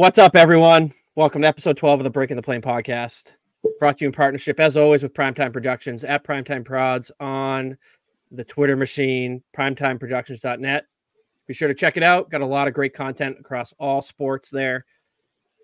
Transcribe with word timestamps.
What's 0.00 0.16
up, 0.16 0.34
everyone? 0.34 0.94
Welcome 1.14 1.42
to 1.42 1.48
episode 1.48 1.76
12 1.76 2.00
of 2.00 2.04
the 2.04 2.10
Breaking 2.10 2.36
the 2.36 2.42
Plane 2.42 2.62
podcast. 2.62 3.32
Brought 3.78 3.98
to 3.98 4.04
you 4.04 4.08
in 4.08 4.12
partnership, 4.12 4.58
as 4.58 4.74
always, 4.74 5.02
with 5.02 5.12
Primetime 5.12 5.52
Productions 5.52 6.04
at 6.04 6.24
Primetime 6.24 6.64
Prods 6.64 7.12
on 7.20 7.76
the 8.30 8.42
Twitter 8.42 8.78
machine, 8.78 9.42
primetimeproductions.net. 9.54 10.86
Be 11.46 11.52
sure 11.52 11.68
to 11.68 11.74
check 11.74 11.98
it 11.98 12.02
out. 12.02 12.30
Got 12.30 12.40
a 12.40 12.46
lot 12.46 12.66
of 12.66 12.72
great 12.72 12.94
content 12.94 13.36
across 13.40 13.74
all 13.78 14.00
sports 14.00 14.48
there. 14.48 14.86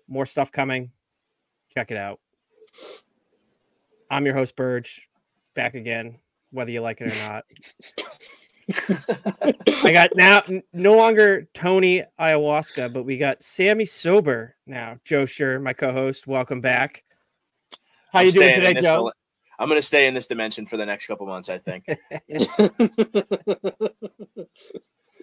More 0.07 0.27
stuff 0.27 0.51
coming. 0.51 0.91
Check 1.73 1.89
it 1.89 1.97
out. 1.97 2.19
I'm 4.11 4.23
your 4.23 4.35
host, 4.35 4.55
Burge, 4.55 5.09
back 5.55 5.73
again, 5.73 6.19
whether 6.51 6.69
you 6.69 6.81
like 6.81 7.01
it 7.01 7.11
or 7.11 7.27
not. 7.27 7.43
I 8.69 9.91
got 9.91 10.11
now 10.15 10.41
no 10.73 10.95
longer 10.95 11.47
Tony 11.53 12.03
Ayahuasca, 12.19 12.91
but 12.91 13.03
we 13.03 13.17
got 13.17 13.41
Sammy 13.41 13.85
Sober 13.85 14.55
now. 14.65 14.97
Joe 15.05 15.25
Sure, 15.25 15.59
my 15.59 15.73
co-host. 15.73 16.27
Welcome 16.27 16.59
back. 16.59 17.03
How 18.11 18.19
I'm 18.19 18.25
you 18.25 18.31
doing 18.33 18.55
today, 18.55 18.73
Joe? 18.73 18.81
dile- 18.81 19.13
I'm 19.59 19.69
going 19.69 19.79
to 19.79 19.85
stay 19.85 20.07
in 20.07 20.13
this 20.13 20.27
dimension 20.27 20.67
for 20.67 20.77
the 20.77 20.85
next 20.85 21.07
couple 21.07 21.25
months, 21.25 21.49
I 21.49 21.57
think. 21.57 21.85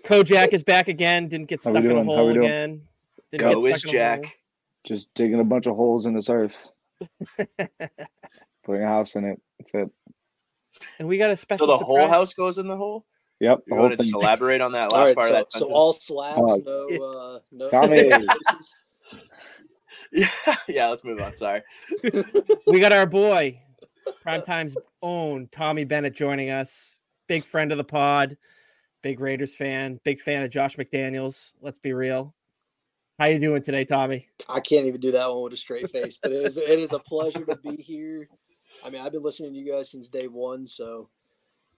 Kojak 0.05 0.53
is 0.53 0.65
back 0.65 0.89
again. 0.89 1.29
Didn't 1.29 1.49
get 1.49 1.63
stuck 1.63 1.85
in 1.85 1.97
a 1.97 2.03
hole 2.03 2.31
again. 2.31 2.83
Didn't 3.31 3.41
Go 3.41 3.61
get 3.61 3.75
is 3.75 3.81
stuck 3.81 3.93
in. 3.93 3.99
Jack. 3.99 4.39
Just 4.85 5.15
digging 5.15 5.41
a 5.41 5.45
bunch 5.45 5.67
of 5.67 5.77
holes 5.77 6.07
in 6.07 6.15
this 6.15 6.29
earth, 6.29 6.73
putting 7.39 8.83
a 8.83 8.87
house 8.87 9.17
in 9.17 9.25
it. 9.25 9.41
That's 9.59 9.75
it. 9.75 9.91
And 10.99 11.09
we 11.09 11.17
got 11.17 11.31
a 11.31 11.37
special 11.37 11.67
So 11.67 11.79
the 11.79 11.85
whole 11.85 12.07
house 12.09 12.35
goes 12.35 12.59
in 12.59 12.67
the 12.67 12.77
hole? 12.77 13.07
Yep. 13.41 13.65
You 13.67 13.77
The 13.77 13.83
want 13.83 13.99
to 13.99 14.05
just 14.05 14.15
elaborate 14.15 14.61
on 14.61 14.73
that 14.73 14.93
last 14.93 14.95
All 14.95 15.05
right, 15.05 15.17
part 15.17 15.29
so, 15.29 15.37
of 15.37 15.47
that 15.47 15.59
so 15.59 15.73
all 15.73 15.93
slabs, 15.93 16.39
Oh. 16.39 16.87
no, 16.91 17.05
uh, 17.05 17.39
no. 17.53 17.69
Tommy. 17.69 18.09
yeah, 20.13 20.29
yeah, 20.69 20.89
let's 20.89 21.05
move 21.05 21.21
on. 21.21 21.35
Sorry. 21.35 21.63
we 22.67 22.81
got 22.81 22.93
our 22.93 23.07
boy, 23.07 23.61
Primetime's 24.23 24.77
own 25.03 25.49
Tommy 25.51 25.85
Bennett 25.85 26.15
joining 26.15 26.51
us. 26.51 27.01
Big 27.27 27.45
friend 27.45 27.73
of 27.73 27.79
the 27.79 27.85
pod, 27.85 28.37
big 29.03 29.21
Raiders 29.21 29.55
fan, 29.55 29.99
big 30.05 30.21
fan 30.21 30.43
of 30.43 30.51
Josh 30.51 30.77
McDaniels. 30.77 31.55
Let's 31.61 31.79
be 31.79 31.93
real. 31.93 32.35
How 33.19 33.27
you 33.27 33.39
doing 33.39 33.63
today, 33.63 33.85
Tommy? 33.85 34.29
I 34.49 34.61
can't 34.61 34.87
even 34.87 35.01
do 35.01 35.13
that 35.13 35.33
one 35.33 35.45
with 35.45 35.53
a 35.53 35.57
straight 35.57 35.89
face, 35.91 36.19
but 36.21 36.33
it 36.33 36.45
is 36.45 36.57
it 36.57 36.69
is 36.69 36.93
a 36.93 36.99
pleasure 36.99 37.45
to 37.45 37.57
be 37.57 37.77
here. 37.77 38.29
I 38.85 38.91
mean, 38.91 39.03
I've 39.03 39.13
been 39.13 39.23
listening 39.23 39.53
to 39.53 39.59
you 39.59 39.71
guys 39.71 39.91
since 39.91 40.09
day 40.09 40.27
one, 40.27 40.67
so 40.67 41.09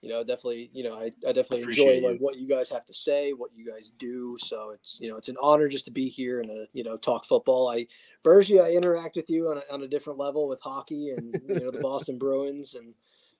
you 0.07 0.13
know, 0.13 0.23
definitely, 0.23 0.69
you 0.73 0.83
know, 0.83 0.93
I, 0.93 1.11
I 1.27 1.33
definitely 1.33 1.63
Appreciate 1.63 1.97
enjoy 1.97 2.01
you. 2.01 2.11
like 2.11 2.19
what 2.19 2.37
you 2.37 2.47
guys 2.47 2.69
have 2.69 2.85
to 2.85 2.93
say, 2.93 3.33
what 3.33 3.51
you 3.53 3.69
guys 3.69 3.91
do. 3.97 4.37
So 4.39 4.69
it's 4.71 4.99
you 5.01 5.09
know, 5.09 5.17
it's 5.17 5.27
an 5.27 5.35
honor 5.41 5.67
just 5.67 5.83
to 5.85 5.91
be 5.91 6.07
here 6.07 6.39
and 6.39 6.49
uh, 6.49 6.65
you 6.71 6.83
know, 6.83 6.95
talk 6.95 7.25
football. 7.25 7.67
I 7.69 7.87
Bergie, 8.23 8.63
I 8.63 8.71
interact 8.71 9.17
with 9.17 9.29
you 9.29 9.49
on 9.49 9.57
a, 9.57 9.73
on 9.73 9.83
a 9.83 9.87
different 9.87 10.17
level 10.17 10.47
with 10.47 10.61
hockey 10.61 11.09
and 11.09 11.33
you 11.49 11.59
know 11.59 11.71
the 11.71 11.79
Boston 11.79 12.17
Bruins 12.19 12.75
and 12.75 12.93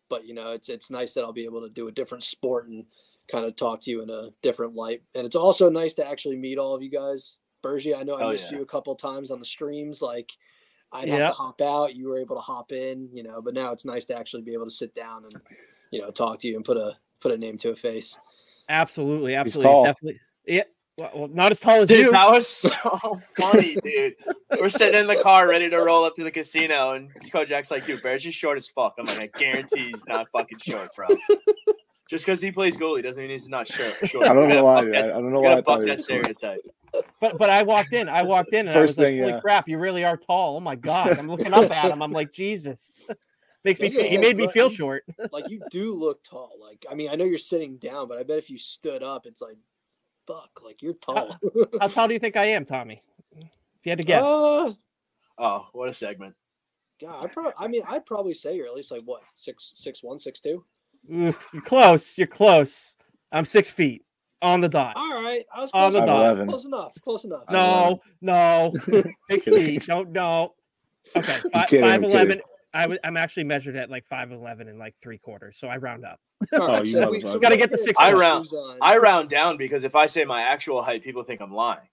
but 0.10 0.26
you 0.26 0.34
know, 0.34 0.52
it's 0.52 0.68
it's 0.68 0.92
nice 0.92 1.14
that 1.14 1.24
I'll 1.24 1.32
be 1.34 1.46
able 1.46 1.62
to 1.62 1.70
do 1.70 1.88
a 1.88 1.92
different 1.92 2.24
sport 2.24 2.68
and 2.68 2.84
kind 3.32 3.46
of 3.46 3.56
talk 3.56 3.80
to 3.82 3.92
you 3.92 4.02
in 4.02 4.10
a 4.10 4.30
different 4.42 4.76
light. 4.76 5.02
And 5.16 5.26
it's 5.26 5.36
also 5.38 5.70
nice 5.70 5.94
to 5.96 6.08
actually 6.08 6.38
meet 6.38 6.58
all 6.58 6.76
of 6.76 6.84
you 6.84 6.90
guys. 6.90 7.38
Bergie, 7.64 7.98
I 7.98 8.04
know 8.04 8.18
I 8.18 8.24
Oh, 8.24 8.32
missed 8.32 8.52
yeah. 8.52 8.58
you 8.58 8.64
a 8.64 8.68
couple 8.68 8.94
times 8.96 9.32
on 9.32 9.40
the 9.40 9.46
streams. 9.46 10.02
Like 10.02 10.32
I'd 10.92 11.08
Yep. 11.08 11.20
have 11.20 11.28
to 11.28 11.34
hop 11.34 11.62
out, 11.62 11.96
you 11.96 12.08
were 12.08 12.20
able 12.20 12.36
to 12.36 12.42
hop 12.42 12.72
in, 12.72 13.10
you 13.14 13.24
know, 13.24 13.42
but 13.42 13.54
now 13.54 13.72
it's 13.72 13.86
nice 13.86 14.06
to 14.06 14.18
actually 14.18 14.44
be 14.44 14.54
able 14.54 14.66
to 14.66 14.72
sit 14.72 14.94
down 14.96 15.24
and, 15.26 15.36
you 15.92 16.02
know, 16.02 16.12
talk 16.12 16.40
to 16.40 16.48
you 16.48 16.56
and 16.56 16.66
put 16.66 16.78
a 16.78 16.94
put 17.22 17.32
a 17.32 17.38
name 17.38 17.58
to 17.60 17.72
a 17.72 17.76
face. 17.76 18.18
Absolutely, 18.70 19.36
absolutely, 19.36 19.72
tall. 19.72 19.86
definitely. 19.86 20.20
Yeah, 20.46 20.64
well, 20.98 21.12
well, 21.16 21.28
not 21.30 21.52
as 21.52 21.60
tall 21.60 21.82
as 21.82 21.90
Dude, 21.90 22.06
you. 22.08 22.12
that 22.12 22.30
was 22.30 22.48
so 22.48 23.20
funny, 23.38 23.78
dude. 23.84 24.14
We're 24.60 24.70
sitting 24.70 25.00
in 25.00 25.08
the 25.08 25.22
car 25.22 25.48
ready 25.48 25.70
to 25.70 25.78
roll 25.78 26.04
up 26.06 26.16
to 26.16 26.24
the 26.24 26.32
casino, 26.32 26.92
and 26.92 27.10
Kojak's 27.32 27.72
like, 27.72 27.86
dude, 27.86 28.02
Bear's 28.04 28.24
just 28.24 28.38
short 28.38 28.58
as 28.58 28.68
fuck. 28.68 28.96
I'm 29.00 29.06
like, 29.06 29.20
I 29.20 29.28
guarantee 29.38 29.90
he's 29.92 30.06
not 30.08 30.28
fucking 30.32 30.58
short, 30.60 30.90
bro. 30.96 31.08
Just 32.10 32.26
because 32.26 32.42
he 32.42 32.52
plays 32.52 32.78
goalie 32.78 33.04
doesn't 33.04 33.22
mean 33.22 33.32
he's 33.32 33.50
not 33.50 33.68
short. 33.68 33.94
short. 34.06 34.26
I 34.30 34.34
don't 34.34 34.48
know 34.48 34.64
why. 34.64 34.84
that- 34.86 34.96
I 34.96 35.08
I 35.10 35.14
don't 35.14 35.32
know 35.34 35.42
why. 35.42 35.48
I 35.48 35.52
gotta 35.56 35.62
thought 35.64 35.78
buck 35.80 35.86
that 35.88 36.00
stereotype. 36.00 36.62
But 37.22 37.38
but 37.38 37.50
I 37.50 37.64
walked 37.64 37.92
in. 37.94 38.08
I 38.08 38.24
walked 38.24 38.54
in 38.54 38.62
and 38.62 38.70
I 38.70 38.74
First 38.74 38.92
was 38.92 39.00
like, 39.00 39.08
thing, 39.08 39.20
"Holy 39.20 39.34
yeah. 39.34 39.40
crap! 39.42 39.68
You 39.68 39.78
really 39.78 40.06
are 40.06 40.16
tall. 40.18 40.56
Oh 40.56 40.60
my 40.62 40.76
god!" 40.76 41.20
I'm 41.20 41.28
looking 41.30 41.54
up 41.54 41.70
at 41.70 41.92
him. 41.92 42.02
I'm 42.02 42.12
like, 42.14 42.32
"Jesus." 42.32 43.02
Makes 43.64 43.80
me. 43.80 43.90
Feel, 43.90 44.06
he 44.06 44.18
made 44.18 44.38
me 44.38 44.48
feel 44.48 44.70
you- 44.70 44.76
short. 44.76 45.04
Like 45.32 45.50
you 45.50 45.62
do 45.72 45.94
look 45.94 46.24
tall. 46.24 46.52
Like 46.62 46.86
I 46.90 46.96
mean, 46.96 47.10
I 47.10 47.16
know 47.16 47.26
you're 47.26 47.38
sitting 47.40 47.78
down, 47.78 48.08
but 48.08 48.18
I 48.18 48.24
bet 48.24 48.38
if 48.38 48.50
you 48.50 48.58
stood 48.58 49.04
up, 49.04 49.26
it's 49.26 49.42
like, 49.42 49.58
fuck, 50.28 50.50
like 50.64 50.82
you're 50.82 50.94
tall. 50.94 51.38
How 51.80 51.88
tall 51.90 52.08
do 52.08 52.14
you 52.14 52.20
think 52.20 52.38
I 52.38 52.46
am, 52.46 52.66
Tommy? 52.66 53.02
If 53.36 53.86
you 53.86 53.90
had 53.92 53.98
to 53.98 54.04
guess. 54.04 54.26
Uh, 54.28 54.74
Oh, 55.40 55.68
what 55.74 55.88
a 55.88 55.94
segment. 55.94 56.34
God, 57.00 57.24
I 57.24 57.28
probably, 57.28 57.54
I 57.60 57.68
mean, 57.68 57.84
I'd 57.88 58.08
probably 58.08 58.34
say 58.34 58.56
you're 58.56 58.66
at 58.66 58.74
least 58.74 58.90
like 58.90 59.04
what 59.06 59.22
six, 59.36 59.72
six 59.76 60.02
one, 60.02 60.18
six 60.18 60.40
two. 60.42 60.64
Ooh, 61.14 61.36
you're 61.54 61.62
close. 61.62 62.18
You're 62.18 62.26
close. 62.26 62.96
I'm 63.32 63.46
six 63.46 63.70
feet 63.70 64.04
on 64.42 64.62
the 64.62 64.68
dot. 64.70 64.94
All 64.96 65.22
right, 65.22 65.46
I 65.54 65.62
was 65.62 65.70
On 65.76 65.92
close, 65.92 65.94
the 65.94 65.98
enough, 66.04 66.08
dot. 66.08 66.38
5'11". 66.38 66.48
close 66.50 66.66
enough, 66.66 66.94
close 67.04 67.26
enough. 67.26 67.44
No, 67.52 68.02
no, 68.22 68.74
six 69.30 69.46
feet. 69.46 69.86
Don't 69.86 70.12
no. 70.12 70.56
Okay, 71.16 71.34
I'm 71.34 71.50
fi- 71.52 71.66
kidding, 71.68 71.86
five 71.86 72.04
eleven. 72.04 72.42
Kidding. 72.78 72.92
I 72.92 72.96
w- 72.96 73.00
I'm 73.04 73.18
actually 73.18 73.44
measured 73.46 73.76
at 73.76 73.90
like 73.90 74.06
five 74.06 74.32
eleven 74.32 74.68
and 74.68 74.78
like 74.80 74.96
three 75.02 75.18
quarters, 75.18 75.58
so 75.58 75.68
I 75.68 75.78
round 75.78 76.06
up. 76.06 76.20
Oh, 76.54 76.82
you 76.84 76.92
so 76.94 77.10
we- 77.12 77.22
so 77.22 77.40
Gotta 77.40 77.58
get 77.58 77.72
the 77.72 77.78
six 77.78 78.00
I 78.00 78.14
round- 78.14 78.48
I 78.82 78.98
round 78.98 79.30
down 79.30 79.58
because 79.58 79.84
if 79.84 79.96
I 79.96 80.06
say 80.06 80.24
my 80.26 80.42
actual 80.44 80.82
height, 80.84 81.04
people 81.04 81.24
think 81.24 81.42
I'm 81.42 81.54
lying. 81.54 81.88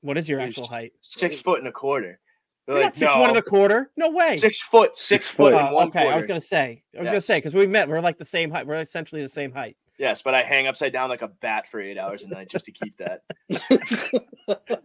What 0.00 0.16
is 0.18 0.28
your 0.28 0.38
You're 0.40 0.48
actual 0.48 0.66
height? 0.66 0.92
Six 1.00 1.38
foot 1.40 1.58
and 1.58 1.68
a 1.68 1.72
quarter. 1.72 2.20
You're 2.66 2.76
like, 2.76 2.84
not 2.84 2.94
six 2.96 3.12
one 3.14 3.24
and 3.24 3.32
"No, 3.32 3.38
a 3.38 3.42
quarter. 3.42 3.90
No 3.96 4.10
way. 4.10 4.36
Six 4.36 4.60
foot, 4.60 4.96
six, 4.96 5.24
Six 5.26 5.28
foot, 5.36 5.52
foot. 5.52 5.58
and 5.60 5.68
Oh, 5.70 5.72
one 5.74 5.88
okay, 5.88 6.00
quarter. 6.02 6.14
I 6.14 6.16
was 6.18 6.26
gonna 6.26 6.40
say. 6.40 6.82
I 6.96 7.00
was 7.00 7.08
gonna 7.10 7.20
say 7.20 7.38
because 7.38 7.54
we 7.54 7.66
met. 7.66 7.88
We're 7.88 8.00
like 8.00 8.18
the 8.18 8.24
same 8.24 8.50
height. 8.50 8.66
We're 8.66 8.80
essentially 8.80 9.22
the 9.22 9.28
same 9.28 9.52
height. 9.52 9.76
Yes, 9.98 10.22
but 10.22 10.34
I 10.34 10.42
hang 10.44 10.66
upside 10.68 10.92
down 10.92 11.08
like 11.08 11.22
a 11.22 11.28
bat 11.28 11.66
for 11.66 11.80
eight 11.80 11.98
hours 11.98 12.22
a 12.22 12.28
night 12.28 12.48
just 12.48 12.66
to 12.66 12.72
keep 12.72 12.96
that. 12.98 13.22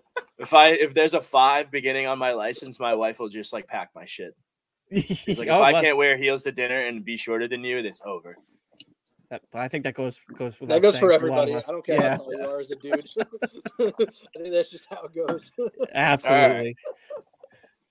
if 0.40 0.52
I 0.54 0.68
if 0.70 0.94
there's 0.94 1.14
a 1.14 1.20
five 1.20 1.70
beginning 1.70 2.06
on 2.06 2.18
my 2.18 2.32
license, 2.32 2.80
my 2.80 2.94
wife 2.94 3.18
will 3.20 3.28
just 3.28 3.52
like 3.52 3.66
pack 3.68 3.90
my 3.94 4.04
shit. 4.04 4.34
She's 4.92 5.38
like, 5.38 5.46
if 5.48 5.54
Oh, 5.54 5.62
I 5.62 5.72
well, 5.72 5.82
can't 5.82 5.96
wear 5.96 6.16
heels 6.16 6.42
to 6.44 6.52
dinner 6.52 6.86
and 6.86 7.04
be 7.04 7.16
shorter 7.16 7.46
than 7.46 7.62
you, 7.62 7.78
it's 7.78 8.02
over. 8.04 8.36
that- 9.30 9.42
I 9.54 9.68
think 9.68 9.84
that 9.84 9.94
goes 9.94 10.18
goes. 10.36 10.56
that 10.62 10.82
goes 10.82 10.98
for 10.98 11.10
a 11.10 11.12
lot 11.12 11.16
of 11.16 11.22
everybody. 11.22 11.54
I 11.54 11.60
don't 11.60 11.86
care 11.86 11.96
Yeah, 12.00 12.10
how 12.12 12.16
tall 12.16 12.32
you 12.34 12.44
are 12.46 12.58
as 12.60 12.70
a 12.72 12.76
dude. 12.76 13.08
I 13.20 13.92
think 14.38 14.52
that's 14.52 14.70
just 14.70 14.86
how 14.90 15.02
it 15.04 15.14
goes. 15.14 15.52
absolutely. 15.94 16.74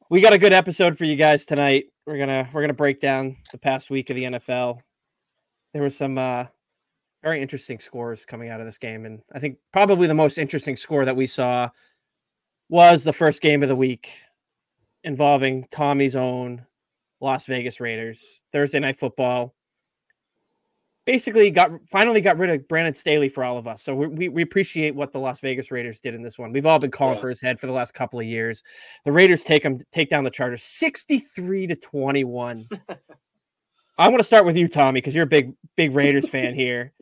We 0.09 0.21
got 0.21 0.33
a 0.33 0.37
good 0.39 0.53
episode 0.53 0.97
for 0.97 1.05
you 1.05 1.15
guys 1.15 1.45
tonight. 1.45 1.85
We're 2.05 2.17
gonna 2.17 2.49
we're 2.51 2.61
gonna 2.61 2.73
break 2.73 2.99
down 2.99 3.37
the 3.51 3.59
past 3.59 3.89
week 3.89 4.09
of 4.09 4.15
the 4.15 4.23
NFL. 4.23 4.79
There 5.71 5.83
was 5.83 5.95
some 5.95 6.17
uh, 6.17 6.45
very 7.21 7.41
interesting 7.43 7.79
scores 7.79 8.25
coming 8.25 8.49
out 8.49 8.59
of 8.59 8.65
this 8.65 8.79
game, 8.79 9.05
and 9.05 9.21
I 9.33 9.39
think 9.39 9.57
probably 9.71 10.07
the 10.07 10.15
most 10.15 10.39
interesting 10.39 10.75
score 10.75 11.05
that 11.05 11.15
we 11.15 11.27
saw 11.27 11.69
was 12.69 13.03
the 13.03 13.13
first 13.13 13.41
game 13.41 13.63
of 13.63 13.69
the 13.69 13.75
week 13.75 14.11
involving 15.03 15.65
Tommy's 15.71 16.15
own 16.15 16.65
Las 17.19 17.45
Vegas 17.45 17.79
Raiders. 17.79 18.45
Thursday 18.53 18.79
night 18.79 18.97
football. 18.97 19.55
Basically, 21.05 21.49
got 21.49 21.71
finally 21.89 22.21
got 22.21 22.37
rid 22.37 22.51
of 22.51 22.67
Brandon 22.67 22.93
Staley 22.93 23.29
for 23.29 23.43
all 23.43 23.57
of 23.57 23.67
us. 23.67 23.81
So 23.81 23.95
we, 23.95 24.29
we, 24.29 24.43
appreciate 24.43 24.93
what 24.93 25.11
the 25.11 25.19
Las 25.19 25.39
Vegas 25.39 25.71
Raiders 25.71 25.99
did 25.99 26.13
in 26.13 26.21
this 26.21 26.37
one. 26.37 26.51
We've 26.51 26.67
all 26.67 26.77
been 26.77 26.91
calling 26.91 27.15
Yeah. 27.15 27.21
for 27.21 27.29
his 27.29 27.41
head 27.41 27.59
for 27.59 27.65
the 27.65 27.73
last 27.73 27.95
couple 27.95 28.19
of 28.19 28.27
years. 28.27 28.61
The 29.05 29.11
Raiders 29.11 29.43
take 29.43 29.63
him 29.63 29.79
take 29.91 30.09
down 30.09 30.23
the 30.23 30.29
Chargers 30.29 30.61
63 30.63 31.67
to 31.67 31.75
21. 31.75 32.69
I 33.97 34.07
want 34.07 34.19
to 34.19 34.23
start 34.23 34.45
with 34.45 34.55
you, 34.55 34.67
Tommy, 34.67 34.97
because 34.97 35.15
you're 35.15 35.23
a 35.23 35.27
big 35.27 35.53
big 35.75 35.95
Raiders 35.95 36.29
fan 36.29 36.53
here. 36.53 36.93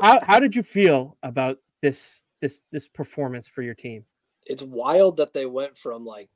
How 0.00 0.20
how 0.22 0.38
did 0.38 0.54
you 0.54 0.62
feel 0.62 1.16
about 1.24 1.58
this 1.82 2.26
this 2.40 2.60
this 2.70 2.86
performance 2.86 3.48
for 3.48 3.62
your 3.62 3.74
team? 3.74 4.04
It's 4.50 4.62
wild 4.64 5.16
that 5.18 5.32
they 5.32 5.46
went 5.46 5.78
from 5.78 6.04
like 6.04 6.28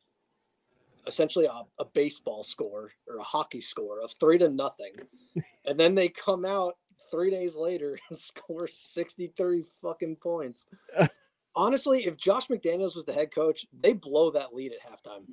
essentially 1.08 1.46
a, 1.46 1.62
a 1.80 1.84
baseball 1.84 2.44
score 2.44 2.92
or 3.08 3.16
a 3.16 3.24
hockey 3.24 3.60
score 3.60 4.00
of 4.00 4.12
three 4.12 4.38
to 4.38 4.48
nothing, 4.48 4.92
and 5.66 5.78
then 5.78 5.96
they 5.96 6.08
come 6.08 6.44
out 6.44 6.76
three 7.10 7.30
days 7.30 7.56
later 7.56 7.98
and 8.08 8.18
score 8.18 8.68
63 8.72 9.64
fucking 9.82 10.16
points. 10.16 10.66
Honestly, 11.56 12.06
if 12.06 12.16
Josh 12.16 12.46
McDaniels 12.46 12.96
was 12.96 13.04
the 13.04 13.12
head 13.12 13.34
coach, 13.34 13.66
they 13.80 13.92
blow 13.92 14.30
that 14.30 14.54
lead 14.54 14.72
at 14.72 14.88
halftime. 14.88 15.24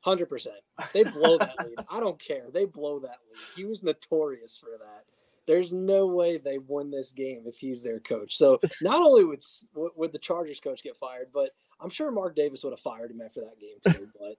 Hundred 0.00 0.26
percent, 0.26 0.56
they 0.92 1.04
blow 1.04 1.38
that 1.38 1.54
lead. 1.60 1.78
I 1.88 2.00
don't 2.00 2.20
care. 2.20 2.46
They 2.52 2.64
blow 2.64 2.98
that 3.00 3.18
lead. 3.30 3.40
He 3.54 3.64
was 3.64 3.84
notorious 3.84 4.58
for 4.58 4.70
that. 4.78 5.04
There's 5.46 5.72
no 5.72 6.06
way 6.06 6.38
they 6.38 6.58
win 6.58 6.90
this 6.90 7.12
game 7.12 7.44
if 7.46 7.56
he's 7.58 7.82
their 7.82 8.00
coach. 8.00 8.36
So 8.36 8.60
not 8.82 9.02
only 9.02 9.24
would 9.24 9.42
would 9.74 9.92
would 9.96 10.12
the 10.12 10.18
Chargers 10.18 10.60
coach 10.60 10.82
get 10.82 10.96
fired, 10.96 11.28
but 11.32 11.50
I'm 11.80 11.90
sure 11.90 12.10
Mark 12.10 12.36
Davis 12.36 12.62
would 12.64 12.72
have 12.72 12.80
fired 12.80 13.10
him 13.10 13.20
after 13.20 13.40
that 13.40 13.60
game 13.60 13.78
too. 13.94 14.08
But 14.18 14.36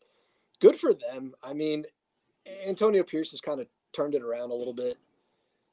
good 0.61 0.77
for 0.77 0.93
them. 0.93 1.33
I 1.43 1.53
mean, 1.53 1.85
Antonio 2.65 3.03
Pierce 3.03 3.31
has 3.31 3.41
kind 3.41 3.59
of 3.59 3.67
turned 3.93 4.15
it 4.15 4.21
around 4.21 4.51
a 4.51 4.55
little 4.55 4.73
bit. 4.73 4.97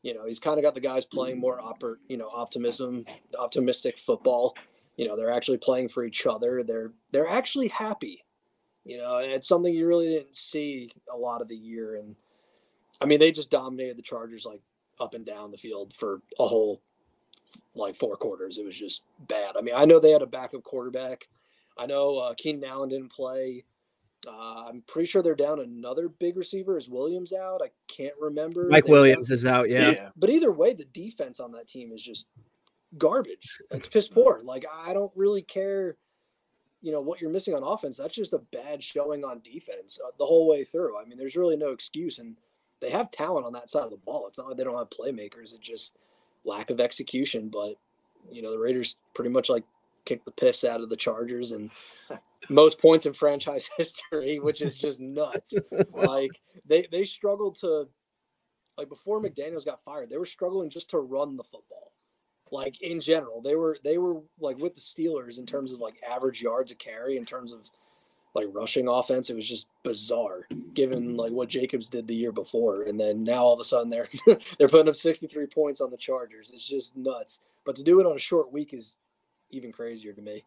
You 0.02 0.14
know, 0.14 0.26
he's 0.26 0.40
kind 0.40 0.58
of 0.58 0.62
got 0.64 0.74
the 0.74 0.80
guys 0.80 1.04
playing 1.04 1.38
more 1.38 1.60
oper, 1.60 1.96
you 2.08 2.16
know, 2.16 2.30
optimism, 2.32 3.04
optimistic 3.38 3.98
football. 3.98 4.54
you 4.96 5.06
know 5.08 5.16
they're 5.16 5.30
actually 5.30 5.58
playing 5.58 5.88
for 5.88 6.04
each 6.04 6.26
other. 6.26 6.62
They're 6.62 6.92
they're 7.12 7.28
actually 7.28 7.68
happy. 7.68 8.24
You 8.84 8.98
know, 8.98 9.18
it's 9.18 9.46
something 9.46 9.72
you 9.72 9.86
really 9.86 10.08
didn't 10.08 10.36
see 10.36 10.90
a 11.12 11.16
lot 11.16 11.42
of 11.42 11.48
the 11.48 11.56
year, 11.56 11.96
and 11.96 12.16
I 13.00 13.04
mean 13.04 13.20
they 13.20 13.30
just 13.30 13.50
dominated 13.50 13.96
the 13.96 14.02
Chargers 14.02 14.44
like 14.46 14.62
up 15.00 15.14
and 15.14 15.24
down 15.24 15.50
the 15.50 15.58
field 15.58 15.94
for 15.94 16.20
a 16.38 16.46
whole 16.46 16.80
like 17.74 17.96
four 17.96 18.16
quarters. 18.16 18.58
It 18.58 18.64
was 18.64 18.78
just 18.78 19.04
bad. 19.28 19.56
I 19.56 19.60
mean, 19.60 19.74
I 19.74 19.84
know 19.84 19.98
they 19.98 20.10
had 20.10 20.22
a 20.22 20.26
backup 20.26 20.62
quarterback. 20.62 21.28
I 21.78 21.86
know 21.86 22.18
uh, 22.18 22.34
Keenan 22.34 22.64
Allen 22.64 22.88
didn't 22.90 23.12
play. 23.12 23.64
Uh, 24.28 24.66
I'm 24.68 24.82
pretty 24.86 25.06
sure 25.06 25.22
they're 25.22 25.34
down 25.34 25.60
another 25.60 26.08
big 26.08 26.36
receiver. 26.36 26.76
Is 26.76 26.88
Williams 26.88 27.32
out? 27.32 27.62
I 27.64 27.70
can't 27.88 28.14
remember. 28.20 28.68
Mike 28.68 28.84
They 28.84 28.92
Williams 28.92 29.30
is 29.30 29.46
out. 29.46 29.70
Yeah. 29.70 29.90
yeah. 29.92 30.08
but 30.16 30.28
either 30.28 30.52
way, 30.52 30.74
the 30.74 30.84
defense 30.92 31.40
on 31.40 31.52
that 31.52 31.68
team 31.68 31.90
is 31.92 32.04
just 32.04 32.26
garbage. 32.98 33.58
It's 33.70 33.88
piss 33.88 34.08
poor. 34.08 34.40
Like 34.44 34.66
I 34.70 34.92
don't 34.92 35.12
really 35.14 35.42
care, 35.42 35.96
you 36.82 36.92
know, 36.92 37.00
what 37.00 37.20
you're 37.20 37.30
missing 37.30 37.54
on 37.54 37.62
offense. 37.62 37.96
That's 37.96 38.14
just 38.14 38.34
a 38.34 38.42
bad 38.52 38.82
showing 38.82 39.24
on 39.24 39.40
defense 39.40 39.98
uh, 40.04 40.10
the 40.18 40.26
whole 40.26 40.46
way 40.46 40.64
through. 40.64 40.98
I 40.98 41.06
mean, 41.06 41.16
there's 41.16 41.36
really 41.36 41.56
no 41.56 41.70
excuse, 41.70 42.18
and 42.18 42.36
they 42.80 42.90
have 42.90 43.10
talent 43.10 43.46
on 43.46 43.52
that 43.52 43.70
side 43.70 43.84
of 43.84 43.90
the 43.90 43.96
ball. 43.98 44.26
It's 44.26 44.38
not 44.38 44.48
like 44.48 44.56
they 44.56 44.64
don't 44.64 44.78
have 44.78 44.90
playmakers. 44.90 45.54
It's 45.54 45.58
just 45.58 45.98
lack 46.44 46.70
of 46.70 46.80
execution. 46.80 47.48
But 47.48 47.74
you 48.30 48.42
know, 48.42 48.50
the 48.50 48.58
Raiders 48.58 48.96
pretty 49.14 49.30
much 49.30 49.48
like 49.48 49.64
kicked 50.04 50.24
the 50.24 50.32
piss 50.32 50.64
out 50.64 50.80
of 50.80 50.88
the 50.88 50.96
Chargers 50.96 51.52
and 51.52 51.70
most 52.48 52.80
points 52.80 53.06
in 53.06 53.12
franchise 53.12 53.68
history, 53.76 54.38
which 54.38 54.62
is 54.62 54.76
just 54.78 55.00
nuts. 55.00 55.54
like 55.92 56.30
they 56.66 56.86
they 56.90 57.04
struggled 57.04 57.56
to 57.56 57.88
like 58.78 58.88
before 58.88 59.20
McDaniels 59.20 59.64
got 59.64 59.84
fired, 59.84 60.08
they 60.08 60.16
were 60.16 60.26
struggling 60.26 60.70
just 60.70 60.90
to 60.90 60.98
run 60.98 61.36
the 61.36 61.44
football. 61.44 61.92
Like 62.50 62.82
in 62.82 63.00
general, 63.00 63.40
they 63.40 63.54
were 63.54 63.76
they 63.84 63.98
were 63.98 64.22
like 64.40 64.58
with 64.58 64.74
the 64.74 64.80
Steelers 64.80 65.38
in 65.38 65.46
terms 65.46 65.72
of 65.72 65.80
like 65.80 65.94
average 66.08 66.42
yards 66.42 66.72
a 66.72 66.74
carry, 66.74 67.16
in 67.16 67.24
terms 67.24 67.52
of 67.52 67.68
like 68.34 68.46
rushing 68.52 68.88
offense. 68.88 69.30
It 69.30 69.36
was 69.36 69.48
just 69.48 69.68
bizarre, 69.82 70.46
given 70.74 71.16
like 71.16 71.32
what 71.32 71.48
Jacobs 71.48 71.88
did 71.90 72.06
the 72.06 72.14
year 72.14 72.32
before, 72.32 72.82
and 72.82 72.98
then 72.98 73.24
now 73.24 73.42
all 73.44 73.54
of 73.54 73.60
a 73.60 73.64
sudden 73.64 73.90
they're 73.90 74.08
they're 74.58 74.68
putting 74.68 74.88
up 74.88 74.96
sixty 74.96 75.26
three 75.26 75.46
points 75.46 75.80
on 75.80 75.90
the 75.90 75.96
Chargers. 75.96 76.50
It's 76.52 76.66
just 76.66 76.96
nuts. 76.96 77.40
But 77.64 77.76
to 77.76 77.82
do 77.82 78.00
it 78.00 78.06
on 78.06 78.16
a 78.16 78.20
short 78.20 78.52
week 78.52 78.72
is 78.72 78.98
even 79.50 79.72
crazier 79.72 80.12
to 80.12 80.22
me. 80.22 80.44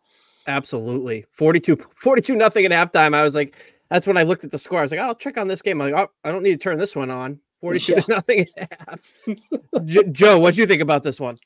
Absolutely. 0.47 1.25
42 1.31 1.77
42 1.95 2.35
nothing 2.35 2.65
at 2.65 2.71
halftime. 2.71 3.13
I 3.13 3.24
was 3.24 3.33
like, 3.35 3.56
that's 3.89 4.07
when 4.07 4.18
I 4.18 4.24
looked 4.24 4.44
at 4.44 4.51
the 4.51 4.57
score. 4.57 4.79
I 4.79 4.81
was 4.81 4.91
like, 4.91 5.00
I'll 5.00 5.15
check 5.15 5.38
on 5.38 5.47
this 5.47 5.62
game. 5.62 5.79
I'm 5.81 5.91
like, 5.91 6.09
oh, 6.09 6.12
I 6.24 6.31
don't 6.31 6.44
need 6.44 6.51
to 6.51 6.57
turn 6.57 6.77
this 6.77 6.95
one 6.95 7.09
on. 7.09 7.39
42 7.62 7.94
Yeah. 7.97 8.01
nothing 8.09 8.45
at 8.57 8.77
half. 8.88 9.00
J- 9.86 10.03
Joe, 10.12 10.39
what 10.39 10.56
do 10.56 10.62
you 10.62 10.68
think 10.68 10.81
about 10.81 11.03
this 11.03 11.19
one? 11.19 11.38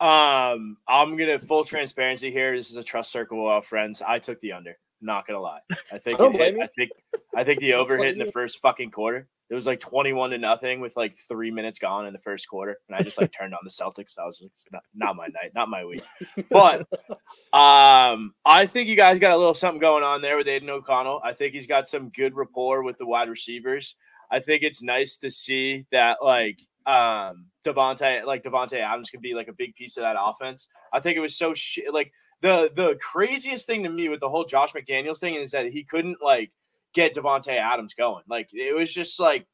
Um, 0.00 0.76
I'm 0.88 1.16
gonna 1.16 1.38
full 1.38 1.64
transparency 1.64 2.30
here. 2.32 2.56
This 2.56 2.68
is 2.70 2.76
a 2.76 2.82
trust 2.82 3.12
circle 3.12 3.48
of 3.48 3.64
friends. 3.64 4.02
I 4.02 4.18
took 4.18 4.40
the 4.40 4.52
under. 4.52 4.76
Not 5.04 5.26
gonna 5.26 5.40
lie. 5.40 5.60
I 5.92 5.98
think 5.98 6.18
I 6.20 6.26
it 6.26 6.32
hit. 6.32 6.56
I 6.60 6.66
think 6.66 6.90
I 7.36 7.44
think 7.44 7.60
the 7.60 7.74
over 7.74 7.98
hit 7.98 8.14
in 8.14 8.18
the 8.18 8.32
first 8.32 8.58
fucking 8.60 8.90
quarter. 8.90 9.28
It 9.50 9.54
was 9.54 9.66
like 9.66 9.78
21 9.78 10.30
to 10.30 10.38
nothing 10.38 10.80
with 10.80 10.96
like 10.96 11.14
three 11.28 11.50
minutes 11.50 11.78
gone 11.78 12.06
in 12.06 12.14
the 12.14 12.18
first 12.18 12.48
quarter, 12.48 12.78
and 12.88 12.96
I 12.96 13.02
just 13.02 13.20
like 13.20 13.30
turned 13.30 13.52
on 13.52 13.60
the 13.62 13.70
Celtics. 13.70 14.18
I 14.18 14.24
was 14.24 14.40
like, 14.42 14.50
not, 14.72 14.82
not 14.94 15.16
my 15.16 15.26
night, 15.26 15.52
not 15.54 15.68
my 15.68 15.84
week. 15.84 16.02
But 16.50 16.80
um, 17.52 18.32
I 18.46 18.64
think 18.66 18.88
you 18.88 18.96
guys 18.96 19.18
got 19.18 19.34
a 19.34 19.36
little 19.36 19.52
something 19.52 19.80
going 19.80 20.02
on 20.02 20.22
there 20.22 20.38
with 20.38 20.48
Aidan 20.48 20.70
O'Connell. 20.70 21.20
I 21.22 21.34
think 21.34 21.52
he's 21.52 21.66
got 21.66 21.86
some 21.86 22.08
good 22.08 22.34
rapport 22.34 22.82
with 22.82 22.96
the 22.96 23.04
wide 23.04 23.28
receivers. 23.28 23.94
I 24.30 24.40
think 24.40 24.62
it's 24.62 24.82
nice 24.82 25.18
to 25.18 25.30
see 25.30 25.84
that 25.92 26.18
like 26.24 26.58
um 26.86 27.46
Davante 27.66 28.24
like 28.24 28.42
Davante 28.42 28.80
Adams 28.80 29.10
could 29.10 29.22
be 29.22 29.34
like 29.34 29.48
a 29.48 29.52
big 29.52 29.74
piece 29.74 29.98
of 29.98 30.02
that 30.02 30.16
offense. 30.18 30.68
I 30.90 31.00
think 31.00 31.18
it 31.18 31.20
was 31.20 31.36
so 31.36 31.52
shit 31.52 31.92
like 31.92 32.12
the 32.44 32.70
the 32.74 32.98
craziest 33.00 33.66
thing 33.66 33.82
to 33.84 33.88
me 33.88 34.10
with 34.10 34.20
the 34.20 34.28
whole 34.28 34.44
Josh 34.44 34.74
McDaniels 34.74 35.18
thing 35.18 35.34
is 35.34 35.52
that 35.52 35.64
he 35.64 35.82
couldn't 35.82 36.22
like 36.22 36.52
get 36.92 37.14
Davante 37.14 37.58
Adams 37.58 37.94
going. 37.94 38.22
Like 38.28 38.50
it 38.52 38.76
was 38.76 38.92
just 38.92 39.18
like 39.18 39.46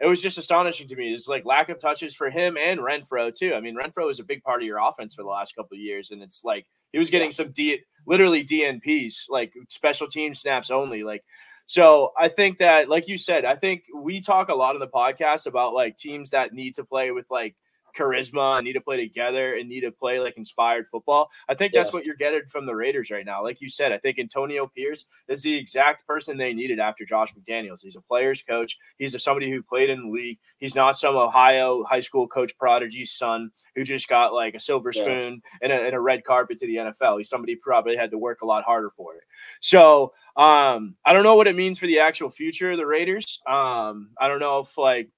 it 0.00 0.06
was 0.06 0.22
just 0.22 0.38
astonishing 0.38 0.86
to 0.88 0.94
me. 0.94 1.12
It's 1.12 1.26
like 1.26 1.44
lack 1.44 1.70
of 1.70 1.80
touches 1.80 2.14
for 2.14 2.30
him 2.30 2.56
and 2.56 2.78
Renfrow 2.78 3.34
too. 3.34 3.52
I 3.54 3.60
mean, 3.60 3.76
Renfrow 3.76 4.08
is 4.12 4.20
a 4.20 4.24
big 4.24 4.44
part 4.44 4.62
of 4.62 4.66
your 4.66 4.78
offense 4.78 5.16
for 5.16 5.22
the 5.22 5.28
last 5.28 5.56
couple 5.56 5.74
of 5.74 5.80
years, 5.80 6.12
and 6.12 6.22
it's 6.22 6.44
like 6.44 6.66
he 6.92 7.00
was 7.00 7.10
getting 7.10 7.32
some 7.32 7.50
D 7.50 7.80
literally 8.06 8.44
DNPs, 8.44 9.24
like 9.28 9.52
special 9.68 10.06
team 10.06 10.32
snaps 10.32 10.70
only. 10.70 11.02
Like 11.02 11.24
so 11.64 12.12
I 12.16 12.28
think 12.28 12.58
that, 12.58 12.88
like 12.88 13.08
you 13.08 13.18
said, 13.18 13.44
I 13.44 13.56
think 13.56 13.82
we 13.92 14.20
talk 14.20 14.50
a 14.50 14.54
lot 14.54 14.76
on 14.76 14.80
the 14.80 14.86
podcast 14.86 15.48
about 15.48 15.74
like 15.74 15.96
teams 15.96 16.30
that 16.30 16.54
need 16.54 16.74
to 16.74 16.84
play 16.84 17.10
with 17.10 17.26
like 17.28 17.56
charisma 17.96 18.58
and 18.58 18.64
need 18.64 18.74
to 18.74 18.80
play 18.80 18.96
together 18.96 19.54
and 19.54 19.68
need 19.68 19.80
to 19.80 19.90
play 19.92 20.20
like 20.20 20.36
inspired 20.36 20.86
football. 20.86 21.30
I 21.48 21.54
think 21.54 21.72
that's 21.72 21.88
Yeah. 21.90 21.94
what 21.94 22.04
you're 22.04 22.14
getting 22.16 22.46
from 22.48 22.66
the 22.66 22.74
Raiders 22.74 23.10
right 23.10 23.24
now. 23.24 23.42
Like 23.42 23.60
you 23.60 23.68
said, 23.68 23.92
I 23.92 23.98
think 23.98 24.18
Antonio 24.18 24.66
Pierce 24.66 25.06
is 25.28 25.42
the 25.42 25.54
exact 25.56 26.06
person 26.06 26.36
they 26.36 26.52
needed 26.54 26.78
after 26.78 27.04
Josh 27.04 27.32
McDaniels. 27.34 27.80
He's 27.82 27.96
a 27.96 28.00
player's 28.00 28.42
coach. 28.42 28.76
He's 28.98 29.14
a, 29.14 29.18
somebody 29.18 29.50
who 29.50 29.62
played 29.62 29.90
in 29.90 30.02
the 30.02 30.10
league. 30.10 30.38
He's 30.58 30.74
not 30.74 30.96
some 30.96 31.16
Ohio 31.16 31.84
high 31.84 32.00
school 32.00 32.28
coach 32.28 32.52
prodigy's 32.58 33.12
son 33.12 33.50
who 33.74 33.84
just 33.84 34.08
got 34.08 34.32
like 34.32 34.54
a 34.54 34.60
silver 34.60 34.92
Yeah. 34.94 35.02
spoon 35.02 35.42
and, 35.62 35.72
a, 35.72 35.76
and 35.86 35.94
a 35.94 36.00
red 36.00 36.24
carpet 36.24 36.58
to 36.58 36.66
the 36.66 36.76
NFL. 36.76 37.18
He's 37.18 37.28
somebody 37.28 37.54
who 37.54 37.60
probably 37.60 37.96
had 37.96 38.10
to 38.10 38.18
work 38.18 38.42
a 38.42 38.46
lot 38.46 38.64
harder 38.64 38.90
for 38.90 39.14
it. 39.14 39.22
So 39.60 40.12
um, 40.36 40.96
I 41.04 41.12
don't 41.12 41.22
know 41.24 41.36
what 41.36 41.46
it 41.46 41.56
means 41.56 41.78
for 41.78 41.86
the 41.86 42.00
actual 42.00 42.30
future 42.30 42.70
of 42.72 42.76
the 42.78 42.86
Raiders. 42.86 43.40
Um, 43.46 44.10
I 44.20 44.28
don't 44.28 44.40
know 44.40 44.58
if 44.60 44.76
like 44.76 45.08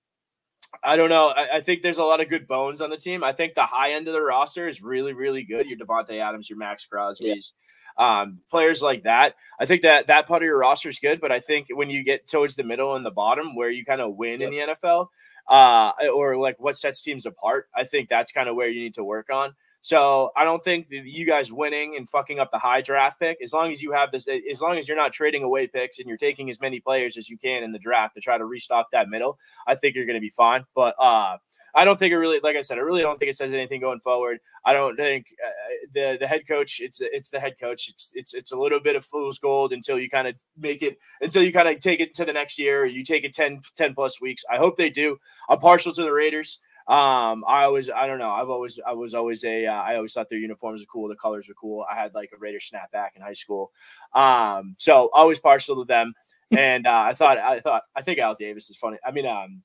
I 0.84 0.96
don't 0.96 1.08
know. 1.08 1.32
I, 1.34 1.56
I 1.56 1.60
think 1.60 1.82
there's 1.82 1.98
a 1.98 2.04
lot 2.04 2.20
of 2.20 2.28
good 2.28 2.46
bones 2.46 2.80
on 2.80 2.90
the 2.90 2.96
team. 2.96 3.24
I 3.24 3.32
think 3.32 3.54
the 3.54 3.66
high 3.66 3.92
end 3.92 4.06
of 4.08 4.14
the 4.14 4.22
roster 4.22 4.68
is 4.68 4.82
really, 4.82 5.12
really 5.12 5.42
good. 5.42 5.66
Your 5.66 5.78
Davante 5.78 6.18
Adams, 6.20 6.48
your 6.48 6.58
Maxx 6.58 6.86
Crosby's, 6.86 7.52
um, 7.96 8.38
players 8.50 8.80
like 8.80 9.02
that. 9.02 9.34
I 9.60 9.66
think 9.66 9.82
that 9.82 10.06
that 10.06 10.26
part 10.28 10.42
of 10.42 10.46
your 10.46 10.58
roster 10.58 10.88
is 10.88 11.00
good, 11.00 11.20
but 11.20 11.32
I 11.32 11.40
think 11.40 11.66
when 11.70 11.90
you 11.90 12.04
get 12.04 12.28
towards 12.28 12.54
the 12.54 12.64
middle 12.64 12.94
and 12.94 13.04
the 13.04 13.10
bottom, 13.10 13.56
where 13.56 13.70
you 13.70 13.84
kind 13.84 14.00
of 14.00 14.16
win 14.16 14.40
in 14.40 14.50
the 14.50 14.58
NFL, 14.58 15.08
uh, 15.48 15.92
or 16.14 16.36
like 16.36 16.60
what 16.60 16.76
sets 16.76 17.02
teams 17.02 17.26
apart, 17.26 17.68
I 17.74 17.84
think 17.84 18.08
that's 18.08 18.30
kind 18.30 18.48
of 18.48 18.54
where 18.54 18.68
you 18.68 18.82
need 18.82 18.94
to 18.94 19.04
work 19.04 19.30
on. 19.32 19.54
So 19.80 20.30
I 20.36 20.44
don't 20.44 20.62
think 20.62 20.86
you 20.90 21.24
guys 21.24 21.52
winning 21.52 21.96
and 21.96 22.08
fucking 22.08 22.38
up 22.38 22.50
the 22.50 22.58
high 22.58 22.80
draft 22.80 23.20
pick, 23.20 23.38
as 23.42 23.52
long 23.52 23.70
as 23.70 23.82
you 23.82 23.92
have 23.92 24.10
this, 24.10 24.26
as 24.28 24.60
long 24.60 24.76
as 24.76 24.88
you're 24.88 24.96
not 24.96 25.12
trading 25.12 25.42
away 25.42 25.66
picks 25.66 25.98
and 25.98 26.08
you're 26.08 26.18
taking 26.18 26.50
as 26.50 26.60
many 26.60 26.80
players 26.80 27.16
as 27.16 27.28
you 27.28 27.38
can 27.38 27.62
in 27.62 27.72
the 27.72 27.78
draft 27.78 28.14
to 28.14 28.20
try 28.20 28.36
to 28.36 28.44
restock 28.44 28.86
that 28.92 29.08
middle, 29.08 29.38
I 29.66 29.76
think 29.76 29.94
you're 29.94 30.06
going 30.06 30.16
to 30.16 30.20
be 30.20 30.30
fine. 30.30 30.64
But 30.74 30.94
uh, 30.98 31.38
I 31.74 31.84
don't 31.84 31.98
think 31.98 32.12
it 32.12 32.18
really, 32.18 32.40
like 32.42 32.56
I 32.56 32.60
said, 32.60 32.78
I 32.78 32.80
really 32.80 33.02
don't 33.02 33.18
think 33.18 33.30
it 33.30 33.36
says 33.36 33.52
anything 33.52 33.80
going 33.80 34.00
forward. 34.00 34.38
I 34.64 34.72
don't 34.72 34.96
think 34.96 35.26
uh, 35.46 35.50
the 35.94 36.16
the 36.18 36.26
head 36.26 36.46
coach. 36.48 36.80
It's 36.80 36.98
it's 37.00 37.30
the 37.30 37.38
head 37.40 37.54
coach. 37.60 37.88
It's 37.88 38.12
it's 38.14 38.34
it's 38.34 38.52
a 38.52 38.58
little 38.58 38.80
bit 38.80 38.96
of 38.96 39.04
fool's 39.04 39.38
gold 39.38 39.72
until 39.72 39.98
you 39.98 40.10
kind 40.10 40.26
of 40.26 40.34
make 40.56 40.82
it 40.82 40.98
until 41.20 41.42
you 41.42 41.52
kind 41.52 41.68
of 41.68 41.78
take 41.78 42.00
it 42.00 42.14
to 42.14 42.24
the 42.24 42.32
next 42.32 42.58
year. 42.58 42.84
You 42.84 43.04
take 43.04 43.24
it 43.24 43.32
10, 43.32 43.60
10 43.76 43.94
plus 43.94 44.20
weeks. 44.20 44.44
I 44.50 44.56
hope 44.56 44.76
they 44.76 44.90
do. 44.90 45.18
I'm 45.48 45.58
partial 45.58 45.92
to 45.92 46.02
the 46.02 46.12
Raiders. 46.12 46.58
Um, 46.88 47.44
I 47.46 47.64
always, 47.64 47.90
I 47.90 48.06
don't 48.06 48.18
know. 48.18 48.30
I've 48.30 48.48
always, 48.48 48.80
I 48.86 48.92
was 48.92 49.14
always 49.14 49.44
a, 49.44 49.66
uh, 49.66 49.72
I 49.72 49.96
always 49.96 50.14
thought 50.14 50.30
their 50.30 50.38
uniforms 50.38 50.80
were 50.80 50.86
cool. 50.86 51.08
The 51.08 51.16
colors 51.16 51.46
were 51.46 51.54
cool. 51.54 51.84
I 51.90 51.94
had 51.94 52.14
like 52.14 52.30
a 52.34 52.38
Raider 52.38 52.60
snapback 52.60 53.08
in 53.14 53.20
high 53.20 53.34
school. 53.34 53.72
Um, 54.14 54.74
so 54.78 55.10
always 55.12 55.38
partial 55.38 55.76
to 55.76 55.84
them. 55.84 56.14
And 56.50 56.86
uh, 56.86 57.02
I 57.04 57.12
thought, 57.12 57.36
I 57.36 57.60
thought, 57.60 57.82
I 57.94 58.00
think 58.00 58.18
Al 58.18 58.34
Davis 58.34 58.70
is 58.70 58.76
funny. 58.78 58.96
I 59.04 59.10
mean, 59.10 59.26
um, 59.26 59.62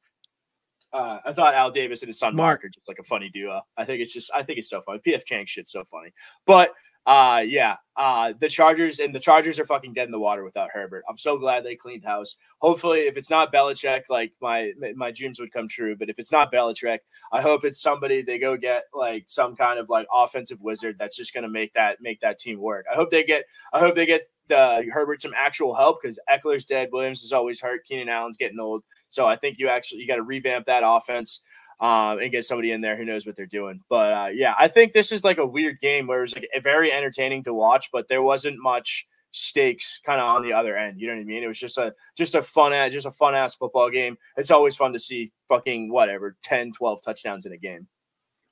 uh, 0.92 1.20
I 1.24 1.32
thought 1.32 1.54
Al 1.54 1.72
Davis 1.72 2.02
and 2.02 2.10
his 2.10 2.20
son 2.20 2.36
Mark. 2.36 2.60
Mark 2.60 2.66
are 2.66 2.70
just 2.70 2.90
like 2.90 3.00
a 3.00 3.04
funny 3.04 3.30
duo. 3.30 3.62
I 3.78 3.86
think 3.86 4.02
it's 4.02 4.12
just, 4.12 4.30
I 4.36 4.44
think 4.44 4.60
it's 4.60 4.70
so 4.70 4.82
funny. 4.82 5.00
PF 5.00 5.24
Chang 5.24 5.46
shit's 5.46 5.72
so 5.72 5.86
funny. 5.86 6.14
But 6.46 6.74
uh, 7.06 7.44
yeah, 7.46 7.76
uh, 7.98 8.34
the 8.40 8.48
Chargers 8.48 9.00
and 9.00 9.14
the 9.14 9.20
Chargers 9.20 9.60
are 9.60 9.66
fucking 9.66 9.94
dead 9.94 10.06
in 10.06 10.12
the 10.12 10.20
water 10.20 10.44
without 10.44 10.70
Herbert. 10.72 11.04
I'm 11.10 11.18
so 11.18 11.38
glad 11.38 11.64
they 11.64 11.76
cleaned 11.76 12.06
house. 12.06 12.38
Hopefully, 12.60 13.02
if 13.02 13.18
it's 13.18 13.30
not 13.30 13.52
Belichick, 13.52 14.04
like 14.10 14.32
my 14.42 14.72
my 14.96 15.12
dreams 15.12 15.40
would 15.40 15.52
come 15.52 15.68
true. 15.68 15.96
But 15.98 16.10
if 16.10 16.18
it's 16.18 16.32
not 16.32 16.52
Belichick, 16.52 17.00
I 17.32 17.42
hope 17.42 17.66
it's 17.66 17.82
somebody 17.82 18.22
they 18.22 18.40
go 18.40 18.56
get 18.56 18.86
like 18.94 19.26
some 19.28 19.56
kind 19.56 19.80
of 19.80 19.90
like 19.90 20.08
offensive 20.14 20.62
wizard 20.62 20.96
that's 20.98 21.18
just 21.18 21.34
gonna 21.34 21.50
make 21.50 21.74
that 21.74 21.98
make 22.02 22.22
that 22.22 22.40
team 22.40 22.60
work. 22.60 22.86
I 22.92 22.96
hope 22.96 23.10
they 23.10 23.26
get 23.26 23.44
I 23.74 23.80
hope 23.80 23.96
they 23.96 24.06
get 24.06 24.22
the 24.48 24.90
Herbert 24.92 25.22
some 25.22 25.34
actual 25.36 25.76
help 25.76 26.02
because 26.02 26.20
Ekeler's 26.32 26.66
dead, 26.66 26.90
Williams 26.92 27.22
is 27.22 27.34
always 27.34 27.60
hurt, 27.60 27.86
Keenan 27.86 28.10
Allen's 28.10 28.38
getting 28.38 28.60
old. 28.60 28.84
So 29.10 29.28
I 29.28 29.36
think 29.36 29.60
you 29.60 29.68
actually 29.68 30.02
you 30.02 30.08
got 30.08 30.16
to 30.16 30.24
revamp 30.24 30.66
that 30.66 30.84
offense 30.86 31.42
um, 31.84 32.20
and 32.20 32.32
get 32.32 32.46
somebody 32.46 32.72
in 32.72 32.80
there 32.80 32.96
who 32.96 33.04
knows 33.04 33.26
what 33.28 33.36
they're 33.36 33.46
doing. 33.46 33.82
But 33.90 34.14
uh, 34.14 34.28
yeah, 34.34 34.56
I 34.58 34.70
think 34.70 34.94
this 34.94 35.12
is 35.12 35.24
like 35.26 35.38
a 35.38 35.46
weird 35.46 35.80
game 35.82 36.08
where 36.08 36.20
it 36.20 36.22
was 36.22 36.36
like 36.36 36.48
very 36.64 36.92
entertaining 36.94 37.44
to 37.44 37.54
watch, 37.54 37.90
but 37.92 38.08
there 38.08 38.22
wasn't 38.24 38.58
much 38.58 39.06
stakes 39.32 40.00
kind 40.06 40.22
of 40.22 40.28
on 40.28 40.44
the 40.44 40.54
other 40.54 40.78
end. 40.78 41.02
You 41.02 41.08
know 41.08 41.16
what 41.16 41.20
I 41.22 41.26
mean? 41.26 41.44
It 41.44 41.48
was 41.48 41.60
just 41.60 41.78
a 41.78 41.94
just 42.16 42.36
a 42.36 42.42
fun 42.42 42.72
ass 42.72 42.94
just 42.94 43.06
a 43.06 43.12
fun 43.12 43.36
ass 43.36 43.56
football 43.56 43.90
game. 43.90 44.18
It's 44.38 44.50
always 44.50 44.78
fun 44.78 44.94
to 44.94 45.00
see 45.00 45.34
fucking 45.50 45.92
whatever 45.92 46.38
10, 46.44 46.72
12 46.72 47.02
touchdowns 47.02 47.46
in 47.46 47.52
a 47.52 47.58
game. 47.58 47.86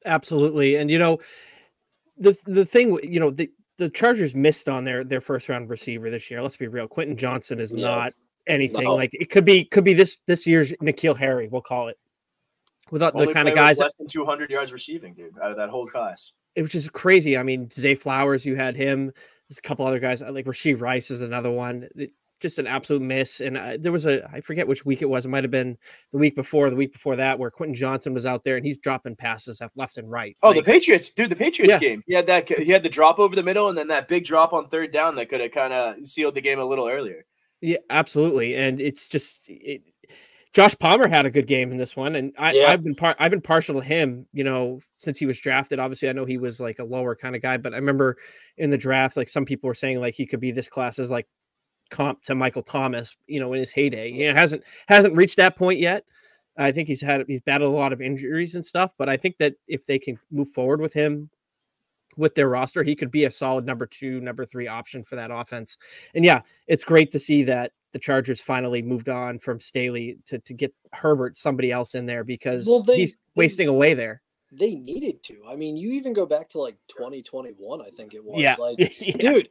Absolutely. 0.05 0.75
And 0.75 0.91
you 0.91 0.99
know, 0.99 1.19
the 2.17 2.37
the 2.45 2.65
thing, 2.65 2.99
you 3.01 3.21
know, 3.21 3.31
the 3.31 3.49
the 3.77 3.89
Chargers 3.89 4.35
missed 4.35 4.67
on 4.67 4.83
their 4.83 5.05
their 5.05 5.21
first 5.21 5.47
round 5.47 5.69
receiver 5.69 6.09
this 6.09 6.29
year. 6.29 6.41
Let's 6.41 6.57
be 6.57 6.67
real. 6.67 6.87
Quentin 6.87 7.15
Johnston 7.15 7.61
is 7.61 7.71
Yeah. 7.73 7.85
not 7.87 8.13
anything 8.47 8.83
No. 8.83 8.95
like 8.95 9.11
it 9.13 9.29
could 9.29 9.45
be 9.45 9.63
could 9.63 9.85
be 9.85 9.93
this 9.93 10.19
this 10.27 10.45
year's 10.45 10.73
N'Keal 10.81 11.15
Harry, 11.15 11.47
we'll 11.47 11.61
call 11.61 11.87
it. 11.87 11.97
Without 12.91 13.15
the 13.17 13.33
kind 13.33 13.47
of 13.47 13.55
guys 13.55 13.79
less 13.79 13.93
than 13.97 14.07
200 14.07 14.49
yards 14.51 14.71
receiving, 14.71 15.13
dude, 15.13 15.33
out 15.41 15.51
of 15.51 15.57
that 15.57 15.69
whole 15.69 15.87
class. 15.87 16.33
it 16.55 16.61
was 16.61 16.71
just 16.71 16.91
crazy. 16.93 17.37
I 17.37 17.43
mean, 17.43 17.69
Zay 17.71 17.95
Flowers, 17.95 18.45
you 18.45 18.55
had 18.55 18.75
him. 18.75 19.11
There's 19.49 19.57
a 19.57 19.61
couple 19.61 19.85
other 19.85 19.99
guys 19.99 20.21
like 20.21 20.45
Rashee 20.45 20.79
Rice 20.79 21.09
is 21.11 21.21
another 21.21 21.49
one. 21.51 21.87
It- 21.95 22.11
just 22.41 22.57
an 22.57 22.65
absolute 22.65 23.03
miss. 23.03 23.39
And 23.39 23.55
uh, 23.55 23.77
there 23.79 23.91
was 23.91 24.07
a 24.07 24.27
I 24.33 24.41
forget 24.41 24.67
which 24.67 24.83
week 24.83 25.03
it 25.03 25.05
was. 25.05 25.27
It 25.27 25.29
might 25.29 25.43
have 25.43 25.51
been 25.51 25.77
the 26.11 26.17
week 26.17 26.35
before, 26.35 26.71
the 26.71 26.75
week 26.75 26.91
before 26.91 27.15
that, 27.17 27.37
where 27.37 27.51
Quentin 27.51 27.75
Johnston 27.75 28.15
was 28.15 28.25
out 28.25 28.43
there 28.43 28.55
and 28.57 28.65
he's 28.65 28.77
dropping 28.77 29.15
passes 29.15 29.61
left 29.75 29.99
and 29.99 30.09
right. 30.09 30.35
Oh, 30.41 30.47
Like, 30.49 30.55
the 30.57 30.63
Patriots, 30.63 31.11
dude, 31.11 31.29
the 31.29 31.35
Patriots 31.35 31.73
Yeah. 31.75 31.77
game. 31.79 32.03
He 32.07 32.15
had 32.15 32.25
that. 32.25 32.49
He 32.49 32.71
had 32.71 32.81
the 32.81 32.89
drop 32.89 33.19
over 33.19 33.35
the 33.35 33.43
middle, 33.43 33.69
and 33.69 33.77
then 33.77 33.89
that 33.89 34.07
big 34.07 34.25
drop 34.25 34.53
on 34.53 34.69
third 34.69 34.91
down 34.91 35.13
that 35.17 35.29
could 35.29 35.39
have 35.39 35.51
kind 35.51 35.71
of 35.71 36.07
sealed 36.07 36.33
the 36.33 36.41
game 36.41 36.57
a 36.57 36.65
little 36.65 36.87
earlier. 36.87 37.27
Yeah, 37.61 37.77
absolutely. 37.91 38.55
And 38.55 38.79
it's 38.81 39.07
just 39.07 39.43
it, 39.47 39.83
Josh 40.53 40.77
Palmer 40.77 41.07
had 41.07 41.25
a 41.25 41.31
good 41.31 41.47
game 41.47 41.71
in 41.71 41.77
this 41.77 41.95
one, 41.95 42.15
and 42.15 42.33
I, 42.37 42.51
Yeah. 42.51 42.65
I've 42.67 42.83
been 42.83 42.95
par- 42.95 43.15
I've 43.19 43.31
been 43.31 43.41
partial 43.41 43.79
to 43.79 43.85
him. 43.85 44.27
You 44.33 44.43
know, 44.43 44.81
since 44.97 45.17
he 45.17 45.25
was 45.25 45.39
drafted. 45.39 45.79
Obviously, 45.79 46.09
I 46.09 46.13
know 46.13 46.25
he 46.25 46.37
was 46.37 46.59
like 46.59 46.79
a 46.79 46.83
lower 46.83 47.15
kind 47.15 47.35
of 47.35 47.41
guy, 47.41 47.57
but 47.57 47.73
I 47.73 47.77
remember 47.77 48.17
in 48.57 48.69
the 48.69 48.77
draft, 48.77 49.15
like 49.15 49.29
some 49.29 49.45
people 49.45 49.67
were 49.67 49.75
saying, 49.75 49.99
like 49.99 50.15
he 50.15 50.25
could 50.25 50.41
be 50.41 50.51
this 50.51 50.67
class 50.67 50.95
class's 50.95 51.11
like 51.11 51.27
comp 51.89 52.21
to 52.23 52.35
Michael 52.35 52.63
Thomas. 52.63 53.15
You 53.27 53.39
know, 53.39 53.53
in 53.53 53.59
his 53.59 53.71
heyday, 53.71 54.11
he 54.11 54.21
hasn't 54.23 54.63
hasn't 54.87 55.15
reached 55.15 55.37
that 55.37 55.55
point 55.55 55.79
yet. 55.79 56.03
I 56.57 56.71
think 56.71 56.87
he's 56.89 57.01
had 57.01 57.23
he's 57.27 57.41
battled 57.41 57.73
a 57.73 57.77
lot 57.77 57.93
of 57.93 58.01
injuries 58.01 58.55
and 58.55 58.65
stuff, 58.65 58.91
but 58.97 59.07
I 59.07 59.15
think 59.15 59.37
that 59.37 59.53
if 59.67 59.85
they 59.85 59.99
can 59.99 60.19
move 60.31 60.49
forward 60.49 60.81
with 60.81 60.93
him 60.93 61.29
with 62.17 62.35
their 62.35 62.49
roster, 62.49 62.83
he 62.83 62.95
could 62.95 63.09
be 63.09 63.23
a 63.23 63.31
solid 63.31 63.65
number 63.65 63.85
two, 63.85 64.19
number 64.19 64.45
three 64.45 64.67
option 64.67 65.03
for 65.03 65.15
that 65.15 65.31
offense. 65.31 65.77
And 66.13 66.25
yeah, 66.25 66.41
it's 66.67 66.83
great 66.83 67.11
to 67.11 67.19
see 67.19 67.43
that 67.43 67.71
the 67.93 67.99
Chargers 67.99 68.39
finally 68.41 68.81
moved 68.81 69.09
on 69.09 69.39
from 69.39 69.59
Staley 69.59 70.17
to, 70.27 70.39
to 70.39 70.53
get 70.53 70.73
Herbert 70.93 71.37
somebody 71.37 71.71
else 71.71 71.93
in 71.95 72.05
there 72.05 72.23
because 72.23 72.65
Well, 72.65 72.81
they- 72.83 72.97
he's 72.97 73.13
they- 73.13 73.19
wasting 73.35 73.67
away 73.67 73.93
there. 73.93 74.21
They 74.53 74.75
needed 74.75 75.23
to. 75.23 75.37
I 75.47 75.55
mean, 75.55 75.77
you 75.77 75.91
even 75.93 76.11
go 76.11 76.25
back 76.25 76.49
to 76.49 76.59
like 76.59 76.75
2021, 76.89 77.81
I 77.81 77.89
think 77.91 78.13
it 78.13 78.21
was. 78.23 78.41
Yeah. 78.41 78.55
Like, 78.59 78.77
yeah. 78.99 79.15
dude, 79.17 79.49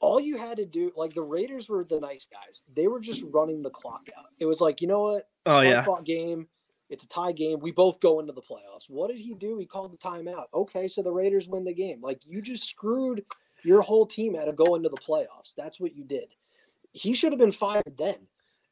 all 0.00 0.20
you 0.20 0.36
had 0.36 0.58
to 0.58 0.64
do, 0.66 0.92
like 0.96 1.12
the 1.14 1.22
Raiders 1.22 1.68
were 1.68 1.82
the 1.84 1.98
nice 1.98 2.26
guys. 2.30 2.62
They 2.74 2.86
were 2.86 3.00
just 3.00 3.24
running 3.32 3.62
the 3.62 3.70
clock 3.70 4.08
out. 4.16 4.26
It 4.38 4.46
was 4.46 4.60
like, 4.60 4.80
you 4.80 4.86
know 4.86 5.02
what? 5.02 5.28
Oh 5.46 5.60
yeah. 5.60 5.84
Game. 6.04 6.46
It's 6.88 7.02
a 7.02 7.08
tie 7.08 7.32
game. 7.32 7.58
We 7.58 7.72
both 7.72 7.98
go 7.98 8.20
into 8.20 8.32
the 8.32 8.42
playoffs. 8.42 8.88
What 8.88 9.08
did 9.10 9.18
he 9.18 9.34
do? 9.34 9.58
He 9.58 9.66
called 9.66 9.92
the 9.92 9.96
timeout. 9.96 10.44
Okay, 10.54 10.86
so 10.86 11.02
the 11.02 11.10
Raiders 11.10 11.48
win 11.48 11.64
the 11.64 11.74
game. 11.74 12.00
Like 12.00 12.20
you 12.24 12.40
just 12.40 12.62
screwed 12.68 13.24
your 13.64 13.82
whole 13.82 14.06
team 14.06 14.36
out 14.36 14.46
of 14.46 14.54
going 14.54 14.84
to 14.84 14.88
the 14.88 14.96
playoffs. 14.98 15.52
That's 15.56 15.80
what 15.80 15.96
you 15.96 16.04
did. 16.04 16.26
He 16.96 17.12
should 17.14 17.32
have 17.32 17.38
been 17.38 17.52
fired 17.52 17.94
then. 17.98 18.16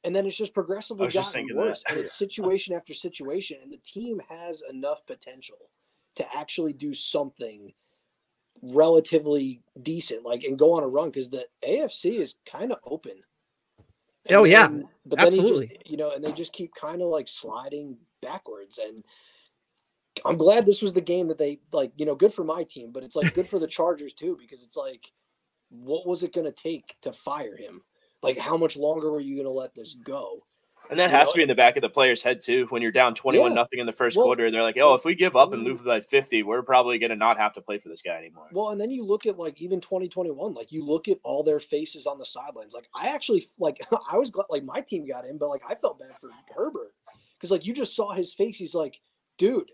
And 0.03 0.15
then 0.15 0.27
it's 0.27 0.37
just 0.37 0.55
progressively 0.55 1.07
was 1.07 1.15
just 1.15 1.33
gotten 1.33 1.43
thinking 1.49 1.57
that. 1.57 1.67
worse. 1.67 1.85
And 1.89 1.99
it's 1.99 2.13
situation 2.15 2.75
after 2.75 2.93
situation. 2.95 3.59
And 3.63 3.73
the 3.73 3.79
team 3.79 4.21
has 4.29 4.63
enough 4.71 5.05
potential 5.07 5.57
to 6.17 6.27
actually 6.37 6.73
do 6.73 6.93
something 6.95 7.73
relatively 8.63 9.61
decent, 9.83 10.25
like 10.25 10.45
and 10.45 10.59
go 10.59 10.73
on 10.73 10.83
a 10.83 10.89
run 10.89 11.11
because 11.11 11.29
the 11.31 11.47
AFC 11.67 12.19
is 12.21 12.37
kind 12.51 12.73
of 12.73 12.79
open. 12.85 13.13
And 14.27 14.37
Oh, 14.37 14.45
yeah. 14.45 14.69
then- 14.69 14.89
but 15.07 15.19
then 15.19 15.33
he 15.33 15.39
Absolutely. 15.39 15.67
just, 15.69 15.91
you 15.91 15.97
know, 15.99 16.13
and 16.13 16.25
they 16.25 16.33
just 16.33 16.53
keep 16.53 16.75
kind 16.75 17.03
of 17.03 17.09
like 17.09 17.29
sliding 17.29 17.99
backwards. 18.23 18.79
And 18.79 19.05
I'm 20.25 20.37
glad 20.39 20.65
this 20.65 20.81
was 20.83 20.93
the 20.95 21.01
game 21.01 21.29
that 21.29 21.37
they 21.39 21.61
like. 21.73 21.93
You 21.97 22.07
know, 22.07 22.15
good 22.15 22.33
for 22.33 22.45
my 22.45 22.63
team, 22.65 22.91
but 22.91 23.03
it's 23.03 23.17
like 23.17 23.35
good 23.35 23.49
for 23.49 23.59
the 23.59 23.67
Chargers 23.79 24.15
too 24.15 24.39
because 24.41 24.63
it's 24.63 24.77
like, 24.77 25.11
what 25.71 26.07
was 26.07 26.23
it 26.23 26.33
going 26.33 26.47
to 26.47 26.53
take 26.53 26.97
to 27.03 27.13
fire 27.13 27.57
him? 27.57 27.83
Like, 28.25 28.39
how 28.39 28.57
much 28.57 28.77
longer 28.77 29.11
were 29.11 29.21
you 29.21 29.35
going 29.37 29.47
to 29.47 29.51
let 29.51 29.75
this 29.75 29.95
go? 29.95 30.45
And 30.91 30.99
that 30.99 31.11
You 31.11 31.17
has 31.17 31.29
know- 31.29 31.33
to 31.33 31.37
be 31.37 31.43
in 31.43 31.49
the 31.49 31.55
back 31.55 31.77
of 31.77 31.81
the 31.81 31.89
player's 31.89 32.23
head 32.23 32.43
too. 32.43 32.67
When 32.69 32.83
you're 32.83 32.93
down 32.93 33.15
twenty-one 33.15 33.53
Yeah. 33.53 33.55
nothing 33.55 33.79
in 33.79 33.87
the 33.87 33.93
first 33.93 34.19
Well, 34.19 34.27
quarter, 34.27 34.51
they're 34.51 34.63
like, 34.63 34.77
"Oh, 34.77 34.93
if 34.93 35.07
we 35.07 35.15
give 35.15 35.35
up 35.35 35.55
and 35.55 35.63
mm. 35.63 35.67
lose 35.71 35.81
by 35.81 36.03
fifty, 36.03 36.43
we're 36.43 36.61
probably 36.61 36.99
gonna 36.99 37.17
not 37.17 37.39
have 37.39 37.55
to 37.55 37.63
play 37.63 37.79
for 37.79 37.89
this 37.89 38.03
guy 38.03 38.19
anymore." 38.19 38.49
Well, 38.53 38.69
and 38.69 38.79
then 38.79 38.91
you 38.91 39.03
look 39.03 39.25
at 39.25 39.39
like 39.39 39.63
even 39.63 39.81
2021, 39.81 40.53
like 40.53 40.73
you 40.73 40.85
look 40.85 41.09
at 41.09 41.19
all 41.23 41.43
their 41.43 41.59
faces 41.59 42.07
on 42.07 42.19
the 42.19 42.27
sidelines. 42.27 42.75
Like 42.75 42.91
I 42.95 43.09
actually 43.09 43.47
like 43.59 43.79
I 44.13 44.19
was 44.19 44.29
glad 44.31 44.45
like 44.51 44.63
my 44.63 44.83
team 44.83 45.07
got 45.07 45.25
in, 45.25 45.39
but 45.39 45.49
like 45.49 45.63
I 45.67 45.75
felt 45.75 45.99
bad 45.99 46.19
for 46.21 46.29
Herbert 46.55 46.93
because 47.39 47.51
like 47.51 47.65
you 47.65 47.73
just 47.73 47.97
saw 47.97 48.13
his 48.13 48.35
face. 48.35 48.59
He's 48.59 48.75
like, 48.75 49.01
dude, 49.39 49.71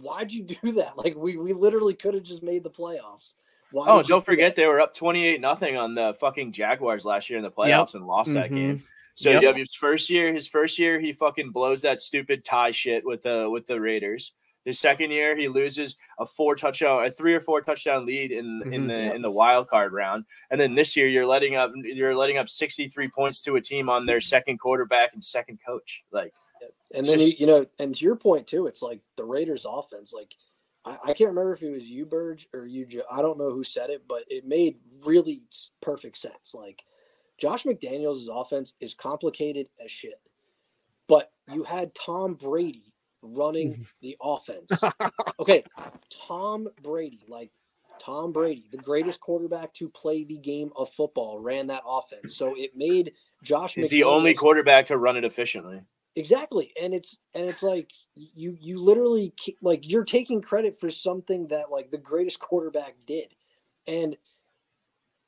why'd 0.00 0.32
you 0.32 0.42
do 0.62 0.72
that? 0.72 0.98
Like 0.98 1.14
we 1.14 1.36
we 1.36 1.52
literally 1.52 1.94
could 1.94 2.14
have 2.14 2.24
just 2.24 2.42
made 2.42 2.64
the 2.64 2.70
playoffs. 2.70 3.34
Why 3.72 3.86
Oh, 3.88 3.92
did 3.94 3.98
and 4.00 4.08
you 4.08 4.12
don't 4.14 4.20
do 4.20 4.24
forget 4.24 4.54
they 4.56 4.66
were 4.66 4.80
up 4.80 4.94
twenty-eight 4.94 5.40
nothing 5.40 5.76
on 5.76 5.94
the 5.94 6.14
fucking 6.14 6.52
Jaguars 6.52 7.04
last 7.04 7.28
year 7.30 7.38
in 7.38 7.42
the 7.42 7.50
playoffs 7.50 7.94
and 7.94 8.06
lost 8.06 8.34
that 8.34 8.50
Mhm. 8.50 8.54
game. 8.56 8.82
So 9.14 9.30
Yep. 9.30 9.42
you 9.42 9.48
have 9.48 9.56
his 9.56 9.74
first 9.74 10.08
year. 10.08 10.32
His 10.32 10.46
first 10.48 10.78
year, 10.78 10.98
he 11.00 11.12
fucking 11.12 11.50
blows 11.50 11.82
that 11.82 12.00
stupid 12.00 12.44
tie 12.44 12.70
shit 12.70 13.04
with 13.04 13.22
the 13.22 13.48
with 13.50 13.66
the 13.66 13.80
Raiders. 13.80 14.32
His 14.64 14.78
second 14.78 15.10
year, 15.10 15.36
he 15.36 15.48
loses 15.48 15.96
a 16.20 16.24
four 16.26 16.54
touchdown, 16.54 17.04
a 17.04 17.10
three 17.10 17.34
or 17.34 17.40
four 17.40 17.60
touchdown 17.62 18.06
lead 18.06 18.30
in 18.30 18.62
in 18.72 18.84
Mhm. 18.84 18.88
the 18.88 18.94
Yep. 19.04 19.14
in 19.16 19.22
the 19.22 19.30
wild 19.30 19.68
card 19.68 19.92
round. 19.92 20.24
And 20.50 20.60
then 20.60 20.74
this 20.76 20.96
year, 20.96 21.08
you're 21.08 21.26
letting 21.26 21.56
up 21.56 21.72
you're 21.74 22.14
letting 22.14 22.38
up 22.38 22.48
sixty 22.48 22.88
three 22.88 23.08
points 23.08 23.42
to 23.42 23.56
a 23.56 23.60
team 23.60 23.88
on 23.90 24.06
their 24.06 24.20
second 24.20 24.58
quarterback 24.58 25.12
and 25.14 25.22
second 25.22 25.58
coach. 25.66 26.04
Like 26.12 26.32
And 26.94 27.06
then 27.06 27.18
just- 27.18 27.40
you 27.40 27.46
know, 27.46 27.66
and 27.78 27.94
to 27.94 28.04
your 28.04 28.16
point 28.16 28.46
too, 28.46 28.66
it's 28.66 28.82
like 28.82 29.00
the 29.16 29.24
Raiders' 29.24 29.64
offense. 29.68 30.12
Like 30.12 30.34
I, 30.84 30.98
I 31.04 31.12
can't 31.12 31.30
remember 31.30 31.54
if 31.54 31.62
it 31.62 31.70
was 31.70 31.84
you, 31.84 32.06
Burge, 32.06 32.48
or 32.54 32.66
you. 32.66 32.86
Jo- 32.86 33.02
I 33.10 33.22
don't 33.22 33.38
know 33.38 33.52
who 33.52 33.64
said 33.64 33.90
it, 33.90 34.02
but 34.08 34.24
it 34.28 34.46
made 34.46 34.78
really 35.04 35.42
perfect 35.80 36.18
sense. 36.18 36.54
Like 36.54 36.82
Josh 37.38 37.64
McDaniels' 37.64 38.26
offense 38.30 38.74
is 38.80 38.94
complicated 38.94 39.68
as 39.82 39.90
shit, 39.90 40.20
but 41.08 41.32
you 41.52 41.64
had 41.64 41.94
Tom 41.94 42.34
Brady 42.34 42.92
running 43.22 43.86
the 44.00 44.16
offense. 44.20 44.70
Okay, 45.38 45.64
Tom 46.26 46.68
Brady, 46.82 47.22
like 47.28 47.50
Tom 47.98 48.32
Brady, 48.32 48.66
the 48.70 48.78
greatest 48.78 49.20
quarterback 49.20 49.72
to 49.74 49.88
play 49.88 50.24
the 50.24 50.38
game 50.38 50.72
of 50.76 50.90
football, 50.90 51.38
ran 51.38 51.68
that 51.68 51.82
offense. 51.86 52.34
So 52.34 52.54
it 52.56 52.76
made 52.76 53.12
Josh. 53.42 53.74
he's 53.74 53.90
the 53.90 54.04
only 54.04 54.34
quarterback 54.34 54.86
to 54.86 54.98
run 54.98 55.16
it 55.16 55.24
efficiently. 55.24 55.82
Exactly 56.14 56.72
and 56.80 56.92
it's 56.92 57.16
and 57.34 57.48
it's 57.48 57.62
like 57.62 57.90
you 58.14 58.54
you 58.60 58.78
literally 58.78 59.32
like 59.62 59.88
you're 59.88 60.04
taking 60.04 60.42
credit 60.42 60.76
for 60.78 60.90
something 60.90 61.48
that 61.48 61.70
like 61.70 61.90
the 61.90 61.96
greatest 61.96 62.38
quarterback 62.38 62.96
did 63.06 63.34
and 63.86 64.14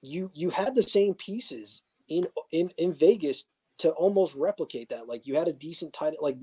you 0.03 0.31
you 0.35 0.51
had 0.51 0.75
the 0.75 0.83
same 0.83 1.15
pieces 1.15 1.81
in 2.09 2.27
in 2.53 2.71
in 2.77 2.93
Vegas 2.93 3.47
to 3.79 3.93
almost 3.93 4.35
replicate 4.35 4.91
that 4.91 5.09
like 5.09 5.27
you 5.27 5.37
had 5.37 5.49
a 5.49 5.55
decent 5.55 5.95
tight 5.95 6.21
like 6.21 6.37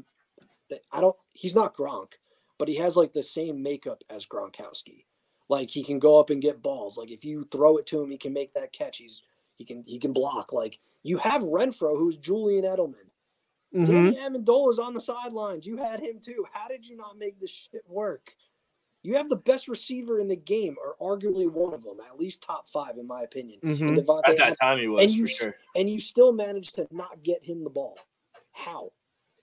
I 0.92 1.02
don't 1.02 1.16
he's 1.34 1.54
not 1.54 1.76
Gronk 1.76 2.14
but 2.58 2.68
he 2.68 2.76
has 2.78 2.98
like 2.98 3.14
the 3.14 3.22
same 3.22 3.62
makeup 3.62 4.04
as 4.10 4.26
Gronkowski 4.26 5.06
like 5.50 5.70
he 5.70 5.84
can 5.84 6.00
go 6.00 6.20
up 6.20 6.32
and 6.32 6.42
get 6.42 6.64
balls 6.64 6.98
like 6.98 7.12
if 7.12 7.24
you 7.24 7.48
throw 7.52 7.78
it 7.78 7.86
to 7.88 8.02
him 8.02 8.10
he 8.10 8.18
can 8.18 8.34
make 8.34 8.56
that 8.56 8.74
catch 8.74 8.98
he's 8.98 9.22
he 9.58 9.66
can 9.66 9.84
he 9.86 10.00
can 10.00 10.14
block 10.14 10.52
like 10.52 10.80
you 11.04 11.18
have 11.18 11.44
Renfrow 11.44 11.96
who's 11.96 12.18
Julian 12.18 12.66
Edelman 12.66 13.11
Mhm. 13.74 14.14
Danny 14.14 14.18
Amendola 14.18 14.70
is 14.72 14.80
on 14.80 14.94
the 14.94 15.02
sidelines. 15.02 15.66
You 15.66 15.78
had 15.78 16.00
him 16.02 16.20
too. 16.20 16.46
How 16.52 16.68
did 16.68 16.86
you 16.88 16.96
not 16.98 17.18
make 17.18 17.40
this 17.40 17.52
shit 17.52 17.88
work? 17.88 18.36
You 19.04 19.16
have 19.16 19.30
the 19.30 19.36
best 19.38 19.68
receiver 19.68 20.20
in 20.20 20.28
the 20.28 20.36
game, 20.36 20.78
or 20.80 20.96
arguably 21.02 21.50
one 21.50 21.74
of 21.74 21.84
them, 21.84 22.00
at 22.02 22.20
least 22.20 22.44
top 22.44 22.68
five 22.70 22.98
in 22.98 23.08
my 23.08 23.24
opinion. 23.24 23.60
in 23.64 23.76
Mhm. 23.76 23.98
Davante 23.98 24.28
At 24.30 24.38
that 24.38 24.42
Adams, 24.42 24.58
time, 24.60 24.78
he 24.80 24.88
was 24.88 25.04
And 25.04 25.12
you 25.12 25.24
for 25.26 25.32
sure. 25.32 25.56
and 25.76 25.90
you 25.90 26.00
still 26.00 26.32
managed 26.34 26.76
to 26.76 26.88
not 26.92 27.24
get 27.24 27.44
him 27.44 27.64
the 27.64 27.70
ball. 27.70 27.98
How? 28.52 28.92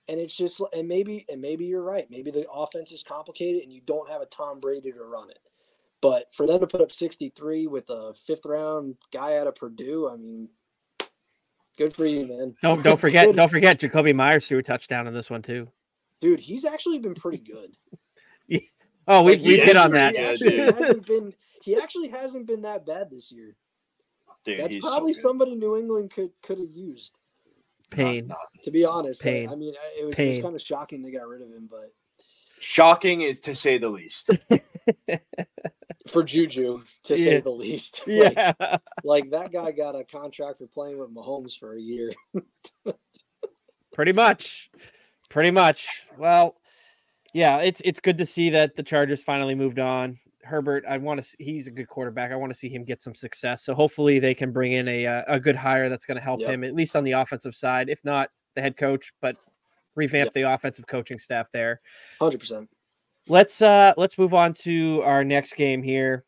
And 0.06 0.20
it's 0.20 0.36
just 0.36 0.60
and 0.72 0.86
maybe 0.86 1.24
and 1.28 1.40
maybe 1.40 1.64
you're 1.66 1.82
right. 1.82 2.08
Maybe 2.10 2.30
the 2.30 2.48
offense 2.50 2.92
is 2.92 3.02
complicated 3.02 3.62
and 3.62 3.72
you 3.72 3.80
don't 3.80 4.08
have 4.08 4.20
a 4.22 4.26
Tom 4.26 4.60
Brady 4.60 4.92
to 4.92 5.04
run 5.04 5.30
it. 5.30 5.40
But 6.00 6.32
for 6.32 6.46
them 6.46 6.60
to 6.60 6.66
put 6.68 6.80
up 6.80 6.92
63 6.92 7.66
with 7.66 7.90
a 7.90 8.14
fifth 8.14 8.46
round 8.46 8.96
guy 9.10 9.36
out 9.38 9.48
of 9.48 9.56
Purdue, 9.56 10.08
I 10.08 10.16
mean, 10.16 10.48
good 11.78 11.94
for 11.94 12.04
you, 12.04 12.26
man. 12.26 12.54
Don't 12.60 12.82
don't 12.82 13.00
forget 13.00 13.34
don't 13.34 13.48
forget 13.48 13.80
Jakobi 13.80 14.14
Meyers 14.14 14.46
threw 14.46 14.58
a 14.58 14.62
touchdown 14.62 15.06
in 15.06 15.14
this 15.14 15.30
one 15.30 15.40
too. 15.42 15.68
Dude, 16.20 16.40
he's 16.40 16.64
actually 16.64 16.98
been 16.98 17.14
pretty 17.14 17.38
good. 17.38 17.76
Oh, 19.10 19.22
we 19.22 19.36
Like, 19.36 19.42
we 19.46 19.56
hit 19.58 19.74
on 19.78 19.92
that. 19.92 20.14
He 20.14 20.18
actually 20.20 20.50
dude. 20.50 20.74
hasn't 20.74 21.06
been. 21.06 21.32
He 21.62 21.76
actually 21.76 22.08
hasn't 22.08 22.46
been 22.46 22.60
that 22.62 22.84
bad 22.84 23.08
this 23.10 23.32
year. 23.32 23.56
Dude, 24.44 24.60
That's 24.60 24.70
he's 24.74 24.84
so 24.84 24.90
probably 24.90 25.14
somebody 25.14 25.54
New 25.54 25.78
England 25.78 26.10
could 26.10 26.30
could 26.42 26.58
have 26.58 26.70
used. 26.74 27.14
Pain. 27.88 28.30
To 28.64 28.70
be 28.70 28.84
honest, 28.84 29.22
I- 29.22 29.24
Pain. 29.24 29.48
I 29.48 29.54
mean, 29.54 29.72
it 29.98 30.04
was, 30.04 30.18
it 30.18 30.28
was 30.28 30.38
kind 30.40 30.54
of 30.54 30.60
shocking 30.60 31.02
they 31.02 31.10
got 31.10 31.26
rid 31.26 31.40
of 31.40 31.48
him, 31.48 31.68
but 31.70 31.90
shocking 32.60 33.22
is 33.22 33.40
to 33.40 33.56
say 33.56 33.78
the 33.78 33.88
least. 33.88 34.28
for 36.08 36.22
Juju, 36.24 36.82
to 37.04 37.18
say 37.18 37.40
the 37.40 37.50
least, 37.50 38.02
like, 38.06 38.34
Yeah. 38.34 38.76
like 39.04 39.30
that 39.30 39.52
guy 39.52 39.72
got 39.72 39.94
a 39.94 40.04
contract 40.04 40.58
for 40.58 40.66
playing 40.66 40.98
with 40.98 41.14
Mahomes 41.14 41.56
for 41.58 41.74
a 41.76 41.80
year. 41.80 42.12
Pretty 43.92 44.12
much. 44.12 44.70
Pretty 45.28 45.50
much. 45.50 46.06
Well, 46.16 46.56
yeah, 47.34 47.58
it's 47.58 47.80
it's 47.84 48.00
good 48.00 48.18
to 48.18 48.26
see 48.26 48.50
that 48.50 48.76
the 48.76 48.82
Chargers 48.82 49.22
finally 49.22 49.54
moved 49.54 49.78
on. 49.78 50.18
Herbert, 50.44 50.84
I 50.88 50.96
want 50.98 51.18
to. 51.18 51.24
See, 51.24 51.36
He's 51.40 51.66
a 51.66 51.70
good 51.70 51.88
quarterback. 51.88 52.32
I 52.32 52.36
want 52.36 52.52
to 52.52 52.58
see 52.58 52.68
him 52.68 52.84
get 52.84 53.02
some 53.02 53.14
success. 53.14 53.62
So 53.64 53.74
hopefully 53.74 54.18
they 54.18 54.34
can 54.34 54.52
bring 54.52 54.72
in 54.72 54.88
a 54.88 55.06
uh, 55.06 55.22
a 55.26 55.40
good 55.40 55.56
hire 55.56 55.88
that's 55.88 56.06
going 56.06 56.16
to 56.16 56.22
help 56.22 56.40
Yep. 56.40 56.50
him 56.50 56.64
at 56.64 56.74
least 56.74 56.96
on 56.96 57.04
the 57.04 57.12
offensive 57.12 57.54
side, 57.54 57.88
if 57.90 58.02
not 58.04 58.30
the 58.54 58.62
head 58.62 58.76
coach, 58.76 59.12
but 59.20 59.36
revamp 59.94 60.28
Yep. 60.28 60.32
the 60.34 60.42
offensive 60.42 60.86
coaching 60.86 61.18
staff 61.18 61.48
there. 61.52 61.80
Hundred 62.20 62.38
percent. 62.40 62.68
Let's 63.28 63.62
uh 63.62 63.94
let's 63.96 64.18
move 64.18 64.34
on 64.34 64.54
to 64.54 65.02
our 65.04 65.24
next 65.24 65.56
game 65.56 65.82
here. 65.82 66.24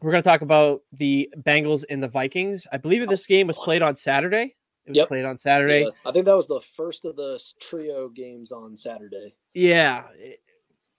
We're 0.00 0.10
gonna 0.12 0.22
talk 0.22 0.42
about 0.42 0.82
the 0.92 1.32
Bengals 1.42 1.84
and 1.88 2.02
the 2.02 2.08
Vikings. 2.08 2.66
I 2.72 2.76
believe 2.76 3.06
this 3.08 3.26
game 3.26 3.46
was 3.46 3.58
played 3.58 3.82
on 3.82 3.94
Saturday. 3.96 4.54
It 4.84 4.90
was 4.92 4.96
Yep. 4.98 5.08
played 5.08 5.24
on 5.24 5.36
Saturday. 5.38 5.80
Yeah, 5.82 5.90
I 6.06 6.12
think 6.12 6.24
that 6.24 6.36
was 6.36 6.46
the 6.48 6.60
first 6.60 7.04
of 7.04 7.16
the 7.16 7.42
trio 7.60 8.08
games 8.08 8.52
on 8.52 8.76
Saturday. 8.76 9.34
Yeah. 9.54 10.04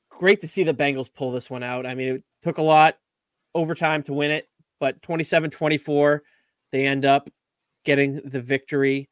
Great 0.10 0.42
to 0.42 0.48
see 0.48 0.64
the 0.64 0.74
Bengals 0.74 1.12
pull 1.12 1.32
this 1.32 1.50
one 1.50 1.64
out. 1.64 1.86
I 1.86 1.96
mean, 1.96 2.16
it 2.16 2.24
took 2.44 2.58
a 2.58 2.64
lot 2.64 2.98
overtime 3.56 4.04
to 4.04 4.14
win 4.14 4.32
it, 4.32 4.48
but 4.80 5.02
27-24, 5.02 6.20
they 6.72 6.86
end 6.86 7.06
up 7.06 7.30
getting 7.84 8.22
the 8.26 8.42
victory. 8.42 9.10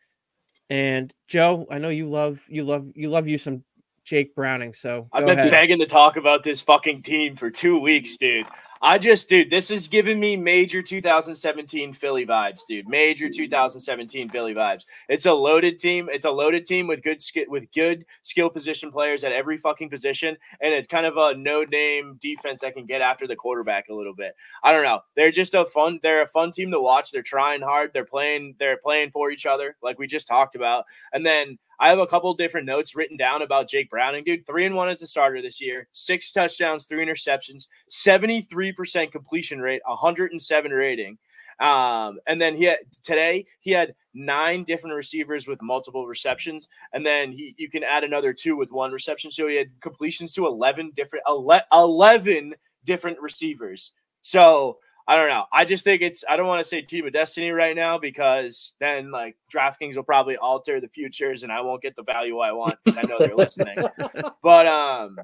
And 0.69 1.13
Joe, 1.27 1.65
I 1.71 1.79
know 1.79 1.89
you 1.89 2.09
love 2.09 2.39
you 2.47 2.63
love 2.63 2.91
you 2.93 3.09
love 3.09 3.27
you 3.27 3.37
some 3.37 3.63
Jake 4.07 4.33
Browning, 4.33 4.71
so 4.71 5.09
I've 5.11 5.25
been 5.25 5.37
ahead. 5.37 5.51
begging 5.51 5.79
to 5.79 5.85
talk 5.85 6.15
about 6.15 6.41
this 6.41 6.61
fucking 6.61 7.01
team 7.01 7.35
for 7.35 7.49
two 7.49 7.77
weeks, 7.77 8.15
dude. 8.15 8.45
I 8.81 8.99
just, 8.99 9.27
dude, 9.27 9.49
this 9.49 9.71
is 9.71 9.87
giving 9.87 10.19
me 10.19 10.35
major 10.35 10.81
2017 10.81 11.93
Philly 11.93 12.25
vibes, 12.25 12.61
dude. 12.67 12.87
Major 12.87 13.29
2017 13.29 14.29
Philly 14.29 14.53
vibes. 14.53 14.83
It's 15.09 15.25
a 15.25 15.33
loaded 15.33 15.79
team. 15.79 16.09
It's 16.11 16.25
a 16.25 16.31
loaded 16.31 16.65
team 16.65 16.87
with 16.87 17.01
good 17.01 17.21
skill, 17.21 17.45
with 17.47 17.71
good 17.71 18.05
skill 18.23 18.49
position 18.49 18.91
players 18.91 19.23
at 19.23 19.31
every 19.31 19.57
fucking 19.57 19.89
position, 19.89 20.37
and 20.61 20.73
it's 20.73 20.87
kind 20.87 21.05
of 21.05 21.17
a 21.17 21.33
no-name 21.35 22.17
defense 22.21 22.61
that 22.61 22.75
can 22.75 22.85
get 22.85 23.01
after 23.01 23.27
the 23.27 23.35
quarterback 23.35 23.89
a 23.89 23.93
little 23.93 24.13
bit. 24.13 24.35
I 24.63 24.71
don't 24.71 24.83
know. 24.83 25.01
They're 25.15 25.31
just 25.31 25.55
a 25.55 25.65
fun. 25.65 25.99
They're 26.03 26.21
a 26.21 26.27
fun 26.27 26.51
team 26.51 26.71
to 26.71 26.79
watch. 26.79 27.11
They're 27.11 27.23
trying 27.23 27.61
hard. 27.61 27.91
They're 27.93 28.05
playing. 28.05 28.55
They're 28.59 28.77
playing 28.77 29.11
for 29.11 29.31
each 29.31 29.45
other, 29.45 29.75
like 29.81 29.97
we 29.97 30.07
just 30.07 30.27
talked 30.27 30.55
about. 30.55 30.85
And 31.13 31.25
then 31.25 31.57
I 31.79 31.89
have 31.89 31.99
a 31.99 32.07
couple 32.07 32.33
different 32.33 32.65
notes 32.65 32.95
written 32.95 33.17
down 33.17 33.43
about 33.43 33.69
Jake 33.69 33.89
Browning, 33.89 34.23
dude. 34.23 34.47
Three 34.47 34.65
and 34.65 34.75
one 34.75 34.89
as 34.89 35.03
a 35.03 35.07
starter 35.07 35.41
this 35.41 35.61
year, 35.61 35.87
six 35.91 36.31
touchdowns, 36.31 36.87
three 36.87 37.05
interceptions, 37.05 37.67
73% 37.89 38.66
completion 38.73 39.59
rate, 39.59 39.81
107 39.85 40.71
rating. 40.71 41.17
Um, 41.59 42.19
and 42.27 42.39
then 42.39 42.55
he 42.55 42.65
had 42.65 42.77
today 43.03 43.45
he 43.61 43.71
had 43.71 43.95
nine 44.13 44.63
different 44.63 44.95
receivers 44.95 45.47
with 45.47 45.59
multiple 45.61 46.05
receptions, 46.05 46.69
and 46.93 47.03
then 47.05 47.31
he 47.31 47.55
you 47.57 47.69
can 47.69 47.83
add 47.83 48.03
another 48.03 48.31
two 48.31 48.55
with 48.55 48.71
one 48.71 48.91
reception. 48.91 49.31
So 49.31 49.47
he 49.47 49.55
had 49.55 49.69
completions 49.81 50.33
to 50.33 50.45
11 50.45 50.91
different 50.95 51.23
ele- 51.27 51.61
11 51.73 52.53
different 52.85 53.19
receivers. 53.19 53.93
So 54.21 54.77
I 55.09 55.15
don't 55.15 55.29
know. 55.29 55.45
I 55.53 55.63
just 55.63 55.85
think 55.85 56.01
it's 56.01 56.25
I 56.29 56.35
don't 56.35 56.47
want 56.47 56.59
to 56.59 56.67
say 56.67 56.81
team 56.81 57.07
of 57.07 57.13
destiny 57.13 57.51
right 57.51 57.75
now 57.75 57.97
because 57.97 58.75
then 58.79 59.09
like 59.09 59.37
DraftKings 59.53 59.95
will 59.95 60.03
probably 60.03 60.35
alter 60.35 60.81
the 60.81 60.89
futures 60.89 61.43
and 61.43 61.51
I 61.51 61.61
won't 61.61 61.81
get 61.81 61.95
the 61.95 62.03
value 62.03 62.39
I 62.39 62.51
want 62.51 62.75
because 62.83 62.97
I 62.97 63.03
know 63.03 63.17
they're 63.19 63.35
listening. 63.35 63.77
But 64.43 64.67
um 64.67 65.17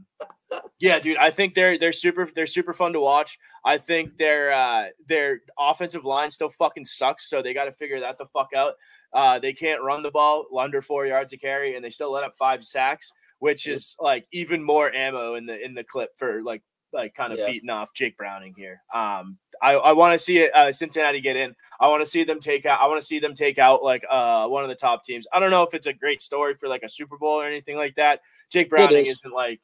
yeah, 0.80 1.00
dude, 1.00 1.18
I 1.18 1.32
think 1.32 1.54
they're 1.56 1.78
they're 1.78 1.92
super 1.92 2.30
they're 2.36 2.48
super 2.48 2.74
fun 2.74 2.94
to 2.94 3.00
watch. 3.00 3.38
I 3.66 3.78
think 3.78 4.18
their 4.18 4.52
uh 4.54 4.86
their 5.08 5.42
offensive 5.60 6.06
line 6.06 6.30
still 6.32 6.50
fucking 6.50 6.86
sucks, 6.86 7.30
so 7.30 7.42
they 7.42 7.54
got 7.54 7.66
to 7.66 7.72
figure 7.72 8.00
that 8.02 8.18
the 8.18 8.26
fuck 8.28 8.50
out. 8.56 8.76
Uh 9.14 9.40
they 9.40 9.52
can't 9.54 9.82
run 9.84 10.04
the 10.04 10.12
ball 10.12 10.46
under 10.58 10.82
4 10.82 11.08
yards 11.08 11.34
a 11.34 11.38
carry 11.38 11.76
and 11.76 11.84
they 11.84 11.90
still 11.90 12.12
let 12.12 12.24
up 12.24 12.36
5 12.36 12.64
sacks, 12.64 13.12
which 13.40 13.68
is 13.68 13.96
like 14.00 14.28
even 14.32 14.64
more 14.64 14.94
ammo 14.94 15.36
in 15.36 15.46
the 15.46 15.60
in 15.64 15.74
the 15.74 15.84
clip 15.84 16.12
for 16.18 16.42
like 16.44 16.62
like 16.92 17.16
kind 17.16 17.34
of 17.34 17.40
Yeah. 17.40 17.48
beating 17.48 17.72
off 17.72 17.92
Jake 17.96 18.16
Browning 18.18 18.54
here. 18.56 18.84
Um, 18.94 19.40
I, 19.62 19.74
I 19.74 19.92
want 19.94 20.14
to 20.14 20.20
see 20.20 20.40
it, 20.40 20.56
uh, 20.56 20.72
Cincinnati 20.72 21.22
get 21.22 21.36
in. 21.36 21.56
I 21.80 21.88
want 21.88 22.02
to 22.02 22.06
see 22.06 22.24
them 22.24 22.40
take 22.40 22.66
out. 22.66 22.80
I 22.82 22.88
want 22.88 23.02
to 23.02 23.06
see 23.06 23.20
them 23.20 23.34
take 23.34 23.58
out 23.58 23.84
like 23.84 24.06
uh 24.10 24.48
one 24.48 24.64
of 24.64 24.70
the 24.70 24.76
top 24.76 25.04
teams. 25.04 25.28
I 25.34 25.40
don't 25.40 25.52
know 25.52 25.64
if 25.64 25.74
it's 25.74 25.88
a 25.88 25.94
great 25.94 26.22
story 26.22 26.54
for 26.54 26.68
like 26.68 26.84
a 26.84 26.90
Super 26.90 27.18
Bowl 27.18 27.40
or 27.42 27.46
anything 27.46 27.76
like 27.76 27.96
that. 27.96 28.22
Jake 28.50 28.70
Browning 28.70 29.06
is. 29.06 29.20
isn't 29.20 29.34
like. 29.34 29.60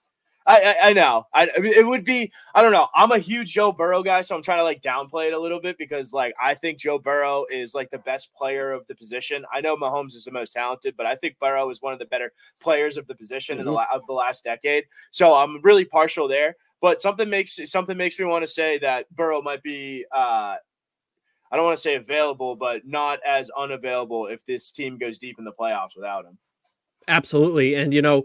I, 0.48 0.62
I, 0.62 0.90
I 0.90 0.94
know. 0.94 1.28
I, 1.32 1.50
I 1.56 1.60
mean, 1.60 1.74
it 1.74 1.86
would 1.86 2.04
be. 2.04 2.32
I 2.56 2.64
don't 2.64 2.72
know. 2.72 2.88
I'm 2.96 3.12
a 3.12 3.20
huge 3.20 3.54
Joe 3.54 3.72
Burrow 3.72 4.02
guy, 4.02 4.22
so 4.22 4.36
I'm 4.36 4.42
trying 4.42 4.58
to 4.58 4.64
like 4.64 4.82
downplay 4.82 5.28
it 5.28 5.34
a 5.34 5.40
little 5.40 5.62
bit 5.62 5.78
because 5.78 6.12
like 6.12 6.34
I 6.42 6.56
think 6.56 6.80
Joe 6.80 6.98
Burrow 6.98 7.46
is 7.52 7.76
like 7.76 7.92
the 7.92 8.00
best 8.00 8.34
player 8.34 8.72
of 8.72 8.88
the 8.88 8.96
position. 8.96 9.46
I 9.54 9.62
know 9.62 9.76
Mahomes 9.78 10.16
is 10.16 10.26
the 10.26 10.32
most 10.32 10.54
talented, 10.54 10.96
but 10.98 11.06
I 11.06 11.16
think 11.16 11.38
Burrow 11.40 11.70
is 11.70 11.82
one 11.82 11.94
of 11.94 12.00
the 12.00 12.06
better 12.06 12.32
players 12.60 12.98
of 12.98 13.06
the 13.06 13.14
position 13.14 13.60
in 13.60 13.66
the 13.66 13.74
of 13.94 14.08
the 14.08 14.14
last 14.14 14.44
decade. 14.44 14.86
So 15.12 15.36
I'm 15.36 15.62
really 15.62 15.86
partial 15.86 16.28
there. 16.28 16.56
But 16.82 17.02
something 17.02 17.30
makes 17.30 17.60
something 17.70 17.98
makes 17.98 18.18
me 18.18 18.26
want 18.26 18.44
to 18.44 18.48
say 18.48 18.78
that 18.80 19.14
Burrow 19.16 19.42
might 19.42 19.62
be. 19.64 20.06
Uh, 20.12 20.56
I 21.52 21.56
don't 21.56 21.66
want 21.66 21.78
to 21.78 21.82
say 21.82 21.96
available, 21.96 22.56
but 22.56 22.86
not 22.86 23.20
as 23.28 23.50
unavailable 23.58 24.28
if 24.28 24.46
this 24.46 24.72
team 24.72 24.98
goes 24.98 25.18
deep 25.18 25.40
in 25.40 25.46
the 25.46 25.52
playoffs 25.52 25.96
without 25.96 26.26
him. 26.26 26.38
Absolutely. 27.08 27.74
And 27.76 27.94
you 27.94 28.02
know, 28.02 28.24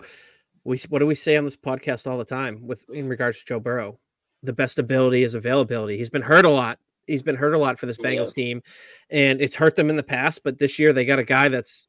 we 0.64 0.78
what 0.88 0.98
do 0.98 1.06
we 1.06 1.14
say 1.14 1.36
on 1.36 1.44
this 1.44 1.56
podcast 1.56 2.06
all 2.10 2.18
the 2.18 2.24
time 2.24 2.66
with 2.66 2.88
in 2.90 3.08
regards 3.08 3.38
to 3.40 3.44
Joe 3.44 3.60
Burrow? 3.60 3.98
The 4.42 4.52
best 4.52 4.78
ability 4.78 5.22
is 5.22 5.34
availability. 5.34 5.96
He's 5.96 6.10
been 6.10 6.22
hurt 6.22 6.44
a 6.44 6.50
lot. 6.50 6.78
He's 7.06 7.22
been 7.22 7.36
hurt 7.36 7.54
a 7.54 7.58
lot 7.58 7.78
for 7.78 7.86
this 7.86 7.98
Yeah. 7.98 8.10
Bengals 8.10 8.34
team, 8.34 8.62
and 9.10 9.40
it's 9.40 9.54
hurt 9.54 9.74
them 9.74 9.90
in 9.90 9.96
the 9.96 10.02
past. 10.02 10.42
But 10.44 10.58
this 10.58 10.78
year 10.78 10.92
they 10.92 11.04
got 11.04 11.18
a 11.18 11.24
guy 11.24 11.48
that's, 11.48 11.86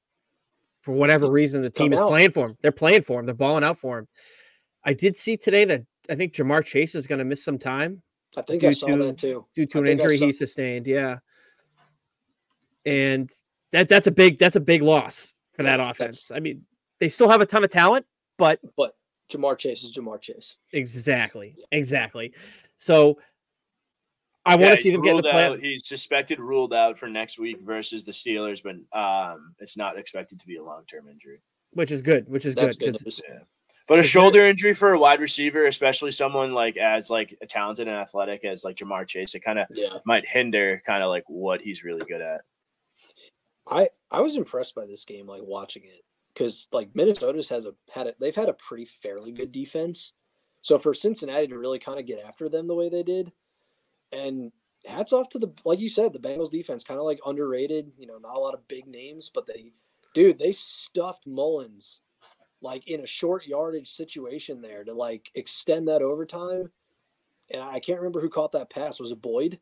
for 0.82 0.94
whatever 0.94 1.30
reason, 1.32 1.62
the 1.62 1.70
team 1.70 1.88
come 1.88 1.94
is 1.94 2.00
out. 2.00 2.08
playing 2.10 2.32
for 2.32 2.48
him. 2.48 2.58
They're 2.62 2.72
playing 2.72 3.02
for 3.04 3.20
him. 3.20 3.26
They're 3.26 3.36
balling 3.36 3.64
out 3.64 3.78
for 3.78 4.00
him. 4.00 4.08
I 4.84 4.94
did 4.94 5.16
see 5.18 5.36
today 5.36 5.66
that 5.66 5.84
I 6.10 6.16
think 6.16 6.34
Ja'Marr 6.34 6.64
Chase 6.64 6.96
is 6.96 7.08
going 7.08 7.20
to 7.20 7.26
miss 7.26 7.44
some 7.44 7.58
time 7.58 8.02
I 8.38 8.42
think 8.42 8.64
I 8.64 8.68
Due 8.68 8.74
saw 8.74 8.88
to- 8.88 8.98
that 9.06 9.18
too. 9.18 9.46
due 9.54 9.66
to 9.68 9.78
I 9.78 9.82
an 9.82 9.88
injury 9.88 10.18
saw- 10.18 10.26
he 10.26 10.34
sustained. 10.34 10.88
Yeah, 10.88 11.20
and 12.86 13.32
that 13.72 13.90
that's 13.90 14.08
a 14.08 14.12
big 14.12 14.40
that's 14.40 14.56
a 14.56 14.60
big 14.62 14.82
loss 14.82 15.34
for 15.54 15.64
that 15.64 15.80
Yeah, 15.80 15.90
offense. 15.90 16.32
I 16.32 16.40
mean, 16.40 16.66
they 17.00 17.10
still 17.10 17.30
have 17.30 17.42
a 17.42 17.46
ton 17.46 17.64
of 17.64 17.70
talent, 17.70 18.06
but 18.38 18.60
But 18.76 18.96
Ja'Marr 19.32 19.58
Chase 19.58 19.84
is 19.84 19.96
Ja'Marr 19.96 20.22
Chase. 20.22 20.58
exactly, 20.74 21.56
exactly. 21.72 22.34
So 22.78 23.20
I 24.46 24.56
want 24.56 24.62
Yeah, 24.62 24.70
to 24.72 24.78
see 24.78 24.84
he's 24.90 24.94
them 24.98 25.02
get 25.02 25.16
the 25.16 25.22
play. 25.24 25.46
out- 25.46 25.60
He's 25.62 25.88
suspected 25.88 26.40
ruled 26.40 26.74
out 26.74 27.00
for 27.00 27.08
next 27.08 27.40
week 27.40 27.62
versus 27.62 28.04
the 28.04 28.12
Steelers, 28.12 28.62
but 28.62 28.76
um, 28.98 29.56
it's 29.60 29.76
not 29.78 29.98
expected 29.98 30.40
to 30.42 30.48
be 30.48 30.58
a 30.58 30.64
long 30.64 30.84
term 30.92 31.08
injury. 31.08 31.42
which 31.72 31.90
is 31.92 32.02
good, 32.02 32.28
which 32.30 32.46
is 32.46 32.54
That's 32.56 32.76
good. 32.78 32.94
good. 32.94 33.04
'cause- 33.04 33.22
news. 33.28 33.42
But 33.88 34.00
a 34.00 34.04
shoulder 34.04 34.46
injury 34.46 34.74
for 34.74 34.94
a 34.94 35.00
wide 35.00 35.20
receiver, 35.20 35.66
especially 35.68 36.12
someone 36.12 36.54
like 36.54 36.76
as 36.76 37.10
like 37.12 37.38
a 37.42 37.46
talented 37.46 37.88
and 37.88 37.96
athletic 37.96 38.44
as 38.44 38.64
like 38.64 38.78
Ja'Marr 38.78 39.08
Chase, 39.08 39.36
it 39.36 39.42
kind 39.42 39.60
of 39.60 39.68
Yeah. 39.72 40.00
might 40.06 40.26
hinder 40.26 40.82
kind 40.86 41.04
of 41.04 41.10
like 41.10 41.24
what 41.28 41.62
he's 41.62 41.84
really 41.84 42.04
good 42.06 42.22
at. 42.22 42.42
I 43.68 43.90
I 44.12 44.22
was 44.22 44.38
impressed 44.38 44.76
by 44.76 44.86
this 44.86 45.06
game, 45.06 45.28
like 45.28 45.44
watching 45.44 45.84
it, 45.86 46.04
because 46.34 46.68
like 46.72 46.96
Minnesota's 46.96 47.50
has 47.50 47.66
a 47.66 47.74
had 47.94 48.08
a, 48.08 48.16
they've 48.20 48.36
had 48.36 48.50
a 48.50 48.54
pretty 48.54 48.86
fairly 48.86 49.32
good 49.32 49.52
defense. 49.52 50.14
So 50.62 50.80
for 50.80 50.96
Cincinnati 50.96 51.48
to 51.48 51.58
really 51.58 51.80
kind 51.80 52.00
of 52.00 52.08
get 52.08 52.24
after 52.26 52.50
them 52.50 52.68
the 52.68 52.76
way 52.76 52.90
they 52.90 53.04
did, 53.04 53.32
and 54.12 54.52
hats 54.86 55.14
off 55.14 55.30
to 55.30 55.40
the 55.40 55.52
like 55.64 55.80
you 55.80 55.90
said, 55.90 56.12
the 56.12 56.20
Bengals 56.20 56.52
defense 56.52 56.84
kind 56.84 57.00
of 57.00 57.06
like 57.06 57.20
underrated. 57.26 57.92
You 58.00 58.08
know, 58.08 58.18
not 58.18 58.36
a 58.36 58.40
lot 58.40 58.56
of 58.56 58.68
big 58.68 58.88
names, 58.88 59.30
but 59.32 59.46
they, 59.46 59.74
dude, 60.16 60.40
they 60.40 60.52
stuffed 60.52 61.28
Mullens 61.28 62.02
like 62.62 62.88
in 62.88 63.02
a 63.02 63.08
short 63.08 63.46
yardage 63.46 63.90
situation 63.90 64.62
there 64.62 64.84
to 64.84 64.94
like 64.94 65.30
extend 65.36 65.88
that 65.88 66.02
overtime. 66.02 66.72
And 67.52 67.62
I 67.62 67.80
can't 67.80 68.00
remember 68.00 68.22
who 68.22 68.30
caught 68.30 68.52
that 68.54 68.70
pass. 68.72 69.00
Was 69.00 69.12
it 69.12 69.22
Boyd? 69.22 69.60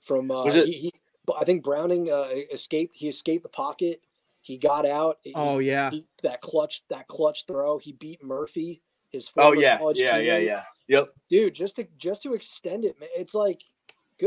From 0.00 0.30
uh, 0.30 0.44
Was 0.44 0.56
it- 0.56 0.66
he- 0.66 0.78
he- 0.80 0.94
but 1.26 1.36
I 1.40 1.44
think 1.44 1.64
Browning 1.64 2.10
uh, 2.10 2.28
escaped. 2.52 2.94
He 2.94 3.08
escaped 3.08 3.42
the 3.44 3.48
pocket. 3.48 4.02
He 4.42 4.58
got 4.58 4.84
out. 4.84 5.18
He- 5.22 5.32
Oh 5.34 5.58
yeah, 5.58 5.90
he- 5.90 6.06
that 6.22 6.42
clutch, 6.42 6.82
that 6.88 7.08
clutch 7.08 7.46
throw. 7.46 7.78
He 7.78 7.92
beat 7.92 8.22
Murphy. 8.22 8.82
His 9.10 9.28
Oh 9.36 9.44
former 9.54 9.60
yeah, 9.60 9.78
college 9.78 9.98
yeah, 10.00 10.18
yeah, 10.18 10.38
yeah. 10.38 10.64
Yep. 10.88 11.14
Dude, 11.30 11.54
just 11.54 11.76
to 11.76 11.86
just 11.96 12.22
to 12.24 12.34
extend 12.34 12.84
it, 12.84 12.98
man, 13.00 13.08
it's 13.16 13.32
like 13.34 13.62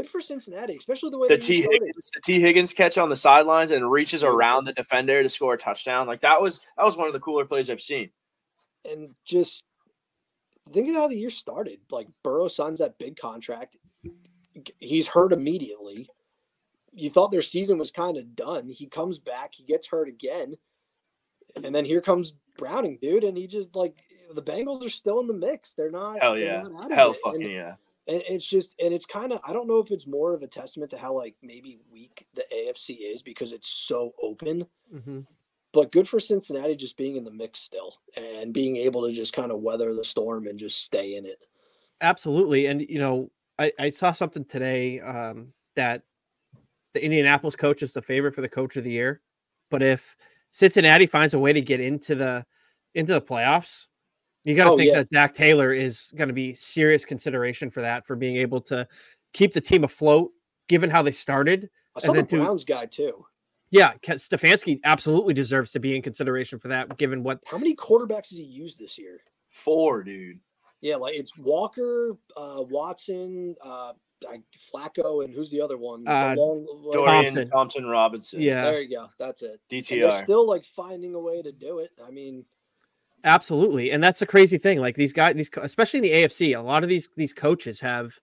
good 0.01 0.09
for 0.09 0.21
Cincinnati, 0.21 0.75
especially 0.77 1.09
the 1.09 1.17
way 1.17 1.27
The 1.27 1.37
Tee 1.37 1.61
Higgins, 1.61 2.11
the 2.13 2.21
Tee 2.23 2.39
Higgins 2.41 2.73
catch 2.73 2.97
on 2.97 3.09
the 3.09 3.15
sidelines 3.15 3.71
and 3.71 3.89
reaches 3.91 4.23
around 4.23 4.65
the 4.65 4.73
defender 4.73 5.23
to 5.23 5.29
score 5.29 5.53
a 5.53 5.57
touchdown. 5.57 6.07
Like 6.07 6.21
that 6.21 6.41
was 6.41 6.61
that 6.77 6.85
was 6.85 6.95
one 6.97 7.07
of 7.07 7.13
the 7.13 7.19
cooler 7.19 7.45
plays 7.45 7.69
I've 7.69 7.81
seen. 7.81 8.09
and 8.89 9.13
just 9.25 9.65
think 10.73 10.89
of 10.89 10.95
how 10.95 11.07
the 11.07 11.15
year 11.17 11.29
started. 11.29 11.79
Like 11.89 12.07
Burrow 12.23 12.47
signs 12.47 12.79
that 12.79 12.97
big 12.99 13.17
contract. 13.17 13.77
He's 14.79 15.07
hurt 15.07 15.33
immediately. 15.33 16.09
You 16.93 17.09
thought 17.09 17.31
their 17.31 17.41
season 17.43 17.77
was 17.77 17.91
kind 17.91 18.17
of 18.17 18.35
done. 18.35 18.67
He 18.69 18.87
comes 18.87 19.19
back, 19.19 19.53
he 19.55 19.63
gets 19.63 19.87
hurt 19.87 20.07
again. 20.07 20.55
And 21.63 21.73
then 21.73 21.85
here 21.85 22.01
comes 22.01 22.33
Browning, 22.57 22.97
dude, 23.01 23.23
and 23.23 23.37
he 23.37 23.47
just 23.47 23.75
like 23.75 23.95
the 24.33 24.41
Bengals 24.41 24.83
are 24.85 24.89
still 24.89 25.19
in 25.21 25.27
the 25.27 25.33
mix. 25.33 25.73
They're 25.73 25.91
not 25.91 26.19
Hell 26.21 26.37
yeah, 26.37 26.63
not 26.63 26.85
out 26.85 26.91
of 26.91 26.97
hell 26.97 27.11
it. 27.11 27.17
fucking 27.23 27.43
And- 27.43 27.51
yeah. 27.51 27.75
And 28.07 28.21
it's 28.27 28.45
just 28.45 28.75
and 28.79 28.93
it's 28.93 29.05
kind 29.05 29.31
of 29.31 29.39
i 29.45 29.53
don't 29.53 29.67
know 29.67 29.79
if 29.79 29.91
it's 29.91 30.07
more 30.07 30.33
of 30.33 30.41
a 30.41 30.47
testament 30.47 30.89
to 30.91 30.97
how 30.97 31.13
like 31.13 31.35
maybe 31.41 31.79
weak 31.91 32.25
the 32.35 32.43
afc 32.67 32.97
is 32.99 33.21
because 33.21 33.51
it's 33.51 33.69
so 33.69 34.13
open 34.21 34.65
Mhm. 34.93 35.25
but 35.73 35.91
good 35.91 36.07
for 36.07 36.19
cincinnati 36.19 36.75
just 36.75 36.97
being 36.97 37.17
in 37.17 37.23
the 37.23 37.31
mix 37.31 37.59
still 37.59 37.95
and 38.15 38.53
being 38.53 38.77
able 38.77 39.05
to 39.07 39.13
just 39.13 39.33
kind 39.33 39.51
of 39.51 39.61
weather 39.61 39.93
the 39.93 40.05
storm 40.05 40.47
and 40.47 40.57
just 40.59 40.83
stay 40.83 41.15
in 41.15 41.25
it 41.25 41.43
absolutely. 42.01 42.67
And 42.67 42.81
you 42.81 42.99
know, 42.99 43.31
I, 43.57 43.71
I 43.79 43.89
saw 43.89 44.11
something 44.11 44.45
today 44.45 44.99
um, 44.99 45.53
that 45.75 46.03
the 46.93 47.03
Indianapolis 47.03 47.55
coach 47.55 47.81
is 47.81 47.93
the 47.93 48.01
favorite 48.01 48.35
for 48.35 48.41
the 48.41 48.49
coach 48.49 48.77
of 48.77 48.83
the 48.83 48.91
year, 48.91 49.21
but 49.71 49.81
if 49.81 50.15
Cincinnati 50.51 51.07
finds 51.07 51.33
a 51.33 51.39
way 51.39 51.53
to 51.53 51.61
get 51.61 51.79
into 51.79 52.13
the 52.15 52.45
into 52.93 53.13
the 53.13 53.21
playoffs, 53.21 53.87
You 54.47 54.55
got 54.55 54.63
to 54.65 54.69
Oh, 54.71 54.77
think 54.77 54.89
yeah. 54.91 54.99
that 54.99 55.09
Zac 55.13 55.33
Taylor 55.33 55.73
is 55.73 56.11
going 56.15 56.29
to 56.29 56.33
be 56.33 56.53
serious 56.53 57.03
consideration 57.03 57.69
for 57.69 57.81
that, 57.81 58.05
for 58.07 58.15
being 58.15 58.37
able 58.37 58.61
to 58.61 58.87
keep 59.33 59.51
the 59.53 59.59
team 59.59 59.83
afloat, 59.83 60.31
given 60.69 60.89
how 60.89 61.01
they 61.01 61.11
started. 61.11 61.69
I 61.95 61.99
saw 61.99 62.11
And 62.11 62.17
the 62.19 62.21
then 62.21 62.27
to- 62.39 62.45
Browns 62.45 62.63
guy 62.63 62.85
too. 62.85 63.25
Yeah, 63.71 63.91
Ke- 63.95 64.15
Stefanski 64.15 64.79
absolutely 64.85 65.33
deserves 65.33 65.73
to 65.73 65.79
be 65.81 65.93
in 65.97 66.01
consideration 66.01 66.59
for 66.59 66.69
that, 66.69 66.97
given 66.97 67.23
what. 67.23 67.41
How 67.45 67.57
many 67.57 67.75
quarterbacks 67.75 68.29
did 68.29 68.37
he 68.37 68.43
use 68.43 68.77
this 68.77 68.97
year? 68.97 69.19
Four, 69.49 70.03
dude. 70.03 70.39
Yeah, 70.79 70.95
like 70.95 71.15
it's 71.15 71.37
Walker, 71.37 72.15
uh, 72.37 72.63
Watson, 72.69 73.55
uh, 73.61 73.91
like 74.23 74.43
Flacco, 74.73 75.25
and 75.25 75.33
who's 75.33 75.51
the 75.51 75.59
other 75.59 75.77
one? 75.77 76.05
The 76.05 76.11
Uh, 76.11 76.35
long- 76.37 76.89
Dorian 76.93 77.23
Thompson. 77.25 77.49
Thompson, 77.49 77.85
Robinson. 77.87 78.41
Yeah, 78.41 78.63
There 78.71 78.79
you 78.81 78.95
go. 78.95 79.09
That's 79.19 79.41
it. 79.41 79.59
And 79.69 79.83
they're 79.83 80.09
DTR. 80.09 80.23
still 80.23 80.47
like 80.47 80.63
finding 80.63 81.15
a 81.15 81.19
way 81.19 81.41
to 81.41 81.51
do 81.51 81.79
it. 81.79 81.91
I 82.01 82.11
mean, 82.11 82.45
absolutely, 83.27 83.91
and 83.91 84.03
that's 84.03 84.19
the 84.19 84.25
crazy 84.25 84.57
thing. 84.57 84.79
Like 84.79 84.95
these 84.95 85.13
guys, 85.13 85.35
these 85.35 85.49
especially 85.61 85.99
in 85.99 86.03
the 86.03 86.11
AFC, 86.13 86.57
a 86.57 86.61
lot 86.61 86.83
of 86.83 86.89
these 86.89 87.09
these 87.15 87.33
coaches 87.33 87.79
have 87.81 88.17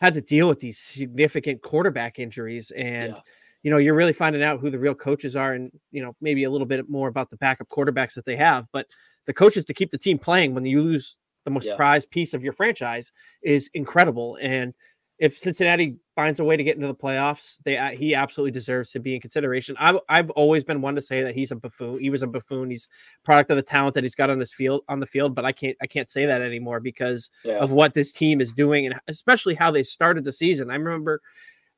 had 0.00 0.14
to 0.14 0.20
deal 0.20 0.48
with 0.48 0.60
these 0.60 0.78
significant 0.78 1.62
quarterback 1.62 2.18
injuries, 2.18 2.70
and 2.72 3.12
Yeah. 3.14 3.20
you 3.62 3.70
know 3.70 3.78
you're 3.78 3.94
really 3.94 4.12
finding 4.12 4.42
out 4.42 4.60
who 4.60 4.70
the 4.70 4.78
real 4.78 4.94
coaches 4.94 5.36
are, 5.36 5.54
and 5.54 5.70
you 5.92 6.02
know 6.02 6.14
maybe 6.20 6.44
a 6.44 6.50
little 6.50 6.66
bit 6.66 6.88
more 6.90 7.08
about 7.08 7.30
the 7.30 7.36
backup 7.38 7.68
quarterbacks 7.68 8.14
that 8.14 8.24
they 8.26 8.36
have, 8.36 8.66
but 8.72 8.86
the 9.26 9.34
coaches 9.34 9.64
to 9.66 9.74
keep 9.74 9.90
the 9.90 9.98
team 9.98 10.18
playing 10.18 10.54
when 10.54 10.64
you 10.66 10.82
lose 10.82 11.16
the 11.44 11.50
most 11.50 11.66
Yeah. 11.66 11.76
prized 11.76 12.10
piece 12.10 12.34
of 12.34 12.42
your 12.44 12.52
franchise 12.52 13.12
is 13.42 13.70
incredible. 13.74 14.36
And 14.42 14.74
if 15.20 15.38
Cincinnati 15.38 15.96
finds 16.16 16.40
a 16.40 16.44
way 16.44 16.56
to 16.56 16.64
get 16.64 16.76
into 16.76 16.88
the 16.88 16.94
playoffs, 16.94 17.58
they 17.64 17.76
uh, 17.76 17.90
he 17.90 18.14
absolutely 18.14 18.50
deserves 18.52 18.90
to 18.92 19.00
be 19.00 19.14
in 19.14 19.20
consideration. 19.20 19.76
I've 19.78 19.98
I've 20.08 20.30
always 20.30 20.64
been 20.64 20.80
one 20.80 20.94
to 20.94 21.02
say 21.02 21.22
that 21.22 21.34
he's 21.36 21.52
a 21.52 21.56
buffoon. 21.56 22.00
He 22.00 22.08
was 22.08 22.22
a 22.22 22.26
buffoon. 22.26 22.70
He's 22.70 22.88
product 23.22 23.50
of 23.50 23.58
the 23.58 23.62
talent 23.62 23.94
that 23.94 24.02
he's 24.04 24.14
got 24.14 24.30
on 24.30 24.40
his 24.40 24.52
field 24.52 24.82
on 24.88 24.98
the 24.98 25.06
field, 25.06 25.34
but 25.34 25.44
I 25.44 25.52
can't 25.52 25.76
I 25.82 25.86
can't 25.86 26.08
say 26.08 26.24
that 26.24 26.40
anymore 26.40 26.80
because 26.80 27.30
yeah, 27.44 27.58
of 27.58 27.70
what 27.70 27.92
this 27.92 28.12
team 28.12 28.40
is 28.40 28.54
doing 28.54 28.86
and 28.86 28.98
especially 29.08 29.54
how 29.54 29.70
they 29.70 29.82
started 29.82 30.24
the 30.24 30.32
season. 30.32 30.70
I 30.70 30.76
remember 30.76 31.20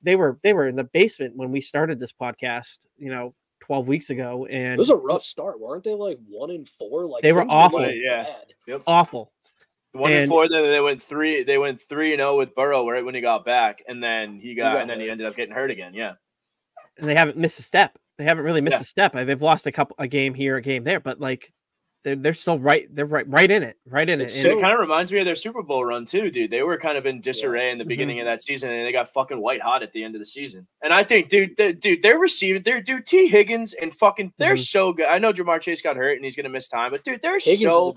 they 0.05 0.15
were 0.15 0.39
they 0.45 0.53
were 0.53 0.69
in 0.69 0.77
the 0.77 0.85
basement 0.85 1.37
when 1.37 1.51
we 1.51 1.61
started 1.61 1.99
this 1.99 2.13
podcast, 2.13 2.87
you 2.97 3.11
know, 3.11 3.35
12 3.61 3.89
weeks 3.89 4.11
ago 4.11 4.47
and 4.47 4.75
it 4.75 4.79
was 4.79 4.91
a 4.91 4.97
rough 4.97 5.25
start, 5.25 5.59
weren't 5.61 5.83
they? 5.85 5.95
Like 5.95 6.19
one 6.29 6.51
in 6.51 6.65
four. 6.65 7.07
Like 7.07 7.23
They 7.23 7.33
were 7.33 7.45
awful. 7.49 7.81
looking 7.81 8.03
Yeah. 8.05 8.25
bad. 8.69 8.83
awful. 8.87 9.33
One 9.93 10.11
And- 10.11 10.21
and 10.23 10.29
four, 10.29 10.49
then 10.49 10.71
they 10.71 10.81
went 10.81 11.03
three. 11.03 11.43
They 11.43 11.59
went 11.59 11.81
three 11.81 12.13
and 12.13 12.21
zero 12.21 12.37
with 12.39 12.55
Burrow 12.55 12.89
right 12.89 13.05
when 13.05 13.15
he 13.15 13.21
got 13.21 13.45
back, 13.45 13.83
and 13.87 14.03
then 14.03 14.41
he 14.41 14.55
got, 14.55 14.73
got 14.75 14.81
and 14.83 14.91
then 14.91 15.01
he 15.01 15.11
ended 15.11 15.27
up 15.27 15.37
getting 15.37 15.55
hurt 15.55 15.71
again. 15.71 15.93
Yeah, 15.95 16.15
and 16.99 17.09
they 17.09 17.15
haven't 17.15 17.37
missed 17.37 17.59
a 17.59 17.63
step. 17.63 17.99
They 18.19 18.25
haven't 18.25 18.45
really 18.45 18.61
missed 18.63 18.77
Yeah. 18.77 18.81
a 18.81 18.85
step. 18.85 19.13
They've 19.13 19.43
lost 19.43 19.67
a 19.67 19.73
couple 19.73 19.97
a 19.99 20.07
game 20.09 20.33
here, 20.35 20.57
a 20.57 20.63
game 20.63 20.85
there, 20.85 21.01
but 21.01 21.21
like 21.21 21.51
they're 22.05 22.17
they're 22.17 22.35
still 22.35 22.59
right. 22.59 22.87
They're 22.95 23.05
right 23.07 23.29
right 23.29 23.51
in 23.51 23.63
it, 23.63 23.77
right 23.87 24.09
in 24.09 24.21
it. 24.23 24.35
And 24.35 24.47
it 24.47 24.61
kind 24.61 24.73
of 24.73 24.81
reminds 24.81 25.13
me 25.13 25.19
of 25.21 25.25
their 25.27 25.35
Super 25.37 25.63
Bowl 25.63 25.85
run 25.85 26.05
too, 26.07 26.31
dude. 26.31 26.51
They 26.51 26.63
were 26.63 26.79
kind 26.79 26.97
of 26.99 27.05
in 27.07 27.21
disarray 27.21 27.71
in 27.71 27.77
the 27.79 27.85
Mhm. 27.85 27.89
beginning 27.89 28.21
of 28.21 28.25
that 28.27 28.43
season, 28.43 28.71
and 28.71 28.85
they 28.87 28.93
got 28.93 29.13
fucking 29.13 29.41
white 29.41 29.61
hot 29.61 29.83
at 29.83 29.93
the 29.93 30.03
end 30.05 30.15
of 30.15 30.21
the 30.21 30.27
season. 30.27 30.67
And 30.83 30.93
I 30.93 31.05
think, 31.05 31.29
dude, 31.29 31.57
the, 31.59 31.73
dude, 31.75 32.03
they're 32.03 32.19
receiving, 32.19 32.63
they're 32.63 32.81
dude, 32.81 33.07
Tee 33.07 33.29
Higgins 33.29 33.73
and 33.75 33.95
fucking, 33.95 34.33
they're 34.39 34.55
Mhm. 34.55 34.67
so 34.67 34.93
good. 34.95 35.07
I 35.07 35.19
know 35.19 35.33
Ja'Marr 35.33 35.61
Chase 35.61 35.81
got 35.81 35.97
hurt 35.97 36.17
and 36.17 36.25
he's 36.25 36.35
gonna 36.35 36.49
miss 36.49 36.69
time, 36.69 36.91
but 36.91 37.05
dude, 37.05 37.23
they're 37.23 37.39
Higgins 37.39 37.61
so 37.71 37.97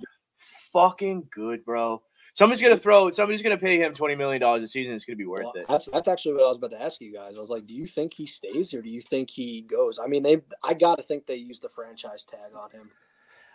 fucking 0.76 1.28
good, 1.32 1.64
bro. 1.66 2.02
Somebody's 2.34 2.62
gonna 2.62 2.78
throw, 2.78 3.10
somebody's 3.12 3.42
gonna 3.42 3.58
pay 3.58 3.78
him 3.78 3.94
twenty 3.94 4.16
million 4.16 4.42
dollars 4.42 4.62
a 4.64 4.68
season. 4.68 4.94
It's 4.94 5.06
gonna 5.06 5.16
be 5.16 5.26
worth 5.26 5.46
Well, 5.46 5.54
it. 5.56 5.66
that's 5.70 5.88
that's 5.88 6.08
actually 6.10 6.34
what 6.34 6.44
I 6.44 6.50
was 6.50 6.58
about 6.58 6.72
to 6.72 6.82
ask 6.82 7.00
you 7.00 7.14
guys. 7.14 7.36
I 7.38 7.40
was 7.40 7.50
like, 7.50 7.66
do 7.66 7.74
you 7.74 7.86
think 7.86 8.14
he 8.14 8.26
stays 8.26 8.74
or 8.74 8.82
do 8.82 8.90
you 8.90 9.02
think 9.02 9.30
he 9.30 9.62
goes? 9.62 10.00
I 10.04 10.08
mean, 10.08 10.22
they 10.24 10.42
I 10.64 10.74
got 10.74 10.96
to 10.98 11.04
think 11.04 11.26
they 11.28 11.36
used 11.36 11.62
the 11.62 11.70
franchise 11.70 12.26
tag 12.26 12.52
on 12.54 12.72
him. 12.72 12.90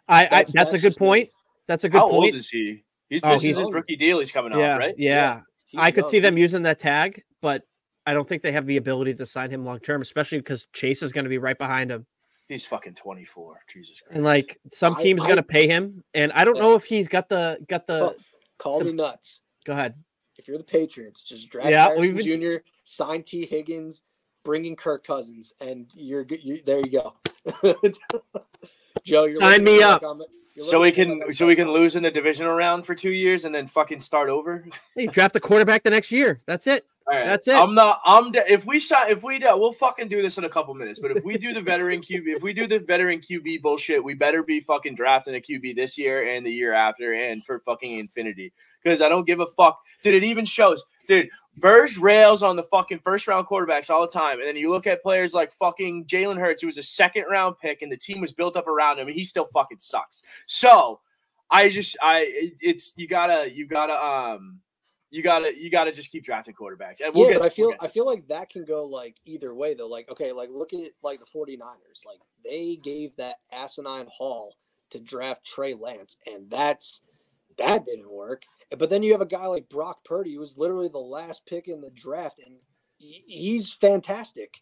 I, 0.09 0.23
I 0.23 0.29
that's- 0.29 0.53
that's, 0.53 0.73
a 0.73 0.79
good 0.79 0.89
just 0.93 1.01
me. 1.01 1.07
point. 1.07 1.31
That's 1.69 1.85
a 1.85 1.89
good 1.91 1.99
How 1.99 2.09
point. 2.09 2.15
old 2.33 2.35
is 2.35 2.49
he? 2.49 2.83
He's 3.11 3.23
Oh, 3.23 3.33
this 3.33 3.43
he's 3.43 3.57
is 3.57 3.63
his 3.65 3.73
rookie 3.73 3.97
deal. 3.97 4.19
He's 4.19 4.33
coming 4.33 4.59
yeah, 4.59 4.73
off, 4.75 4.79
right? 4.79 4.95
yeah. 4.97 5.41
He's 5.67 5.81
I 5.81 5.91
could 5.91 6.05
young. 6.05 6.11
see 6.11 6.21
them 6.21 6.39
using 6.39 6.63
that 6.63 6.79
tag, 6.79 7.23
but 7.43 7.63
I 8.07 8.15
don't 8.15 8.27
think 8.29 8.43
they 8.43 8.53
have 8.53 8.67
the 8.67 8.79
ability 8.79 9.15
to 9.15 9.27
sign 9.27 9.51
him 9.51 9.65
long 9.65 9.79
term, 9.79 10.01
especially 10.01 10.39
because 10.39 10.67
Chase 10.73 11.03
is 11.03 11.13
going 11.13 11.25
to 11.25 11.29
be 11.29 11.39
right 11.39 11.59
behind 11.59 11.91
him. 11.93 12.07
He's 12.51 12.67
fucking 12.67 12.95
twenty 12.95 13.25
four. 13.25 13.61
Jesus 13.73 14.01
Christ. 14.01 14.15
And 14.17 14.25
like 14.25 14.59
some 14.69 14.97
I- 14.99 15.03
team's 15.03 15.23
I- 15.23 15.27
going 15.27 15.37
to 15.37 15.43
pay 15.43 15.67
him, 15.69 16.03
and 16.15 16.33
I 16.33 16.45
don't 16.45 16.59
know 16.59 16.75
if 16.75 16.85
he's 16.85 17.07
got 17.09 17.29
the 17.29 17.59
got 17.69 17.87
the. 17.87 17.99
Call, 18.59 18.79
call 18.79 18.81
me 18.85 18.93
nuts. 18.93 19.41
Go 19.65 19.73
ahead. 19.73 19.95
If 20.37 20.49
you're 20.49 20.59
the 20.59 20.65
Patriots, 20.65 21.23
just 21.23 21.49
draft 21.51 21.71
Yeah, 21.71 21.85
Harrison 21.85 22.15
we've 22.17 22.25
been- 22.27 22.41
Jr., 22.41 22.57
sign 22.85 23.23
Tee 23.23 23.47
Higgins, 23.47 24.03
bring 24.45 24.65
in 24.65 24.75
Kirk 24.75 25.07
Cousins, 25.07 25.53
and 25.61 25.91
you're 25.95 26.25
good. 26.25 26.43
You, 26.43 26.61
there 26.67 26.79
you 26.81 26.91
go. 26.91 27.15
Joe, 29.05 29.25
you're 29.25 29.41
Sign 29.41 29.63
me 29.65 29.83
up. 29.83 30.03
like 30.03 30.09
I'm- 30.09 30.19
you're 30.19 30.27
so 30.59 30.81
we 30.81 30.93
can 30.93 31.21
like 31.21 31.35
so 31.35 31.47
we 31.47 31.57
can 31.57 31.71
lose 31.71 31.97
in 31.97 32.03
the 32.03 32.11
divisional 32.11 32.53
round 32.53 32.87
for 32.87 32.95
two 32.95 33.13
years 33.13 33.45
and 33.45 33.55
then 33.55 33.67
fucking 33.67 34.01
start 34.01 34.29
over. 34.29 34.65
Hey, 34.97 35.07
draft 35.07 35.33
the 35.35 35.41
quarterback 35.41 35.83
the 35.83 35.91
next 35.91 36.11
year. 36.11 36.41
That's 36.47 36.67
it. 36.67 36.85
All 37.07 37.17
right, 37.17 37.25
That's 37.25 37.49
it. 37.49 37.55
I'm 37.55 37.75
not. 37.75 38.01
I'm. 38.05 38.31
De- 38.31 38.53
if 38.53 38.67
we 38.67 38.79
shot, 38.79 39.11
if 39.11 39.23
we 39.23 39.39
do, 39.39 39.47
we'll 39.59 39.73
fucking 39.73 40.09
do 40.09 40.23
this 40.23 40.39
in 40.39 40.45
a 40.45 40.49
couple 40.49 40.75
minutes. 40.75 40.99
But 40.99 41.11
if 41.13 41.25
we 41.25 41.39
do 41.39 41.53
the 41.53 41.63
veteran 41.63 42.01
QB, 42.01 42.23
if 42.27 42.43
we 42.43 42.53
do 42.53 42.67
the 42.67 42.79
veteran 42.79 43.21
QB 43.21 43.63
bullshit, 43.63 44.03
we 44.03 44.15
better 44.15 44.43
be 44.43 44.61
fucking 44.61 44.95
drafting 44.95 45.35
a 45.35 45.41
QB 45.41 45.75
this 45.75 45.99
year 45.99 46.37
and 46.37 46.45
the 46.45 46.53
year 46.53 46.73
after 46.73 47.15
and 47.15 47.45
for 47.45 47.61
fucking 47.61 47.99
infinity. 47.99 48.53
Because 48.83 49.01
I 49.01 49.09
don't 49.09 49.27
give 49.27 49.41
a 49.41 49.47
fuck. 49.47 49.81
Dude, 50.03 50.15
it 50.15 50.25
even 50.25 50.45
shows. 50.45 50.85
Dude, 51.11 51.29
Burge 51.57 51.99
rails 51.99 52.45
on 52.45 52.55
the 52.55 52.63
fucking 52.63 53.01
first 53.01 53.27
round 53.27 53.45
quarterbacks 53.49 53.91
all 53.91 54.01
the 54.01 54.13
time, 54.13 54.39
and 54.39 54.47
then 54.47 54.57
you 54.57 54.71
look 54.71 54.87
at 54.87 55.03
players 55.03 55.35
like 55.35 55.51
fucking 55.51 56.05
Jalen 56.05 56.39
Hurts, 56.39 56.63
who 56.63 56.69
was 56.69 56.79
a 56.79 56.85
second 56.85 57.25
round 57.29 57.57
pick, 57.61 57.83
and 57.83 57.91
the 57.91 57.97
team 57.97 58.21
was 58.21 58.33
built 58.33 58.55
up 58.57 58.69
around 58.69 59.01
him, 59.01 59.09
and 59.09 59.17
he 59.17 59.25
still 59.25 59.47
fucking 59.47 59.81
sucks. 59.81 60.23
So, 60.47 61.01
I 61.51 61.69
just, 61.69 61.97
I, 62.01 62.53
it's 62.61 62.93
you 62.97 63.09
gotta, 63.09 63.53
you 63.53 63.67
gotta, 63.67 63.95
um. 63.95 64.61
You 65.13 65.25
gotta, 65.25 65.53
you 65.59 65.73
gotta 65.73 65.91
just 65.91 66.13
keep 66.13 66.23
drafting 66.23 66.55
quarterbacks, 66.55 67.01
and 67.05 67.13
we'll 67.13 67.27
yeah, 67.27 67.33
get. 67.33 67.39
but 67.41 67.47
I 67.47 67.49
feel 67.49 67.67
we'll 67.71 67.77
I 67.81 67.89
feel 67.89 68.07
like 68.07 68.29
that 68.29 68.49
can 68.49 68.65
go 68.65 68.85
like 68.85 69.17
either 69.25 69.53
way 69.53 69.75
though. 69.75 69.89
Like, 69.89 70.09
okay, 70.09 70.31
like 70.31 70.51
look 70.53 70.73
at 70.73 70.93
like 71.03 71.19
the 71.19 71.27
49ers. 71.27 72.07
Like 72.07 72.21
they 72.45 72.79
gave 72.81 73.17
that 73.17 73.39
asinine 73.51 74.07
haul 74.09 74.55
to 74.91 75.01
draft 75.01 75.45
Trey 75.45 75.75
Lance, 75.75 76.17
and 76.33 76.49
that's 76.49 77.01
that 77.61 77.87
didn't 77.87 78.11
work. 78.11 78.43
But 78.77 78.91
then 78.91 79.03
you 79.03 79.13
have 79.13 79.21
a 79.21 79.27
guy 79.27 79.47
like 79.47 79.69
Brock 79.69 80.05
Purdy, 80.05 80.35
who 80.35 80.41
was 80.41 80.57
literally 80.59 80.89
the 80.89 80.99
last 80.99 81.47
pick 81.47 81.69
in 81.69 81.81
the 81.81 81.91
draft, 81.91 82.41
and 82.45 82.57
he's 82.99 83.73
fantastic. 83.73 84.55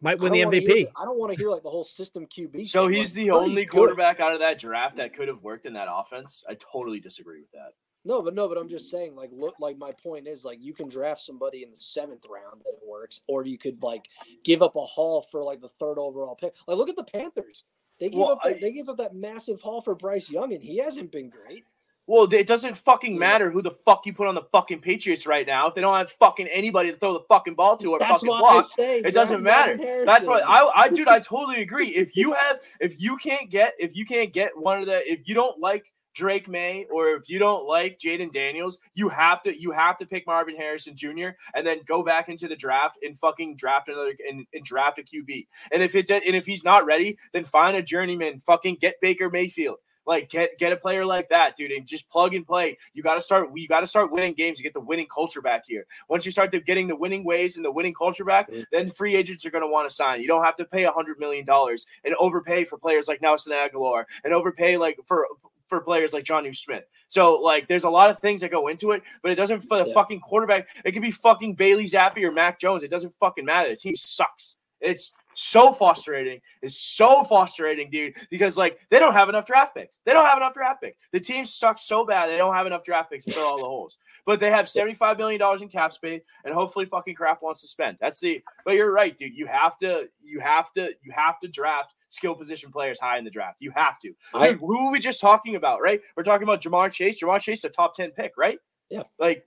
Might 0.00 0.18
win 0.18 0.32
the 0.32 0.40
MVP. 0.42 0.68
hear- 0.76 0.86
I 0.96 1.04
don't 1.04 1.18
want 1.18 1.32
to 1.32 1.38
hear 1.38 1.48
like 1.50 1.62
the 1.62 1.70
whole 1.70 1.84
system 1.84 2.26
QB. 2.26 2.68
So 2.68 2.86
thing. 2.88 2.96
he's 2.96 3.10
Like, 3.10 3.14
the 3.14 3.30
Purdy's 3.30 3.30
only 3.50 3.64
good. 3.64 3.70
quarterback 3.70 4.20
out 4.20 4.32
of 4.32 4.40
that 4.40 4.58
draft 4.58 4.96
that 4.96 5.14
could 5.14 5.28
have 5.28 5.42
worked 5.42 5.64
in 5.66 5.72
that 5.74 5.88
offense. 5.90 6.42
I 6.48 6.54
totally 6.54 7.00
disagree 7.00 7.40
with 7.40 7.50
that. 7.52 7.72
No, 8.06 8.20
but 8.20 8.34
no, 8.34 8.46
but 8.48 8.58
I'm 8.58 8.68
just 8.68 8.90
saying, 8.90 9.14
like, 9.16 9.30
look, 9.32 9.54
like 9.60 9.78
my 9.78 9.92
point 9.92 10.28
is, 10.28 10.44
like, 10.44 10.58
you 10.60 10.74
can 10.74 10.90
draft 10.90 11.22
somebody 11.22 11.62
in 11.62 11.70
the 11.70 11.76
seventh 11.76 12.26
round 12.28 12.60
that 12.62 12.72
it 12.74 12.80
works, 12.86 13.22
or 13.28 13.46
you 13.46 13.56
could 13.56 13.82
like 13.82 14.04
give 14.44 14.60
up 14.60 14.76
a 14.76 14.84
haul 14.84 15.22
for 15.22 15.42
like 15.42 15.62
the 15.62 15.70
third 15.70 15.98
overall 15.98 16.34
pick. 16.34 16.52
Like, 16.68 16.76
look 16.76 16.90
at 16.90 16.96
the 16.96 17.04
Panthers; 17.04 17.64
they 17.98 18.10
gave 18.10 18.18
Well, 18.18 18.32
up 18.32 18.40
that, 18.44 18.56
I- 18.56 18.58
they 18.60 18.72
gave 18.72 18.90
up 18.90 18.98
that 18.98 19.14
massive 19.14 19.62
haul 19.62 19.80
for 19.80 19.94
Bryce 19.94 20.28
Young, 20.28 20.52
and 20.52 20.62
he 20.62 20.76
hasn't 20.76 21.12
been 21.12 21.30
great. 21.30 21.64
Well, 22.06 22.32
it 22.32 22.46
doesn't 22.46 22.76
fucking 22.76 23.18
matter 23.18 23.50
who 23.50 23.62
the 23.62 23.70
fuck 23.70 24.04
you 24.04 24.12
put 24.12 24.26
on 24.26 24.34
the 24.34 24.42
fucking 24.52 24.80
Patriots 24.80 25.26
right 25.26 25.46
now. 25.46 25.68
If 25.68 25.74
they 25.74 25.80
don't 25.80 25.96
have 25.96 26.10
fucking 26.12 26.48
anybody 26.48 26.90
to 26.90 26.96
throw 26.96 27.14
the 27.14 27.24
fucking 27.28 27.54
ball 27.54 27.78
to 27.78 27.92
or 27.92 27.98
That's 27.98 28.12
fucking 28.12 28.28
block, 28.28 28.66
say 28.66 28.98
it 28.98 29.14
doesn't 29.14 29.42
matter. 29.42 29.76
That's 30.04 30.26
why 30.26 30.40
Harrison. 30.40 30.48
I, 30.48 30.72
I, 30.76 30.88
dude, 30.90 31.08
I 31.08 31.20
totally 31.20 31.62
agree. 31.62 31.88
If 31.88 32.14
you 32.14 32.34
have, 32.34 32.60
if 32.78 33.00
you 33.00 33.16
can't 33.16 33.50
get, 33.50 33.74
if 33.78 33.96
you 33.96 34.04
can't 34.04 34.32
get 34.32 34.50
one 34.54 34.80
of 34.80 34.86
the, 34.86 35.00
if 35.10 35.26
you 35.26 35.34
don't 35.34 35.58
like 35.60 35.84
Drake 36.14 36.46
Maye 36.46 36.86
or 36.92 37.08
if 37.14 37.28
you 37.28 37.38
don't 37.38 37.66
like 37.66 37.98
Jayden 37.98 38.32
Daniels, 38.32 38.78
you 38.94 39.08
have 39.08 39.42
to, 39.44 39.58
you 39.58 39.70
have 39.70 39.96
to 39.98 40.06
pick 40.06 40.26
Marvin 40.26 40.56
Harrison 40.56 40.94
Jr. 40.94 41.28
and 41.54 41.66
then 41.66 41.80
go 41.86 42.02
back 42.02 42.28
into 42.28 42.48
the 42.48 42.56
draft 42.56 42.98
and 43.02 43.18
fucking 43.18 43.56
draft 43.56 43.88
another 43.88 44.14
and, 44.28 44.46
and 44.52 44.62
draft 44.62 44.98
a 44.98 45.02
QB. 45.02 45.46
And 45.72 45.82
if 45.82 45.94
it, 45.94 46.10
and 46.10 46.36
if 46.36 46.44
he's 46.44 46.64
not 46.64 46.84
ready, 46.84 47.16
then 47.32 47.44
find 47.44 47.76
a 47.78 47.82
journeyman. 47.82 48.40
Fucking 48.40 48.76
get 48.80 48.96
Baker 49.00 49.30
Mayfield. 49.30 49.78
Like 50.06 50.28
get 50.28 50.58
get 50.58 50.72
a 50.72 50.76
player 50.76 51.04
like 51.04 51.28
that, 51.30 51.56
dude, 51.56 51.70
and 51.70 51.86
just 51.86 52.10
plug 52.10 52.34
and 52.34 52.46
play. 52.46 52.76
You 52.92 53.02
got 53.02 53.14
to 53.14 53.20
start. 53.20 53.48
You 53.54 53.66
got 53.68 53.80
to 53.80 53.86
start 53.86 54.12
winning 54.12 54.34
games 54.34 54.58
to 54.58 54.62
get 54.62 54.74
the 54.74 54.80
winning 54.80 55.06
culture 55.12 55.40
back 55.40 55.64
here. 55.66 55.86
Once 56.08 56.26
you 56.26 56.32
start 56.32 56.50
the, 56.50 56.60
getting 56.60 56.88
the 56.88 56.96
winning 56.96 57.24
ways 57.24 57.56
and 57.56 57.64
the 57.64 57.72
winning 57.72 57.94
culture 57.94 58.24
back, 58.24 58.50
then 58.70 58.88
free 58.88 59.16
agents 59.16 59.46
are 59.46 59.50
going 59.50 59.62
to 59.64 59.68
want 59.68 59.88
to 59.88 59.94
sign. 59.94 60.20
You 60.20 60.28
don't 60.28 60.44
have 60.44 60.56
to 60.56 60.64
pay 60.64 60.84
a 60.84 60.92
hundred 60.92 61.18
million 61.18 61.44
dollars 61.44 61.86
and 62.04 62.14
overpay 62.20 62.64
for 62.64 62.78
players 62.78 63.08
like 63.08 63.22
Nelson 63.22 63.52
Agholor 63.52 64.04
and 64.24 64.32
overpay 64.34 64.76
like 64.76 64.98
for 65.04 65.26
for 65.66 65.80
players 65.80 66.12
like 66.12 66.24
Jonnu 66.24 66.54
Smith. 66.54 66.84
So 67.08 67.40
like, 67.40 67.68
there's 67.68 67.84
a 67.84 67.90
lot 67.90 68.10
of 68.10 68.18
things 68.18 68.42
that 68.42 68.50
go 68.50 68.68
into 68.68 68.90
it, 68.90 69.02
but 69.22 69.32
it 69.32 69.36
doesn't 69.36 69.60
for 69.60 69.78
the 69.78 69.86
Yeah. 69.86 69.94
fucking 69.94 70.20
quarterback. 70.20 70.68
It 70.84 70.92
could 70.92 71.00
be 71.02 71.10
fucking 71.10 71.54
Bailey 71.54 71.84
Zappe 71.86 72.22
or 72.22 72.32
Mac 72.32 72.60
Jones. 72.60 72.82
It 72.82 72.90
doesn't 72.90 73.14
fucking 73.18 73.46
matter. 73.46 73.70
The 73.70 73.76
team 73.76 73.96
sucks. 73.96 74.56
It's 74.80 75.14
so 75.34 75.72
frustrating. 75.72 76.40
It's 76.62 76.76
so 76.78 77.24
frustrating, 77.24 77.90
dude, 77.90 78.16
because 78.30 78.56
like 78.56 78.78
they 78.90 78.98
don't 78.98 79.12
have 79.14 79.28
enough 79.28 79.46
draft 79.46 79.74
picks. 79.74 80.00
They 80.04 80.12
don't 80.12 80.26
have 80.26 80.38
enough 80.38 80.54
draft 80.54 80.82
picks. 80.82 80.96
The 81.12 81.20
team 81.20 81.44
sucks 81.44 81.82
so 81.82 82.04
bad 82.04 82.28
they 82.28 82.36
don't 82.36 82.54
have 82.54 82.66
enough 82.66 82.84
draft 82.84 83.10
picks 83.10 83.24
to 83.24 83.32
fill 83.32 83.44
all 83.44 83.58
the 83.58 83.64
holes. 83.64 83.98
But 84.26 84.40
they 84.40 84.50
have 84.50 84.66
$75 84.66 85.18
million 85.18 85.40
in 85.62 85.68
cap 85.68 85.92
space, 85.92 86.22
and 86.44 86.54
hopefully 86.54 86.86
fucking 86.86 87.14
Kraft 87.14 87.42
wants 87.42 87.60
to 87.62 87.68
spend. 87.68 87.98
That's 88.00 88.20
the 88.20 88.42
but 88.64 88.74
you're 88.74 88.92
right, 88.92 89.16
dude. 89.16 89.34
You 89.34 89.46
have 89.46 89.76
to, 89.78 90.06
you 90.22 90.40
have 90.40 90.72
to, 90.72 90.94
you 91.02 91.12
have 91.14 91.38
to 91.40 91.48
draft 91.48 91.92
skill 92.08 92.34
position 92.34 92.70
players 92.70 93.00
high 93.00 93.18
in 93.18 93.24
the 93.24 93.30
draft. 93.30 93.56
You 93.60 93.72
have 93.74 93.98
to. 94.00 94.12
I- 94.32 94.52
Dude, 94.52 94.60
who 94.60 94.88
are 94.88 94.92
we 94.92 94.98
just 95.00 95.20
talking 95.20 95.56
about, 95.56 95.80
right? 95.82 96.00
We're 96.16 96.22
talking 96.22 96.44
about 96.44 96.62
Ja'Marr 96.62 96.92
Chase. 96.92 97.20
Ja'Marr 97.20 97.40
Chase 97.40 97.58
is 97.58 97.64
a 97.64 97.70
top 97.70 97.94
10 97.94 98.12
pick, 98.12 98.32
right? 98.38 98.58
Yeah. 98.88 99.02
Like, 99.18 99.44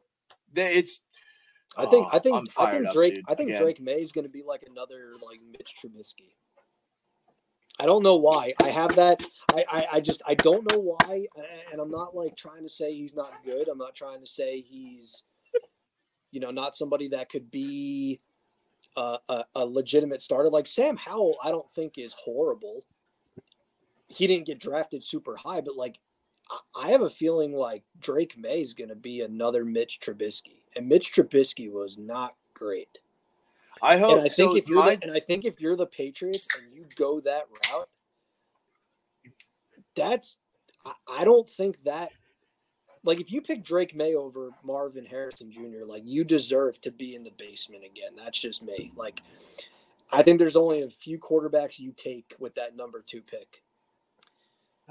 it's. 0.56 1.02
I 1.78 1.86
think 1.86 2.08
oh, 2.08 2.16
I 2.16 2.18
Oh, 2.18 2.20
think 2.20 2.36
I'm 2.36 2.48
I 2.68 2.72
think 2.72 2.92
Drake 2.92 3.16
dude, 3.16 3.26
I 3.28 3.36
think 3.36 3.50
again. 3.50 3.62
Drake 3.62 3.82
Maye 3.82 4.02
is 4.02 4.12
going 4.12 4.26
to 4.26 4.30
be 4.32 4.44
like 4.46 4.64
another 4.70 5.14
like 5.26 5.40
Mitch 5.52 5.76
Trubisky. 5.84 6.34
I 7.80 7.86
don't 7.86 8.02
know 8.04 8.16
why. 8.16 8.54
I 8.64 8.70
have 8.70 8.96
that. 8.96 9.24
I, 9.54 9.66
I 9.70 9.86
I 9.94 10.00
just 10.00 10.22
I 10.26 10.34
don't 10.34 10.70
know 10.72 10.80
why, 10.80 11.28
and 11.72 11.80
I'm 11.80 11.92
not 11.92 12.16
like 12.16 12.36
trying 12.36 12.64
to 12.64 12.70
say 12.70 12.94
he's 12.96 13.16
not 13.16 13.32
good. 13.46 13.68
I'm 13.68 13.78
not 13.78 13.94
trying 13.96 14.20
to 14.22 14.28
say 14.28 14.62
he's, 14.62 15.24
you 16.32 16.40
know, 16.40 16.50
not 16.52 16.76
somebody 16.76 17.10
that 17.10 17.30
could 17.30 17.52
be 17.52 18.20
a, 18.96 19.20
a, 19.30 19.46
a 19.56 19.66
legitimate 19.66 20.24
starter. 20.24 20.50
Like 20.50 20.68
Sam 20.68 20.98
Howell, 20.98 21.38
I 21.44 21.52
don't 21.52 21.72
think 21.76 21.98
is 21.98 22.16
horrible. 22.16 22.84
He 24.08 24.26
didn't 24.26 24.48
get 24.48 24.60
drafted 24.60 25.04
super 25.04 25.36
high, 25.36 25.62
but 25.62 25.76
like 25.76 26.00
I- 26.50 26.60
I 26.76 26.90
have 26.90 27.02
a 27.02 27.10
feeling 27.10 27.54
like 27.54 27.84
Drake 28.00 28.38
Maye 28.38 28.62
is 28.62 28.74
going 28.74 28.90
to 28.90 28.96
be 28.96 29.22
another 29.22 29.66
Mitch 29.66 30.00
Trubisky, 30.00 30.62
and 30.76 30.88
Mitch 30.88 31.14
Trubisky 31.14 31.72
was 31.72 31.98
not 31.98 32.36
great. 32.54 32.98
I 33.82 33.98
hope. 33.98 34.12
and 34.18 34.22
I 34.22 34.30
think 34.30 34.52
so 34.52 34.56
if 34.56 34.68
you're 34.68 34.78
my- 34.80 34.96
the, 34.96 35.08
and 35.08 35.12
I 35.16 35.20
think 35.20 35.46
if 35.46 35.60
you're 35.62 35.76
the 35.76 35.86
Patriots 35.86 36.48
and 36.58 36.74
you 36.74 36.86
go 36.96 37.20
that 37.22 37.44
route, 37.72 37.90
that's 39.96 40.38
I, 40.86 40.94
I 41.20 41.24
don't 41.24 41.50
think 41.50 41.84
that 41.84 42.12
like 43.04 43.20
if 43.20 43.32
you 43.32 43.42
pick 43.42 43.64
Drake 43.64 43.96
Maye 43.96 44.16
over 44.16 44.52
Marvin 44.64 45.06
Harrison 45.06 45.52
Jr., 45.52 45.86
like 45.86 46.04
you 46.06 46.24
deserve 46.24 46.82
to 46.82 46.92
be 46.92 47.16
in 47.16 47.24
the 47.24 47.32
basement 47.38 47.84
again. 47.86 48.12
That's 48.16 48.40
just 48.40 48.64
me. 48.64 48.92
Like 48.96 49.22
I 50.12 50.24
think 50.24 50.40
there's 50.40 50.56
only 50.56 50.82
a 50.82 50.90
few 50.90 51.20
quarterbacks 51.20 51.80
you 51.80 51.92
take 51.96 52.34
with 52.40 52.56
that 52.56 52.76
number 52.76 53.04
two 53.06 53.22
pick. 53.22 53.62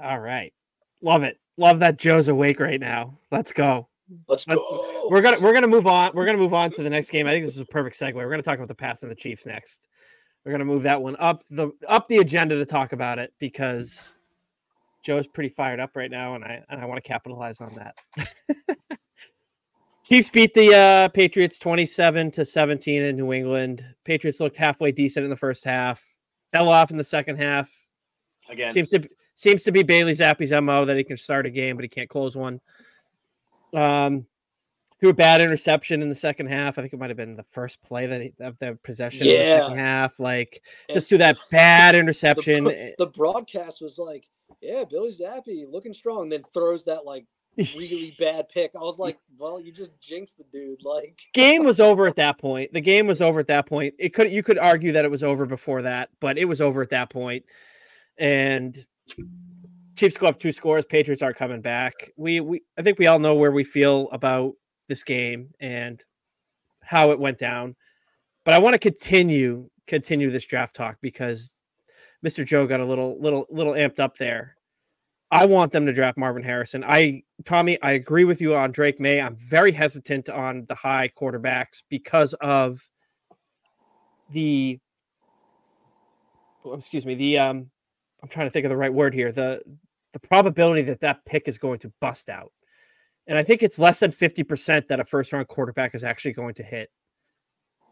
All 0.01 0.19
right. 0.19 0.53
Love 1.01 1.23
it. 1.23 1.39
Love 1.57 1.79
that 1.79 1.97
Joe's 1.97 2.27
awake 2.27 2.59
right 2.59 2.79
now. 2.79 3.17
Let's 3.31 3.51
go. 3.51 3.87
Let's 4.27 4.47
Let's- 4.47 4.59
go. 4.59 5.07
We're 5.09 5.21
gonna 5.21 5.39
we're 5.39 5.53
gonna 5.53 5.67
move 5.67 5.87
on. 5.87 6.11
We're 6.13 6.25
gonna 6.25 6.37
move 6.37 6.53
on 6.53 6.69
to 6.71 6.83
the 6.83 6.89
next 6.89 7.09
game. 7.11 7.27
I 7.27 7.31
think 7.31 7.45
this 7.45 7.55
is 7.55 7.61
a 7.61 7.65
perfect 7.65 7.97
segue. 7.97 8.13
We're 8.15 8.29
gonna 8.29 8.41
talk 8.43 8.55
about 8.55 8.67
the 8.67 8.75
Pats 8.75 9.03
and 9.03 9.11
the 9.11 9.15
Chiefs 9.15 9.45
next. 9.45 9.87
We're 10.45 10.51
gonna 10.51 10.65
move 10.65 10.83
that 10.83 11.01
one 11.01 11.15
up 11.17 11.43
the 11.49 11.71
up 11.87 12.07
the 12.07 12.17
agenda 12.17 12.55
to 12.57 12.65
talk 12.65 12.91
about 12.93 13.17
it 13.19 13.33
because 13.39 14.15
Joe's 15.03 15.27
pretty 15.27 15.49
fired 15.49 15.79
up 15.79 15.95
right 15.95 16.11
now, 16.11 16.35
and 16.35 16.43
I 16.43 16.61
and 16.69 16.81
I 16.81 16.85
want 16.85 17.01
to 17.01 17.07
capitalize 17.07 17.61
on 17.61 17.75
that. 17.75 18.27
Chiefs 20.05 20.29
beat 20.29 20.53
the 20.53 20.73
uh, 20.73 21.07
Patriots 21.09 21.59
twenty 21.59 21.85
seven 21.85 22.31
to 22.31 22.45
seventeen 22.45 23.03
in 23.03 23.17
New 23.17 23.33
England. 23.33 23.83
Patriots 24.05 24.39
looked 24.39 24.57
halfway 24.57 24.91
decent 24.91 25.23
in 25.25 25.29
the 25.29 25.35
first 25.37 25.63
half, 25.65 26.03
fell 26.53 26.69
off 26.69 26.91
in 26.91 26.97
the 26.97 27.03
second 27.03 27.37
half. 27.37 27.86
Again, 28.49 28.73
Seems 28.73 28.89
to 28.91 29.07
seems 29.33 29.63
to 29.63 29.71
be 29.71 29.83
Bailey 29.83 30.13
Zappe's 30.13 30.51
mo 30.63 30.85
that 30.85 30.97
he 30.97 31.03
can 31.03 31.17
start 31.17 31.45
a 31.45 31.49
game, 31.49 31.75
but 31.75 31.83
he 31.83 31.89
can't 31.89 32.09
close 32.09 32.35
one. 32.35 32.59
Um, 33.73 34.25
threw 34.99 35.09
a 35.09 35.13
bad 35.13 35.41
interception 35.41 36.01
in 36.01 36.09
the 36.09 36.15
second 36.15 36.47
half. 36.47 36.77
I 36.77 36.81
think 36.81 36.93
it 36.93 36.99
might 36.99 37.09
have 37.09 37.17
been 37.17 37.35
the 37.35 37.43
first 37.51 37.81
play 37.83 38.07
that 38.07 38.21
he, 38.21 38.33
of 38.39 38.57
the 38.59 38.77
possession. 38.83 39.27
in 39.27 39.33
the 39.33 39.39
Yeah. 39.39 39.59
second 39.61 39.77
half, 39.77 40.19
like 40.19 40.61
And 40.89 40.95
just 40.95 41.09
threw 41.09 41.17
that 41.19 41.37
bad 41.51 41.93
interception. 41.95 42.63
bro- 42.63 42.91
the 42.97 43.07
broadcast 43.07 43.81
was 43.81 43.99
like, 43.99 44.25
"Yeah, 44.61 44.85
Billy 44.85 45.11
Zappe 45.11 45.69
looking 45.71 45.93
strong," 45.93 46.29
then 46.29 46.43
throws 46.53 46.85
that 46.85 47.05
like 47.05 47.25
really 47.57 48.15
bad 48.19 48.49
pick. 48.49 48.71
I 48.75 48.79
was 48.79 48.97
like, 48.97 49.17
"Well, 49.37 49.59
you 49.59 49.71
just 49.71 49.99
jinxed 49.99 50.37
the 50.37 50.45
dude." 50.51 50.83
Like, 50.83 51.19
game 51.33 51.63
was 51.63 51.79
over 51.79 52.07
at 52.07 52.15
that 52.15 52.39
point. 52.39 52.73
The 52.73 52.81
game 52.81 53.05
was 53.05 53.21
over 53.21 53.39
at 53.39 53.47
that 53.47 53.67
point. 53.67 53.93
It 53.99 54.13
could 54.15 54.31
you 54.31 54.41
could 54.41 54.57
argue 54.57 54.93
that 54.93 55.05
it 55.05 55.11
was 55.11 55.23
over 55.23 55.45
before 55.45 55.83
that, 55.83 56.09
but 56.19 56.37
it 56.39 56.45
was 56.45 56.61
over 56.61 56.81
at 56.81 56.89
that 56.89 57.09
point. 57.11 57.45
And 58.17 58.85
Chiefs 59.95 60.17
go 60.17 60.27
up 60.27 60.39
two 60.39 60.51
scores. 60.51 60.85
Patriots 60.85 61.21
aren't 61.21 61.37
coming 61.37 61.61
back. 61.61 61.93
We 62.17 62.39
we 62.39 62.61
I 62.77 62.81
think 62.81 62.99
we 62.99 63.07
all 63.07 63.19
know 63.19 63.35
where 63.35 63.51
we 63.51 63.63
feel 63.63 64.09
about 64.11 64.53
this 64.87 65.03
game 65.03 65.49
and 65.59 66.03
how 66.81 67.11
it 67.11 67.19
went 67.19 67.37
down. 67.37 67.75
But 68.45 68.53
I 68.53 68.59
want 68.59 68.73
to 68.75 68.79
continue 68.79 69.69
continue 69.87 70.31
this 70.31 70.45
draft 70.45 70.75
talk 70.75 70.97
because 71.01 71.51
Mr. 72.25 72.45
Joe 72.45 72.67
got 72.67 72.79
a 72.79 72.85
little 72.85 73.19
little 73.19 73.45
little 73.49 73.73
amped 73.73 73.99
up 73.99 74.17
there. 74.17 74.55
I 75.29 75.45
want 75.45 75.73
them 75.73 75.85
to 75.85 75.93
draft 75.93 76.17
Marvin 76.17 76.43
Harrison. 76.43 76.83
I 76.83 77.23
Tommy, 77.43 77.81
I 77.81 77.91
agree 77.93 78.23
with 78.23 78.39
you 78.39 78.55
on 78.55 78.71
Drake 78.71 78.99
Maye. 78.99 79.19
I'm 79.19 79.35
very 79.35 79.71
hesitant 79.71 80.29
on 80.29 80.65
the 80.69 80.75
high 80.75 81.11
quarterbacks 81.19 81.83
because 81.89 82.33
of 82.35 82.81
the 84.29 84.79
oh, 86.63 86.73
excuse 86.73 87.05
me, 87.05 87.15
the 87.15 87.39
um 87.39 87.71
I'm 88.21 88.29
trying 88.29 88.47
to 88.47 88.51
think 88.51 88.65
of 88.65 88.69
the 88.69 88.77
right 88.77 88.93
word 88.93 89.13
here. 89.13 89.31
The 89.31 89.61
the 90.13 90.27
probability 90.27 90.81
that 90.83 91.01
that 91.01 91.25
pick 91.25 91.47
is 91.47 91.57
going 91.57 91.79
to 91.79 91.91
bust 91.99 92.29
out. 92.29 92.51
And 93.27 93.37
I 93.37 93.43
think 93.43 93.61
it's 93.61 93.77
less 93.77 93.99
than 93.99 94.11
50% 94.11 94.87
that 94.87 94.99
a 94.99 95.05
first 95.05 95.33
round 95.33 95.47
quarterback 95.47 95.93
is 95.93 96.03
actually 96.03 96.33
going 96.33 96.55
to 96.55 96.63
hit. 96.63 96.89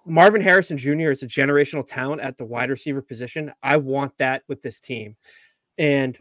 Marvin 0.05 0.41
Harrison 0.41 0.77
Jr. 0.77 1.11
is 1.11 1.23
a 1.23 1.27
generational 1.27 1.85
talent 1.85 2.21
at 2.21 2.37
the 2.37 2.45
wide 2.45 2.69
receiver 2.69 3.01
position. 3.01 3.51
I 3.61 3.77
want 3.77 4.17
that 4.17 4.43
with 4.47 4.61
this 4.61 4.79
team. 4.79 5.17
And 5.77 6.17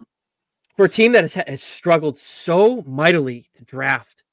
for 0.77 0.87
a 0.87 0.89
team 0.89 1.13
that 1.13 1.23
has, 1.23 1.35
has 1.35 1.63
struggled 1.63 2.19
so 2.19 2.83
mightily 2.83 3.51
to 3.55 3.65
draft 3.65 4.25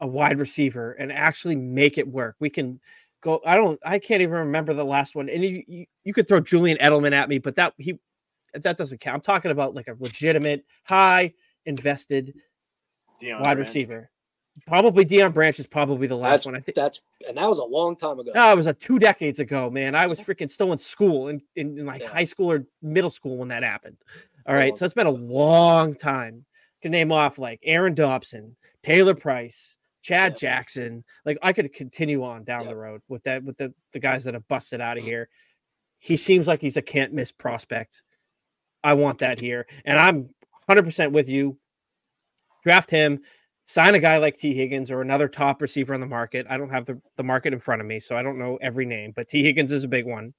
a 0.00 0.06
wide 0.06 0.38
receiver 0.38 0.92
and 0.92 1.12
actually 1.12 1.54
make 1.54 1.98
it 1.98 2.08
work, 2.08 2.36
we 2.40 2.50
can 2.50 2.80
go. 3.20 3.40
I 3.46 3.56
don't, 3.56 3.78
I 3.84 3.98
can't 3.98 4.22
even 4.22 4.34
remember 4.34 4.74
the 4.74 4.84
last 4.84 5.14
one. 5.14 5.28
And 5.28 5.44
you, 5.44 5.62
you, 5.66 5.86
you 6.04 6.12
could 6.14 6.26
throw 6.26 6.40
Julian 6.40 6.78
Edelman 6.78 7.12
at 7.12 7.28
me, 7.28 7.38
but 7.38 7.56
that 7.56 7.74
he, 7.76 7.98
that 8.54 8.76
doesn't 8.76 9.00
count. 9.00 9.14
I'm 9.14 9.20
talking 9.20 9.50
about 9.50 9.74
like 9.74 9.88
a 9.88 9.96
legitimate, 9.98 10.64
high 10.84 11.34
invested 11.66 12.34
Deion 13.22 13.40
wide 13.40 13.54
Branch. 13.54 13.58
receiver. 13.58 14.10
Probably 14.66 15.04
Deion 15.04 15.32
Branch 15.32 15.58
is 15.60 15.66
probably 15.66 16.06
the 16.06 16.16
last 16.16 16.30
That's 16.30 16.46
one. 16.46 16.56
I 16.56 16.60
think 16.60 16.74
that's 16.74 17.00
and 17.28 17.36
that 17.36 17.48
was 17.48 17.58
a 17.58 17.64
long 17.64 17.96
time 17.96 18.18
ago. 18.18 18.32
Oh, 18.34 18.52
it 18.52 18.56
was 18.56 18.66
a 18.66 18.72
two 18.72 18.98
decades 18.98 19.38
ago, 19.38 19.70
man. 19.70 19.94
I 19.94 20.06
was 20.06 20.18
freaking 20.18 20.50
still 20.50 20.72
in 20.72 20.78
school 20.78 21.28
in, 21.28 21.40
in, 21.54 21.78
in 21.78 21.86
like 21.86 22.02
Yeah. 22.02 22.08
high 22.08 22.24
school 22.24 22.50
or 22.50 22.64
middle 22.82 23.10
school 23.10 23.36
when 23.36 23.48
that 23.48 23.62
happened. 23.62 23.96
All 24.46 24.54
right, 24.54 24.70
Long. 24.70 24.76
So 24.76 24.84
it's 24.84 24.94
been 24.94 25.06
a 25.06 25.10
long 25.10 25.94
time. 25.94 26.44
Can 26.82 26.90
name 26.92 27.12
off 27.12 27.38
like 27.38 27.60
Aaron 27.62 27.94
Dobson, 27.94 28.56
Taylor 28.82 29.14
Price, 29.14 29.76
Chad 30.02 30.32
Yep. 30.32 30.40
Jackson. 30.40 31.04
Like 31.24 31.38
I 31.42 31.52
could 31.52 31.72
continue 31.72 32.24
on 32.24 32.44
down 32.44 32.62
Yep. 32.62 32.70
the 32.70 32.76
road 32.76 33.02
with 33.08 33.22
that 33.24 33.44
with 33.44 33.58
the, 33.58 33.72
the 33.92 34.00
guys 34.00 34.24
that 34.24 34.34
have 34.34 34.48
busted 34.48 34.80
out 34.80 34.96
of 34.96 35.02
mm-hmm. 35.02 35.10
here. 35.10 35.28
He 36.00 36.16
seems 36.16 36.46
like 36.46 36.60
he's 36.60 36.76
a 36.76 36.82
can't 36.82 37.12
miss 37.12 37.30
prospect. 37.32 38.02
I 38.84 38.94
want 38.94 39.18
that 39.18 39.40
here. 39.40 39.66
And 39.84 39.98
I'm 39.98 40.30
100% 40.68 41.12
with 41.12 41.28
you. 41.28 41.58
Draft 42.64 42.90
him 42.90 43.20
sign 43.68 43.94
a 43.94 43.98
guy 43.98 44.16
like 44.16 44.36
Tee 44.36 44.54
Higgins 44.54 44.90
or 44.90 45.02
another 45.02 45.28
top 45.28 45.60
receiver 45.60 45.94
on 45.94 46.00
the 46.00 46.06
market. 46.06 46.46
I 46.48 46.56
don't 46.56 46.70
have 46.70 46.86
the, 46.86 47.00
the 47.16 47.22
market 47.22 47.52
in 47.52 47.60
front 47.60 47.82
of 47.82 47.86
me, 47.86 48.00
so 48.00 48.16
I 48.16 48.22
don't 48.22 48.38
know 48.38 48.58
every 48.60 48.86
name, 48.86 49.12
but 49.14 49.28
Tee 49.28 49.42
Higgins 49.42 49.72
is 49.72 49.84
a 49.84 49.88
big 49.88 50.06
one. 50.06 50.32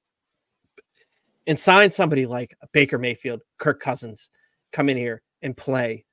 And 1.48 1.58
sign 1.58 1.92
somebody 1.92 2.26
like 2.26 2.56
Baker 2.74 2.98
Mayfield, 2.98 3.42
Kirk 3.60 3.80
Cousins, 3.80 4.30
come 4.74 4.90
in 4.90 4.98
here 4.98 5.22
and 5.42 5.56
play. 5.56 6.06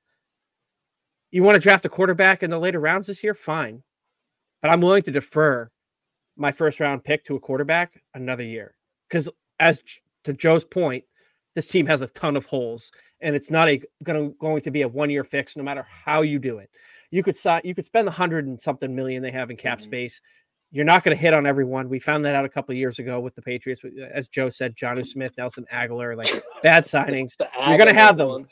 You 1.31 1.43
want 1.43 1.55
to 1.55 1.61
draft 1.61 1.85
a 1.85 1.89
quarterback 1.89 2.43
in 2.43 2.49
the 2.49 2.59
later 2.59 2.79
rounds 2.79 3.07
this 3.07 3.23
year? 3.23 3.33
Fine. 3.33 3.83
But 4.61 4.71
I'm 4.71 4.81
willing 4.81 5.03
to 5.03 5.11
defer 5.11 5.69
my 6.37 6.51
first 6.51 6.79
round 6.79 7.03
pick 7.03 7.25
to 7.25 7.35
a 7.35 7.39
quarterback 7.39 8.01
another 8.13 8.43
year. 8.43 8.75
Because 9.09 9.27
as 9.59 9.81
to 10.23 10.33
Joe's 10.33 10.63
point, 10.63 11.03
this 11.57 11.65
team 11.65 11.87
has 11.87 12.03
a 12.03 12.07
ton 12.09 12.35
of 12.35 12.45
holes 12.45 12.91
and 13.19 13.35
it's 13.35 13.49
not 13.49 13.67
a 13.67 13.81
going 14.03 14.29
to 14.29 14.35
going 14.37 14.61
to 14.61 14.69
be 14.69 14.83
a 14.83 14.87
one 14.87 15.09
year 15.09 15.23
fix 15.23 15.57
no 15.57 15.63
matter 15.63 15.83
how 16.05 16.21
you 16.21 16.37
do 16.37 16.59
it. 16.59 16.69
You 17.09 17.23
could 17.23 17.35
sign 17.35 17.61
you 17.63 17.73
could 17.73 17.83
spend 17.83 18.05
the 18.07 18.11
hundred 18.11 18.45
and 18.45 18.61
something 18.61 18.95
million 18.95 19.23
they 19.23 19.31
have 19.31 19.49
in 19.49 19.57
cap 19.57 19.79
Mhm. 19.79 19.81
space. 19.81 20.21
You're 20.69 20.85
not 20.85 21.03
going 21.03 21.17
to 21.17 21.19
hit 21.19 21.33
on 21.33 21.47
everyone 21.47 21.89
we 21.89 21.97
found 21.97 22.23
that 22.25 22.35
out 22.35 22.45
a 22.45 22.49
couple 22.49 22.73
of 22.73 22.77
years 22.77 22.99
ago 22.99 23.19
with 23.19 23.33
the 23.33 23.41
patriots 23.41 23.81
as 24.13 24.27
joe 24.27 24.51
said 24.51 24.75
Jonnu 24.75 25.03
smith 25.03 25.33
nelson 25.35 25.65
agholor 25.73 26.15
like 26.15 26.29
bad 26.61 26.83
signings. 26.93 27.33
You're 27.67 27.79
gonna 27.79 27.91
have 27.91 28.17
them. 28.17 28.47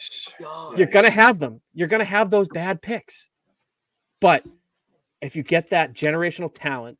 You're 0.76 0.88
going 0.88 1.06
to 1.06 1.12
have 1.12 1.38
them. 1.38 1.62
You're 1.76 1.88
going 1.88 2.00
to 2.00 2.06
have 2.06 2.32
those 2.32 2.48
bad 2.48 2.82
picks. 2.82 3.30
But 4.20 4.44
if 5.22 5.36
you 5.36 5.44
get 5.44 5.70
that 5.70 5.94
generational 5.94 6.52
talent 6.52 6.98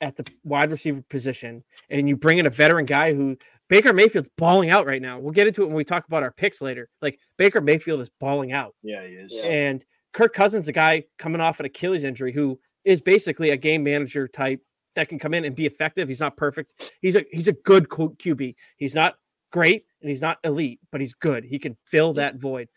at 0.00 0.14
the 0.14 0.24
wide 0.44 0.70
receiver 0.70 1.02
position 1.10 1.64
and 1.88 2.08
you 2.08 2.16
bring 2.16 2.38
in 2.38 2.46
a 2.46 2.50
veteran 2.50 2.86
guy 2.86 3.14
who 3.14 3.36
Baker 3.70 3.92
Mayfield's 3.92 4.28
balling 4.36 4.68
out 4.68 4.84
right 4.84 5.00
now. 5.00 5.20
We'll 5.20 5.32
get 5.32 5.46
into 5.46 5.62
it 5.62 5.66
when 5.66 5.76
we 5.76 5.84
talk 5.84 6.06
about 6.06 6.24
our 6.24 6.32
picks 6.32 6.60
later. 6.60 6.90
Like 7.00 7.20
Baker 7.38 7.60
Mayfield 7.60 8.00
is 8.00 8.10
balling 8.20 8.52
out. 8.52 8.74
Yeah, 8.82 9.06
he 9.06 9.14
is. 9.14 9.32
And 9.44 9.84
Kirk 10.12 10.34
Cousins, 10.34 10.66
a 10.66 10.72
guy 10.72 11.04
coming 11.18 11.40
off 11.40 11.60
an 11.60 11.66
Achilles 11.66 12.02
injury 12.02 12.32
who 12.32 12.58
is 12.84 13.00
basically 13.00 13.50
a 13.50 13.56
game 13.56 13.84
manager 13.84 14.26
type 14.26 14.60
that 14.96 15.08
can 15.08 15.20
come 15.20 15.34
in 15.34 15.44
and 15.44 15.54
be 15.54 15.66
effective. 15.66 16.08
He's 16.08 16.20
not 16.20 16.36
perfect. 16.36 16.74
He's 17.00 17.14
a 17.14 17.24
he's 17.30 17.46
a 17.46 17.52
good 17.52 17.88
QB. 17.88 18.56
He's 18.76 18.96
not 18.96 19.14
great 19.52 19.84
and 20.00 20.10
he's 20.10 20.22
not 20.22 20.38
elite, 20.42 20.80
but 20.90 21.00
he's 21.00 21.14
good. 21.14 21.44
He 21.44 21.60
can 21.60 21.76
fill 21.86 22.12
that 22.14 22.36
void. 22.36 22.68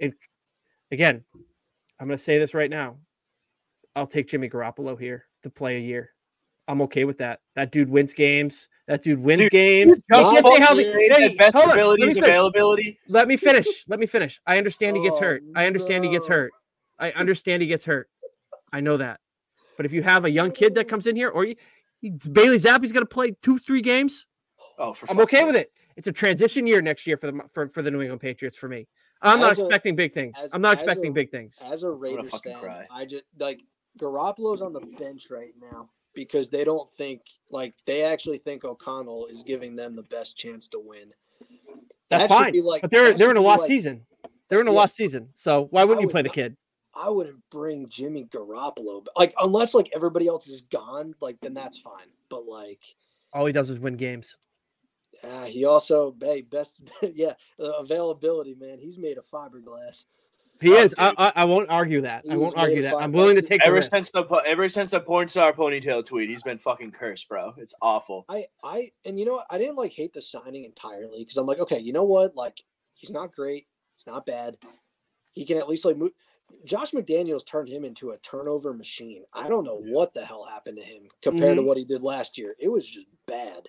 And 0.00 0.14
again, 0.90 1.24
I'm 2.00 2.08
going 2.08 2.18
to 2.18 2.22
say 2.22 2.38
this 2.38 2.54
right 2.54 2.70
now. 2.70 2.96
I'll 3.94 4.06
take 4.06 4.28
Jimmy 4.28 4.48
Garoppolo 4.48 4.98
here 4.98 5.26
to 5.44 5.50
play 5.50 5.76
a 5.76 5.80
year. 5.80 6.10
I'm 6.66 6.82
okay 6.82 7.04
with 7.04 7.18
that. 7.18 7.40
That 7.54 7.72
dude 7.72 7.90
wins 7.90 8.14
games. 8.14 8.68
That 8.90 9.02
dude 9.02 9.20
wins 9.20 9.42
Dude, 9.42 9.50
games. 9.52 9.90
Just 9.92 10.02
can't 10.32 10.44
say 10.44 10.60
how 10.60 10.74
the- 10.74 10.82
fucking 10.82 10.98
Hey, 10.98 11.28
that 11.28 11.36
best 11.38 11.56
hold 11.56 11.70
on, 11.70 11.76
let 11.78 11.98
me 12.00 12.10
finish. 12.10 12.16
availability. 12.28 12.98
Let 13.06 13.28
me 13.28 13.36
finish. 13.36 13.66
Let 13.86 14.00
me 14.00 14.06
finish. 14.06 14.40
I 14.44 14.58
understand 14.58 14.96
he 14.96 15.02
gets 15.04 15.18
Oh, 15.18 15.20
hurt. 15.20 15.44
I 15.54 15.66
understand 15.66 16.02
he 16.02 16.10
gets 16.10 16.26
hurt. 16.26 16.50
I 16.98 17.12
understand 17.12 17.62
he 17.62 17.68
gets 17.68 17.84
hurt. 17.84 18.10
I 18.72 18.80
know 18.80 18.96
that. 18.96 19.20
But 19.76 19.86
if 19.86 19.92
you 19.92 20.02
have 20.02 20.24
a 20.24 20.30
young 20.30 20.50
kid 20.50 20.74
that 20.74 20.88
comes 20.88 21.06
in 21.06 21.14
here, 21.14 21.28
or 21.28 21.44
you, 21.44 21.54
Bailey 22.32 22.56
Zappe's 22.56 22.90
going 22.90 23.06
to 23.06 23.06
play 23.06 23.30
two, 23.42 23.58
three 23.60 23.80
games, 23.80 24.26
Oh, 24.76 24.92
for 24.92 25.08
I'm 25.08 25.20
okay 25.20 25.36
sake. 25.38 25.46
with 25.46 25.54
it. 25.56 25.70
It's 25.96 26.08
a 26.08 26.12
transition 26.12 26.66
year 26.66 26.82
next 26.82 27.06
year 27.06 27.16
for 27.16 27.30
the 27.30 27.40
for, 27.52 27.68
for 27.68 27.82
the 27.82 27.92
New 27.92 28.00
England 28.00 28.20
Patriots 28.20 28.58
for 28.58 28.68
me. 28.68 28.88
I'm 29.22 29.38
not 29.38 29.50
a- 29.56 29.60
expecting 29.60 29.94
big 29.94 30.12
things. 30.14 30.36
as- 30.42 30.52
I'm 30.52 30.62
not 30.62 30.74
as 30.74 30.80
a- 30.82 30.84
expecting 30.86 31.12
big 31.12 31.30
things. 31.30 31.62
As 31.64 31.84
a 31.84 31.90
Raiders 31.90 32.28
fan, 32.30 32.56
cry. 32.56 32.86
I 32.90 33.04
just 33.04 33.22
like 33.38 33.60
Garoppolo's 34.00 34.62
on 34.62 34.72
the 34.72 34.80
bench 34.80 35.30
right 35.30 35.52
now 35.60 35.90
because 36.14 36.50
they 36.50 36.64
don't 36.64 36.90
think 36.90 37.22
like 37.50 37.74
they 37.86 38.02
actually 38.02 38.38
think 38.38 38.64
O'Connell 38.64 39.26
is 39.26 39.42
giving 39.42 39.76
them 39.76 39.94
the 39.96 40.02
best 40.02 40.36
chance 40.36 40.68
to 40.68 40.78
win. 40.80 41.12
That's 42.08 42.28
That 42.28 42.28
fine. 42.28 42.64
like- 42.64 42.82
but 42.82 42.90
they're 42.90 43.12
they're 43.14 43.30
in 43.30 43.36
a 43.36 43.40
lost 43.40 43.62
like- 43.62 43.68
season. 43.68 44.06
They're 44.48 44.60
in 44.60 44.68
a 44.68 44.72
Yeah. 44.72 44.78
lost 44.78 44.96
season. 44.96 45.30
So 45.32 45.66
why 45.70 45.84
wouldn't 45.84 46.00
I 46.00 46.02
you 46.02 46.08
play 46.08 46.22
the 46.22 46.28
kid? 46.28 46.56
I 46.92 47.08
wouldn't 47.08 47.48
bring 47.50 47.88
Jimmy 47.88 48.24
Garoppolo 48.24 49.06
like 49.16 49.32
unless 49.40 49.74
like 49.74 49.88
everybody 49.94 50.26
else 50.26 50.48
is 50.48 50.62
gone, 50.62 51.14
like 51.20 51.38
then 51.40 51.54
that's 51.54 51.78
fine. 51.78 52.08
But 52.28 52.46
like 52.46 52.80
All 53.32 53.46
he 53.46 53.52
does 53.52 53.70
is 53.70 53.78
win 53.78 53.96
games. 53.96 54.36
uh, 55.22 55.44
he 55.44 55.64
also 55.64 56.14
hey 56.20 56.40
best 56.42 56.80
yeah 57.14 57.34
uh, 57.60 57.72
availability 57.78 58.54
man. 58.58 58.78
He's 58.80 58.98
made 58.98 59.18
of 59.18 59.26
fiberglass. 59.28 60.06
He 60.60 60.72
Oh, 60.72 60.82
is. 60.82 60.94
I. 60.98 61.14
I 61.16 61.32
I 61.36 61.44
won't 61.44 61.70
argue 61.70 62.00
that. 62.02 62.24
I 62.30 62.36
won't 62.36 62.56
argue 62.56 62.82
that. 62.82 62.94
I'm 62.96 63.12
willing 63.12 63.36
to 63.36 63.42
take 63.42 63.60
the 63.60 63.66
Ever 63.66 63.76
risk. 63.76 63.90
since 63.92 64.10
the 64.10 64.24
po- 64.24 64.42
ever 64.46 64.68
since 64.68 64.90
the 64.90 65.00
porn 65.00 65.26
star 65.28 65.52
ponytail 65.52 66.04
tweet, 66.04 66.28
he's 66.28 66.42
been 66.42 66.58
fucking 66.58 66.92
cursed, 66.92 67.28
bro. 67.28 67.54
It's 67.56 67.74
awful. 67.80 68.24
I 68.28 68.46
I 68.62 68.92
and 69.04 69.18
you 69.18 69.24
know 69.26 69.32
what? 69.32 69.46
I 69.50 69.58
didn't 69.58 69.76
like 69.76 69.92
hate 69.92 70.12
the 70.12 70.20
signing 70.22 70.64
entirely 70.64 71.20
because 71.20 71.36
I'm 71.36 71.46
like, 71.46 71.58
okay, 71.60 71.78
you 71.78 71.92
know 71.92 72.04
what? 72.04 72.36
Like 72.36 72.62
he's 72.94 73.10
not 73.10 73.32
great, 73.34 73.66
he's 73.96 74.06
not 74.06 74.26
bad. 74.26 74.56
He 75.32 75.44
can 75.44 75.56
at 75.58 75.68
least 75.68 75.84
like 75.84 75.96
move. 75.96 76.12
Josh 76.64 76.90
McDaniels 76.90 77.46
turned 77.46 77.68
him 77.68 77.84
into 77.84 78.10
a 78.10 78.18
turnover 78.18 78.74
machine. 78.74 79.22
I 79.32 79.48
don't 79.48 79.64
know 79.64 79.80
what 79.86 80.12
the 80.12 80.24
hell 80.24 80.44
happened 80.44 80.78
to 80.78 80.82
him 80.84 81.04
compared 81.22 81.56
to 81.56 81.62
Mhm. 81.62 81.66
what 81.66 81.76
he 81.78 81.84
did 81.84 82.02
last 82.02 82.36
year. 82.36 82.56
It 82.58 82.68
was 82.68 82.86
just 82.88 83.06
bad. 83.26 83.68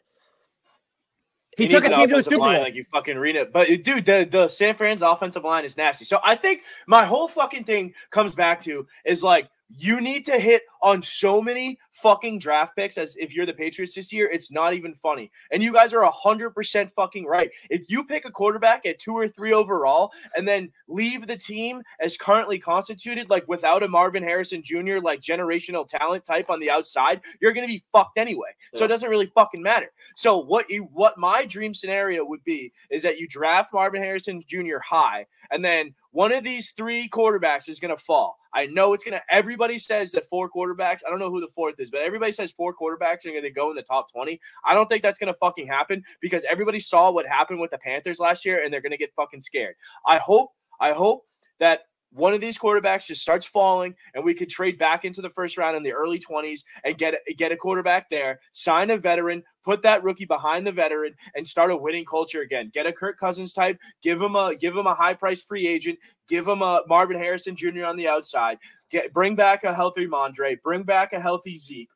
He 1.61 1.67
took 1.67 1.83
a 1.83 1.87
an 1.87 1.93
team 1.93 2.07
to 2.09 2.15
a 2.15 2.17
offensive 2.17 2.31
Super 2.31 2.41
line 2.41 2.55
Bowl. 2.55 2.63
like 2.63 2.75
you 2.75 2.83
fucking 2.83 3.17
read 3.17 3.35
it. 3.35 3.51
But 3.53 3.67
dude, 3.83 4.05
the 4.05 4.27
the 4.29 4.47
San 4.47 4.75
Fran's 4.75 5.01
offensive 5.01 5.43
line 5.43 5.65
is 5.65 5.77
nasty. 5.77 6.05
So 6.05 6.19
I 6.23 6.35
think 6.35 6.61
my 6.87 7.05
whole 7.05 7.27
fucking 7.27 7.63
thing 7.63 7.93
comes 8.09 8.35
back 8.35 8.61
to 8.61 8.87
is 9.05 9.23
like 9.23 9.49
you 9.77 10.01
need 10.01 10.25
to 10.25 10.37
hit 10.39 10.63
on 10.81 11.03
so 11.03 11.41
many 11.41 11.77
fucking 11.91 12.39
draft 12.39 12.75
picks 12.75 12.97
as 12.97 13.15
if 13.17 13.35
you're 13.35 13.45
the 13.45 13.53
Patriots 13.53 13.95
this 13.95 14.11
year. 14.11 14.29
It's 14.31 14.51
not 14.51 14.73
even 14.73 14.95
funny. 14.95 15.31
And 15.51 15.61
you 15.61 15.73
guys 15.73 15.93
are 15.93 16.03
hundred 16.11 16.51
percent 16.51 16.91
fucking 16.91 17.25
right. 17.25 17.51
If 17.69 17.89
you 17.89 18.03
pick 18.03 18.25
a 18.25 18.31
quarterback 18.31 18.85
at 18.85 18.99
two 18.99 19.13
or 19.13 19.27
three 19.27 19.53
overall 19.53 20.11
and 20.35 20.47
then 20.47 20.71
leave 20.87 21.27
the 21.27 21.37
team 21.37 21.81
as 21.99 22.17
currently 22.17 22.59
constituted, 22.59 23.29
like 23.29 23.47
without 23.47 23.83
a 23.83 23.87
Marvin 23.87 24.23
Harrison 24.23 24.61
Jr. 24.63 24.99
like 25.01 25.21
generational 25.21 25.87
talent 25.87 26.25
type 26.25 26.49
on 26.49 26.59
the 26.59 26.69
outside, 26.69 27.21
you're 27.41 27.53
gonna 27.53 27.67
be 27.67 27.83
fucked 27.91 28.17
anyway. 28.17 28.49
So 28.73 28.85
it 28.85 28.89
doesn't 28.89 29.09
really 29.09 29.31
fucking 29.35 29.61
matter. 29.61 29.91
So 30.15 30.37
what 30.37 30.69
you 30.69 30.89
what 30.93 31.17
my 31.17 31.45
dream 31.45 31.73
scenario 31.73 32.25
would 32.25 32.43
be 32.43 32.73
is 32.89 33.03
that 33.03 33.19
you 33.19 33.27
draft 33.27 33.73
Marvin 33.73 34.01
Harrison 34.01 34.41
Jr. 34.47 34.79
high, 34.83 35.27
and 35.51 35.63
then 35.63 35.93
one 36.11 36.31
of 36.31 36.43
these 36.43 36.71
three 36.71 37.07
quarterbacks 37.07 37.69
is 37.69 37.79
gonna 37.79 37.97
fall. 37.97 38.37
I 38.53 38.67
know 38.67 38.93
it's 38.93 39.03
gonna. 39.03 39.21
Everybody 39.29 39.77
says 39.77 40.11
that 40.11 40.25
four 40.25 40.49
quarterbacks. 40.49 40.70
I 40.79 41.09
don't 41.09 41.19
know 41.19 41.29
who 41.29 41.41
the 41.41 41.47
fourth 41.47 41.79
is, 41.79 41.91
but 41.91 42.01
everybody 42.01 42.31
says 42.31 42.51
four 42.51 42.73
quarterbacks 42.73 43.25
are 43.25 43.33
gonna 43.33 43.49
go 43.49 43.69
in 43.69 43.75
the 43.75 43.83
top 43.83 44.11
twenty. 44.11 44.39
I 44.65 44.73
don't 44.73 44.87
think 44.87 45.03
that's 45.03 45.19
gonna 45.19 45.33
fucking 45.33 45.67
happen 45.67 46.03
because 46.21 46.45
everybody 46.49 46.79
saw 46.79 47.11
what 47.11 47.27
happened 47.27 47.59
with 47.59 47.71
the 47.71 47.77
Panthers 47.77 48.19
last 48.19 48.45
year, 48.45 48.63
and 48.63 48.73
they're 48.73 48.81
gonna 48.81 48.97
get 48.97 49.13
fucking 49.15 49.41
scared. 49.41 49.75
I 50.05 50.17
hope. 50.17 50.51
I 50.79 50.93
hope 50.93 51.25
that 51.59 51.81
one 52.13 52.33
of 52.33 52.41
these 52.41 52.57
quarterbacks 52.57 53.07
just 53.07 53.21
starts 53.21 53.45
falling 53.45 53.95
and 54.13 54.23
we 54.23 54.33
could 54.33 54.49
trade 54.49 54.77
back 54.77 55.05
into 55.05 55.21
the 55.21 55.29
first 55.29 55.57
round 55.57 55.77
in 55.77 55.83
the 55.83 55.93
early 55.93 56.19
20s 56.19 56.63
and 56.83 56.97
get 56.97 57.15
get 57.37 57.51
a 57.51 57.57
quarterback 57.57 58.09
there, 58.09 58.39
sign 58.51 58.89
a 58.89 58.97
veteran, 58.97 59.43
put 59.63 59.81
that 59.83 60.03
rookie 60.03 60.25
behind 60.25 60.67
the 60.67 60.71
veteran 60.71 61.13
and 61.35 61.47
start 61.47 61.71
a 61.71 61.75
winning 61.75 62.05
culture 62.05 62.41
again. 62.41 62.69
Get 62.73 62.85
a 62.85 62.91
Kirk 62.91 63.17
Cousins 63.17 63.53
type, 63.53 63.79
give 64.01 64.21
him 64.21 64.35
a 64.35 64.55
give 64.55 64.75
him 64.75 64.87
a 64.87 64.93
high 64.93 65.13
price 65.13 65.41
free 65.41 65.67
agent, 65.67 65.97
give 66.27 66.47
him 66.47 66.61
a 66.61 66.81
Marvin 66.87 67.17
Harrison 67.17 67.55
Jr. 67.55 67.85
on 67.85 67.95
the 67.95 68.07
outside. 68.07 68.57
Get 68.91 69.13
bring 69.13 69.35
back 69.35 69.63
a 69.63 69.73
healthy 69.73 70.07
Mondre, 70.07 70.61
bring 70.61 70.83
back 70.83 71.13
a 71.13 71.19
healthy 71.19 71.57
Zeke. 71.57 71.89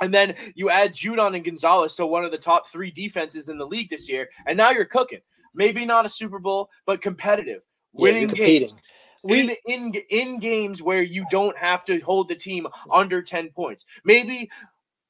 And 0.00 0.14
then 0.14 0.36
you 0.54 0.70
add 0.70 0.92
Judon 0.92 1.34
and 1.34 1.44
Gonzalez 1.44 1.96
to 1.96 2.06
one 2.06 2.24
of 2.24 2.30
the 2.30 2.38
top 2.38 2.68
three 2.68 2.90
defenses 2.90 3.48
in 3.48 3.58
the 3.58 3.66
league 3.66 3.90
this 3.90 4.08
year, 4.08 4.28
and 4.46 4.56
now 4.56 4.70
you're 4.70 4.84
cooking. 4.84 5.20
Maybe 5.54 5.84
not 5.84 6.06
a 6.06 6.08
Super 6.08 6.38
Bowl, 6.38 6.70
but 6.86 7.02
competitive, 7.02 7.64
winning 7.92 8.28
competing. 8.28 8.68
games 8.68 8.80
in, 9.24 9.56
in 9.66 9.94
in 10.10 10.38
games 10.38 10.82
where 10.82 11.02
you 11.02 11.24
don't 11.30 11.56
have 11.56 11.84
to 11.86 11.98
hold 12.00 12.28
the 12.28 12.34
team 12.34 12.66
under 12.92 13.22
10 13.22 13.50
points. 13.50 13.84
Maybe 14.04 14.50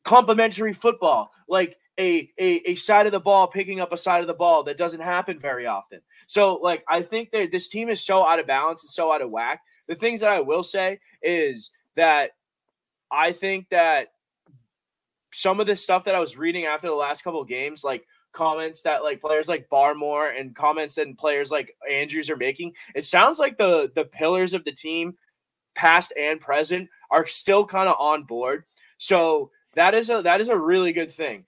complementary 0.04 0.72
football, 0.72 1.30
like 1.48 1.76
a, 1.98 2.30
a 2.38 2.70
a 2.70 2.74
side 2.74 3.06
of 3.06 3.12
the 3.12 3.20
ball 3.20 3.46
picking 3.46 3.80
up 3.80 3.92
a 3.92 3.96
side 3.96 4.20
of 4.20 4.26
the 4.26 4.34
ball 4.34 4.62
that 4.64 4.78
doesn't 4.78 5.00
happen 5.00 5.38
very 5.38 5.66
often. 5.66 6.00
So 6.26 6.56
like 6.56 6.84
I 6.88 7.02
think 7.02 7.30
that 7.32 7.50
this 7.50 7.68
team 7.68 7.88
is 7.88 8.00
so 8.00 8.26
out 8.26 8.38
of 8.38 8.46
balance 8.46 8.82
and 8.82 8.90
so 8.90 9.12
out 9.12 9.22
of 9.22 9.30
whack. 9.30 9.60
The 9.88 9.94
things 9.94 10.20
that 10.20 10.30
I 10.30 10.40
will 10.40 10.62
say 10.62 11.00
is 11.22 11.70
that 11.96 12.30
I 13.10 13.32
think 13.32 13.68
that 13.70 14.08
some 15.32 15.60
of 15.60 15.66
the 15.66 15.76
stuff 15.76 16.04
that 16.04 16.14
I 16.14 16.20
was 16.20 16.36
reading 16.36 16.66
after 16.66 16.86
the 16.86 16.94
last 16.94 17.22
couple 17.22 17.40
of 17.40 17.48
games, 17.48 17.84
like 17.84 18.06
comments 18.32 18.82
that 18.82 19.02
like 19.02 19.20
players 19.20 19.48
like 19.48 19.68
Barmore 19.68 20.38
and 20.38 20.54
comments 20.54 20.94
that 20.94 21.18
players 21.18 21.50
like 21.50 21.74
Andrews 21.90 22.30
are 22.30 22.36
making, 22.36 22.74
it 22.94 23.04
sounds 23.04 23.38
like 23.38 23.56
the 23.56 23.90
the 23.94 24.04
pillars 24.04 24.54
of 24.54 24.64
the 24.64 24.72
team, 24.72 25.14
past 25.74 26.12
and 26.18 26.40
present, 26.40 26.88
are 27.10 27.26
still 27.26 27.64
kind 27.64 27.88
of 27.88 27.96
on 27.98 28.24
board. 28.24 28.64
So 28.98 29.50
that 29.74 29.94
is 29.94 30.10
a 30.10 30.22
that 30.22 30.40
is 30.40 30.48
a 30.48 30.58
really 30.58 30.92
good 30.92 31.10
thing. 31.10 31.44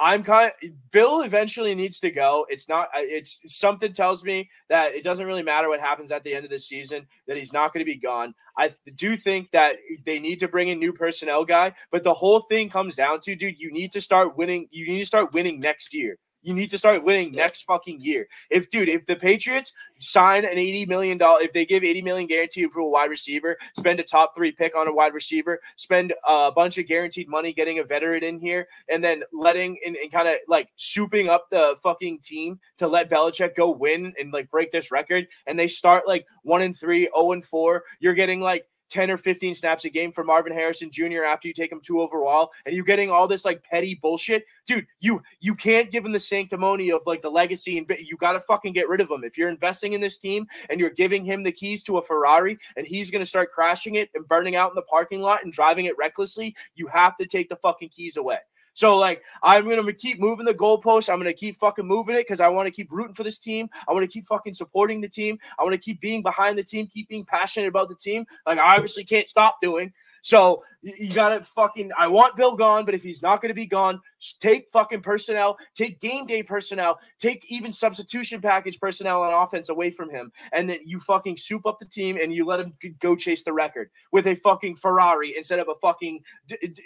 I'm 0.00 0.22
kind 0.22 0.52
of 0.62 0.70
Bill 0.90 1.22
eventually 1.22 1.74
needs 1.74 2.00
to 2.00 2.10
go. 2.10 2.46
It's 2.48 2.68
not 2.68 2.88
it's 2.94 3.40
something 3.48 3.92
tells 3.92 4.24
me 4.24 4.48
that 4.68 4.94
it 4.94 5.04
doesn't 5.04 5.26
really 5.26 5.42
matter 5.42 5.68
what 5.68 5.80
happens 5.80 6.10
at 6.10 6.24
the 6.24 6.34
end 6.34 6.44
of 6.44 6.50
the 6.50 6.58
season 6.58 7.06
that 7.26 7.36
he's 7.36 7.52
not 7.52 7.72
going 7.72 7.84
to 7.84 7.90
be 7.90 7.98
gone. 7.98 8.34
I 8.56 8.70
do 8.96 9.16
think 9.16 9.50
that 9.52 9.76
they 10.04 10.18
need 10.18 10.38
to 10.40 10.48
bring 10.48 10.68
in 10.68 10.78
new 10.78 10.92
personnel 10.92 11.44
guy, 11.44 11.74
but 11.90 12.04
the 12.04 12.14
whole 12.14 12.40
thing 12.40 12.68
comes 12.68 12.96
down 12.96 13.20
to 13.20 13.34
dude, 13.34 13.58
you 13.58 13.72
need 13.72 13.92
to 13.92 14.00
start 14.00 14.36
winning. 14.36 14.68
You 14.70 14.86
need 14.86 15.00
to 15.00 15.06
start 15.06 15.34
winning 15.34 15.60
next 15.60 15.94
year. 15.94 16.18
You 16.48 16.54
need 16.54 16.70
to 16.70 16.78
start 16.78 17.04
winning 17.04 17.32
next 17.32 17.64
fucking 17.64 18.00
year. 18.00 18.26
If 18.48 18.70
dude, 18.70 18.88
if 18.88 19.04
the 19.04 19.16
Patriots 19.16 19.74
sign 19.98 20.46
an 20.46 20.56
80 20.56 20.86
million 20.86 21.18
dollar 21.18 21.42
if 21.42 21.52
they 21.52 21.66
give 21.66 21.84
80 21.84 22.00
million 22.00 22.26
guaranteed 22.26 22.70
for 22.70 22.80
a 22.80 22.88
wide 22.88 23.10
receiver, 23.10 23.58
spend 23.76 24.00
a 24.00 24.02
top 24.02 24.34
3 24.34 24.52
pick 24.52 24.74
on 24.74 24.88
a 24.88 24.94
wide 24.94 25.12
receiver, 25.12 25.60
spend 25.76 26.14
a 26.26 26.50
bunch 26.50 26.78
of 26.78 26.86
guaranteed 26.86 27.28
money 27.28 27.52
getting 27.52 27.80
a 27.80 27.84
veteran 27.84 28.24
in 28.24 28.40
here 28.40 28.66
and 28.88 29.04
then 29.04 29.24
letting 29.30 29.78
and, 29.84 29.96
and 29.96 30.10
kind 30.10 30.26
of 30.26 30.36
like 30.48 30.70
souping 30.78 31.28
up 31.28 31.50
the 31.50 31.76
fucking 31.82 32.20
team 32.20 32.58
to 32.78 32.88
let 32.88 33.10
Belichick 33.10 33.54
go 33.54 33.70
win 33.70 34.14
and 34.18 34.32
like 34.32 34.50
break 34.50 34.70
this 34.70 34.90
record 34.90 35.28
and 35.46 35.58
they 35.58 35.68
start 35.68 36.06
like 36.06 36.26
1 36.44 36.62
and 36.62 36.74
3, 36.74 37.10
0 37.14 37.32
and 37.32 37.44
4, 37.44 37.84
you're 38.00 38.14
getting 38.14 38.40
like 38.40 38.66
10 38.88 39.10
or 39.10 39.16
15 39.16 39.54
snaps 39.54 39.84
a 39.84 39.90
game 39.90 40.12
for 40.12 40.24
Marvin 40.24 40.52
Harrison 40.52 40.90
Jr. 40.90 41.24
after 41.24 41.48
you 41.48 41.54
take 41.54 41.72
him 41.72 41.80
two 41.80 42.00
overall, 42.00 42.50
and 42.66 42.74
you're 42.74 42.84
getting 42.84 43.10
all 43.10 43.28
this 43.28 43.44
like 43.44 43.62
petty 43.62 43.94
bullshit, 43.94 44.44
dude. 44.66 44.86
You 45.00 45.22
you 45.40 45.54
can't 45.54 45.90
give 45.90 46.04
him 46.04 46.12
the 46.12 46.20
sanctimony 46.20 46.90
of 46.90 47.02
like 47.06 47.22
the 47.22 47.30
legacy, 47.30 47.78
and 47.78 47.88
you 48.00 48.16
got 48.16 48.32
to 48.32 48.40
fucking 48.40 48.72
get 48.72 48.88
rid 48.88 49.00
of 49.00 49.10
him. 49.10 49.24
If 49.24 49.36
you're 49.38 49.48
investing 49.48 49.92
in 49.92 50.00
this 50.00 50.18
team 50.18 50.46
and 50.70 50.80
you're 50.80 50.90
giving 50.90 51.24
him 51.24 51.42
the 51.42 51.52
keys 51.52 51.82
to 51.84 51.98
a 51.98 52.02
Ferrari, 52.02 52.58
and 52.76 52.86
he's 52.86 53.10
gonna 53.10 53.26
start 53.26 53.52
crashing 53.52 53.96
it 53.96 54.10
and 54.14 54.26
burning 54.28 54.56
out 54.56 54.70
in 54.70 54.74
the 54.74 54.82
parking 54.82 55.20
lot 55.20 55.44
and 55.44 55.52
driving 55.52 55.86
it 55.86 55.96
recklessly, 55.98 56.54
you 56.74 56.86
have 56.86 57.16
to 57.18 57.26
take 57.26 57.48
the 57.48 57.56
fucking 57.56 57.90
keys 57.90 58.16
away. 58.16 58.38
So 58.78 58.96
like 58.96 59.24
I'm 59.42 59.68
gonna 59.68 59.92
keep 59.92 60.20
moving 60.20 60.46
the 60.46 60.54
goalpost. 60.54 61.12
I'm 61.12 61.18
gonna 61.18 61.32
keep 61.32 61.56
fucking 61.56 61.84
moving 61.84 62.14
it 62.14 62.20
because 62.20 62.40
I 62.40 62.46
want 62.46 62.68
to 62.68 62.70
keep 62.70 62.92
rooting 62.92 63.12
for 63.12 63.24
this 63.24 63.36
team. 63.36 63.68
I 63.88 63.92
want 63.92 64.04
to 64.04 64.08
keep 64.08 64.24
fucking 64.24 64.54
supporting 64.54 65.00
the 65.00 65.08
team. 65.08 65.36
I 65.58 65.64
want 65.64 65.74
to 65.74 65.80
keep 65.80 66.00
being 66.00 66.22
behind 66.22 66.56
the 66.56 66.62
team, 66.62 66.86
keep 66.86 67.08
being 67.08 67.24
passionate 67.24 67.66
about 67.66 67.88
the 67.88 67.96
team. 67.96 68.24
Like 68.46 68.58
I 68.58 68.76
obviously 68.76 69.02
can't 69.02 69.28
stop 69.28 69.60
doing. 69.60 69.92
So 70.28 70.62
you 70.82 71.14
gotta 71.14 71.42
fucking. 71.42 71.90
I 71.98 72.06
want 72.06 72.36
Bill 72.36 72.54
gone, 72.54 72.84
but 72.84 72.94
if 72.94 73.02
he's 73.02 73.22
not 73.22 73.40
gonna 73.40 73.54
be 73.54 73.64
gone, 73.64 73.98
take 74.40 74.68
fucking 74.70 75.00
personnel, 75.00 75.56
take 75.74 76.00
game 76.00 76.26
day 76.26 76.42
personnel, 76.42 76.98
take 77.18 77.50
even 77.50 77.72
substitution 77.72 78.42
package 78.42 78.78
personnel 78.78 79.22
on 79.22 79.32
offense 79.32 79.70
away 79.70 79.88
from 79.90 80.10
him, 80.10 80.30
and 80.52 80.68
then 80.68 80.80
you 80.84 81.00
fucking 81.00 81.38
soup 81.38 81.64
up 81.64 81.78
the 81.78 81.86
team 81.86 82.18
and 82.22 82.30
you 82.30 82.44
let 82.44 82.60
him 82.60 82.74
go 83.00 83.16
chase 83.16 83.42
the 83.42 83.54
record 83.54 83.88
with 84.12 84.26
a 84.26 84.34
fucking 84.34 84.76
Ferrari 84.76 85.34
instead 85.34 85.60
of 85.60 85.68
a 85.70 85.74
fucking 85.80 86.20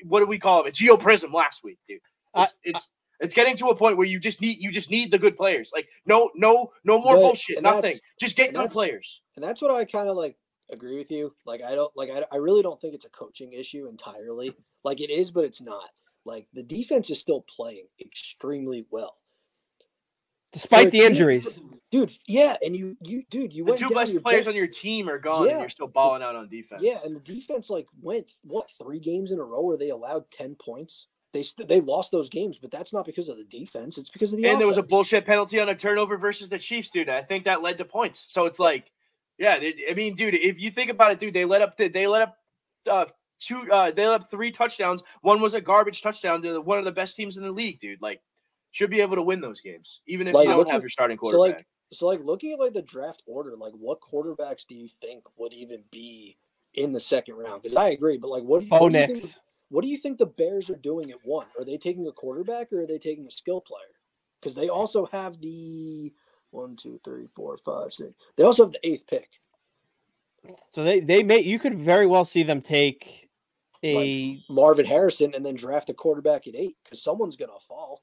what 0.05 0.20
do 0.20 0.26
we 0.26 0.38
call 0.38 0.61
him? 0.61 0.66
A 0.66 0.70
Geo 0.70 0.97
Prism 0.97 1.32
last 1.32 1.64
week, 1.64 1.78
dude. 1.88 1.99
I- 2.34 2.45
It's 2.45 2.59
it's 2.62 2.90
it's 3.18 3.34
getting 3.34 3.57
to 3.57 3.70
a 3.70 3.76
point 3.76 3.97
where 3.97 4.07
you 4.07 4.20
just 4.20 4.40
need 4.40 4.62
you 4.62 4.70
just 4.70 4.88
need 4.88 5.11
the 5.11 5.18
good 5.18 5.36
players. 5.36 5.72
Like 5.74 5.88
no 6.07 6.30
no 6.36 6.70
no 6.84 7.01
more 7.01 7.16
But- 7.16 7.22
bullshit. 7.22 7.61
Nothing. 7.61 7.97
Just 8.20 8.36
get 8.36 8.55
good 8.55 8.70
players. 8.70 9.20
and 9.34 9.45
that's 9.45 9.61
what 9.61 9.72
I 9.72 9.84
kind 9.84 10.09
of 10.09 10.16
like 10.16 10.36
agree 10.71 10.97
with 10.99 11.11
you. 11.11 11.35
Like 11.45 11.63
I 11.63 11.75
don't 11.75 11.95
like 11.97 12.11
I, 12.11 12.25
I 12.33 12.37
really 12.37 12.63
don't 12.63 12.81
think 12.81 12.95
it's 12.95 13.05
a 13.07 13.11
coaching 13.11 13.53
issue 13.53 13.87
entirely. 13.89 14.55
Like 14.85 15.01
it 15.01 15.11
is, 15.11 15.31
but 15.31 15.45
it's 15.45 15.61
not. 15.63 15.91
like 16.25 16.47
the 16.55 16.63
defense 16.63 17.11
is 17.11 17.19
still 17.21 17.45
playing 17.57 17.87
extremely 18.01 18.87
well. 18.91 19.17
Despite 20.53 20.87
For 20.87 20.91
the 20.91 21.01
injuries. 21.01 21.63
dude. 21.91 22.13
Yeah, 22.29 22.57
and 22.61 22.77
you, 22.77 22.95
you, 23.03 23.23
dude, 23.31 23.55
you 23.55 23.65
The 23.65 23.71
went 23.71 23.81
two 23.81 23.89
best 23.89 24.23
players 24.23 24.45
bench- 24.45 24.53
on 24.53 24.55
your 24.57 24.67
team 24.67 25.09
are 25.09 25.19
gone, 25.19 25.47
Yeah. 25.47 25.53
and 25.53 25.61
you're 25.61 25.69
still 25.71 25.87
balling 25.89 26.23
out 26.23 26.37
on 26.37 26.49
defense. 26.51 26.83
Yeah, 26.85 26.99
and 27.05 27.17
the 27.17 27.21
defense 27.21 27.71
like 27.71 27.87
went 28.03 28.31
what 28.43 28.71
three 28.79 28.99
games 29.01 29.31
in 29.31 29.39
a 29.39 29.43
row 29.45 29.63
where 29.63 29.79
they 29.79 29.89
allowed 29.89 30.31
ten 30.31 30.55
points. 30.55 31.07
They 31.33 31.43
st- 31.43 31.69
they 31.69 31.81
lost 31.81 32.11
those 32.13 32.29
games, 32.29 32.59
but 32.59 32.71
that's 32.71 32.93
not 32.93 33.07
because 33.07 33.29
of 33.29 33.39
the 33.39 33.47
defense. 33.47 33.97
It's 33.97 34.11
because 34.11 34.35
of 34.35 34.39
the 34.41 34.47
and 34.47 34.61
there 34.61 34.67
was 34.67 34.77
a 34.77 34.83
bullshit 34.83 35.25
penalty 35.25 35.59
on 35.59 35.71
a 35.71 35.75
turnover 35.75 36.19
versus 36.19 36.51
the 36.51 36.59
Chiefs, 36.59 36.91
dude. 36.91 37.09
I 37.09 37.23
think 37.23 37.45
that 37.45 37.63
led 37.63 37.79
to 37.79 37.87
points. 37.87 38.19
So 38.31 38.45
it's 38.45 38.59
like, 38.61 38.91
yeah, 39.43 39.59
they, 39.59 39.74
I 39.90 39.95
mean, 39.95 40.14
dude, 40.14 40.34
if 40.34 40.61
you 40.61 40.70
think 40.70 40.90
about 40.90 41.11
it, 41.12 41.18
dude, 41.18 41.34
they 41.34 41.45
let 41.45 41.61
up, 41.62 41.76
they 41.76 42.07
let 42.07 42.22
up 42.22 42.36
uh, 42.90 43.07
two, 43.40 43.70
uh, 43.70 43.90
they 43.90 44.07
let 44.07 44.22
up 44.22 44.30
three 44.30 44.51
touchdowns. 44.53 45.03
One 45.20 45.40
was 45.40 45.55
a 45.55 45.61
garbage 45.61 46.01
touchdown 46.01 46.43
to 46.43 46.61
one 46.61 46.78
of 46.78 46.84
the 46.84 46.93
best 46.93 47.16
teams 47.16 47.36
in 47.36 47.43
the 47.43 47.51
league, 47.53 47.78
dude. 47.80 48.01
Like, 48.01 48.22
should 48.70 48.88
be 48.90 49.01
able 49.01 49.16
to 49.16 49.22
win 49.22 49.40
those 49.40 49.61
games, 49.61 50.01
even 50.07 50.28
if 50.28 50.34
Like, 50.34 50.45
you 50.45 50.51
don't 50.51 50.59
looking- 50.59 50.72
have 50.72 50.82
your 50.82 50.88
starting 50.90 51.18
So 51.18 51.32
quarterback. 51.32 51.57
like 51.59 51.66
so 51.93 52.07
like 52.07 52.20
looking 52.24 52.53
at 52.55 52.59
like 52.59 52.72
the 52.72 52.80
draft 52.82 53.22
order, 53.26 53.55
like 53.57 53.74
what 53.74 54.01
quarterbacks 54.01 54.64
do 54.66 54.74
you 54.74 54.88
think 54.88 55.24
would 55.36 55.53
even 55.53 55.84
be 55.90 56.38
in 56.72 56.93
the 56.93 57.01
second 57.01 57.34
round? 57.34 57.62
Because 57.62 57.76
I 57.76 57.90
agree, 57.90 58.16
but 58.16 58.30
like 58.30 58.45
what 58.45 58.61
do 58.61 58.64
you, 58.66 58.70
Bo 58.70 58.78
what 58.78 58.93
do 58.93 58.99
you 58.99 59.07
think- 59.09 59.34
what 59.68 59.82
do 59.82 59.88
you 59.88 59.97
think 59.99 60.16
the 60.18 60.26
Bears 60.26 60.70
are 60.70 60.76
doing 60.76 61.11
at 61.11 61.18
one? 61.24 61.47
Are 61.59 61.64
they 61.64 61.76
taking 61.78 62.07
a 62.07 62.12
quarterback 62.12 62.72
or 62.72 62.82
are 62.82 62.86
they 62.86 62.99
taking 62.99 63.26
a 63.26 63.30
skill 63.30 63.61
player? 63.61 64.01
Because 64.40 64.55
they 64.55 64.68
also 64.70 65.07
have 65.07 65.40
the 65.40 66.12
one, 66.53 66.76
two, 66.76 67.00
three, 67.05 67.26
four, 67.34 67.57
five, 67.57 67.92
six. 67.92 68.12
They 68.36 68.44
also 68.44 68.64
have 68.64 68.72
the 68.72 68.86
eighth 68.86 69.07
pick. 69.07 69.28
So 70.74 70.82
they 70.82 71.00
they 71.00 71.22
may 71.22 71.40
you 71.40 71.59
could 71.59 71.78
very 71.78 72.07
well 72.07 72.24
see 72.24 72.42
them 72.42 72.61
take 72.61 73.28
a 73.84 74.38
Marvin 74.48 74.86
Harrison 74.86 75.34
and 75.34 75.44
then 75.44 75.55
draft 75.55 75.90
a 75.90 75.94
quarterback 75.94 76.46
at 76.46 76.55
eight 76.55 76.76
because 76.84 77.03
someone's 77.03 77.36
gonna 77.36 77.53
fall. 77.66 78.03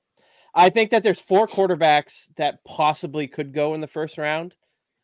I 0.54 0.70
think 0.70 0.92
that 0.92 1.04
there's 1.04 1.22
four 1.22 1.48
quarterbacks 1.48 2.28
that 2.36 2.64
possibly 2.66 3.28
could 3.28 3.54
go 3.54 3.74
in 3.76 3.82
the 3.82 3.88
first 3.88 4.18
round, 4.18 4.56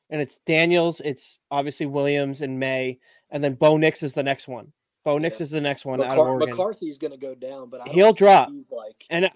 and 0.09 0.19
it's 0.21 0.39
Daniels, 0.39 1.01
it's 1.01 1.37
obviously 1.51 1.85
Williams 1.85 2.41
and 2.41 2.59
Maye, 2.59 2.99
and 3.29 3.43
then 3.43 3.53
Bo 3.53 3.77
Nix 3.77 4.01
is 4.01 4.13
the 4.13 4.23
next 4.23 4.47
one. 4.47 4.71
Bo 5.03 5.17
Nix 5.17 5.39
Yeah. 5.39 5.43
is 5.43 5.51
the 5.51 5.61
next 5.61 5.85
one 5.85 6.01
out 6.01 6.17
of 6.17 6.25
Oregon. 6.25 6.49
McCarthy's 6.49 6.97
gonna 6.97 7.17
go 7.17 7.35
down, 7.35 7.69
but 7.69 7.81
I 7.81 7.85
don't 7.85 7.93
He'll 7.93 8.13
drop. 8.13 8.49
he's 8.49 8.71
like 8.71 9.05
And 9.09 9.25
uh, 9.25 9.29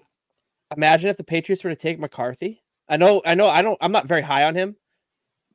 imagine 0.76 1.10
if 1.10 1.16
the 1.16 1.24
Patriots 1.24 1.62
were 1.62 1.70
to 1.70 1.76
take 1.76 2.00
McCarthy. 2.00 2.62
I 2.90 2.96
know, 2.96 3.22
I 3.24 3.34
know, 3.34 3.48
I 3.48 3.62
don't. 3.62 3.78
I'm 3.80 3.92
not 3.92 4.06
very 4.06 4.20
high 4.22 4.44
on 4.44 4.54
him, 4.54 4.76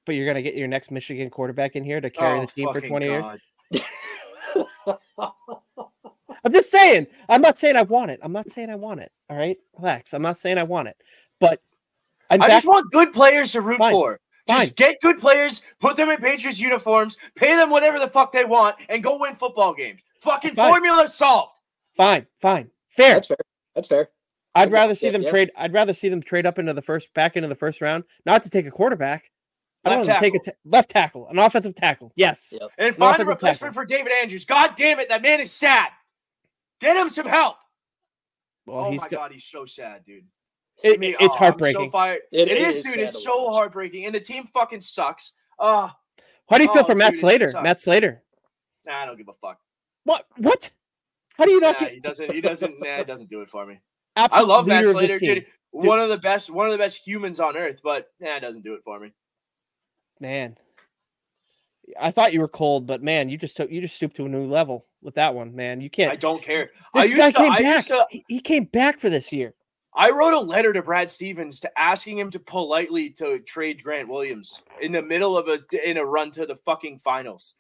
but 0.06 0.16
you're 0.16 0.26
gonna 0.26 0.42
get 0.42 0.56
your 0.56 0.68
next 0.70 0.90
Michigan 0.90 1.30
quarterback 1.30 1.76
in 1.76 1.84
here 1.84 2.00
to 2.02 2.10
carry 2.10 2.40
Oh, 2.40 2.42
the 2.42 2.48
team 2.48 2.68
for 2.70 2.76
fucking 2.76 2.90
20 2.90 3.06
years. 3.06 3.26
I'm 6.46 6.54
just 6.54 6.72
saying. 6.72 7.08
I'm 7.28 7.42
not 7.42 7.58
saying 7.58 7.76
I 7.76 7.82
want 7.82 8.12
it. 8.12 8.20
I'm 8.24 8.32
not 8.32 8.50
saying 8.50 8.70
I 8.70 8.76
want 8.76 9.02
it. 9.02 9.12
All 9.30 9.38
right, 9.38 9.58
relax. 9.78 10.14
I'm 10.14 10.22
not 10.22 10.38
saying 10.38 10.58
I 10.58 10.64
want 10.64 10.88
it, 10.88 10.96
but 11.40 11.62
in 12.32 12.42
I 12.42 12.46
fact, 12.48 12.52
just 12.58 12.68
want 12.68 12.92
good 12.92 13.14
players 13.14 13.52
to 13.54 13.62
root 13.62 13.80
Fine. 13.80 13.92
for. 13.94 14.20
Just 14.48 14.60
Fine. 14.60 14.70
get 14.76 15.02
good 15.02 15.18
players, 15.18 15.64
put 15.80 15.98
them 15.98 16.10
in 16.10 16.18
Patriots 16.18 16.62
uniforms, 16.62 17.18
pay 17.36 17.56
them 17.56 17.72
whatever 17.72 17.98
the 17.98 18.08
fuck 18.08 18.32
they 18.32 18.46
want, 18.46 18.76
and 18.90 19.04
go 19.04 19.18
win 19.20 19.34
football 19.34 19.74
games. 19.74 20.02
Fucking 20.20 20.54
Fine. 20.54 20.70
formula 20.70 21.08
solved. 21.10 21.54
fine, 21.98 22.28
fine, 22.40 22.70
fair. 22.90 23.16
that's 23.16 23.28
fair. 23.28 23.38
That's 23.74 23.88
fair. 23.88 24.10
I'd 24.56 24.70
Okay, 24.70 24.74
rather 24.74 24.96
see 24.96 25.08
yeah, 25.08 25.12
them 25.12 25.22
yeah. 25.24 25.30
trade. 25.30 25.52
I'd 25.58 25.74
rather 25.74 25.94
see 25.94 26.10
them 26.10 26.22
trade 26.22 26.46
up 26.46 26.58
into 26.60 26.74
the 26.74 26.82
first, 26.82 27.14
back 27.14 27.36
into 27.36 27.50
the 27.50 27.56
first 27.56 27.82
round, 27.82 28.06
not 28.26 28.42
to 28.44 28.50
take 28.50 28.66
a 28.66 28.72
quarterback. 28.72 29.30
I 29.84 29.90
don't 29.90 30.00
want 30.00 30.10
to 30.10 30.20
take 30.20 30.34
a 30.36 30.40
ta- 30.40 30.58
left 30.66 30.90
tackle, 30.90 31.28
an 31.30 31.38
offensive 31.38 31.76
tackle. 31.76 32.12
Yes, 32.16 32.54
Yeah. 32.60 32.68
And 32.80 32.88
No 32.88 32.94
find 32.94 33.10
a 33.20 33.22
offensive 33.22 33.28
replacement 33.28 33.74
for 33.76 33.86
David 33.86 34.12
Andrews. 34.20 34.46
God 34.46 34.72
damn 34.76 35.00
it, 35.00 35.10
that 35.10 35.22
man 35.22 35.40
is 35.42 35.52
sad. 35.52 35.90
Get 36.82 36.98
him 36.98 37.10
some 37.10 37.28
help. 37.28 37.58
well, 38.66 38.86
oh 38.86 38.92
he's 38.92 39.02
my 39.02 39.08
got. 39.10 39.18
god, 39.18 39.32
he's 39.34 39.44
so 39.46 39.66
sad, 39.66 40.04
dude. 40.06 40.24
It, 40.84 40.96
I 40.96 40.98
mean, 40.98 41.16
it's 41.20 41.36
oh, 41.36 41.38
heartbreaking. 41.38 41.90
So. 41.92 42.00
It- 42.04 42.22
it 42.32 42.48
it 42.50 42.58
is, 42.58 42.78
is 42.78 42.84
dude. 42.84 42.98
It's 42.98 43.24
so 43.24 43.44
watch. 43.46 43.54
heartbreaking, 43.54 44.06
and 44.06 44.16
the 44.16 44.20
team 44.20 44.46
fucking 44.48 44.82
sucks. 44.82 45.34
Uh 45.60 45.90
How 46.50 46.58
do 46.58 46.64
you 46.64 46.74
feel 46.74 46.82
oh, 46.82 46.86
for 46.86 46.96
Matt 46.96 47.12
dude, 47.12 47.18
it 47.18 47.20
Slater? 47.20 47.62
Matt 47.62 47.80
Slater. 47.80 48.24
nah, 48.86 49.04
I 49.04 49.06
don't 49.06 49.18
give 49.18 49.28
a 49.30 49.34
fuck. 49.34 49.60
What? 50.04 50.26
What? 50.38 50.72
How 51.38 51.46
do 51.46 51.52
you 51.52 51.60
Nah, 51.62 51.72
not 51.72 51.80
get 51.80 51.94
he 51.94 52.00
doesn't. 52.00 52.32
He 52.32 52.42
doesn't. 52.42 52.80
Nah, 52.80 52.98
he 52.98 53.04
doesn't 53.04 53.30
do 53.30 53.42
it 53.42 53.50
for 53.50 53.66
me. 53.66 53.80
I 54.16 54.42
love 54.42 54.68
Matt 54.68 54.86
leader 54.86 54.90
of 54.90 55.02
this 55.02 55.12
Slater, 55.12 55.20
team? 55.20 55.34
dude. 55.36 55.46
One 55.72 56.00
of 56.00 56.10
the 56.10 56.18
best. 56.18 56.50
One 56.50 56.68
of 56.68 56.72
the 56.72 56.78
best 56.78 57.06
humans 57.06 57.40
on 57.40 57.58
earth, 57.58 57.80
but 57.84 58.08
nah, 58.20 58.40
doesn't 58.40 58.64
do 58.64 58.76
it 58.76 58.82
for 58.86 59.00
me. 59.00 59.14
Man, 60.20 60.58
I 62.00 62.12
thought 62.12 62.34
you 62.34 62.40
were 62.40 62.48
cold, 62.48 62.88
but 62.88 63.04
man, 63.04 63.30
you 63.30 63.38
just 63.38 63.58
took 63.58 63.70
you 63.70 63.82
just 63.82 63.96
stooped 63.96 64.16
to 64.18 64.26
a 64.26 64.30
new 64.30 64.46
level 64.46 64.86
with 65.02 65.16
that 65.16 65.36
one, 65.36 65.56
man. 65.56 65.82
You 65.82 65.90
can't. 65.90 66.12
I 66.12 66.16
don't 66.16 66.42
care. 66.42 66.70
this 66.94 67.14
I 67.14 67.18
guy 67.18 67.32
to. 67.32 67.38
came 67.38 67.52
I 67.52 67.62
back. 67.62 67.86
to. 67.88 68.08
He, 68.10 68.24
he 68.28 68.40
came 68.40 68.64
back 68.66 69.00
for 69.00 69.10
this 69.10 69.32
year. 69.34 69.54
I 69.98 70.12
wrote 70.12 70.34
a 70.34 70.40
letter 70.40 70.74
to 70.74 70.82
Brad 70.82 71.10
Stevens 71.10 71.62
to 71.62 71.80
asking 71.80 72.18
him 72.18 72.30
to 72.32 72.40
politely 72.40 73.10
to 73.12 73.40
trade 73.40 73.82
Grant 73.82 74.10
Williams 74.10 74.62
in 74.82 74.92
the 74.92 75.02
middle 75.02 75.38
of 75.38 75.48
a 75.48 75.60
in 75.90 75.98
a 75.98 76.06
run 76.06 76.32
to 76.32 76.46
the 76.46 76.56
fucking 76.56 77.00
finals. 77.00 77.54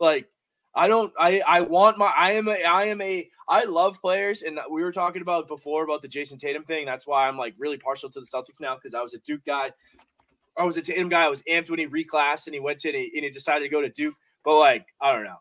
Like 0.00 0.28
I 0.74 0.88
don't 0.88 1.12
I 1.18 1.42
I 1.46 1.60
want 1.60 1.98
my 1.98 2.06
I 2.16 2.32
am 2.32 2.48
a 2.48 2.62
I 2.64 2.84
am 2.86 3.00
a 3.00 3.30
I 3.48 3.64
love 3.64 4.00
players 4.00 4.42
and 4.42 4.58
we 4.70 4.82
were 4.82 4.92
talking 4.92 5.22
about 5.22 5.46
before 5.48 5.84
about 5.84 6.02
the 6.02 6.08
Jayson 6.08 6.38
Tatum 6.38 6.64
thing. 6.64 6.84
That's 6.86 7.06
why 7.06 7.28
I'm 7.28 7.36
like 7.38 7.54
really 7.58 7.78
partial 7.78 8.08
to 8.10 8.20
the 8.20 8.26
Celtics 8.26 8.60
now 8.60 8.74
because 8.74 8.94
I 8.94 9.02
was 9.02 9.14
a 9.14 9.18
Duke 9.18 9.44
guy. 9.46 9.70
I 10.58 10.64
was 10.64 10.76
a 10.76 10.82
Tatum 10.82 11.08
guy. 11.08 11.24
I 11.24 11.28
was 11.28 11.42
amped 11.44 11.70
when 11.70 11.78
he 11.78 11.86
reclassed 11.86 12.46
and 12.46 12.54
he 12.54 12.60
went 12.60 12.80
to 12.80 12.88
and 12.88 12.96
he, 12.96 13.12
and 13.14 13.24
he 13.24 13.30
decided 13.30 13.64
to 13.64 13.68
go 13.68 13.80
to 13.82 13.88
Duke. 13.88 14.14
But 14.44 14.58
like 14.58 14.86
I 15.00 15.12
don't 15.12 15.24
know. 15.24 15.36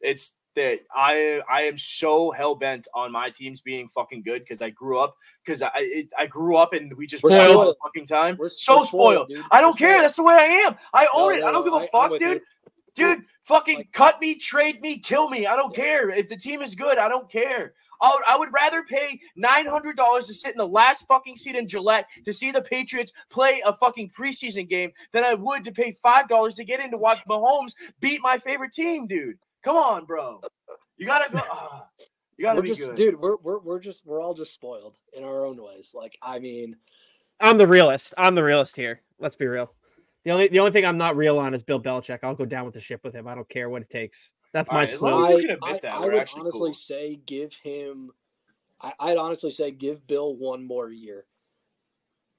It's 0.00 0.36
that 0.56 0.80
I 0.94 1.40
I 1.48 1.62
am 1.62 1.78
so 1.78 2.32
hell 2.32 2.54
bent 2.56 2.88
on 2.94 3.12
my 3.12 3.30
teams 3.30 3.60
being 3.60 3.88
fucking 3.88 4.22
good 4.22 4.42
because 4.42 4.60
I 4.60 4.70
grew 4.70 4.98
up 4.98 5.14
because 5.44 5.62
I 5.62 5.70
it, 5.76 6.08
I 6.18 6.26
grew 6.26 6.56
up 6.56 6.72
and 6.72 6.92
we 6.96 7.06
just 7.06 7.22
We're 7.22 7.30
won 7.30 7.40
all 7.40 7.46
spoiled. 7.52 7.68
the 7.68 7.78
fucking 7.84 8.06
time. 8.06 8.36
We're- 8.38 8.50
so 8.54 8.78
we're 8.78 8.84
spoiled. 8.84 9.28
dude. 9.28 9.44
I 9.50 9.60
don't 9.60 9.72
We're 9.72 9.86
care. 9.86 9.88
spoiled. 9.92 10.04
That's 10.04 10.16
the 10.16 10.22
way 10.24 10.34
I 10.34 10.44
am. 10.66 10.76
I 10.92 11.06
own 11.14 11.30
No, 11.32 11.36
it. 11.36 11.40
no, 11.40 11.46
I 11.46 11.52
don't 11.52 11.64
give 11.64 11.74
I- 11.74 11.78
a 11.78 11.82
I'm 11.82 11.88
fuck, 11.88 12.10
dude. 12.18 12.20
you. 12.20 12.40
Dude, 12.98 13.24
fucking 13.42 13.76
Like- 13.78 13.92
cut 13.92 14.20
me, 14.20 14.34
trade 14.34 14.80
me, 14.80 14.98
kill 14.98 15.28
me. 15.28 15.46
I 15.46 15.56
don't 15.56 15.74
care. 15.74 16.10
If 16.10 16.28
the 16.28 16.36
team 16.36 16.62
is 16.62 16.74
good, 16.74 16.98
I 16.98 17.08
don't 17.08 17.30
care. 17.30 17.74
I 18.00 18.12
would, 18.14 18.22
I 18.28 18.38
would 18.38 18.52
rather 18.52 18.84
pay 18.84 19.20
nine 19.34 19.66
hundred 19.66 19.96
dollars 19.96 20.28
to 20.28 20.34
sit 20.34 20.52
in 20.52 20.58
the 20.58 20.68
last 20.68 21.06
fucking 21.08 21.34
seat 21.36 21.56
in 21.56 21.66
Gillette 21.66 22.06
to 22.24 22.32
see 22.32 22.52
the 22.52 22.62
Patriots 22.62 23.12
play 23.28 23.60
a 23.66 23.72
fucking 23.74 24.10
preseason 24.10 24.68
game 24.68 24.92
than 25.12 25.24
I 25.24 25.34
would 25.34 25.64
to 25.64 25.72
pay 25.72 25.92
five 25.92 26.28
dollars 26.28 26.54
to 26.56 26.64
get 26.64 26.78
in 26.80 26.90
to 26.92 26.96
watch 26.96 27.18
Mahomes 27.28 27.72
beat 28.00 28.20
my 28.22 28.38
favorite 28.38 28.70
team, 28.72 29.06
dude. 29.08 29.38
Come 29.64 29.74
on, 29.76 30.04
bro. 30.04 30.40
You 30.96 31.06
gotta 31.06 31.32
go. 31.32 31.40
ah, 31.50 31.86
you 32.36 32.44
gotta 32.44 32.58
We're 32.58 32.62
be 32.62 32.68
just, 32.68 32.82
good. 32.82 32.94
dude. 32.94 33.20
We're, 33.20 33.36
we're 33.42 33.58
we're 33.58 33.80
just 33.80 34.06
we're 34.06 34.22
all 34.22 34.34
just 34.34 34.52
spoiled 34.54 34.96
in 35.12 35.24
our 35.24 35.44
own 35.44 35.60
ways. 35.60 35.90
Like 35.92 36.16
I 36.22 36.38
mean, 36.38 36.76
I'm 37.40 37.58
the 37.58 37.66
realist. 37.66 38.14
I'm 38.16 38.36
the 38.36 38.44
realist 38.44 38.76
here. 38.76 39.00
Let's 39.18 39.34
be 39.34 39.46
real. 39.46 39.72
The 40.24 40.30
only 40.32 40.48
the 40.48 40.58
only 40.58 40.72
thing 40.72 40.84
I'm 40.84 40.98
not 40.98 41.16
real 41.16 41.38
on 41.38 41.54
is 41.54 41.62
Bill 41.62 41.80
Belichick. 41.80 42.18
I'll 42.22 42.34
go 42.34 42.44
down 42.44 42.64
with 42.64 42.74
the 42.74 42.80
ship 42.80 43.00
with 43.04 43.14
him. 43.14 43.26
I 43.28 43.34
don't 43.34 43.48
care 43.48 43.68
what 43.70 43.82
it 43.82 43.88
takes. 43.88 44.34
That's 44.52 44.68
All 44.68 44.74
my 44.74 44.80
right, 44.80 44.88
as 44.92 44.98
split. 44.98 45.12
long 45.12 45.24
as 45.24 45.30
I, 45.30 45.32
you 45.34 45.40
can 45.40 45.50
admit 45.56 45.74
I, 45.74 45.78
that, 45.82 45.94
I 45.94 46.00
we're 46.00 46.12
would 46.12 46.20
actually 46.20 46.40
honestly 46.42 46.60
cool. 46.60 46.74
say 46.74 47.20
give 47.26 47.52
him. 47.62 48.10
I, 48.80 48.92
I'd 49.00 49.16
honestly 49.16 49.50
say 49.50 49.70
give 49.70 50.06
Bill 50.06 50.34
one 50.36 50.64
more 50.64 50.90
year. 50.90 51.26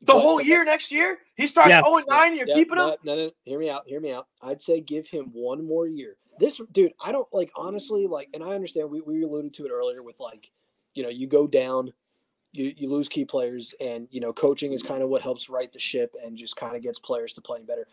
the 0.01 0.13
But- 0.13 0.19
whole 0.21 0.41
year 0.41 0.63
next 0.65 0.91
year, 0.91 1.19
he 1.35 1.47
starts 1.47 1.69
Yes. 1.69 1.83
0 1.85 1.99
9. 2.07 2.35
You're 2.35 2.47
Yeah, 2.47 2.53
keeping 2.55 2.77
him. 2.77 2.85
no, 2.87 2.97
no, 3.03 3.15
no, 3.15 3.31
hear 3.43 3.59
me 3.59 3.69
out. 3.69 3.83
Hear 3.87 3.99
me 4.01 4.11
out. 4.11 4.27
I'd 4.41 4.61
say 4.61 4.81
give 4.81 5.07
him 5.07 5.29
one 5.33 5.65
more 5.65 5.87
year. 5.87 6.17
This 6.39 6.61
dude, 6.71 6.93
I 7.03 7.11
don't 7.11 7.27
like 7.33 7.51
honestly 7.57 8.07
like, 8.07 8.29
and 8.33 8.41
I 8.43 8.55
understand 8.55 8.89
we, 8.89 9.01
we 9.01 9.23
alluded 9.23 9.53
to 9.55 9.65
it 9.65 9.71
earlier 9.71 10.01
with 10.03 10.19
like, 10.19 10.49
you 10.93 11.03
know, 11.03 11.09
you 11.09 11.27
go 11.27 11.45
down, 11.47 11.91
you 12.51 12.73
you 12.75 12.89
lose 12.89 13.07
key 13.07 13.25
players, 13.25 13.73
and 13.79 14.07
you 14.11 14.19
know, 14.19 14.33
coaching 14.33 14.73
is 14.73 14.83
kind 14.83 15.01
of 15.03 15.09
what 15.09 15.21
helps 15.21 15.49
right 15.49 15.71
the 15.71 15.79
ship 15.79 16.15
and 16.23 16.37
just 16.37 16.55
kind 16.55 16.75
of 16.75 16.81
gets 16.81 16.99
players 16.99 17.33
to 17.33 17.41
playing 17.41 17.65
better. 17.65 17.87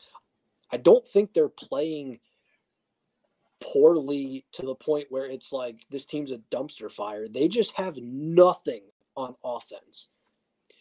I 0.73 0.79
don't 0.79 1.07
think 1.07 1.33
they're 1.33 1.49
playing 1.49 2.19
poorly 3.61 4.45
to 4.53 4.63
the 4.63 4.75
point 4.75 5.07
where 5.11 5.27
it's 5.27 5.53
like 5.53 5.85
this 5.91 6.05
team's 6.05 6.33
a 6.33 6.39
dumpster 6.51 6.91
fire. 6.91 7.29
They 7.29 7.49
just 7.49 7.73
have 7.77 7.97
nothing 7.99 8.83
on 9.17 9.35
offense. 9.45 10.09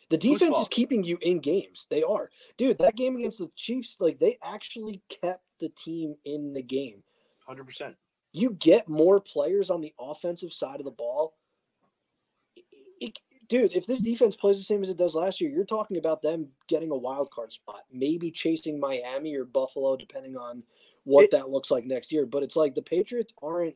The 0.09 0.17
defense 0.17 0.57
is 0.59 0.67
keeping 0.67 1.03
you 1.03 1.17
in 1.21 1.39
games. 1.39 1.87
They 1.89 2.03
are. 2.03 2.29
Dude, 2.57 2.77
that 2.77 2.95
game 2.95 3.15
against 3.15 3.39
the 3.39 3.49
Chiefs, 3.55 3.97
like 3.99 4.19
they 4.19 4.37
actually 4.43 5.01
kept 5.09 5.43
the 5.59 5.69
team 5.69 6.15
in 6.25 6.53
the 6.53 6.61
game. 6.61 7.01
100%. 7.49 7.95
You 8.31 8.51
get 8.51 8.87
more 8.87 9.19
players 9.19 9.69
on 9.71 9.81
the 9.81 9.93
offensive 9.99 10.53
side 10.53 10.79
of 10.79 10.85
the 10.85 10.91
ball. 10.91 11.33
It- 12.55 12.65
it- 12.99 13.19
dude, 13.47 13.75
if 13.75 13.85
this 13.85 14.01
defense 14.01 14.35
plays 14.35 14.57
the 14.57 14.63
same 14.63 14.83
as 14.83 14.89
it 14.89 14.97
does 14.97 15.15
last 15.15 15.39
year, 15.41 15.49
you're 15.51 15.65
talking 15.65 15.97
about 15.97 16.21
them 16.21 16.47
getting 16.67 16.91
a 16.91 16.97
wild 16.97 17.29
card 17.31 17.51
spot, 17.51 17.81
maybe 17.91 18.31
chasing 18.31 18.79
Miami 18.79 19.35
or 19.35 19.45
Buffalo, 19.45 19.95
depending 19.95 20.37
on 20.37 20.63
what 21.03 21.25
It- 21.25 21.31
that 21.31 21.49
looks 21.49 21.71
like 21.71 21.85
next 21.85 22.11
year. 22.11 22.25
But 22.25 22.43
it's 22.43 22.55
like 22.55 22.75
the 22.75 22.81
Patriots 22.81 23.33
aren't. 23.41 23.75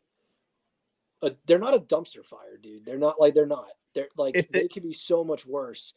A, 1.21 1.35
they're 1.45 1.59
not 1.59 1.73
a 1.73 1.79
dumpster 1.79 2.25
fire, 2.25 2.57
dude. 2.57 2.85
They're 2.85 2.97
not 2.97 3.19
like 3.19 3.33
they're 3.33 3.45
not. 3.45 3.71
They're 3.93 4.07
like 4.17 4.33
they- 4.35 4.61
they 4.61 4.67
could 4.67 4.83
be 4.83 4.93
so 4.93 5.23
much 5.23 5.45
worse. 5.45 5.93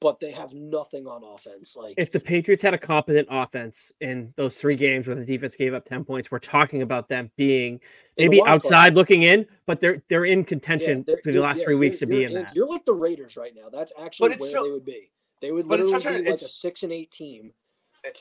But 0.00 0.18
they 0.18 0.30
have 0.30 0.52
nothing 0.52 1.06
on 1.06 1.22
offense. 1.22 1.76
Like 1.76 1.94
If 1.98 2.10
the 2.10 2.20
Patriots 2.20 2.62
had 2.62 2.74
a 2.74 2.78
competent 2.78 3.28
offense 3.30 3.92
in 4.00 4.32
those 4.36 4.58
three 4.58 4.76
games 4.76 5.06
where 5.06 5.14
the 5.16 5.24
defense 5.24 5.56
gave 5.56 5.74
up 5.74 5.84
10 5.84 6.04
points, 6.04 6.30
we're 6.30 6.38
talking 6.38 6.82
about 6.82 7.08
them 7.08 7.30
being 7.36 7.74
in 7.74 7.80
the 8.16 8.22
maybe 8.30 8.38
card. 8.38 8.50
outside 8.50 8.94
looking 8.94 9.22
in, 9.22 9.46
but 9.66 9.80
they're 9.80 10.02
they're 10.08 10.24
in 10.24 10.40
Yeah, 10.40 10.44
contention 10.46 11.04
they're- 11.06 11.20
for 11.22 11.32
the 11.32 11.40
last 11.40 11.58
yeah, 11.58 11.64
three 11.66 11.74
weeks 11.76 11.98
to 11.98 12.06
be 12.06 12.16
you're 12.16 12.30
in 12.30 12.36
in- 12.36 12.42
that. 12.44 12.56
You're 12.56 12.66
like 12.68 12.84
the 12.84 12.94
Raiders 12.94 13.36
right 13.36 13.54
now. 13.54 13.68
That's 13.68 13.92
actually 13.98 14.30
where 14.30 14.38
so- 14.38 14.64
they 14.64 14.70
would 14.70 14.84
be. 14.84 15.10
They 15.42 15.52
would 15.52 15.68
but 15.68 15.80
it's 15.80 15.90
literally 15.90 16.18
such 16.18 16.20
a- 16.20 16.24
be 16.24 16.30
like 16.30 16.34
a 16.34 16.38
six 16.38 16.82
and 16.82 16.92
eight 16.92 17.10
team, 17.10 17.52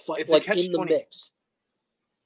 fight, 0.06 0.20
it's 0.22 0.30
a 0.32 0.34
like 0.36 0.44
catch 0.44 0.66
in 0.66 0.72
the 0.72 0.86
mix. 0.86 1.32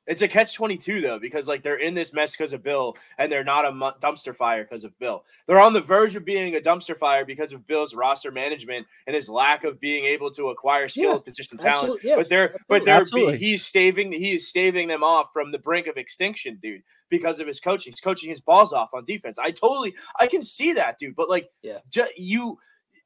It's 0.06 0.22
a 0.22 0.28
catch 0.28 0.54
22 0.54 1.00
though 1.02 1.18
because 1.20 1.48
like 1.48 1.64
they're 1.64 1.80
in 1.80 1.94
this 1.94 2.12
mess 2.12 2.32
because 2.36 2.52
of 2.52 2.62
Bill 2.62 2.98
and 3.18 3.32
they're 3.32 3.44
not 3.44 3.66
a 3.66 3.72
dumpster 3.72 4.36
fire 4.36 4.64
because 4.64 4.84
of 4.84 4.98
Bill. 5.00 5.24
They're 5.48 5.62
on 5.62 5.72
the 5.74 5.80
verge 5.82 6.16
of 6.18 6.26
being 6.26 6.56
a 6.56 6.60
dumpster 6.60 6.96
fire 6.98 7.24
because 7.24 7.54
of 7.54 7.66
Bill's 7.68 7.96
roster 7.96 8.30
management 8.32 8.86
and 9.08 9.16
his 9.16 9.30
lack 9.30 9.64
of 9.64 9.80
being 9.80 10.04
able 10.04 10.30
to 10.32 10.50
acquire 10.50 10.90
skilled 10.90 11.22
Yeah, 11.26 11.30
position 11.32 11.58
talent. 11.58 12.02
Yeah, 12.04 12.18
but 12.18 12.28
they're 12.28 12.56
but 12.68 12.84
they're 12.84 13.00
Absolutely. 13.02 13.38
he's 13.38 13.66
staving 13.66 14.12
he 14.12 14.34
is 14.34 14.48
staving 14.48 14.90
them 14.90 15.04
off 15.04 15.30
from 15.32 15.52
the 15.52 15.60
brink 15.60 15.88
of 15.88 15.96
extinction, 15.96 16.60
dude, 16.62 16.84
because 17.10 17.40
of 17.40 17.48
his 17.48 17.62
coaching. 17.62 17.94
He's 17.94 18.02
coaching 18.02 18.30
his 18.30 18.42
balls 18.42 18.74
off 18.74 18.94
on 18.94 19.06
defense. 19.06 19.40
I 19.40 19.52
totally 19.52 19.96
I 20.20 20.28
can 20.28 20.42
see 20.42 20.74
that, 20.74 20.98
dude. 21.00 21.16
But 21.16 21.30
like, 21.30 21.50
Yeah. 21.62 21.80
ju- 21.90 22.08
you 22.18 22.60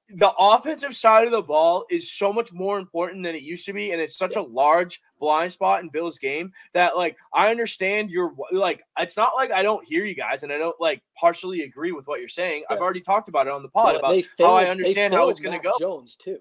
the 0.09 0.31
offensive 0.39 0.95
side 0.95 1.25
of 1.25 1.31
the 1.31 1.41
ball 1.41 1.85
is 1.89 2.11
so 2.11 2.31
much 2.31 2.53
more 2.53 2.79
important 2.79 3.23
than 3.23 3.35
it 3.35 3.41
used 3.41 3.65
to 3.65 3.73
be, 3.73 3.91
and 3.91 4.01
it's 4.01 4.17
such 4.17 4.35
a 4.35 4.41
large 4.41 5.01
blind 5.19 5.51
spot 5.51 5.81
in 5.81 5.89
Bill's 5.89 6.17
game 6.17 6.51
that 6.73 6.95
like 6.95 7.17
I 7.33 7.49
understand 7.51 8.09
you're 8.09 8.33
like 8.51 8.83
it's 8.97 9.17
not 9.17 9.31
like 9.35 9.51
I 9.51 9.63
don't 9.63 9.85
hear 9.85 10.05
you 10.05 10.15
guys 10.15 10.43
and 10.43 10.51
I 10.53 10.57
don't 10.57 10.79
like 10.79 11.01
partially 11.19 11.63
agree 11.63 11.91
with 11.91 12.07
what 12.07 12.19
you're 12.19 12.29
saying. 12.29 12.63
I've 12.69 12.79
already 12.79 13.01
talked 13.01 13.27
about 13.27 13.47
it 13.47 13.53
on 13.53 13.63
the 13.63 13.69
pod 13.69 13.93
But 13.93 13.99
about 13.99 14.11
they 14.11 14.25
how 14.39 14.53
I 14.53 14.65
understand 14.65 15.13
how 15.13 15.29
it's 15.29 15.39
gonna 15.39 15.59
go. 15.59 15.73
Jones 15.79 16.15
too. 16.15 16.39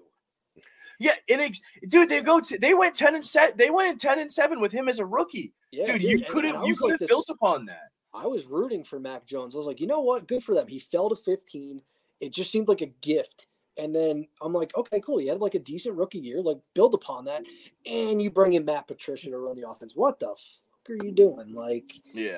Yeah, 0.99 1.11
and 1.29 1.41
ex- 1.41 1.61
dude, 1.89 2.09
they 2.09 2.21
go 2.21 2.39
to, 2.39 2.57
they 2.57 2.73
went 2.73 2.95
ten 2.95 3.15
and 3.15 3.23
set 3.23 3.57
they 3.57 3.69
went 3.69 3.99
ten 3.99 4.19
and 4.19 4.31
seven 4.31 4.59
with 4.59 4.71
him 4.71 4.87
as 4.87 4.99
a 4.99 5.05
rookie. 5.05 5.53
Yeah, 5.71 5.85
dude, 5.85 6.03
you 6.03 6.23
could 6.23 6.45
have 6.45 6.65
you 6.65 6.75
could 6.75 6.85
like 6.85 6.91
have 6.93 6.99
this- 6.99 7.09
built 7.09 7.29
upon 7.29 7.65
that. 7.65 7.89
I 8.13 8.25
was 8.25 8.47
rooting 8.47 8.83
for 8.83 8.99
Mac 8.99 9.27
Jones. 9.27 9.53
I 9.53 9.59
was 9.59 9.67
like, 9.67 9.79
you 9.79 9.85
know 9.85 9.99
what? 10.01 10.27
Good 10.27 10.41
for 10.41 10.55
them. 10.55 10.67
He 10.67 10.79
fell 10.79 11.09
to 11.09 11.15
15. 11.15 11.81
It 12.19 12.33
just 12.33 12.49
seemed 12.49 12.67
like 12.67 12.81
a 12.81 12.87
gift. 12.87 13.45
And 13.77 13.93
then 13.93 14.27
I'm 14.41 14.53
like, 14.53 14.75
okay, 14.75 14.99
cool. 14.99 15.21
You 15.21 15.29
had 15.29 15.39
like 15.41 15.55
a 15.55 15.59
decent 15.59 15.95
rookie 15.95 16.19
year. 16.19 16.41
Like, 16.41 16.57
build 16.73 16.93
upon 16.93 17.25
that. 17.25 17.43
And 17.85 18.21
you 18.21 18.29
bring 18.31 18.53
in 18.53 18.65
Matt 18.65 18.87
Patricia 18.87 19.29
to 19.29 19.37
run 19.37 19.55
the 19.59 19.69
offense. 19.69 19.95
What 19.95 20.19
the 20.19 20.27
fuck 20.27 20.89
are 20.89 21.05
you 21.05 21.11
doing? 21.11 21.53
Like, 21.53 21.93
Yeah. 22.13 22.37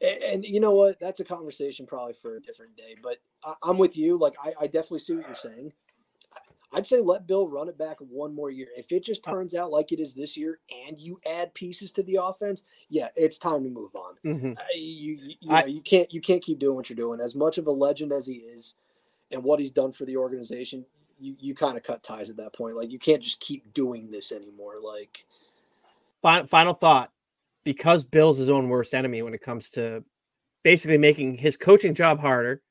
and, 0.00 0.22
and 0.22 0.44
you 0.44 0.60
know 0.60 0.72
what? 0.72 0.98
That's 1.00 1.20
a 1.20 1.24
conversation 1.24 1.86
probably 1.86 2.14
for 2.14 2.36
a 2.36 2.42
different 2.42 2.76
day. 2.76 2.96
But 3.02 3.18
I, 3.44 3.54
I'm 3.62 3.78
with 3.78 3.96
you. 3.96 4.18
Like, 4.18 4.34
I, 4.42 4.52
I 4.62 4.66
definitely 4.66 4.98
see 5.00 5.14
what 5.14 5.26
you're 5.26 5.34
saying. 5.34 5.72
I'd 6.72 6.86
say 6.86 7.00
let 7.00 7.26
Bill 7.26 7.48
run 7.48 7.68
it 7.68 7.76
back 7.76 7.96
one 7.98 8.32
more 8.32 8.48
year. 8.48 8.68
If 8.76 8.92
it 8.92 9.04
just 9.04 9.24
turns 9.24 9.54
out 9.56 9.72
like 9.72 9.90
it 9.90 9.98
is 9.98 10.14
this 10.14 10.36
year 10.36 10.60
and 10.86 11.00
you 11.00 11.20
add 11.28 11.52
pieces 11.52 11.90
to 11.92 12.02
the 12.04 12.20
offense, 12.22 12.62
yeah, 12.88 13.08
it's 13.16 13.38
time 13.38 13.64
to 13.64 13.70
move 13.70 13.90
on. 13.96 14.14
Mhm. 14.24 14.56
I- 14.56 14.76
you 14.76 15.14
you, 15.14 15.34
you, 15.40 15.50
I- 15.50 15.64
you 15.64 15.80
can't 15.80 16.12
you 16.14 16.20
can't 16.20 16.40
keep 16.42 16.60
doing 16.60 16.76
what 16.76 16.88
you're 16.88 16.94
doing. 16.96 17.20
As 17.20 17.34
much 17.34 17.58
of 17.58 17.66
a 17.66 17.72
legend 17.72 18.12
as 18.12 18.24
he 18.28 18.34
is, 18.34 18.76
and 19.30 19.42
what 19.42 19.60
he's 19.60 19.70
done 19.70 19.92
for 19.92 20.04
the 20.04 20.16
organization, 20.16 20.84
you 21.18 21.36
you 21.38 21.54
kind 21.54 21.76
of 21.76 21.82
cut 21.82 22.02
ties 22.02 22.30
at 22.30 22.36
that 22.36 22.52
point. 22.52 22.76
Like 22.76 22.90
you 22.90 22.98
can't 22.98 23.22
just 23.22 23.40
keep 23.40 23.72
doing 23.72 24.10
this 24.10 24.32
anymore. 24.32 24.74
Like 24.82 25.24
Final, 26.22 26.46
final 26.46 26.74
thought 26.74 27.12
because 27.64 28.04
Bill's 28.04 28.38
his 28.38 28.50
own 28.50 28.68
worst 28.68 28.94
enemy 28.94 29.22
when 29.22 29.34
it 29.34 29.40
comes 29.40 29.70
to 29.70 30.04
basically 30.62 30.98
making 30.98 31.36
his 31.36 31.56
coaching 31.56 31.94
job 31.94 32.20
harder. 32.20 32.62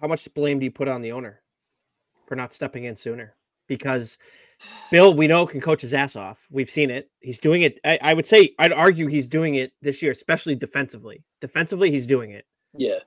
How 0.00 0.08
much 0.08 0.32
blame 0.34 0.58
do 0.58 0.64
you 0.64 0.70
put 0.70 0.88
on 0.88 1.02
the 1.02 1.12
owner 1.12 1.42
for 2.26 2.36
not 2.36 2.52
stepping 2.52 2.84
in 2.84 2.96
sooner? 2.96 3.36
Because 3.68 4.18
Bill, 4.90 5.14
we 5.14 5.26
know, 5.26 5.46
can 5.46 5.60
coach 5.60 5.82
his 5.82 5.94
ass 5.94 6.16
off. 6.16 6.46
We've 6.50 6.70
seen 6.70 6.90
it. 6.90 7.10
He's 7.20 7.38
doing 7.38 7.62
it. 7.62 7.80
I, 7.84 7.98
I 8.02 8.14
would 8.14 8.26
say, 8.26 8.54
I'd 8.58 8.72
argue 8.72 9.06
he's 9.06 9.26
doing 9.26 9.54
it 9.56 9.72
this 9.82 10.02
year, 10.02 10.12
especially 10.12 10.54
defensively. 10.54 11.24
Defensively, 11.40 11.90
he's 11.90 12.06
doing 12.06 12.30
it. 12.30 12.46
yeah, 12.76 12.98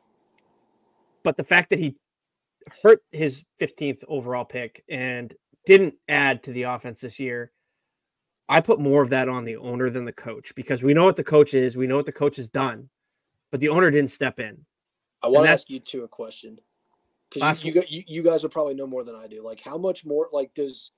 But 1.28 1.36
the 1.36 1.44
fact 1.44 1.72
that 1.72 1.80
he 1.80 1.98
hurt 2.82 3.02
his 3.12 3.44
15th 3.60 4.02
overall 4.08 4.46
pick 4.46 4.86
and 4.88 5.34
didn't 5.66 5.96
add 6.08 6.42
to 6.44 6.54
the 6.54 6.64
offense 6.64 7.02
this 7.02 7.20
year, 7.20 7.52
I 8.48 8.62
put 8.62 8.80
more 8.80 9.04
of 9.04 9.10
that 9.10 9.28
on 9.28 9.44
the 9.44 9.58
owner 9.58 9.90
than 9.90 10.06
the 10.06 10.14
coach 10.14 10.56
because 10.56 10.82
we 10.82 10.94
know 10.94 11.04
what 11.04 11.18
the 11.18 11.26
coach 11.26 11.54
is. 11.54 11.76
We 11.76 11.86
know 11.86 11.98
what 11.98 12.06
the 12.06 12.14
coach 12.14 12.38
has 12.38 12.48
done, 12.48 12.88
but 13.52 13.60
the 13.60 13.68
owner 13.68 13.92
didn't 13.92 14.10
step 14.10 14.40
in. 14.40 14.66
I 15.22 15.28
want 15.28 15.48
to 15.48 15.52
ask 15.52 15.70
you 15.70 15.82
two 15.82 16.06
a 16.06 16.08
question 16.08 16.60
because 17.30 17.62
you, 17.62 17.84
you, 17.90 18.04
you 18.08 18.24
guys 18.24 18.44
will 18.44 18.50
probably 18.50 18.76
know 18.76 18.88
more 18.88 19.04
than 19.04 19.18
I 19.18 19.28
do. 19.28 19.44
Like 19.44 19.60
how 19.60 19.78
much 19.78 20.06
more? 20.06 20.30
Like 20.32 20.54
does 20.54 20.92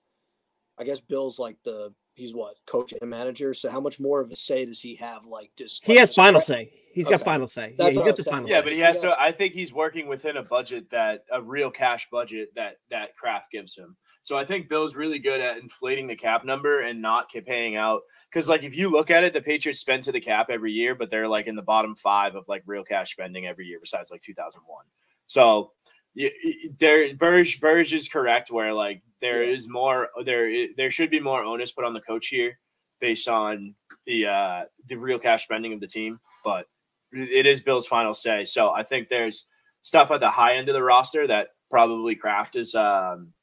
I 0.78 0.84
guess 0.84 1.00
Bill's 1.00 1.40
like 1.40 1.58
the 1.66 1.92
he's 2.20 2.34
what 2.34 2.56
coach 2.68 2.94
and 3.00 3.10
manager. 3.10 3.54
So 3.54 3.70
how 3.72 3.80
much 3.80 4.00
more 4.00 4.20
of 4.22 4.32
a 4.32 4.36
say 4.36 4.66
does 4.66 4.82
he 4.82 4.96
have? 4.96 5.26
Like 5.26 5.52
just 5.58 5.86
He 5.86 5.94
like, 5.94 6.00
has 6.02 6.14
final 6.14 6.42
say. 6.42 6.72
He's 6.94 7.08
got 7.08 7.24
final 7.24 7.48
say. 7.48 7.70
Yeah, 7.70 7.76
That's 7.78 7.88
he's 7.90 7.98
what 7.98 8.06
I 8.06 8.10
got 8.10 8.18
the 8.18 8.24
saying. 8.24 8.34
final 8.36 8.50
Yeah, 8.50 8.58
say. 8.58 8.64
but 8.64 8.72
he 8.74 8.80
You 8.80 8.86
has 8.86 9.02
got- 9.02 9.16
to. 9.16 9.22
I 9.22 9.32
think 9.32 9.54
he's 9.54 9.74
working 9.74 10.08
within 10.08 10.38
a 10.38 10.44
budget 10.44 10.90
that 10.92 11.24
a 11.32 11.42
real 11.42 11.72
cash 11.72 12.08
budget 12.12 12.50
that 12.56 12.78
that 12.92 13.16
Kraft 13.16 13.52
gives 13.52 13.76
him. 13.76 13.96
So 14.22 14.38
I 14.38 14.44
think 14.46 14.68
Bill's 14.70 14.96
really 14.96 15.18
good 15.18 15.40
at 15.40 15.58
inflating 15.58 16.06
the 16.06 16.16
cap 16.16 16.44
number 16.44 16.82
and 16.82 17.02
not 17.02 17.30
keep 17.30 17.46
paying 17.48 17.78
out. 17.78 18.02
Because 18.30 18.50
like 18.50 18.64
if 18.64 18.76
you 18.76 18.92
look 18.92 19.10
at 19.10 19.24
it, 19.24 19.34
the 19.34 19.42
Patriots 19.42 19.80
spend 19.80 20.04
to 20.04 20.12
the 20.12 20.20
cap 20.20 20.48
every 20.50 20.72
year, 20.74 20.94
but 20.94 21.10
they're 21.10 21.28
like 21.28 21.48
in 21.48 21.56
the 21.56 21.62
bottom 21.62 21.96
five 21.96 22.36
of 22.36 22.48
like 22.48 22.62
real 22.66 22.84
cash 22.84 23.12
spending 23.14 23.48
every 23.48 23.66
year, 23.66 23.80
besides 23.82 24.12
like 24.12 24.22
2001. 24.22 24.86
So 25.28 25.72
y- 26.16 26.30
y- 26.44 26.54
there, 26.80 27.16
Burge 27.16 27.60
Burge 27.62 27.94
is 27.94 28.10
correct 28.10 28.52
where 28.52 28.74
like 28.74 29.02
there 29.22 29.44
Yeah. 29.44 29.52
is 29.54 29.68
more 29.68 30.10
there 30.24 30.48
i- 30.48 30.70
there 30.78 30.92
should 30.92 31.10
be 31.10 31.20
more 31.20 31.44
onus 31.44 31.72
put 31.72 31.86
on 31.86 31.94
the 31.94 32.02
coach 32.02 32.28
here 32.28 32.60
based 33.00 33.28
on 33.28 33.76
the 34.06 34.26
uh 34.26 34.66
the 34.88 34.96
real 34.96 35.20
cash 35.20 35.44
spending 35.44 35.74
of 35.74 35.80
the 35.80 35.88
team, 35.88 36.20
but 36.44 36.68
it 37.12 37.46
is 37.46 37.62
Bill's 37.62 37.88
final 37.88 38.14
say. 38.14 38.46
So 38.46 38.70
I 38.72 38.84
think 38.84 39.10
there's 39.10 39.48
stuff 39.82 40.12
at 40.12 40.20
the 40.20 40.30
high 40.30 40.56
end 40.56 40.70
of 40.70 40.74
the 40.74 40.84
roster 40.84 41.26
that 41.28 41.50
probably 41.70 42.16
Kraft 42.16 42.56
is 42.56 42.76
um 42.76 43.34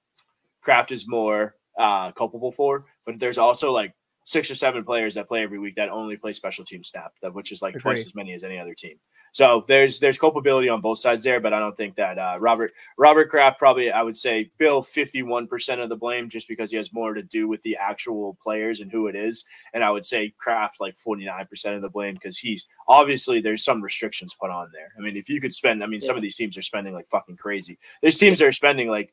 Kraft 0.62 0.92
is 0.92 1.06
more 1.08 1.56
uh 1.78 2.12
culpable 2.12 2.52
for, 2.52 2.86
but 3.04 3.18
there's 3.18 3.38
also 3.38 3.70
like 3.72 3.94
six 4.24 4.50
or 4.50 4.54
seven 4.56 4.84
players 4.84 5.14
that 5.14 5.28
play 5.28 5.42
every 5.42 5.58
week 5.58 5.76
that 5.76 5.88
only 5.88 6.16
play 6.16 6.32
special 6.32 6.64
team 6.64 6.82
snap, 6.82 7.12
that 7.22 7.32
which 7.32 7.52
is 7.52 7.62
like 7.62 7.74
twice 7.78 8.04
as 8.06 8.14
many 8.14 8.32
as 8.34 8.42
any 8.44 8.58
other 8.58 8.74
team. 8.74 8.98
So 9.36 9.66
there's 9.68 10.00
there's 10.00 10.18
culpability 10.18 10.70
on 10.70 10.80
both 10.80 10.98
sides 10.98 11.22
there, 11.22 11.40
but 11.40 11.52
I 11.52 11.58
don't 11.58 11.76
think 11.76 11.94
that 11.96 12.18
uh, 12.18 12.38
Robert 12.40 12.72
Robert 12.96 13.28
Kraft 13.28 13.58
probably 13.58 13.90
I 13.90 14.00
would 14.00 14.16
say 14.16 14.50
Bill 14.56 14.80
51% 14.80 15.82
of 15.82 15.90
the 15.90 15.94
blame 15.94 16.30
just 16.30 16.48
because 16.48 16.70
he 16.70 16.78
has 16.78 16.90
more 16.90 17.12
to 17.12 17.22
do 17.22 17.46
with 17.46 17.60
the 17.60 17.76
actual 17.76 18.38
players 18.42 18.80
and 18.80 18.90
who 18.90 19.08
it 19.08 19.14
is, 19.14 19.44
and 19.74 19.84
I 19.84 19.90
would 19.90 20.06
say 20.06 20.32
Kraft 20.38 20.80
like 20.80 20.96
49% 20.96 21.76
of 21.76 21.82
the 21.82 21.90
blame 21.90 22.14
because 22.14 22.38
he's 22.38 22.66
obviously 22.88 23.42
there's 23.42 23.62
some 23.62 23.82
restrictions 23.82 24.34
put 24.40 24.48
on 24.48 24.70
there. 24.72 24.90
I 24.96 25.02
mean, 25.02 25.18
if 25.18 25.28
you 25.28 25.38
could 25.38 25.52
spend, 25.52 25.84
I 25.84 25.86
mean, 25.86 26.00
some 26.00 26.16
of 26.16 26.22
these 26.22 26.36
teams 26.36 26.56
are 26.56 26.62
spending 26.62 26.94
like 26.94 27.08
fucking 27.08 27.36
crazy. 27.36 27.78
There's 28.00 28.16
teams 28.16 28.38
that 28.38 28.48
are 28.48 28.52
spending 28.52 28.88
like 28.88 29.12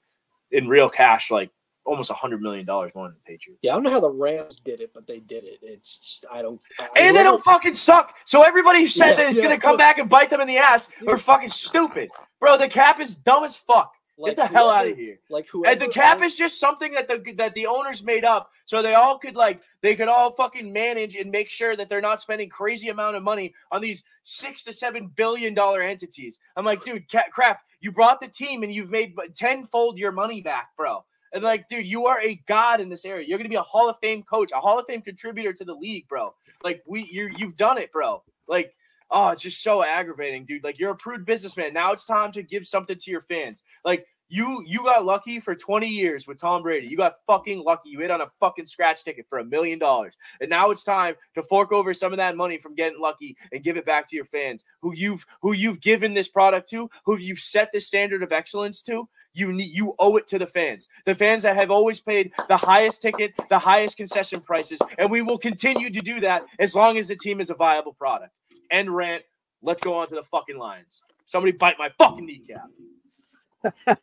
in 0.51 0.69
real 0.69 0.87
cash 0.87 1.31
like 1.31 1.51
almost 1.85 2.09
a 2.09 2.13
hundred 2.13 2.41
million 2.41 2.65
dollars 2.65 2.91
more 2.95 3.07
than 3.07 3.15
the 3.15 3.31
Patriots. 3.31 3.59
Yeah, 3.61 3.71
I 3.71 3.75
don't 3.75 3.83
know 3.83 3.91
how 3.91 3.99
the 3.99 4.09
Rams 4.11 4.59
did 4.59 4.81
it, 4.81 4.91
but 4.93 5.07
they 5.07 5.19
did 5.19 5.43
it. 5.43 5.59
It's 5.61 5.97
just 5.97 6.25
I 6.31 6.41
don't. 6.41 6.61
I, 6.79 6.87
And 6.97 7.15
they 7.15 7.23
don't 7.23 7.43
fucking 7.43 7.73
suck. 7.73 8.15
So 8.25 8.43
everybody 8.43 8.79
who 8.79 8.87
said 8.87 9.09
Yeah, 9.11 9.15
that 9.15 9.27
it's 9.29 9.37
yeah, 9.37 9.43
gonna 9.43 9.59
come 9.59 9.77
back 9.77 9.97
and 9.97 10.09
bite 10.09 10.29
them 10.29 10.41
in 10.41 10.47
the 10.47 10.57
ass 10.57 10.89
are 11.07 11.17
fucking 11.17 11.49
stupid, 11.49 12.09
bro. 12.39 12.57
The 12.57 12.67
cap 12.67 12.99
is 12.99 13.15
dumb 13.15 13.43
as 13.43 13.55
fuck. 13.55 13.93
like 14.17 14.35
Get 14.35 14.47
the 14.47 14.53
hell 14.53 14.69
out 14.69 14.87
of 14.87 14.95
here. 14.95 15.19
Like 15.29 15.47
who? 15.47 15.65
And 15.65 15.79
the 15.79 15.87
cap 15.87 16.21
is 16.21 16.37
just 16.37 16.59
something 16.59 16.91
that 16.93 17.07
the 17.07 17.33
that 17.33 17.53
the 17.55 17.67
owners 17.67 18.03
made 18.03 18.23
up 18.25 18.51
so 18.65 18.81
they 18.81 18.93
all 18.93 19.17
could 19.17 19.35
like 19.35 19.61
they 19.81 19.95
could 19.95 20.07
all 20.07 20.31
fucking 20.31 20.71
manage 20.71 21.15
and 21.15 21.29
make 21.31 21.49
sure 21.49 21.75
that 21.75 21.89
they're 21.89 22.01
not 22.01 22.21
spending 22.21 22.49
crazy 22.49 22.89
amount 22.89 23.15
of 23.15 23.23
money 23.23 23.53
on 23.71 23.81
these 23.81 24.03
six 24.23 24.63
to 24.63 24.73
seven 24.73 25.07
billion 25.15 25.53
dollar 25.53 25.81
entities. 25.81 26.39
I'm 26.55 26.63
like, 26.65 26.83
dude, 26.83 27.05
Kraft, 27.31 27.63
you 27.81 27.91
brought 27.91 28.21
the 28.21 28.27
team 28.29 28.63
and 28.63 28.73
you've 28.73 28.91
made 28.91 29.15
tenfold 29.35 29.97
your 29.97 30.11
money 30.13 30.41
back, 30.41 30.69
bro. 30.77 31.03
And 31.33 31.43
like, 31.43 31.67
dude, 31.67 31.87
you 31.87 32.05
are 32.05 32.21
a 32.21 32.35
god 32.47 32.79
in 32.79 32.89
this 32.89 33.05
area. 33.05 33.25
You're 33.27 33.37
gonna 33.37 33.49
be 33.49 33.55
a 33.55 33.61
Hall 33.61 33.89
of 33.89 33.97
Fame 34.01 34.23
coach, 34.23 34.51
a 34.51 34.59
Hall 34.59 34.79
of 34.79 34.85
Fame 34.85 35.01
contributor 35.01 35.51
to 35.53 35.65
the 35.65 35.73
league, 35.73 36.07
bro. 36.07 36.33
Like 36.63 36.83
we, 36.85 37.03
you 37.03 37.29
you've 37.37 37.55
done 37.55 37.77
it, 37.77 37.91
bro. 37.91 38.23
Like, 38.47 38.75
oh, 39.09 39.29
it's 39.29 39.41
just 39.41 39.63
so 39.63 39.83
aggravating, 39.83 40.45
dude. 40.45 40.63
Like 40.63 40.79
you're 40.79 40.91
a 40.91 40.97
prude 40.97 41.25
businessman. 41.25 41.73
Now 41.73 41.91
it's 41.91 42.05
time 42.05 42.31
to 42.33 42.43
give 42.43 42.65
something 42.65 42.97
to 42.97 43.11
your 43.11 43.21
fans. 43.21 43.63
Like 43.83 44.05
you 44.29 44.63
you 44.65 44.83
got 44.83 45.05
lucky 45.05 45.39
for 45.39 45.53
20 45.53 45.87
years 45.87 46.27
with 46.27 46.39
Tom 46.39 46.63
Brady. 46.63 46.87
You 46.87 46.97
got 46.97 47.13
fucking 47.27 47.63
lucky. 47.63 47.89
You 47.89 47.99
hit 47.99 48.09
on 48.09 48.21
a 48.21 48.31
fucking 48.39 48.65
scratch 48.65 49.03
ticket 49.03 49.27
for 49.29 49.39
a 49.39 49.45
million 49.45 49.77
dollars. 49.79 50.15
And 50.41 50.49
now 50.49 50.71
it's 50.71 50.83
time 50.83 51.15
to 51.35 51.43
fork 51.43 51.71
over 51.71 51.93
some 51.93 52.13
of 52.13 52.17
that 52.17 52.35
money 52.35 52.57
from 52.57 52.73
getting 52.73 52.99
lucky 52.99 53.37
and 53.51 53.63
give 53.63 53.77
it 53.77 53.85
back 53.85 54.09
to 54.09 54.15
your 54.15 54.25
fans 54.25 54.63
who 54.81 54.93
you've 54.95 55.25
who 55.41 55.53
you've 55.53 55.81
given 55.81 56.13
this 56.13 56.27
product 56.27 56.69
to, 56.69 56.89
who 57.05 57.17
you've 57.17 57.39
set 57.39 57.71
this 57.71 57.87
standard 57.87 58.23
of 58.23 58.31
excellence 58.31 58.81
to. 58.83 59.07
You 59.33 59.51
need 59.51 59.71
you 59.71 59.95
owe 59.99 60.17
it 60.17 60.27
to 60.27 60.37
the 60.39 60.45
fans. 60.47 60.87
The 61.05 61.15
fans 61.15 61.43
that 61.43 61.55
have 61.55 61.71
always 61.71 61.99
paid 61.99 62.31
the 62.47 62.57
highest 62.57 63.01
ticket, 63.01 63.33
the 63.49 63.59
highest 63.59 63.97
concession 63.97 64.41
prices, 64.41 64.79
and 64.97 65.09
we 65.09 65.21
will 65.21 65.37
continue 65.39 65.89
to 65.89 66.01
do 66.01 66.19
that 66.19 66.43
as 66.59 66.75
long 66.75 66.97
as 66.97 67.07
the 67.07 67.15
team 67.15 67.39
is 67.41 67.49
a 67.49 67.55
viable 67.55 67.93
product. 67.93 68.31
End 68.69 68.93
rant. 68.95 69.23
Let's 69.61 69.81
go 69.81 69.95
on 69.95 70.07
to 70.09 70.15
the 70.15 70.23
fucking 70.23 70.57
Lions. 70.57 71.01
Somebody 71.25 71.53
bite 71.53 71.77
my 71.79 71.89
fucking 71.97 72.25
kneecap. 72.25 72.69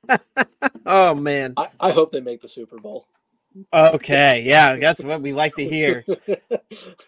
oh 0.87 1.14
man. 1.14 1.55
I, 1.57 1.68
I 1.78 1.91
hope 1.93 2.12
they 2.12 2.20
make 2.20 2.41
the 2.41 2.49
Super 2.49 2.78
Bowl. 2.78 3.07
Okay, 3.72 4.43
yeah, 4.47 4.76
that's 4.76 5.03
what 5.03 5.20
we 5.22 5.33
like 5.33 5.55
to 5.55 5.68
hear. 5.68 6.05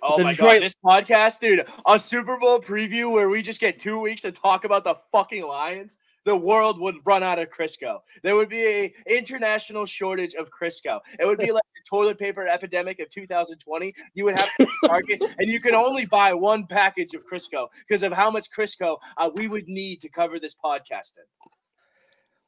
Oh 0.02 0.18
The 0.18 0.24
my 0.24 0.30
Detroit- 0.32 0.54
god, 0.54 0.62
this 0.62 0.74
podcast, 0.84 1.38
dude, 1.40 1.64
a 1.86 1.98
Super 1.98 2.36
Bowl 2.38 2.58
preview 2.58 3.10
where 3.12 3.28
we 3.28 3.40
just 3.42 3.60
get 3.60 3.78
two 3.78 4.00
weeks 4.00 4.22
to 4.22 4.32
talk 4.32 4.64
about 4.64 4.82
the 4.82 4.96
fucking 5.12 5.44
Lions. 5.46 5.98
The 6.24 6.36
world 6.36 6.78
would 6.80 6.96
run 7.04 7.22
out 7.22 7.38
of 7.38 7.48
Crisco. 7.50 8.00
There 8.22 8.36
would 8.36 8.48
be 8.48 8.62
a 8.64 8.92
international 9.06 9.86
shortage 9.86 10.34
of 10.34 10.50
Crisco. 10.50 11.00
It 11.18 11.26
would 11.26 11.38
be 11.38 11.50
like 11.52 11.62
the 11.74 11.88
toilet 11.88 12.18
paper 12.18 12.46
epidemic 12.46 13.00
of 13.00 13.10
2020. 13.10 13.94
You 14.14 14.24
would 14.26 14.38
have 14.38 14.48
to 14.60 14.66
Target, 14.86 15.22
and 15.38 15.48
you 15.48 15.60
can 15.60 15.74
only 15.74 16.06
buy 16.06 16.32
one 16.32 16.66
package 16.66 17.14
of 17.14 17.24
Crisco 17.26 17.68
because 17.86 18.02
of 18.02 18.12
how 18.12 18.30
much 18.30 18.50
Crisco 18.50 18.98
uh, 19.16 19.30
we 19.34 19.48
would 19.48 19.68
need 19.68 20.00
to 20.02 20.08
cover 20.08 20.38
this 20.38 20.54
podcast 20.54 21.18
in. 21.18 21.24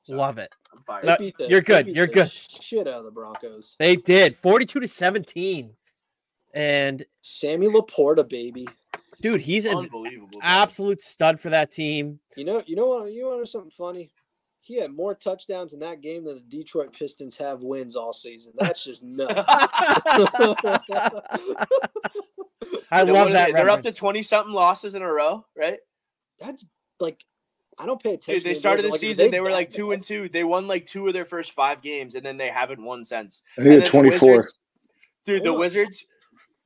So, 0.03 0.17
Love 0.17 0.37
it. 0.39 0.53
I'm 0.73 0.83
fired. 0.83 1.07
No, 1.07 1.17
the- 1.17 1.49
you're 1.49 1.63
good, 1.63 1.87
you're 1.89 2.07
good. 2.07 2.31
Shit 2.31 2.87
out 2.87 2.99
of 2.99 3.05
the 3.05 3.11
Broncos. 3.11 3.75
They 3.79 3.97
did 3.97 4.37
42 4.37 4.81
to 4.81 4.89
17. 4.89 5.75
And 6.53 7.05
Sammy 7.23 7.67
LaPorta, 7.67 8.29
baby. 8.29 8.69
Dude, 9.21 9.41
he's 9.41 9.65
an 9.65 9.77
Unbelievable. 9.77 10.39
absolute 10.43 11.01
stud 11.01 11.41
for 11.41 11.51
that 11.51 11.71
team. 11.71 12.19
You 12.37 12.45
know, 12.45 12.63
you 12.67 12.77
know 12.77 12.87
what? 12.87 13.13
You 13.13 13.25
want 13.27 13.37
to 13.37 13.39
know 13.41 13.45
something 13.45 13.71
funny? 13.71 14.11
He 14.61 14.81
had 14.81 14.93
more 14.93 15.15
touchdowns 15.15 15.75
in 15.75 15.81
that 15.81 16.01
game 16.01 16.25
than 16.25 16.37
the 16.37 16.57
Detroit 16.59 16.95
Pistons 16.99 17.37
have 17.37 17.61
wins 17.61 17.97
all 17.97 18.13
season. 18.15 18.53
That's 18.59 18.83
just 18.83 19.03
nuts. 19.05 19.35
I 22.91 23.05
They're- 23.05 23.13
love 23.13 23.33
that. 23.33 23.47
They, 23.49 23.53
they're 23.53 23.71
up 23.71 23.83
to 23.83 23.93
20 23.93 24.23
something 24.23 24.55
losses 24.55 24.95
in 24.95 25.03
a 25.03 25.13
row, 25.13 25.45
right? 25.57 25.79
That's 26.41 26.65
like 27.01 27.21
I 27.79 27.87
don't 27.87 28.03
pay 28.03 28.15
attention. 28.15 28.35
Dude, 28.35 28.45
they 28.45 28.55
started 28.55 28.85
the 28.85 28.91
like, 28.91 29.01
season. 29.01 29.31
They 29.31 29.41
were 29.41 29.51
like 29.51 29.69
two 29.69 29.93
and 29.93 30.03
two. 30.03 30.29
They 30.29 30.45
won 30.45 30.67
like 30.69 30.87
two 30.87 31.07
of 31.09 31.13
their 31.13 31.25
first 31.25 31.53
five 31.53 31.83
games, 31.83 32.15
and 32.15 32.25
then 32.25 32.37
they 32.37 32.49
haven't 32.49 32.83
won 32.83 33.05
since. 33.05 33.43
I 33.59 33.63
And 33.63 33.69
think 33.69 33.73
then 33.73 33.81
at 33.83 33.87
the 33.87 33.91
24. 33.91 34.37
Wizards- 34.37 34.55
dude, 35.25 35.43
the 35.45 35.53
Wizards, 35.53 36.07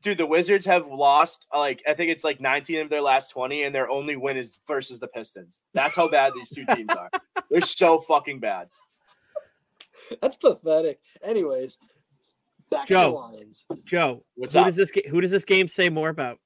dude, 0.02 0.18
the 0.18 0.26
Wizards 0.26 0.66
have 0.66 0.86
lost 0.86 1.46
like 1.54 1.82
I 1.88 1.94
think 1.94 2.10
it's 2.10 2.24
like 2.24 2.40
19 2.40 2.80
of 2.80 2.90
their 2.90 3.02
last 3.02 3.30
20, 3.30 3.64
and 3.64 3.74
their 3.74 3.88
only 3.90 4.16
win 4.16 4.36
is 4.36 4.58
versus 4.66 5.00
the 5.00 5.08
Pistons. 5.08 5.60
That's 5.74 5.96
how 5.96 6.08
bad 6.08 6.32
these 6.34 6.50
two 6.50 6.64
teams 6.74 6.90
are. 6.90 7.10
They're 7.50 7.60
so 7.60 7.98
fucking 8.00 8.40
bad. 8.40 8.68
That's 10.22 10.36
pathetic. 10.36 11.00
Anyways, 11.22 11.78
back 12.70 12.86
to 12.86 12.94
Joe. 12.94 13.02
the 13.02 13.08
Lions. 13.36 13.64
Joe, 13.84 14.24
What's 14.36 14.54
who 14.54 14.60
up? 14.60 14.66
does 14.66 14.76
this 14.76 14.90
who 15.10 15.20
does 15.20 15.30
this 15.30 15.44
game 15.44 15.68
say 15.68 15.88
more 15.88 16.08
about? 16.08 16.38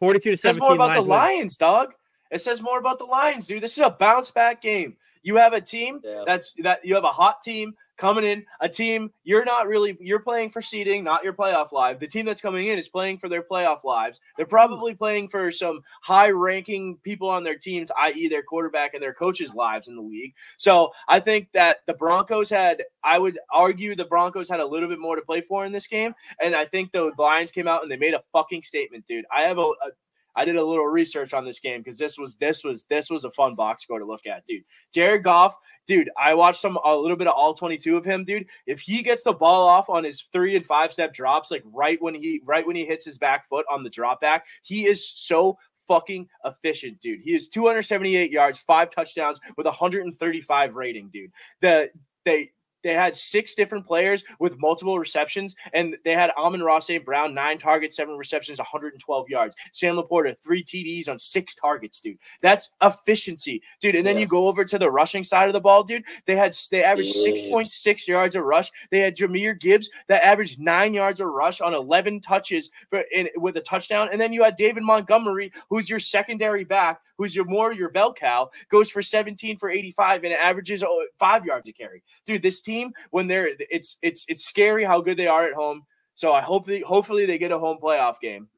42 0.00 0.20
to 0.30 0.32
It 0.34 0.38
says 0.40 0.58
more 0.58 0.74
about 0.74 0.94
the 0.94 1.00
Lions 1.02 1.56
win. 1.60 1.68
Dog. 1.68 1.94
It 2.30 2.40
says 2.40 2.62
more 2.62 2.78
about 2.78 2.98
the 2.98 3.04
Lions, 3.06 3.46
dude. 3.46 3.62
This 3.62 3.78
is 3.78 3.84
a 3.84 3.90
bounce 3.90 4.30
back 4.30 4.62
game. 4.62 4.96
You 5.22 5.36
have 5.36 5.52
a 5.54 5.60
team 5.60 6.00
Yeah. 6.04 6.22
that's 6.26 6.52
that 6.62 6.84
you 6.84 6.94
have 6.94 7.04
a 7.04 7.08
hot 7.08 7.42
team 7.42 7.74
coming 7.98 8.24
in, 8.24 8.44
a 8.60 8.68
team 8.68 9.10
you're 9.24 9.44
not 9.44 9.66
really 9.66 9.96
you're 10.00 10.20
playing 10.20 10.48
for 10.48 10.62
seeding, 10.62 11.04
not 11.04 11.24
your 11.24 11.34
playoff 11.34 11.72
live. 11.72 12.00
The 12.00 12.06
team 12.06 12.24
that's 12.24 12.40
coming 12.40 12.68
in 12.68 12.78
is 12.78 12.88
playing 12.88 13.18
for 13.18 13.28
their 13.28 13.42
playoff 13.42 13.84
lives. 13.84 14.20
They're 14.36 14.46
probably 14.46 14.94
playing 14.94 15.28
for 15.28 15.52
some 15.52 15.80
high 16.02 16.30
ranking 16.30 16.96
people 17.02 17.28
on 17.28 17.44
their 17.44 17.56
teams, 17.56 17.90
i.e., 18.00 18.28
their 18.28 18.42
quarterback 18.42 18.94
and 18.94 19.02
their 19.02 19.12
coaches' 19.12 19.54
lives 19.54 19.88
in 19.88 19.96
the 19.96 20.02
league. 20.02 20.34
So 20.56 20.90
I 21.08 21.20
think 21.20 21.52
that 21.52 21.78
the 21.86 21.94
Broncos 21.94 22.48
had, 22.48 22.84
I 23.02 23.18
would 23.18 23.38
argue, 23.52 23.94
the 23.94 24.04
Broncos 24.04 24.48
had 24.48 24.60
a 24.60 24.66
little 24.66 24.88
bit 24.88 25.00
more 25.00 25.16
to 25.16 25.22
play 25.22 25.40
for 25.40 25.66
in 25.66 25.72
this 25.72 25.86
game, 25.86 26.14
and 26.40 26.54
I 26.54 26.64
think 26.64 26.92
the 26.92 27.12
Lions 27.18 27.50
came 27.50 27.68
out 27.68 27.82
and 27.82 27.90
they 27.90 27.96
made 27.96 28.14
a 28.14 28.22
fucking 28.32 28.62
statement, 28.62 29.06
dude. 29.06 29.24
I 29.34 29.42
have 29.42 29.58
a, 29.58 29.62
a 29.62 29.90
I 30.38 30.44
did 30.44 30.54
a 30.54 30.64
little 30.64 30.86
research 30.86 31.34
on 31.34 31.44
this 31.44 31.58
game 31.58 31.80
because 31.80 31.98
this 31.98 32.16
was 32.16 32.36
this 32.36 32.62
was 32.62 32.84
this 32.84 33.10
was 33.10 33.24
a 33.24 33.30
fun 33.32 33.56
box 33.56 33.82
score 33.82 33.98
to 33.98 34.04
look 34.04 34.24
at, 34.24 34.46
dude. 34.46 34.62
Jared 34.94 35.24
Goff, 35.24 35.56
dude. 35.88 36.10
I 36.16 36.34
watched 36.34 36.60
some 36.60 36.78
a 36.84 36.94
little 36.94 37.16
bit 37.16 37.26
of 37.26 37.34
all 37.36 37.54
22 37.54 37.96
of 37.96 38.04
him, 38.04 38.24
dude. 38.24 38.46
If 38.64 38.80
he 38.80 39.02
gets 39.02 39.24
the 39.24 39.32
ball 39.32 39.66
off 39.66 39.90
on 39.90 40.04
his 40.04 40.22
three 40.22 40.54
and 40.54 40.64
five 40.64 40.92
step 40.92 41.12
drops, 41.12 41.50
like 41.50 41.64
right 41.72 42.00
when 42.00 42.14
he 42.14 42.40
right 42.46 42.64
when 42.64 42.76
he 42.76 42.86
hits 42.86 43.04
his 43.04 43.18
back 43.18 43.48
foot 43.48 43.66
on 43.68 43.82
the 43.82 43.90
drop 43.90 44.20
back, 44.20 44.46
he 44.62 44.86
is 44.86 45.04
so 45.04 45.58
fucking 45.88 46.28
efficient, 46.44 47.00
dude. 47.00 47.20
He 47.20 47.34
is 47.34 47.48
278 47.48 48.30
yards, 48.30 48.60
five 48.60 48.90
touchdowns 48.90 49.40
with 49.56 49.66
135 49.66 50.76
rating, 50.76 51.08
dude. 51.12 51.32
The 51.62 51.90
they 52.24 52.52
they 52.82 52.92
had 52.92 53.16
six 53.16 53.54
different 53.54 53.86
players 53.86 54.24
with 54.38 54.58
multiple 54.58 54.98
receptions, 54.98 55.54
and 55.72 55.96
they 56.04 56.12
had 56.12 56.30
Amon-Ra 56.30 56.80
St. 56.80 57.04
Brown, 57.04 57.34
nine 57.34 57.58
targets, 57.58 57.96
seven 57.96 58.16
receptions, 58.16 58.58
112 58.58 59.28
yards. 59.28 59.56
Sam 59.72 59.96
LaPorta, 59.96 60.36
three 60.38 60.62
TDs 60.62 61.08
on 61.08 61.18
six 61.18 61.54
targets, 61.54 62.00
dude. 62.00 62.18
That's 62.40 62.72
efficiency, 62.82 63.62
dude. 63.80 63.94
And 63.96 64.06
then 64.06 64.16
Yeah. 64.16 64.22
you 64.22 64.26
go 64.28 64.46
over 64.48 64.64
to 64.64 64.78
the 64.78 64.90
rushing 64.90 65.24
side 65.24 65.48
of 65.48 65.52
the 65.52 65.60
ball, 65.60 65.82
dude. 65.82 66.04
They 66.26 66.36
had 66.36 66.54
they 66.70 66.82
averaged 66.84 67.14
Yeah. 67.16 67.22
6.6 67.22 68.08
yards 68.08 68.34
a 68.34 68.42
rush. 68.42 68.70
They 68.90 69.00
had 69.00 69.16
Jahmyr 69.16 69.58
Gibbs 69.58 69.90
that 70.08 70.24
averaged 70.24 70.60
nine 70.60 70.94
yards 70.94 71.20
a 71.20 71.26
rush 71.26 71.60
on 71.60 71.74
11 71.74 72.20
touches 72.20 72.70
for 72.88 73.00
in, 73.12 73.28
with 73.36 73.56
a 73.56 73.60
touchdown. 73.60 74.08
And 74.12 74.20
then 74.20 74.32
you 74.32 74.42
had 74.44 74.56
David 74.56 74.82
Montgomery, 74.82 75.52
who's 75.68 75.88
your 75.90 76.00
secondary 76.00 76.64
back, 76.64 77.00
who's 77.16 77.34
your 77.34 77.44
more 77.44 77.72
your 77.72 77.90
bell 77.90 78.12
cow, 78.12 78.50
goes 78.68 78.90
for 78.90 79.02
17 79.02 79.58
for 79.58 79.70
85 79.70 80.24
and 80.24 80.34
averages 80.34 80.82
oh, 80.82 81.06
five 81.18 81.44
yards 81.44 81.68
a 81.68 81.72
carry. 81.72 82.02
Dude, 82.26 82.42
this 82.42 82.60
team 82.68 82.92
when 83.10 83.26
they're 83.26 83.48
it's 83.58 83.96
it's 84.02 84.24
it's 84.28 84.44
scary 84.44 84.84
how 84.84 85.00
good 85.00 85.16
they 85.16 85.26
are 85.26 85.46
at 85.46 85.54
home. 85.54 85.82
So 86.14 86.32
I 86.32 86.40
hope 86.40 86.66
they 86.66 86.80
hopefully 86.80 87.26
they 87.26 87.38
get 87.38 87.52
a 87.52 87.58
home 87.58 87.78
playoff 87.82 88.20
game. 88.20 88.48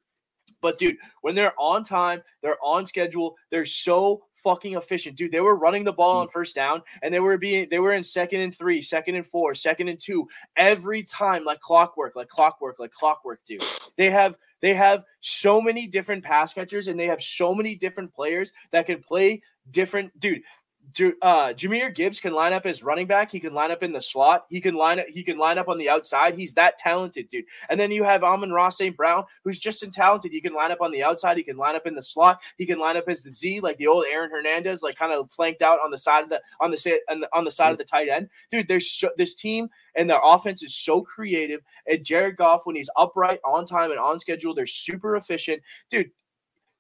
But 0.61 0.79
dude, 0.79 0.97
when 1.23 1.35
they're 1.35 1.59
on 1.59 1.85
time, 1.85 2.23
they're 2.43 2.63
on 2.63 2.87
schedule, 2.87 3.37
they're 3.51 3.65
so 3.65 4.23
fucking 4.43 4.75
efficient. 4.75 5.17
Dude, 5.17 5.33
they 5.33 5.41
were 5.41 5.59
running 5.59 5.85
the 5.85 5.93
ball 5.93 6.19
on 6.19 6.27
mm. 6.27 6.31
first 6.31 6.55
down 6.55 6.83
and 7.03 7.13
they 7.13 7.21
were 7.21 7.37
being 7.39 7.69
they 7.71 7.79
were 7.79 7.93
in 7.93 8.03
second 8.03 8.41
and 8.41 8.55
three, 8.55 8.83
second 8.83 9.15
and 9.15 9.27
four, 9.27 9.55
second 9.55 9.89
and 9.89 9.99
two 9.99 10.29
every 10.57 11.03
time 11.03 11.45
like 11.45 11.61
clockwork, 11.61 12.17
like 12.17 12.29
clockwork, 12.29 12.79
like 12.79 12.93
clockwork, 12.93 13.41
dude. 13.45 13.63
They 13.97 14.11
have 14.11 14.37
they 14.61 14.75
have 14.75 15.05
so 15.21 15.61
many 15.61 15.87
different 15.87 16.25
pass 16.25 16.53
catchers 16.53 16.89
and 16.89 16.99
they 16.99 17.07
have 17.07 17.23
so 17.23 17.55
many 17.55 17.75
different 17.75 18.13
players 18.15 18.53
that 18.71 18.87
can 18.87 19.03
play 19.03 19.43
different 19.71 20.19
dude. 20.19 20.43
Uh, 21.23 21.53
Jahmyr 21.53 21.95
Gibbs 21.95 22.21
can 22.21 22.33
line 22.33 22.53
up 22.53 22.67
as 22.67 22.83
running 22.83 23.07
back. 23.07 23.31
He 23.31 23.41
can 23.41 23.55
line 23.55 23.71
up 23.71 23.83
in 23.83 23.93
the 23.93 24.01
slot. 24.01 24.47
He 24.49 24.61
can 24.61 24.75
line 24.75 24.99
up. 24.99 25.07
He 25.07 25.23
can 25.23 25.39
line 25.39 25.59
up 25.59 25.69
on 25.69 25.79
the 25.79 25.89
outside. 25.89 26.35
He's 26.35 26.55
that 26.55 26.79
talented, 26.79 27.29
dude. 27.29 27.45
And 27.69 27.79
then 27.79 27.91
you 27.91 28.05
have 28.05 28.25
Amon-Ra 28.25 28.71
St. 28.71 28.97
Brown, 28.97 29.25
who's 29.45 29.59
just 29.59 29.83
as 29.83 29.95
talented. 29.95 30.33
He 30.33 30.41
can 30.41 30.55
line 30.55 30.73
up 30.73 30.81
on 30.81 30.91
the 30.91 31.03
outside. 31.03 31.37
He 31.37 31.43
can 31.43 31.57
line 31.57 31.77
up 31.77 31.87
in 31.87 31.95
the 31.95 32.03
slot. 32.03 32.41
He 32.57 32.67
can 32.67 32.79
line 32.79 32.97
up 32.97 33.09
as 33.09 33.23
the 33.23 33.31
Z, 33.31 33.61
like 33.61 33.77
the 33.77 33.87
old 33.87 34.05
Aaron 34.11 34.31
Hernandez, 34.31 34.83
like 34.83 34.97
kind 34.97 35.13
of 35.13 35.31
flanked 35.31 35.63
out 35.63 35.79
on 35.85 35.91
the 35.91 35.99
side 35.99 36.25
of 36.25 36.31
the 36.31 36.41
on 36.61 36.71
the 36.71 37.01
on 37.09 37.21
the, 37.21 37.29
on 37.33 37.45
the 37.45 37.51
side 37.51 37.73
of 37.73 37.79
the 37.79 37.85
tight 37.85 38.09
end. 38.09 38.29
Dude, 38.51 38.69
there's 38.69 38.91
so, 38.91 39.11
this 39.17 39.35
team 39.35 39.69
and 39.95 40.09
their 40.09 40.21
offense 40.23 40.63
is 40.63 40.75
so 40.75 41.03
creative. 41.03 41.61
And 41.87 42.05
Jared 42.05 42.37
Goff, 42.37 42.63
when 42.65 42.77
he's 42.77 42.91
upright, 42.97 43.41
on 43.45 43.65
time, 43.65 43.91
and 43.91 44.01
on 44.01 44.19
schedule, 44.19 44.55
they're 44.55 44.67
super 44.67 45.17
efficient, 45.17 45.63
dude. 45.89 46.11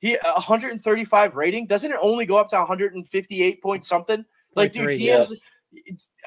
He 0.00 0.16
135 0.22 1.36
rating 1.36 1.66
doesn't 1.66 1.92
it 1.92 1.98
only 2.00 2.26
go 2.26 2.38
up 2.38 2.48
to 2.48 2.56
158 2.56 3.62
point 3.62 3.84
something? 3.84 4.24
Like, 4.56 4.72
dude, 4.72 4.90
he 4.90 5.08
yeah. 5.08 5.18
has. 5.18 5.34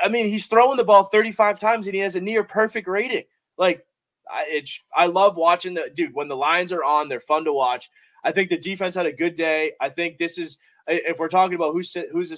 I 0.01 0.07
mean, 0.07 0.27
he's 0.27 0.47
throwing 0.47 0.77
the 0.77 0.85
ball 0.85 1.03
35 1.03 1.57
times 1.57 1.87
and 1.87 1.95
he 1.95 2.01
has 2.01 2.15
a 2.15 2.21
near 2.21 2.43
perfect 2.43 2.87
rating. 2.87 3.23
Like, 3.57 3.85
I 4.31 4.45
it's 4.47 4.79
I 4.95 5.07
love 5.07 5.35
watching 5.35 5.73
the 5.73 5.91
dude 5.93 6.13
when 6.13 6.27
the 6.27 6.35
Lions 6.35 6.71
are 6.71 6.83
on. 6.83 7.09
They're 7.09 7.19
fun 7.19 7.45
to 7.45 7.53
watch. 7.53 7.89
I 8.23 8.31
think 8.31 8.49
the 8.49 8.57
defense 8.57 8.95
had 8.95 9.05
a 9.05 9.11
good 9.11 9.33
day. 9.33 9.73
I 9.81 9.89
think 9.89 10.17
this 10.17 10.37
is 10.37 10.59
if 10.87 11.19
we're 11.19 11.27
talking 11.27 11.55
about 11.55 11.73
who's 11.73 11.95
who's 12.11 12.29
to 12.29 12.37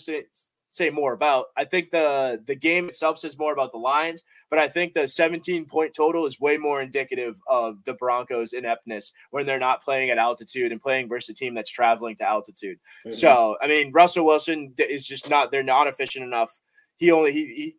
say, 0.75 0.89
more 0.89 1.13
about. 1.13 1.45
I 1.55 1.65
think 1.65 1.91
the 1.91 2.41
the 2.45 2.55
game 2.55 2.85
itself 2.85 3.19
says 3.19 3.37
more 3.37 3.53
about 3.53 3.71
the 3.71 3.77
Lions, 3.77 4.23
but 4.49 4.59
I 4.59 4.67
think 4.67 4.93
the 4.93 5.07
17 5.07 5.65
point 5.65 5.93
total 5.93 6.25
is 6.25 6.39
way 6.39 6.57
more 6.57 6.81
indicative 6.81 7.39
of 7.47 7.83
the 7.85 7.93
Broncos' 7.93 8.53
ineptness 8.53 9.11
when 9.31 9.45
they're 9.45 9.59
not 9.59 9.83
playing 9.83 10.09
at 10.09 10.17
altitude 10.17 10.71
and 10.71 10.81
playing 10.81 11.09
versus 11.09 11.29
a 11.29 11.33
team 11.33 11.55
that's 11.55 11.71
traveling 11.71 12.15
to 12.17 12.27
altitude. 12.27 12.77
So 13.09 13.57
I 13.61 13.67
mean, 13.67 13.91
Russell 13.91 14.25
Wilson 14.25 14.73
is 14.77 15.07
just 15.07 15.29
not. 15.29 15.51
They're 15.51 15.63
not 15.63 15.87
efficient 15.87 16.25
enough. 16.25 16.51
He 16.97 17.11
only 17.11 17.31
he. 17.31 17.45
he 17.45 17.75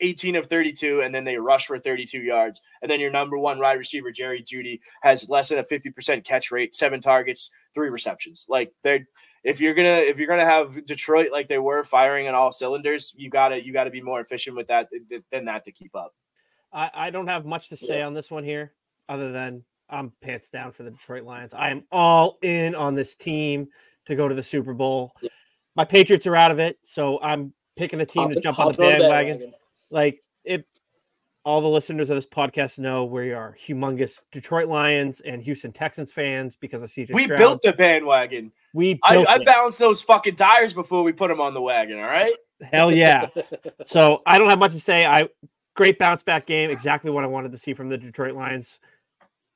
18 0.00 0.36
of 0.36 0.46
32, 0.46 1.00
and 1.00 1.14
then 1.14 1.24
they 1.24 1.38
rush 1.38 1.66
for 1.66 1.78
32 1.78 2.20
yards. 2.20 2.60
And 2.82 2.90
then 2.90 3.00
your 3.00 3.10
number 3.10 3.38
one 3.38 3.58
wide 3.58 3.78
receiver, 3.78 4.10
Jerry 4.12 4.42
Jeudy, 4.42 4.80
has 5.02 5.28
less 5.30 5.48
than 5.48 5.58
a 5.58 5.64
50% 5.64 6.24
catch 6.24 6.50
rate, 6.50 6.74
seven 6.74 7.00
targets, 7.00 7.50
three 7.74 7.88
receptions. 7.88 8.44
Like 8.48 8.72
they're 8.84 9.06
if 9.46 9.60
you're 9.60 9.74
gonna 9.74 10.00
if 10.00 10.18
you're 10.18 10.26
gonna 10.26 10.44
have 10.44 10.84
Detroit 10.86 11.30
like 11.30 11.46
they 11.46 11.58
were 11.58 11.84
firing 11.84 12.26
on 12.26 12.34
all 12.34 12.50
cylinders, 12.50 13.14
you 13.16 13.30
gotta 13.30 13.64
you 13.64 13.72
gotta 13.72 13.90
be 13.90 14.02
more 14.02 14.20
efficient 14.20 14.56
with 14.56 14.66
that 14.66 14.88
than 15.30 15.44
that 15.44 15.64
to 15.64 15.72
keep 15.72 15.94
up. 15.94 16.12
I, 16.72 16.90
I 16.92 17.10
don't 17.10 17.28
have 17.28 17.46
much 17.46 17.68
to 17.68 17.76
say 17.76 18.02
on 18.02 18.12
this 18.12 18.28
one 18.28 18.42
here, 18.42 18.72
other 19.08 19.30
than 19.30 19.62
I'm 19.88 20.12
pants 20.20 20.50
down 20.50 20.72
for 20.72 20.82
the 20.82 20.90
Detroit 20.90 21.22
Lions. 21.22 21.54
I 21.54 21.70
am 21.70 21.84
all 21.92 22.38
in 22.42 22.74
on 22.74 22.94
this 22.94 23.14
team 23.14 23.68
to 24.06 24.16
go 24.16 24.26
to 24.26 24.34
the 24.34 24.42
Super 24.42 24.74
Bowl. 24.74 25.12
Yeah. 25.22 25.28
My 25.76 25.84
Patriots 25.84 26.26
are 26.26 26.34
out 26.34 26.50
of 26.50 26.58
it, 26.58 26.78
so 26.82 27.20
I'm 27.22 27.52
picking 27.76 28.00
a 28.00 28.06
team 28.06 28.30
to 28.30 28.40
jump 28.40 28.58
on 28.58 28.72
the 28.72 28.82
hopping 28.82 28.98
bandwagon. 28.98 29.54
Like 29.90 30.24
it, 30.42 30.66
all 31.44 31.60
the 31.60 31.68
listeners 31.68 32.10
of 32.10 32.16
this 32.16 32.26
podcast 32.26 32.80
know 32.80 33.04
we 33.04 33.32
are 33.32 33.56
humongous 33.64 34.24
Detroit 34.32 34.66
Lions 34.66 35.20
and 35.20 35.40
Houston 35.40 35.70
Texans 35.70 36.12
fans 36.12 36.56
because 36.56 36.82
of 36.82 36.88
CJ. 36.88 37.14
We 37.14 37.24
Stroud. 37.24 37.38
built 37.38 37.62
the 37.62 37.72
bandwagon. 37.74 38.50
We 38.76 39.00
I, 39.02 39.14
built 39.14 39.28
I 39.28 39.38
balanced 39.42 39.78
those 39.78 40.02
fucking 40.02 40.36
tires 40.36 40.74
before 40.74 41.02
we 41.02 41.12
put 41.12 41.28
them 41.28 41.40
on 41.40 41.54
the 41.54 41.62
wagon. 41.62 41.98
All 41.98 42.04
right. 42.04 42.32
Hell 42.70 42.92
yeah. 42.92 43.28
So 43.86 44.22
I 44.26 44.38
don't 44.38 44.50
have 44.50 44.58
much 44.58 44.72
to 44.72 44.80
say. 44.80 45.06
I 45.06 45.28
great 45.74 45.98
bounce 45.98 46.22
back 46.22 46.46
game. 46.46 46.70
Exactly 46.70 47.10
what 47.10 47.24
I 47.24 47.26
wanted 47.26 47.52
to 47.52 47.58
see 47.58 47.72
from 47.72 47.88
the 47.88 47.96
Detroit 47.96 48.34
Lions 48.34 48.80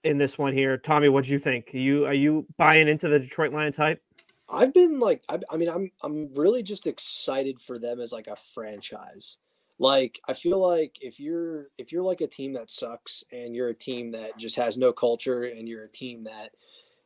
in 0.04 0.16
this 0.16 0.38
one 0.38 0.54
here. 0.54 0.78
Tommy, 0.78 1.08
what 1.08 1.24
do 1.24 1.32
you 1.32 1.38
think? 1.38 1.74
Are 1.74 1.78
you 1.78 2.06
are 2.06 2.14
you 2.14 2.46
buying 2.56 2.88
into 2.88 3.08
the 3.08 3.18
Detroit 3.18 3.52
Lions 3.52 3.76
hype? 3.76 4.02
I've 4.48 4.72
been 4.72 4.98
like, 4.98 5.22
I, 5.28 5.38
I 5.50 5.56
mean, 5.58 5.68
I'm 5.68 5.90
I'm 6.02 6.32
really 6.34 6.62
just 6.62 6.86
excited 6.86 7.60
for 7.60 7.78
them 7.78 8.00
as 8.00 8.12
like 8.12 8.26
a 8.26 8.36
franchise. 8.54 9.36
Like, 9.78 10.20
I 10.28 10.32
feel 10.32 10.66
like 10.66 10.96
if 11.02 11.20
you're 11.20 11.68
if 11.76 11.92
you're 11.92 12.02
like 12.02 12.22
a 12.22 12.26
team 12.26 12.54
that 12.54 12.70
sucks 12.70 13.22
and 13.32 13.54
you're 13.54 13.68
a 13.68 13.74
team 13.74 14.12
that 14.12 14.38
just 14.38 14.56
has 14.56 14.78
no 14.78 14.92
culture 14.92 15.42
and 15.42 15.68
you're 15.68 15.84
a 15.84 15.88
team 15.88 16.24
that 16.24 16.50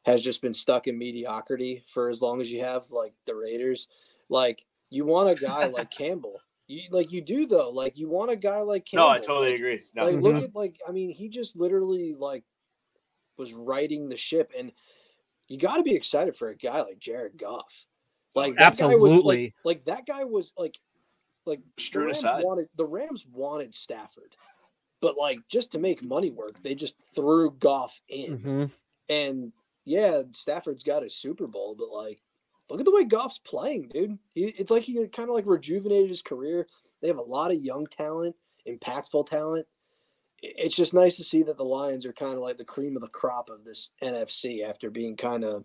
has 0.04 0.22
just 0.22 0.40
been 0.42 0.54
stuck 0.54 0.86
in 0.86 0.96
mediocrity 0.98 1.82
for 1.86 2.08
as 2.08 2.22
long 2.22 2.40
as 2.40 2.50
you 2.52 2.62
have, 2.62 2.90
like 2.90 3.14
the 3.26 3.34
Raiders, 3.34 3.88
like 4.28 4.64
you 4.90 5.04
want 5.04 5.30
a 5.30 5.34
guy 5.34 5.66
like 5.66 5.90
Campbell. 5.96 6.40
You 6.66 6.82
like 6.90 7.12
you 7.12 7.20
do 7.20 7.46
though. 7.46 7.70
Like 7.70 7.98
you 7.98 8.08
want 8.08 8.30
a 8.30 8.36
guy 8.36 8.60
like 8.60 8.86
Campbell. 8.86 9.08
No, 9.08 9.12
I 9.14 9.18
totally 9.18 9.50
Like, 9.52 9.58
agree. 9.60 9.82
No. 9.94 10.04
like 10.06 10.16
look 10.20 10.34
Mhm. 10.36 10.44
at 10.44 10.54
like 10.54 10.80
I 10.88 10.92
mean 10.92 11.10
he 11.10 11.28
just 11.28 11.56
literally 11.56 12.14
like 12.14 12.44
was 13.36 13.52
riding 13.52 14.08
the 14.08 14.16
ship 14.16 14.52
and 14.56 14.72
you 15.48 15.58
got 15.58 15.76
to 15.76 15.82
be 15.82 15.94
excited 15.94 16.34
for 16.36 16.48
a 16.48 16.56
guy 16.56 16.80
like 16.80 16.98
Jared 16.98 17.36
Goff. 17.36 17.84
Like 18.34 18.54
that 18.54 18.78
guy 18.78 18.94
was 18.94 19.12
Absolutely. 19.12 19.44
like, 19.44 19.54
like 19.64 19.84
that 19.84 20.06
guy 20.06 20.24
was 20.24 20.52
like 20.56 20.78
like 21.44 21.60
the 21.92 21.98
Rams 22.00 22.18
aside. 22.18 22.44
wanted 22.44 22.68
the 22.76 22.86
Rams 22.86 23.26
wanted 23.30 23.74
Stafford. 23.74 24.34
But 25.02 25.18
like 25.18 25.40
just 25.50 25.72
to 25.72 25.78
make 25.78 26.02
money 26.02 26.30
work, 26.30 26.62
they 26.62 26.74
just 26.74 26.94
threw 27.14 27.50
Goff 27.52 28.00
in. 28.08 28.38
Mhm. 28.38 28.70
And 29.10 29.52
yeah, 29.84 30.22
Stafford's 30.32 30.82
got 30.82 31.04
a 31.04 31.10
Super 31.10 31.46
Bowl, 31.46 31.74
but 31.78 31.90
like 31.90 32.20
look 32.70 32.80
at 32.80 32.86
the 32.86 32.94
way 32.94 33.04
Goff's 33.04 33.38
playing, 33.38 33.88
dude. 33.92 34.18
He, 34.34 34.46
it's 34.46 34.70
like 34.70 34.82
he 34.82 34.94
kind 35.08 35.28
of 35.28 35.34
like 35.34 35.46
rejuvenated 35.46 36.08
his 36.08 36.22
career. 36.22 36.66
They 37.02 37.08
have 37.08 37.18
a 37.18 37.22
lot 37.22 37.50
of 37.50 37.62
young 37.62 37.86
talent, 37.86 38.34
impactful 38.68 39.28
talent. 39.28 39.66
It's 40.42 40.76
just 40.76 40.94
nice 40.94 41.16
to 41.16 41.24
see 41.24 41.42
that 41.44 41.56
the 41.56 41.64
Lions 41.64 42.04
are 42.04 42.12
kind 42.12 42.34
of 42.34 42.40
like 42.40 42.58
the 42.58 42.64
cream 42.64 42.96
of 42.96 43.02
the 43.02 43.08
crop 43.08 43.48
of 43.48 43.64
this 43.64 43.90
NFC 44.02 44.62
after 44.68 44.90
being 44.90 45.16
kind 45.16 45.44
of 45.44 45.64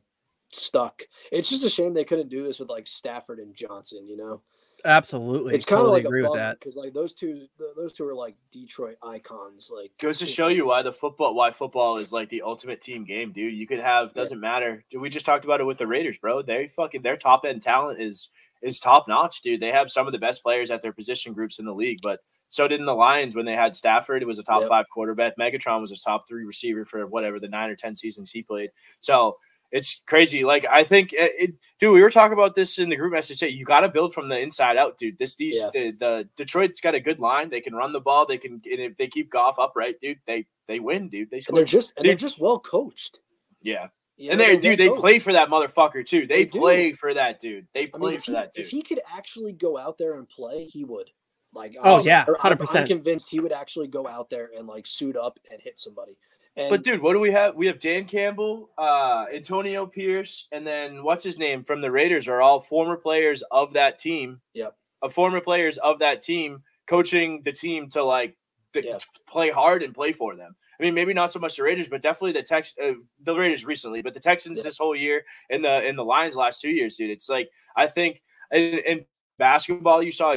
stuck. 0.51 1.01
It's 1.32 1.49
just 1.49 1.65
a 1.65 1.70
shame 1.70 1.93
they 1.93 2.05
couldn't 2.05 2.30
do 2.30 2.43
this 2.43 2.59
with 2.59 2.70
like 2.70 2.88
Stafford 2.88 3.39
and 3.39 3.55
Johnson, 3.55 4.07
you 4.07 4.17
know. 4.17 4.41
Absolutely. 4.86 5.55
It's 5.55 5.65
kind 5.65 5.80
of 5.80 5.86
totally 5.88 5.99
like 6.01 6.05
agree 6.05 6.23
a 6.25 6.30
with 6.30 6.38
that. 6.39 6.59
because 6.59 6.75
like 6.75 6.93
those 6.93 7.13
two, 7.13 7.34
th- 7.57 7.71
those 7.75 7.93
two 7.93 8.05
are 8.07 8.13
like 8.13 8.36
Detroit 8.51 8.97
icons. 9.03 9.71
Like 9.73 9.91
Goes 9.99 10.19
to 10.19 10.25
show 10.25 10.47
you 10.47 10.67
why 10.67 10.82
the 10.82 10.91
football, 10.91 11.36
why 11.36 11.51
football 11.51 11.97
is 11.97 12.11
like 12.13 12.30
the 12.30 12.41
ultimate 12.41 12.82
team 12.82 13.03
game, 13.05 13.32
dude. 13.32 13.53
You 13.55 13.67
could 13.67 13.80
have 13.80 14.13
doesn't 14.13 14.39
matter. 14.39 14.84
We 14.97 15.09
just 15.09 15.25
talked 15.25 15.45
about 15.45 15.59
it 15.61 15.65
with 15.65 15.77
the 15.77 15.88
Raiders, 15.88 16.17
bro. 16.17 16.41
They 16.41 16.67
fucking 16.67 17.01
their 17.01 17.17
top 17.17 17.45
end 17.45 17.61
talent 17.61 18.01
is 18.01 18.30
is 18.61 18.80
top 18.80 19.07
notch, 19.07 19.41
dude. 19.41 19.59
They 19.61 19.71
have 19.71 19.89
some 19.89 20.05
of 20.07 20.13
the 20.13 20.19
best 20.19 20.43
players 20.43 20.69
at 20.71 20.82
their 20.82 20.93
position 20.93 21.34
groups 21.34 21.59
in 21.59 21.65
the 21.65 21.73
league, 21.73 21.99
but 22.03 22.19
so 22.49 22.67
did 22.67 22.84
the 22.84 22.93
Lions 22.93 23.36
when 23.36 23.45
they 23.45 23.53
had 23.53 23.75
Stafford. 23.75 24.21
It 24.23 24.25
was 24.27 24.39
a 24.39 24.43
top 24.43 24.61
Yep. 24.61 24.69
five 24.69 24.89
quarterback. 24.89 25.38
Megatron 25.38 25.82
was 25.82 25.91
a 25.91 25.95
top 25.97 26.27
three 26.27 26.43
receiver 26.45 26.84
for 26.84 27.05
whatever 27.05 27.39
the 27.39 27.47
nine 27.47 27.69
or 27.69 27.75
ten 27.75 27.95
seasons 27.95 28.32
he 28.32 28.41
played. 28.41 28.71
So 29.01 29.38
it's 29.72 30.01
crazy. 30.07 30.43
Like 30.43 30.65
I 30.70 30.84
think, 30.84 31.13
it, 31.13 31.32
it- 31.39 31.55
dude, 31.80 31.93
we 31.93 32.01
were 32.01 32.09
talking 32.09 32.34
about 32.34 32.55
this 32.55 32.80
in 32.80 32.89
the 32.89 32.95
group 32.95 33.13
message. 33.13 33.39
Today. 33.39 33.51
You 33.51 33.65
got 33.65 33.82
to 33.82 33.89
build 33.89 34.13
from 34.13 34.28
the 34.30 34.39
inside 34.39 34.78
out, 34.78 34.97
dude. 34.97 35.17
This 35.17 35.36
these 35.36 35.57
Yeah. 35.57 35.70
the, 35.74 35.91
the 35.91 36.30
Detroit's 36.36 36.82
got 36.82 36.95
a 36.95 36.99
good 36.99 37.20
line. 37.20 37.49
They 37.49 37.61
can 37.61 37.74
run 37.76 37.93
the 37.93 37.99
ball. 37.99 38.26
They 38.26 38.38
can, 38.38 38.53
and 38.53 38.63
if 38.80 38.97
they 38.97 39.07
keep 39.07 39.30
Goff 39.32 39.57
upright, 39.59 39.99
dude, 40.01 40.20
they 40.28 40.45
they 40.67 40.80
win, 40.80 41.09
dude. 41.09 41.30
They 41.32 41.41
and 41.47 41.57
they're 41.57 41.65
score. 41.67 41.82
just 41.82 41.93
and 41.97 42.05
they're 42.05 42.15
just 42.15 42.39
well 42.39 42.59
coached. 42.59 43.20
Yeah, 43.61 43.88
You 44.17 44.32
and 44.32 44.39
know, 44.39 44.45
they 44.45 44.51
they're 44.57 44.72
dude, 44.72 44.80
they 44.80 44.88
coached. 44.89 45.01
play 45.01 45.20
for 45.20 45.34
that 45.34 45.49
motherfucker 45.49 46.05
too. 46.05 46.22
They, 46.28 46.43
They 46.43 46.45
do. 46.45 46.59
play 46.59 46.93
for 46.93 47.13
that 47.13 47.39
dude. 47.39 47.67
They 47.74 47.84
I 47.84 47.97
play 47.97 48.11
mean, 48.11 48.20
for 48.22 48.26
he, 48.28 48.32
that 48.34 48.53
dude. 48.53 48.65
if 48.65 48.72
he 48.72 48.82
could 48.82 49.01
actually 49.13 49.51
go 49.53 49.78
out 49.78 49.97
there 49.97 50.13
and 50.15 50.28
play, 50.30 50.65
he 50.65 50.84
would. 50.86 51.09
Like, 51.51 51.76
Oh, 51.82 51.99
yeah, 52.01 52.26
I'm- 52.28 52.57
100%. 52.57 52.82
I'm 52.82 52.88
convinced 52.88 53.30
he 53.30 53.39
would 53.39 53.51
actually 53.51 53.88
go 53.88 54.07
out 54.07 54.30
there 54.30 54.51
and 54.55 54.67
like 54.67 54.86
suit 54.86 55.17
up 55.17 55.39
and 55.51 55.59
hit 55.61 55.80
somebody. 55.80 56.15
And 56.56 56.70
But 56.70 56.84
dude, 56.84 57.02
what 57.02 57.14
do 57.14 57.20
we 57.20 57.32
have? 57.32 57.56
We 57.56 57.68
have 57.68 57.80
Dan 57.80 58.06
Campbell, 58.06 58.70
uh, 58.78 59.26
Antonio 59.34 59.86
Pierce, 59.86 60.47
and 60.52 60.66
then 60.66 61.04
what's 61.04 61.24
his 61.24 61.38
name 61.38 61.64
from 61.64 61.82
the 61.82 61.91
Raiders 61.91 62.28
are 62.28 62.41
all 62.41 62.60
former 62.60 62.97
players 62.97 63.41
of 63.52 63.74
that 63.74 63.97
team. 64.00 64.41
Yep. 64.54 64.76
Uh, 65.02 65.10
former 65.10 65.39
players 65.41 65.78
of 65.78 66.00
that 66.00 66.22
team 66.22 66.64
coaching 66.88 67.41
the 67.43 67.52
team 67.52 67.88
to 67.89 68.04
like 68.04 68.36
th- 68.74 68.86
Yeah. 68.86 68.97
to 68.97 69.06
play 69.28 69.50
hard 69.52 69.84
and 69.84 69.93
play 69.93 70.12
for 70.12 70.36
them. 70.36 70.56
I 70.80 70.84
mean, 70.84 70.93
maybe 70.93 71.14
not 71.14 71.32
so 71.32 71.39
much 71.39 71.56
the 71.58 71.64
Raiders, 71.64 71.88
but 71.88 72.02
definitely 72.02 72.34
the 72.34 72.43
Tex 72.43 72.76
uh, 72.82 72.93
the 73.24 73.36
Raiders 73.36 73.64
recently, 73.66 74.02
but 74.02 74.14
the 74.14 74.20
Texans 74.20 74.58
Yeah. 74.58 74.64
this 74.64 74.78
whole 74.78 74.95
year 74.95 75.24
and 75.50 75.64
the 75.64 75.88
in 75.88 75.95
the 75.95 76.04
Lions 76.06 76.36
last 76.36 76.62
two 76.62 76.70
years, 76.72 76.97
dude. 76.97 77.10
It's 77.12 77.30
like 77.30 77.50
I 77.76 77.88
think 77.88 78.22
in, 78.52 78.80
in 78.80 79.06
basketball 79.38 80.02
you 80.04 80.12
saw 80.12 80.36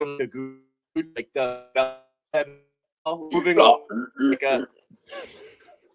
the 0.00 0.26
good 0.26 0.58
like 1.16 1.30
the 1.32 1.66
moving 3.32 3.58
on 3.58 3.80
like 4.20 4.42
a 4.42 4.66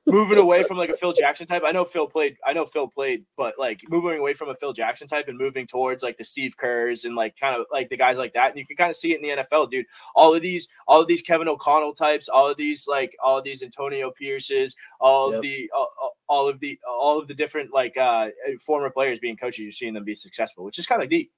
moving 0.05 0.38
away 0.39 0.64
from 0.64 0.78
like 0.78 0.89
a 0.89 0.95
Phil 0.95 1.14
Jackson 1.14 1.45
type. 1.45 1.62
I 1.66 1.72
know 1.72 1.86
Phil 1.86 2.07
played. 2.07 2.38
I 2.45 2.53
know 2.53 2.66
Phil 2.66 2.88
played, 2.88 3.26
but 3.38 3.55
like 3.60 3.82
moving 3.89 4.18
away 4.20 4.34
from 4.34 4.49
a 4.49 4.55
Phil 4.55 4.74
Jackson 4.74 5.07
type 5.07 5.28
and 5.28 5.38
moving 5.38 5.68
towards 5.68 6.01
like 6.03 6.18
the 6.18 6.24
Steve 6.24 6.57
Kerrs 6.57 7.05
and 7.05 7.16
like 7.16 7.38
kind 7.39 7.55
of 7.55 7.66
like 7.72 7.89
the 7.89 7.97
guys 7.97 8.18
like 8.18 8.34
that. 8.34 8.49
And 8.49 8.57
you 8.57 8.66
can 8.66 8.76
kind 8.76 8.89
of 8.89 8.95
see 8.95 9.14
it 9.14 9.22
in 9.22 9.38
the 9.38 9.43
NFL, 9.43 9.70
dude. 9.70 9.86
All 10.16 10.34
of 10.34 10.41
these, 10.41 10.68
all 10.88 11.01
of 11.01 11.07
these 11.07 11.22
Kevin 11.22 11.47
O'Connell 11.47 11.93
types, 11.93 12.28
all 12.30 12.49
of 12.49 12.57
these 12.57 12.88
like 12.88 13.16
all 13.24 13.38
of 13.38 13.43
these 13.43 13.62
Antonio 13.62 14.12
Pierces, 14.12 14.76
all 14.99 15.30
Yep. 15.32 15.38
of 15.38 15.41
the 15.43 15.72
all, 15.76 16.16
all 16.28 16.47
of 16.49 16.60
the 16.60 16.80
all 16.89 17.20
of 17.20 17.28
the 17.28 17.34
different 17.34 17.74
like 17.74 17.95
uh 17.97 18.30
former 18.66 18.89
players 18.89 19.20
being 19.20 19.38
coaches. 19.38 19.60
You're 19.60 19.72
seeing 19.72 19.93
them 19.93 20.03
be 20.05 20.16
successful, 20.16 20.64
which 20.64 20.80
is 20.80 20.88
kind 20.88 21.03
of 21.03 21.10
deep. 21.10 21.32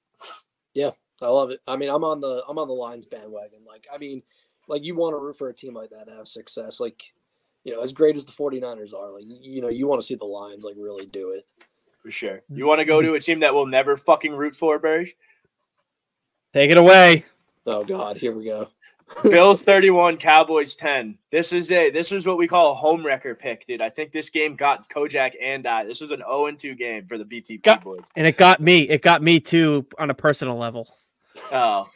Yeah, 0.74 0.90
I 1.20 1.28
love 1.28 1.50
it. 1.50 1.60
I 1.66 1.76
mean, 1.76 1.90
I'm 1.90 2.04
on 2.04 2.20
the 2.20 2.42
I'm 2.48 2.58
on 2.58 2.68
the 2.68 2.74
Lions 2.74 3.06
bandwagon. 3.06 3.60
Like, 3.66 3.86
I 3.92 3.98
mean, 3.98 4.22
like 4.68 4.84
you 4.84 4.94
want 4.94 5.14
to 5.14 5.18
root 5.18 5.36
for 5.36 5.48
a 5.50 5.54
team 5.54 5.74
like 5.74 5.90
that 5.90 6.06
to 6.06 6.14
have 6.14 6.28
success. 6.28 6.80
Like, 6.80 7.02
you 7.64 7.72
know, 7.72 7.82
as 7.82 7.92
great 7.92 8.16
as 8.16 8.24
the 8.24 8.32
49ers 8.32 8.94
are, 8.94 9.10
like 9.12 9.24
you 9.26 9.60
know, 9.62 9.68
you 9.68 9.86
want 9.86 10.00
to 10.00 10.06
see 10.06 10.14
the 10.14 10.24
Lions 10.24 10.64
like 10.64 10.76
really 10.78 11.06
do 11.06 11.30
it. 11.30 11.46
For 12.02 12.10
sure. 12.10 12.42
You 12.52 12.66
want 12.66 12.80
to 12.80 12.84
go 12.84 13.00
to 13.00 13.14
a 13.14 13.20
team 13.20 13.40
that 13.40 13.54
will 13.54 13.66
never 13.66 13.96
fucking 13.96 14.32
root 14.32 14.56
for 14.56 14.78
Burge? 14.80 15.14
Take 16.52 16.70
it 16.70 16.76
away. 16.76 17.24
Oh 17.64 17.84
God, 17.84 18.16
here 18.16 18.32
we 18.32 18.44
go. 18.44 18.68
Bills 19.22 19.62
31, 19.62 20.16
Cowboys 20.16 20.74
10. 20.74 21.18
This 21.30 21.52
is 21.52 21.70
a 21.70 21.90
this 21.90 22.10
is 22.12 22.26
what 22.26 22.38
we 22.38 22.48
call 22.48 22.72
a 22.72 22.74
home 22.74 23.04
wrecker 23.04 23.34
pick, 23.34 23.66
dude. 23.66 23.80
I 23.80 23.90
think 23.90 24.10
this 24.10 24.30
game 24.30 24.56
got 24.56 24.88
Kojak 24.88 25.32
and 25.40 25.66
I. 25.66 25.84
This 25.84 26.00
was 26.00 26.10
an 26.10 26.22
0-2 26.28 26.76
game 26.76 27.06
for 27.06 27.18
the 27.18 27.24
BTP 27.24 27.62
Got- 27.62 27.84
boys. 27.84 28.04
And 28.16 28.26
it 28.26 28.36
got 28.36 28.60
me. 28.60 28.80
It 28.88 29.02
got 29.02 29.22
me 29.22 29.38
too 29.38 29.86
on 29.98 30.10
a 30.10 30.14
personal 30.14 30.56
level. 30.56 30.88
Oh. 31.50 31.88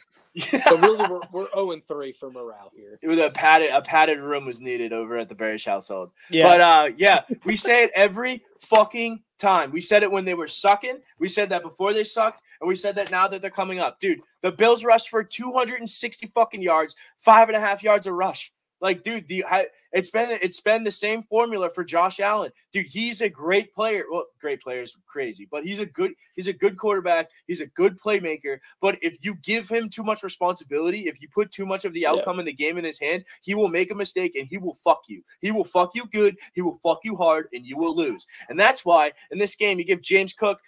But 0.51 0.81
really, 0.81 1.09
we're 1.09 1.21
we're 1.31 1.49
0 1.53 1.71
and 1.71 1.83
3 1.83 2.11
for 2.11 2.31
morale 2.31 2.71
here. 2.75 2.97
It 3.01 3.07
was 3.07 3.19
a 3.19 3.29
padded 3.29 3.71
a 3.71 3.81
padded 3.81 4.19
room 4.19 4.45
was 4.45 4.61
needed 4.61 4.93
over 4.93 5.17
at 5.17 5.29
the 5.29 5.35
Bearish 5.35 5.65
household. 5.65 6.11
Yeah. 6.29 6.43
But 6.43 6.61
uh 6.61 6.89
yeah, 6.97 7.21
we 7.43 7.55
say 7.55 7.83
it 7.83 7.91
every 7.95 8.43
fucking 8.59 9.23
time. 9.37 9.71
We 9.71 9.81
said 9.81 10.03
it 10.03 10.11
when 10.11 10.25
they 10.25 10.33
were 10.33 10.47
sucking. 10.47 10.99
We 11.19 11.29
said 11.29 11.49
that 11.49 11.63
before 11.63 11.93
they 11.93 12.03
sucked, 12.03 12.41
and 12.61 12.67
we 12.67 12.75
said 12.75 12.95
that 12.95 13.11
now 13.11 13.27
that 13.27 13.41
they're 13.41 13.49
coming 13.49 13.79
up. 13.79 13.99
Dude, 13.99 14.19
the 14.41 14.51
Bills 14.51 14.83
rushed 14.83 15.09
for 15.09 15.23
260 15.23 16.27
fucking 16.27 16.61
yards, 16.61 16.95
five 17.17 17.49
and 17.49 17.57
a 17.57 17.59
half 17.59 17.83
yards 17.83 18.07
a 18.07 18.13
rush. 18.13 18.51
Like, 18.79 19.03
dude, 19.03 19.27
the 19.27 19.43
it's 19.91 20.09
been 20.11 20.37
it's 20.41 20.61
been 20.61 20.83
the 20.83 20.91
same 20.91 21.23
formula 21.23 21.69
for 21.69 21.83
Josh 21.83 22.19
Allen. 22.19 22.51
Dude, 22.71 22.85
he's 22.85 23.21
a 23.21 23.29
great 23.29 23.73
player. 23.73 24.03
Well, 24.11 24.25
great 24.39 24.61
player 24.61 24.81
is 24.81 24.95
crazy, 25.07 25.47
but 25.49 25.63
he's 25.63 25.79
a 25.79 25.85
good 25.85 26.11
he's 26.35 26.47
a 26.47 26.53
good 26.53 26.77
quarterback. 26.77 27.29
He's 27.47 27.61
a 27.61 27.65
good 27.67 27.99
playmaker. 27.99 28.59
But 28.81 28.97
if 29.01 29.17
you 29.21 29.35
give 29.43 29.67
him 29.67 29.89
too 29.89 30.03
much 30.03 30.21
responsibility, 30.23 31.07
if 31.07 31.19
you 31.21 31.27
put 31.29 31.51
too 31.51 31.65
much 31.65 31.85
of 31.85 31.93
the 31.93 32.01
Yeah. 32.01 32.11
outcome 32.11 32.39
in 32.39 32.45
the 32.45 32.53
game 32.53 32.77
in 32.77 32.85
his 32.85 32.99
hand, 32.99 33.25
he 33.41 33.55
will 33.55 33.69
make 33.69 33.89
a 33.91 33.95
mistake 33.95 34.35
and 34.35 34.47
he 34.47 34.57
will 34.57 34.75
fuck 34.75 35.01
you. 35.07 35.23
He 35.41 35.51
will 35.51 35.65
fuck 35.65 35.95
you 35.95 36.05
good. 36.07 36.37
He 36.53 36.61
will 36.61 36.77
fuck 36.83 36.99
you 37.03 37.15
hard, 37.15 37.47
and 37.53 37.65
you 37.65 37.77
will 37.77 37.95
lose. 37.95 38.27
And 38.49 38.59
that's 38.59 38.85
why 38.85 39.11
in 39.31 39.39
this 39.39 39.55
game 39.55 39.79
you 39.79 39.85
give 39.85 40.01
James 40.01 40.33
Cook 40.33 40.59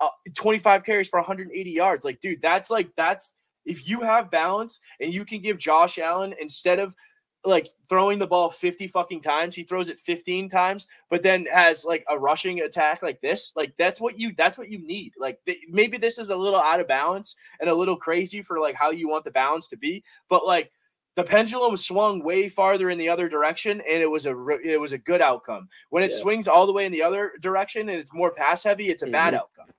uh, 0.00 0.08
25 0.34 0.84
carries 0.84 1.08
for 1.08 1.20
180 1.20 1.70
yards. 1.70 2.04
Like, 2.04 2.18
dude, 2.18 2.42
that's 2.42 2.70
like 2.70 2.90
that's 2.96 3.34
if 3.64 3.88
you 3.88 4.00
have 4.00 4.30
balance 4.30 4.80
and 5.00 5.14
you 5.14 5.24
can 5.24 5.40
give 5.40 5.58
Josh 5.58 5.98
Allen 5.98 6.34
instead 6.40 6.80
of 6.80 6.96
like 7.44 7.68
throwing 7.88 8.18
the 8.18 8.26
ball 8.26 8.50
50 8.50 8.86
fucking 8.86 9.20
times, 9.20 9.54
he 9.54 9.64
throws 9.64 9.88
it 9.88 9.98
15 9.98 10.48
times, 10.48 10.86
but 11.10 11.22
then 11.22 11.46
has 11.52 11.84
like 11.84 12.04
a 12.08 12.18
rushing 12.18 12.60
attack 12.60 13.02
like 13.02 13.20
this. 13.20 13.52
Like 13.56 13.74
that's 13.78 14.00
what 14.00 14.18
you 14.18 14.32
that's 14.36 14.58
what 14.58 14.68
you 14.70 14.78
need. 14.86 15.12
Like 15.18 15.40
th- 15.44 15.58
maybe 15.68 15.96
this 15.98 16.18
is 16.18 16.30
a 16.30 16.36
little 16.36 16.60
out 16.60 16.80
of 16.80 16.86
balance 16.88 17.34
and 17.60 17.68
a 17.68 17.74
little 17.74 17.96
crazy 17.96 18.42
for 18.42 18.60
like 18.60 18.74
how 18.76 18.90
you 18.90 19.08
want 19.08 19.24
the 19.24 19.30
balance 19.32 19.68
to 19.68 19.76
be, 19.76 20.04
but 20.28 20.46
like 20.46 20.70
the 21.16 21.24
pendulum 21.24 21.76
swung 21.76 22.22
way 22.24 22.48
farther 22.48 22.88
in 22.88 22.96
the 22.96 23.08
other 23.08 23.28
direction 23.28 23.82
and 23.82 24.00
it 24.00 24.10
was 24.10 24.24
a 24.26 24.34
re- 24.34 24.60
it 24.64 24.80
was 24.80 24.92
a 24.92 24.98
good 24.98 25.20
outcome. 25.20 25.68
When 25.90 26.02
it 26.04 26.10
Yeah. 26.12 26.18
swings 26.18 26.48
all 26.48 26.66
the 26.66 26.72
way 26.72 26.86
in 26.86 26.92
the 26.92 27.02
other 27.02 27.32
direction 27.40 27.88
and 27.88 27.98
it's 27.98 28.14
more 28.14 28.32
pass 28.32 28.62
heavy, 28.62 28.88
it's 28.88 29.02
a 29.02 29.08
bad 29.08 29.34
Mhm. 29.34 29.38
outcome. 29.38 29.71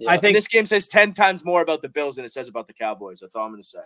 Yeah. 0.00 0.10
I 0.10 0.16
think 0.16 0.34
this 0.34 0.48
game 0.48 0.64
says 0.64 0.86
10 0.86 1.12
times 1.12 1.44
more 1.44 1.60
about 1.60 1.82
the 1.82 1.88
Bills 1.88 2.16
than 2.16 2.24
it 2.24 2.32
says 2.32 2.48
about 2.48 2.66
the 2.66 2.72
Cowboys. 2.72 3.20
That's 3.20 3.36
all 3.36 3.44
I'm 3.44 3.50
going 3.50 3.62
to 3.62 3.68
say. 3.68 3.78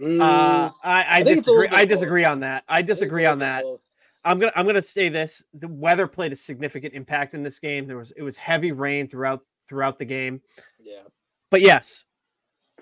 Mm, 0.00 0.20
uh, 0.20 0.70
I, 0.82 1.20
I, 1.20 1.24
think 1.24 1.38
it's 1.38 1.48
a 1.48 1.50
little 1.50 1.64
disagree. 1.64 1.78
I 1.78 1.84
disagree 1.84 2.24
on 2.24 2.40
that. 2.40 2.64
I 2.68 2.74
I 2.74 2.78
think 2.78 2.90
it's 2.90 3.00
a 3.00 3.04
disagree 3.04 3.22
little 3.22 3.32
on 3.32 3.38
that. 3.40 3.62
both. 3.64 3.80
I'm 4.24 4.38
gonna 4.38 4.52
I'm 4.56 4.66
gonna 4.66 4.82
say 4.82 5.08
this. 5.08 5.44
The 5.54 5.68
weather 5.68 6.06
played 6.06 6.32
a 6.32 6.36
significant 6.36 6.92
impact 6.92 7.34
in 7.34 7.42
this 7.42 7.58
game. 7.58 7.86
There 7.86 7.96
was 7.96 8.10
it 8.10 8.22
was 8.22 8.36
heavy 8.36 8.72
rain 8.72 9.08
throughout 9.08 9.42
throughout 9.68 9.98
the 9.98 10.04
game. 10.04 10.42
Yeah. 10.80 11.02
But 11.50 11.60
yes, 11.60 12.04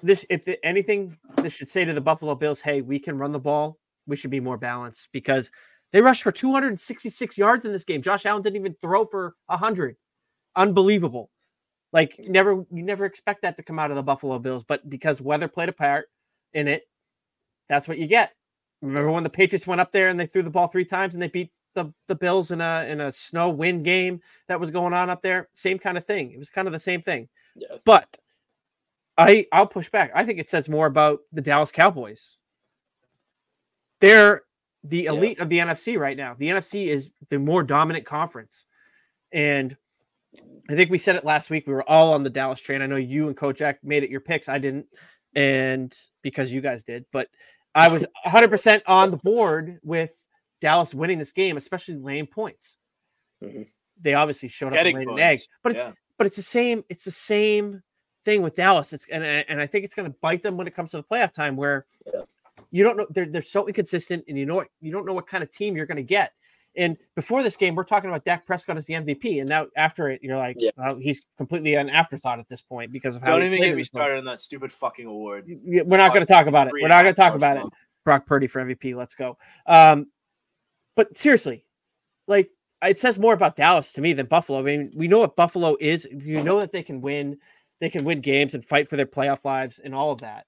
this 0.02 0.24
if 0.30 0.44
the, 0.44 0.64
anything 0.64 1.16
this 1.42 1.52
should 1.52 1.68
say 1.68 1.84
to 1.84 1.92
the 1.92 2.00
Buffalo 2.00 2.34
Bills, 2.34 2.60
hey, 2.60 2.80
we 2.80 2.98
can 2.98 3.18
run 3.18 3.32
the 3.32 3.38
ball. 3.38 3.78
We 4.06 4.16
should 4.16 4.30
be 4.30 4.40
more 4.40 4.56
balanced 4.56 5.10
because 5.12 5.52
they 5.92 6.00
rushed 6.00 6.22
for 6.22 6.32
266 6.32 7.38
yards 7.38 7.64
in 7.64 7.72
this 7.72 7.84
game. 7.84 8.02
Josh 8.02 8.26
Allen 8.26 8.42
didn't 8.42 8.56
even 8.56 8.76
throw 8.80 9.04
for 9.04 9.34
100. 9.46 9.96
Unbelievable. 10.56 11.30
Like 11.96 12.14
never 12.18 12.62
you 12.70 12.82
never 12.82 13.06
expect 13.06 13.40
that 13.40 13.56
to 13.56 13.62
come 13.62 13.78
out 13.78 13.90
of 13.90 13.96
the 13.96 14.02
Buffalo 14.02 14.38
Bills, 14.38 14.64
but 14.64 14.88
because 14.90 15.22
weather 15.22 15.48
played 15.48 15.70
a 15.70 15.72
part 15.72 16.10
in 16.52 16.68
it, 16.68 16.82
that's 17.70 17.88
what 17.88 17.96
you 17.96 18.06
get. 18.06 18.32
Remember 18.82 19.10
when 19.10 19.22
the 19.22 19.30
Patriots 19.30 19.66
went 19.66 19.80
up 19.80 19.92
there 19.92 20.08
and 20.08 20.20
they 20.20 20.26
threw 20.26 20.42
the 20.42 20.50
ball 20.50 20.68
three 20.68 20.84
times 20.84 21.14
and 21.14 21.22
they 21.22 21.28
beat 21.28 21.50
the, 21.74 21.90
the 22.06 22.14
Bills 22.14 22.50
in 22.50 22.60
a 22.60 22.84
in 22.86 23.00
a 23.00 23.10
snow 23.10 23.48
wind 23.48 23.86
game 23.86 24.20
that 24.46 24.60
was 24.60 24.70
going 24.70 24.92
on 24.92 25.08
up 25.08 25.22
there? 25.22 25.48
Same 25.54 25.78
kind 25.78 25.96
of 25.96 26.04
thing. 26.04 26.32
It 26.32 26.38
was 26.38 26.50
kind 26.50 26.68
of 26.68 26.72
the 26.72 26.78
same 26.78 27.00
thing. 27.00 27.30
Yeah. 27.54 27.78
But 27.86 28.18
I 29.16 29.46
I'll 29.50 29.66
push 29.66 29.88
back. 29.88 30.12
I 30.14 30.22
think 30.22 30.38
it 30.38 30.50
says 30.50 30.68
more 30.68 30.84
about 30.84 31.20
the 31.32 31.40
Dallas 31.40 31.72
Cowboys. 31.72 32.36
They're 34.02 34.42
the 34.84 35.04
Yeah. 35.04 35.12
elite 35.12 35.38
of 35.40 35.48
the 35.48 35.60
NFC 35.60 35.98
right 35.98 36.18
now. 36.18 36.34
The 36.38 36.50
NFC 36.50 36.88
is 36.88 37.08
the 37.30 37.38
more 37.38 37.62
dominant 37.62 38.04
conference. 38.04 38.66
And 39.32 39.78
I 40.68 40.74
think 40.74 40.90
we 40.90 40.98
said 40.98 41.16
it 41.16 41.24
last 41.24 41.48
week. 41.50 41.66
We 41.66 41.72
were 41.72 41.88
all 41.88 42.12
on 42.12 42.22
the 42.22 42.30
Dallas 42.30 42.60
train. 42.60 42.82
I 42.82 42.86
know 42.86 42.96
you 42.96 43.28
and 43.28 43.36
Coach 43.36 43.58
Jack 43.58 43.78
made 43.84 44.02
it 44.02 44.10
your 44.10 44.20
picks. 44.20 44.48
I 44.48 44.58
didn't. 44.58 44.86
And 45.34 45.96
because 46.22 46.52
you 46.52 46.60
guys 46.60 46.82
did, 46.82 47.04
but 47.12 47.28
I 47.74 47.88
was 47.88 48.06
100% 48.26 48.82
on 48.86 49.10
the 49.10 49.16
board 49.18 49.78
with 49.82 50.26
Dallas 50.60 50.94
winning 50.94 51.18
this 51.18 51.32
game, 51.32 51.56
especially 51.56 51.96
laying 51.96 52.26
points. 52.26 52.78
Mhm. 53.44 53.68
They 54.00 54.14
obviously 54.14 54.48
showed 54.48 54.72
up 54.72 54.78
and 54.84 54.94
laid 54.94 55.08
an 55.08 55.18
egg, 55.18 55.40
but 55.62 55.72
it's 55.72 55.80
Yeah. 55.80 55.92
but 56.18 56.26
it's 56.26 56.36
the 56.36 56.42
same. 56.42 56.84
It's 56.88 57.04
the 57.04 57.10
same 57.10 57.82
thing 58.24 58.42
with 58.42 58.54
Dallas. 58.54 58.92
It's 58.92 59.06
and 59.08 59.22
I- 59.22 59.44
and 59.48 59.60
I 59.60 59.66
think 59.66 59.84
it's 59.84 59.94
going 59.94 60.10
to 60.10 60.18
bite 60.20 60.42
them 60.42 60.56
when 60.56 60.66
it 60.66 60.74
comes 60.74 60.90
to 60.92 60.96
the 60.98 61.02
playoff 61.04 61.32
time, 61.32 61.56
where 61.56 61.86
Yeah. 62.06 62.22
you 62.70 62.82
don't 62.82 62.96
know 62.96 63.06
they're 63.10 63.26
they're 63.26 63.42
so 63.42 63.66
inconsistent, 63.68 64.24
and 64.28 64.38
you 64.38 64.46
know 64.46 64.54
what 64.56 64.68
you 64.80 64.90
don't 64.90 65.04
know 65.06 65.12
what 65.12 65.26
kind 65.26 65.44
of 65.44 65.50
team 65.50 65.76
you're 65.76 65.86
going 65.86 65.96
to 65.96 66.02
get. 66.02 66.32
And 66.76 66.96
before 67.14 67.42
this 67.42 67.56
game, 67.56 67.74
we're 67.74 67.84
talking 67.84 68.10
about 68.10 68.24
Dak 68.24 68.46
Prescott 68.46 68.76
as 68.76 68.86
the 68.86 68.94
MVP, 68.94 69.40
and 69.40 69.48
now 69.48 69.66
after 69.76 70.10
it, 70.10 70.20
you're 70.22 70.36
like, 70.36 70.56
Yeah. 70.58 70.70
well, 70.76 70.96
he's 70.96 71.22
completely 71.36 71.74
an 71.74 71.88
afterthought 71.88 72.38
at 72.38 72.48
this 72.48 72.60
point 72.60 72.92
because 72.92 73.16
of 73.16 73.22
how 73.22 73.32
Don't 73.32 73.42
he 73.42 73.46
even 73.48 73.60
get 73.60 73.76
me 73.76 73.82
started 73.82 74.18
on 74.18 74.24
that 74.26 74.40
stupid 74.40 74.72
fucking 74.72 75.06
award. 75.06 75.46
We're 75.64 75.84
not 75.96 76.12
going 76.12 76.26
to 76.26 76.32
talk 76.32 76.46
about 76.46 76.66
it. 76.68 76.74
We're 76.74 76.88
not 76.88 77.02
going 77.02 77.14
to 77.14 77.20
talk 77.20 77.34
about 77.34 77.56
it. 77.56 77.64
Brock 78.04 78.26
Purdy 78.26 78.46
for 78.46 78.64
MVP. 78.64 78.94
Let's 78.94 79.14
go. 79.14 79.36
Um, 79.66 80.06
but 80.94 81.16
seriously, 81.16 81.64
like 82.28 82.50
it 82.84 82.98
says 82.98 83.18
more 83.18 83.34
about 83.34 83.56
Dallas 83.56 83.92
to 83.92 84.00
me 84.00 84.12
than 84.12 84.26
Buffalo. 84.26 84.58
I 84.58 84.62
mean, 84.62 84.92
we 84.94 85.08
know 85.08 85.18
what 85.18 85.36
Buffalo 85.36 85.76
is. 85.80 86.06
You 86.10 86.42
know 86.42 86.60
that 86.60 86.72
they 86.72 86.82
can 86.82 87.00
win. 87.00 87.38
They 87.80 87.90
can 87.90 88.04
win 88.04 88.20
games 88.20 88.54
and 88.54 88.64
fight 88.64 88.88
for 88.88 88.96
their 88.96 89.06
playoff 89.06 89.44
lives 89.44 89.78
and 89.78 89.94
all 89.94 90.12
of 90.12 90.20
that. 90.20 90.46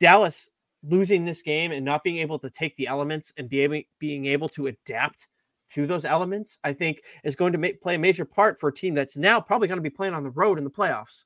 Dallas 0.00 0.48
losing 0.82 1.24
this 1.24 1.42
game 1.42 1.70
and 1.70 1.84
not 1.84 2.02
being 2.02 2.16
able 2.18 2.38
to 2.40 2.50
take 2.50 2.74
the 2.76 2.88
elements 2.88 3.32
and 3.36 3.48
be 3.48 3.60
able 3.60 3.80
being 4.00 4.26
able 4.26 4.48
to 4.48 4.66
adapt 4.66 5.28
to 5.74 5.86
those 5.86 6.04
elements, 6.04 6.58
I 6.64 6.72
think 6.72 7.02
is 7.24 7.36
going 7.36 7.52
to 7.52 7.58
make, 7.58 7.80
play 7.80 7.94
a 7.94 7.98
major 7.98 8.24
part 8.24 8.58
for 8.58 8.68
a 8.68 8.72
team 8.72 8.94
that's 8.94 9.16
now 9.16 9.40
probably 9.40 9.68
going 9.68 9.78
to 9.78 9.82
be 9.82 9.90
playing 9.90 10.14
on 10.14 10.22
the 10.22 10.30
road 10.30 10.58
in 10.58 10.64
the 10.64 10.70
playoffs 10.70 11.24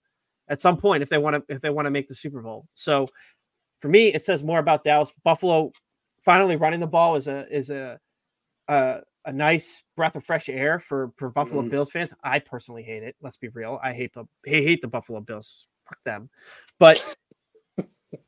at 0.49 0.61
some 0.61 0.77
point 0.77 1.03
if 1.03 1.09
they 1.09 1.19
want 1.19 1.35
to 1.35 1.55
if 1.55 1.61
they 1.61 1.71
want 1.71 1.87
to 1.87 1.91
make 1.91 2.07
the 2.07 2.15
Super 2.15 2.41
Bowl. 2.43 2.67
So 2.75 3.09
for 3.81 3.89
me, 3.89 4.09
it 4.15 4.25
says 4.25 4.43
more 4.45 4.59
about 4.59 4.83
Dallas. 4.83 5.13
Buffalo 5.25 5.73
finally 6.25 6.57
running 6.57 6.81
the 6.81 6.87
ball 6.87 7.17
is 7.17 7.27
a 7.27 7.47
is 7.55 7.71
a 7.71 7.99
a, 8.69 9.01
a 9.25 9.33
nice 9.33 9.83
breath 9.97 10.17
of 10.17 10.25
fresh 10.25 10.49
air 10.49 10.79
for 10.79 11.13
for 11.17 11.31
Buffalo 11.31 11.63
Mhm. 11.63 11.71
Bills 11.71 11.91
fans. 11.91 12.13
I 12.23 12.39
personally 12.39 12.83
hate 12.83 13.03
it. 13.03 13.17
Let's 13.21 13.37
be 13.37 13.49
real. 13.49 13.79
I 13.83 13.93
hate 13.93 14.13
the 14.13 14.25
I 14.47 14.51
hate 14.51 14.81
the 14.81 14.89
Buffalo 14.89 15.21
Bills. 15.21 15.67
Fuck 15.85 15.99
them. 16.05 16.31
But 16.79 17.05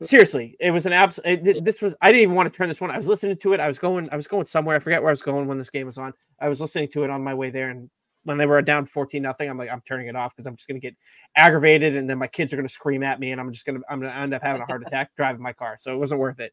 seriously, 0.02 0.56
it 0.60 0.70
was 0.70 0.86
an 0.86 0.92
abs. 0.92 1.18
it- 1.24 1.64
This 1.64 1.80
was 1.82 1.94
I 2.00 2.10
didn't 2.12 2.22
even 2.22 2.34
want 2.34 2.52
to 2.52 2.56
turn 2.56 2.68
this 2.68 2.80
one. 2.80 2.90
I 2.90 2.96
was 2.96 3.08
listening 3.08 3.36
to 3.36 3.52
it. 3.52 3.60
I 3.60 3.66
was 3.66 3.78
going. 3.78 4.08
I 4.10 4.16
was 4.16 4.26
going 4.26 4.44
somewhere. 4.44 4.76
I 4.76 4.78
forget 4.78 5.02
where 5.02 5.10
I 5.10 5.12
was 5.12 5.22
going 5.22 5.46
when 5.46 5.58
this 5.58 5.70
game 5.70 5.86
was 5.86 5.98
on. 5.98 6.12
I 6.40 6.48
was 6.48 6.60
listening 6.60 6.88
to 6.88 7.04
it 7.04 7.10
on 7.10 7.22
my 7.22 7.34
way 7.34 7.50
there, 7.50 7.70
and 7.70 7.90
when 8.24 8.36
they 8.38 8.46
were 8.46 8.60
down 8.62 8.86
fourteen 8.86 9.22
nothing, 9.22 9.48
I'm 9.48 9.56
like, 9.58 9.70
I'm 9.70 9.80
turning 9.86 10.08
it 10.08 10.16
off 10.16 10.34
because 10.36 10.46
I'm 10.46 10.56
just 10.56 10.68
gonna 10.68 10.80
get 10.80 10.96
aggravated, 11.36 11.96
and 11.96 12.08
then 12.08 12.18
my 12.18 12.26
kids 12.26 12.52
are 12.52 12.56
gonna 12.56 12.68
scream 12.68 13.02
at 13.02 13.20
me, 13.20 13.32
and 13.32 13.40
I'm 13.40 13.52
just 13.52 13.64
gonna 13.66 13.80
I'm 13.88 14.00
gonna 14.00 14.12
end 14.12 14.34
up 14.34 14.42
having 14.42 14.62
a 14.62 14.66
heart 14.66 14.82
attack 14.86 15.10
driving 15.16 15.42
my 15.42 15.52
car. 15.52 15.76
So 15.78 15.92
it 15.94 15.98
wasn't 15.98 16.20
worth 16.20 16.40
it. 16.40 16.52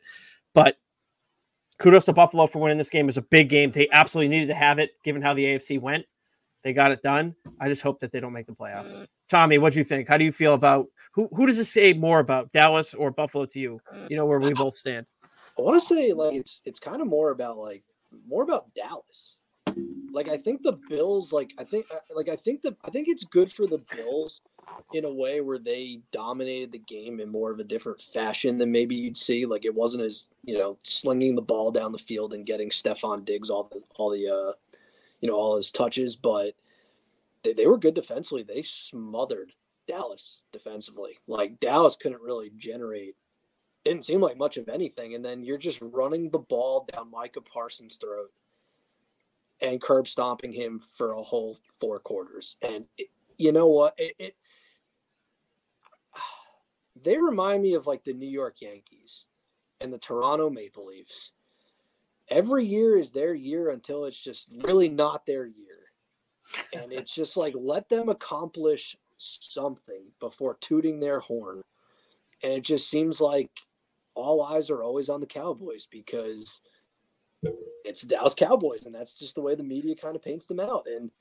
But 0.53 0.77
kudos 1.79 2.05
to 2.05 2.13
Buffalo 2.13 2.47
for 2.47 2.59
winning 2.59 2.77
this 2.77 2.89
game. 2.89 3.05
It 3.05 3.07
was 3.07 3.17
a 3.17 3.21
big 3.23 3.49
game. 3.49 3.71
They 3.71 3.89
absolutely 3.91 4.29
needed 4.29 4.47
to 4.47 4.55
have 4.55 4.79
it, 4.79 4.91
given 5.03 5.21
how 5.21 5.33
the 5.33 5.43
AFC 5.45 5.79
went. 5.79 6.05
They 6.63 6.73
got 6.73 6.91
it 6.91 7.01
done. 7.01 7.35
I 7.59 7.69
just 7.69 7.81
hope 7.83 7.99
that 7.99 8.11
they 8.11 8.19
don't 8.19 8.33
make 8.33 8.47
the 8.47 8.53
playoffs. 8.53 9.05
Tommy, 9.29 9.57
what 9.57 9.73
do 9.73 9.79
you 9.79 9.85
think? 9.85 10.07
How 10.07 10.17
do 10.17 10.25
you 10.25 10.31
feel 10.31 10.53
about 10.53 10.87
who? 11.15 11.29
Who 11.31 11.47
does 11.47 11.57
this 11.57 11.71
say 11.71 11.93
more 11.93 12.19
about, 12.19 12.51
Dallas 12.51 12.93
or 12.93 13.09
Buffalo 13.09 13.45
to 13.45 13.59
you? 13.59 13.81
You 14.09 14.17
know 14.17 14.25
where 14.25 14.39
we 14.39 14.53
both 14.53 14.75
stand. 14.75 15.05
I 15.57 15.61
want 15.61 15.81
to 15.81 15.85
say 15.85 16.11
like 16.11 16.35
it's 16.35 16.61
it's 16.65 16.79
kind 16.79 17.01
of 17.01 17.07
more 17.07 17.31
about 17.31 17.57
like 17.57 17.83
more 18.27 18.43
about 18.43 18.73
Dallas. 18.75 19.37
Like 20.11 20.27
I 20.27 20.37
think 20.37 20.61
the 20.61 20.77
Bills 20.89 21.31
like 21.31 21.53
I 21.57 21.63
think 21.63 21.85
uh, 21.93 21.99
like 22.13 22.29
I 22.29 22.35
think 22.35 22.61
the 22.61 22.75
I 22.83 22.89
think 22.89 23.07
it's 23.07 23.23
good 23.23 23.51
for 23.51 23.65
the 23.65 23.81
Bills 23.95 24.41
in 24.93 25.05
a 25.05 25.13
way 25.13 25.41
where 25.41 25.57
they 25.57 26.01
dominated 26.11 26.71
the 26.71 26.79
game 26.79 27.19
in 27.19 27.29
more 27.29 27.51
of 27.51 27.59
a 27.59 27.63
different 27.63 28.01
fashion 28.01 28.57
than 28.57 28.71
maybe 28.71 28.95
you'd 28.95 29.17
see. 29.17 29.45
Like 29.45 29.63
it 29.63 29.73
wasn't 29.73 30.03
as 30.03 30.27
you 30.43 30.57
know 30.57 30.77
slinging 30.83 31.35
the 31.35 31.41
ball 31.41 31.71
down 31.71 31.93
the 31.93 31.97
field 31.97 32.33
and 32.33 32.45
getting 32.45 32.69
Stefon 32.69 33.23
Diggs 33.23 33.49
all 33.49 33.69
the 33.71 33.81
all 33.95 34.09
the 34.09 34.27
uh 34.27 34.53
you 35.21 35.29
know 35.29 35.35
all 35.35 35.55
his 35.55 35.71
touches, 35.71 36.17
but 36.17 36.55
they, 37.43 37.53
they 37.53 37.67
were 37.67 37.77
good 37.77 37.93
defensively. 37.93 38.43
They 38.43 38.63
smothered 38.63 39.53
Dallas 39.87 40.41
defensively. 40.51 41.19
Like 41.27 41.59
Dallas 41.59 41.95
couldn't 41.95 42.21
really 42.21 42.51
generate 42.57 43.15
didn't 43.85 44.03
seem 44.03 44.19
like 44.19 44.37
much 44.37 44.57
of 44.57 44.67
anything. 44.67 45.13
And 45.13 45.23
then 45.23 45.43
you're 45.43 45.59
just 45.59 45.79
running 45.81 46.29
the 46.29 46.39
ball 46.39 46.87
down 46.91 47.11
Micah 47.11 47.41
Parsons' 47.41 47.97
throat 47.97 48.31
and 49.61 49.79
curb 49.79 50.07
stomping 50.07 50.51
him 50.51 50.81
for 50.97 51.13
a 51.13 51.21
whole 51.21 51.59
four 51.79 51.99
quarters. 51.99 52.57
And 52.61 52.85
it, 52.97 53.07
you 53.37 53.51
know 53.51 53.67
what? 53.67 53.93
It, 53.97 54.15
it 54.17 54.35
they 57.03 57.17
remind 57.17 57.61
me 57.61 57.75
of 57.75 57.87
like 57.87 58.03
the 58.03 58.13
New 58.13 58.29
York 58.29 58.55
Yankees 58.59 59.25
and 59.79 59.93
the 59.93 59.99
Toronto 59.99 60.49
Maple 60.49 60.87
Leafs. 60.87 61.31
Every 62.27 62.65
year 62.65 62.97
is 62.97 63.11
their 63.11 63.35
year 63.35 63.69
until 63.69 64.05
it's 64.05 64.19
just 64.19 64.49
really 64.63 64.89
not 64.89 65.27
their 65.27 65.45
year. 65.45 65.91
And 66.73 66.91
it's 66.91 67.13
just 67.13 67.37
like 67.37 67.53
let 67.55 67.87
them 67.87 68.09
accomplish 68.09 68.97
something 69.17 70.11
before 70.19 70.57
tooting 70.59 70.99
their 70.99 71.19
horn. 71.19 71.61
And 72.43 72.53
it 72.53 72.63
just 72.63 72.89
seems 72.89 73.21
like 73.21 73.49
all 74.13 74.43
eyes 74.43 74.69
are 74.69 74.83
always 74.83 75.09
on 75.09 75.19
the 75.19 75.27
Cowboys 75.27 75.87
because 75.89 76.61
it's 77.83 78.01
Dallas 78.01 78.33
Cowboys, 78.33 78.85
and 78.85 78.95
that's 78.95 79.17
just 79.17 79.35
the 79.35 79.41
way 79.41 79.55
the 79.55 79.63
media 79.63 79.95
kind 79.95 80.15
of 80.15 80.23
paints 80.23 80.47
them 80.47 80.59
out. 80.59 80.85
And 80.87 81.11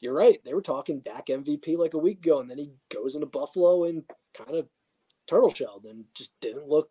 you're 0.00 0.14
right; 0.14 0.42
they 0.44 0.54
were 0.54 0.62
talking 0.62 1.00
Dak 1.00 1.26
MVP 1.26 1.76
like 1.76 1.94
a 1.94 1.98
week 1.98 2.18
ago, 2.18 2.40
and 2.40 2.50
then 2.50 2.58
he 2.58 2.72
goes 2.92 3.14
into 3.14 3.26
Buffalo 3.26 3.84
and 3.84 4.04
kind 4.34 4.56
of 4.56 4.66
turtle 5.26 5.52
shelled 5.52 5.86
and 5.88 6.04
just 6.14 6.32
didn't 6.40 6.68
look. 6.68 6.90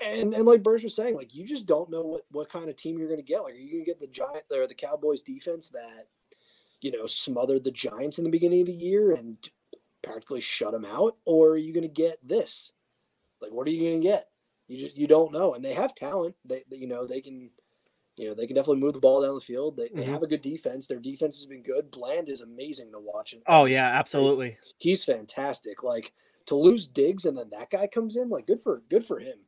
And 0.00 0.34
and 0.34 0.46
like 0.46 0.62
Burge 0.62 0.84
was 0.84 0.96
saying, 0.96 1.14
like 1.14 1.34
you 1.34 1.46
just 1.46 1.66
don't 1.66 1.90
know 1.90 2.02
what 2.02 2.22
what 2.30 2.50
kind 2.50 2.68
of 2.68 2.76
team 2.76 2.98
you're 2.98 3.08
going 3.08 3.20
to 3.20 3.24
get. 3.24 3.42
Like, 3.42 3.54
are 3.54 3.58
you 3.58 3.70
going 3.70 3.84
to 3.84 3.90
get 3.90 4.00
the 4.00 4.06
giant 4.06 4.44
or 4.50 4.66
the 4.66 4.74
Cowboys 4.74 5.22
defense 5.22 5.68
that 5.70 6.08
you 6.84 6.90
know 6.92 7.06
smothered 7.06 7.64
the 7.64 7.70
Giants 7.70 8.18
in 8.18 8.24
the 8.24 8.30
beginning 8.30 8.60
of 8.60 8.66
the 8.66 8.72
year 8.74 9.12
and 9.12 9.38
practically 10.02 10.42
shut 10.42 10.72
them 10.72 10.84
out, 10.84 11.16
or 11.24 11.52
are 11.52 11.56
you 11.56 11.72
going 11.72 11.82
to 11.88 11.88
get 11.88 12.18
this? 12.22 12.72
Like, 13.40 13.52
what 13.52 13.66
are 13.66 13.70
you 13.70 13.88
going 13.88 14.02
to 14.02 14.06
get? 14.06 14.26
You 14.68 14.78
just 14.84 14.96
you 14.96 15.06
don't 15.06 15.32
know, 15.32 15.54
and 15.54 15.64
they 15.64 15.72
have 15.72 15.94
talent. 15.94 16.34
They, 16.44 16.62
they- 16.70 16.76
you 16.76 16.86
know 16.86 17.06
they 17.06 17.22
can, 17.22 17.50
you 18.16 18.28
know 18.28 18.34
they 18.34 18.46
can 18.46 18.54
definitely 18.54 18.82
move 18.82 18.92
the 18.92 19.00
ball 19.00 19.22
down 19.22 19.34
the 19.34 19.40
field. 19.40 19.78
They, 19.78 19.88
they 19.94 20.02
Mhm. 20.04 20.08
have 20.12 20.22
a 20.22 20.26
good 20.26 20.42
defense. 20.42 20.86
Their 20.86 21.00
defense 21.00 21.36
has 21.38 21.46
been 21.46 21.62
good. 21.62 21.90
Bland 21.90 22.28
is 22.28 22.42
amazing 22.42 22.92
to 22.92 23.00
watch. 23.00 23.34
Oh 23.46 23.64
yeah, 23.64 23.86
absolutely. 23.86 24.58
he's 24.78 25.04
fantastic. 25.06 25.82
Like 25.82 26.12
to 26.46 26.54
lose 26.54 26.86
Diggs 26.86 27.24
and 27.24 27.38
then 27.38 27.48
that 27.50 27.70
guy 27.70 27.86
comes 27.86 28.16
in, 28.16 28.28
like 28.28 28.46
good 28.46 28.60
for 28.60 28.82
good 28.90 29.04
for 29.06 29.18
him. 29.20 29.38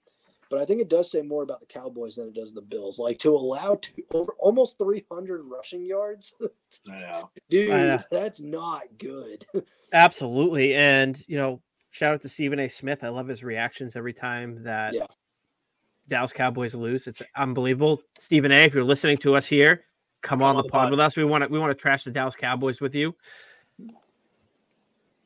But 0.49 0.61
I 0.61 0.65
think 0.65 0.81
it 0.81 0.89
does 0.89 1.11
say 1.11 1.23
more 1.23 1.43
about 1.43 1.61
the 1.61 1.67
Cowboys 1.67 2.17
than 2.17 2.29
it 2.29 2.35
does 2.35 2.55
the 2.55 2.63
Bills. 2.63 2.99
Like 2.99 3.19
to 3.19 3.35
allow 3.35 3.77
to 3.77 3.91
over 4.13 4.33
almost 4.39 4.79
300 4.79 5.43
rushing 5.43 5.85
yards, 5.85 6.35
I 6.91 7.01
know. 7.01 7.31
dude, 7.51 7.71
know. 7.71 7.99
that's 8.11 8.41
not 8.41 8.83
good. 8.99 9.45
Absolutely. 9.93 10.75
And, 10.75 11.21
you 11.27 11.37
know, 11.37 11.61
shout 11.91 12.15
out 12.15 12.21
to 12.23 12.29
Stephen 12.29 12.61
A. 12.61 12.69
Smith. 12.69 13.03
I 13.03 13.09
love 13.09 13.29
his 13.29 13.43
reactions 13.43 13.97
every 13.97 14.13
time 14.13 14.63
that 14.65 14.95
Yeah. 14.95 15.07
Dallas 16.09 16.33
Cowboys 16.33 16.75
lose. 16.75 17.07
It's 17.07 17.23
unbelievable. 17.35 18.01
Stephen 18.17 18.53
A., 18.53 18.65
if 18.65 18.75
you're 18.75 18.85
listening 18.85 19.17
to 19.19 19.35
us 19.35 19.47
here, 19.47 19.85
come 20.23 20.43
on 20.43 20.57
the 20.57 20.63
pod 20.65 20.91
with 20.91 21.01
us. 21.01 21.17
We 21.17 21.25
want 21.25 21.43
to 21.43 21.49
we 21.49 21.59
want 21.59 21.71
to 21.71 21.75
trash 21.75 22.05
the 22.05 22.13
Dallas 22.13 22.37
Cowboys 22.37 22.81
with 22.81 22.95
you. 22.95 23.15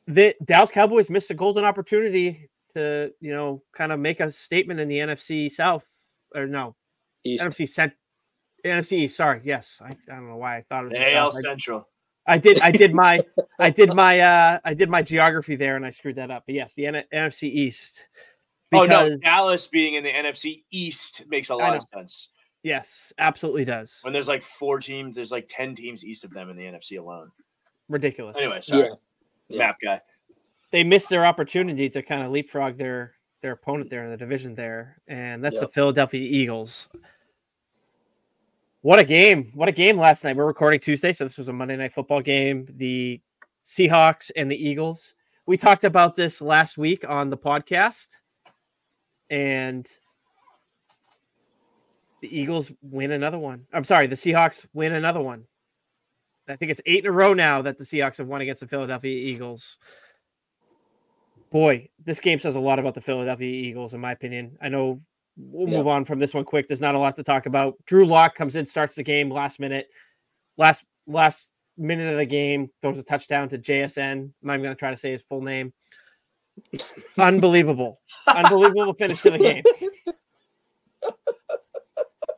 The 0.06 0.34
Dallas 0.44 0.70
Cowboys 0.70 1.10
missed 1.10 1.30
a 1.30 1.34
golden 1.34 1.64
opportunity 1.64 2.48
to, 2.74 3.12
you 3.20 3.32
know, 3.32 3.62
kind 3.72 3.92
of 3.92 4.00
make 4.00 4.20
a 4.20 4.30
statement 4.30 4.80
in 4.80 4.88
the 4.88 4.98
NFC 4.98 5.50
South 5.50 5.88
or 6.34 6.46
no, 6.46 6.76
East. 7.24 7.42
NFC 7.42 7.68
Cent 7.68 7.92
NFC 8.64 8.92
East. 8.98 9.16
Sorry. 9.16 9.40
Yes. 9.44 9.80
I, 9.84 9.90
I 9.90 10.14
don't 10.16 10.28
know 10.28 10.36
why 10.36 10.58
I 10.58 10.62
thought 10.68 10.84
it 10.84 10.88
was 10.90 10.92
The 10.98 11.04
the 11.04 11.14
AL 11.16 11.32
South. 11.32 11.40
I- 11.44 11.48
Central. 11.48 11.88
I 12.26 12.38
did. 12.38 12.60
I 12.60 12.70
did 12.70 12.94
my. 12.94 13.24
I 13.58 13.70
did 13.70 13.92
my. 13.94 14.20
Uh, 14.20 14.58
I 14.64 14.74
did 14.74 14.90
my 14.90 15.02
geography 15.02 15.56
there, 15.56 15.74
and 15.76 15.84
I 15.86 15.90
screwed 15.90 16.16
that 16.16 16.30
up. 16.30 16.44
But 16.46 16.54
yes, 16.54 16.74
the 16.74 16.86
N- 16.86 17.04
NFC 17.12 17.44
East. 17.44 18.06
oh 18.74 18.84
no, 18.84 19.16
Dallas 19.16 19.66
being 19.66 19.94
in 19.94 20.04
the 20.04 20.12
NFC 20.12 20.62
East 20.70 21.24
makes 21.28 21.48
a 21.48 21.56
lot 21.56 21.74
of 21.76 21.82
sense. 21.92 22.28
Yes, 22.62 23.12
absolutely 23.18 23.64
does. 23.64 24.00
When 24.02 24.12
there's 24.12 24.28
like 24.28 24.42
four 24.42 24.80
teams, 24.80 25.16
there's 25.16 25.32
like 25.32 25.46
ten 25.48 25.74
teams 25.74 26.04
east 26.04 26.24
of 26.24 26.30
them 26.30 26.50
in 26.50 26.56
the 26.56 26.64
NFC 26.64 26.98
alone. 27.00 27.32
Ridiculous. 27.88 28.36
Anyway, 28.36 28.60
sorry, 28.60 28.90
Yeah. 28.90 28.94
Yeah. 29.48 29.58
map 29.58 29.76
guy. 29.82 30.00
They 30.70 30.84
missed 30.84 31.08
their 31.08 31.26
opportunity 31.26 31.88
to 31.88 32.02
kind 32.02 32.22
of 32.22 32.30
leapfrog 32.30 32.76
their 32.78 33.14
their 33.42 33.52
opponent 33.52 33.88
there 33.88 34.04
in 34.04 34.10
the 34.10 34.16
division 34.16 34.54
there, 34.54 35.00
and 35.08 35.42
that's 35.42 35.60
the 35.60 35.68
Philadelphia 35.68 36.20
Eagles. 36.20 36.88
What 38.82 38.98
a 38.98 39.04
game! 39.04 39.44
What 39.54 39.68
a 39.68 39.72
game 39.72 39.98
last 39.98 40.24
night. 40.24 40.36
We're 40.36 40.46
recording 40.46 40.80
Tuesday, 40.80 41.12
so 41.12 41.24
this 41.24 41.38
was 41.38 41.48
a 41.48 41.52
Monday 41.52 41.76
night 41.76 41.92
football 41.92 42.20
game. 42.20 42.66
The 42.76 43.20
Seahawks 43.64 44.30
and 44.36 44.50
the 44.50 44.68
Eagles. 44.68 45.14
We 45.46 45.56
talked 45.56 45.84
about 45.84 46.14
this 46.14 46.40
last 46.40 46.78
week 46.78 47.08
on 47.08 47.30
the 47.30 47.36
podcast, 47.36 48.08
and 49.30 49.86
the 52.20 52.38
Eagles 52.38 52.70
win 52.82 53.12
another 53.12 53.38
one. 53.38 53.66
I'm 53.72 53.84
sorry, 53.84 54.06
the 54.06 54.16
Seahawks 54.16 54.66
win 54.74 54.92
another 54.92 55.20
one. 55.20 55.44
I 56.48 56.56
think 56.56 56.70
it's 56.70 56.80
eight 56.84 57.04
in 57.04 57.10
a 57.10 57.12
row 57.12 57.32
now 57.32 57.62
that 57.62 57.78
the 57.78 57.84
Seahawks 57.84 58.18
have 58.18 58.26
won 58.26 58.40
against 58.40 58.60
the 58.60 58.68
Philadelphia 58.68 59.16
Eagles. 59.16 59.78
Boy, 61.50 61.88
this 62.04 62.20
game 62.20 62.38
says 62.38 62.54
a 62.54 62.60
lot 62.60 62.78
about 62.78 62.94
the 62.94 63.00
Philadelphia 63.00 63.48
Eagles, 63.48 63.92
in 63.94 64.00
my 64.00 64.12
opinion. 64.12 64.56
I 64.62 64.68
know 64.68 65.00
we'll 65.36 65.68
Yeah. 65.68 65.78
move 65.78 65.88
on 65.88 66.04
from 66.04 66.18
this 66.20 66.32
one 66.34 66.44
quick. 66.44 66.68
There's 66.68 66.80
not 66.80 66.94
a 66.94 66.98
lot 66.98 67.16
to 67.16 67.24
talk 67.24 67.46
about. 67.46 67.74
Drew 67.86 68.06
Lock 68.06 68.34
comes 68.36 68.54
in, 68.56 68.66
starts 68.66 68.94
the 68.94 69.02
game 69.02 69.30
last 69.30 69.58
minute, 69.58 69.88
last 70.56 70.84
last 71.06 71.52
minute 71.76 72.08
of 72.12 72.18
the 72.18 72.26
game, 72.26 72.70
throws 72.82 72.98
a 72.98 73.02
touchdown 73.02 73.48
to 73.48 73.58
JSN. 73.58 74.12
I'm 74.12 74.32
not 74.42 74.54
even 74.54 74.62
going 74.64 74.74
to 74.76 74.78
try 74.78 74.90
to 74.90 74.96
say 74.96 75.10
his 75.10 75.22
full 75.22 75.40
name. 75.42 75.72
Unbelievable, 77.18 78.00
unbelievable 78.26 78.94
finish 78.94 79.22
to 79.22 79.30
the 79.30 79.38
game. 79.38 79.62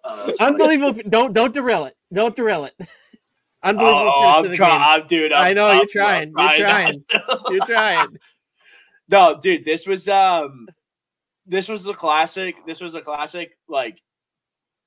Oh, 0.04 0.26
that's 0.26 0.38
funny. 0.38 0.52
Unbelievable. 0.54 1.00
Don't 1.08 1.32
don't 1.32 1.52
derail 1.52 1.84
it. 1.86 1.96
Don't 2.12 2.34
derail 2.36 2.64
it. 2.64 2.74
Unbelievable. 3.62 4.12
Oh, 4.14 4.42
finish 4.42 4.58
to 4.58 4.64
I'm 4.64 4.70
the 4.72 4.76
game. 4.76 4.78
trying, 4.80 5.06
dude. 5.06 5.32
I'm, 5.32 5.44
I 5.44 5.52
know, 5.52 5.66
I'm- 5.66 5.76
you're 5.76 5.86
trying, 5.86 6.32
I'm 6.36 6.58
you're 6.58 6.66
trying. 6.68 7.04
You're 7.50 7.66
trying. 7.66 8.08
No, 9.12 9.38
dude, 9.38 9.66
this 9.66 9.86
was 9.86 10.08
um 10.08 10.68
this 11.46 11.68
was 11.68 11.84
the 11.84 11.94
classic. 11.94 12.56
This 12.66 12.80
was 12.80 12.94
a 12.94 13.02
classic 13.02 13.58
like 13.68 13.98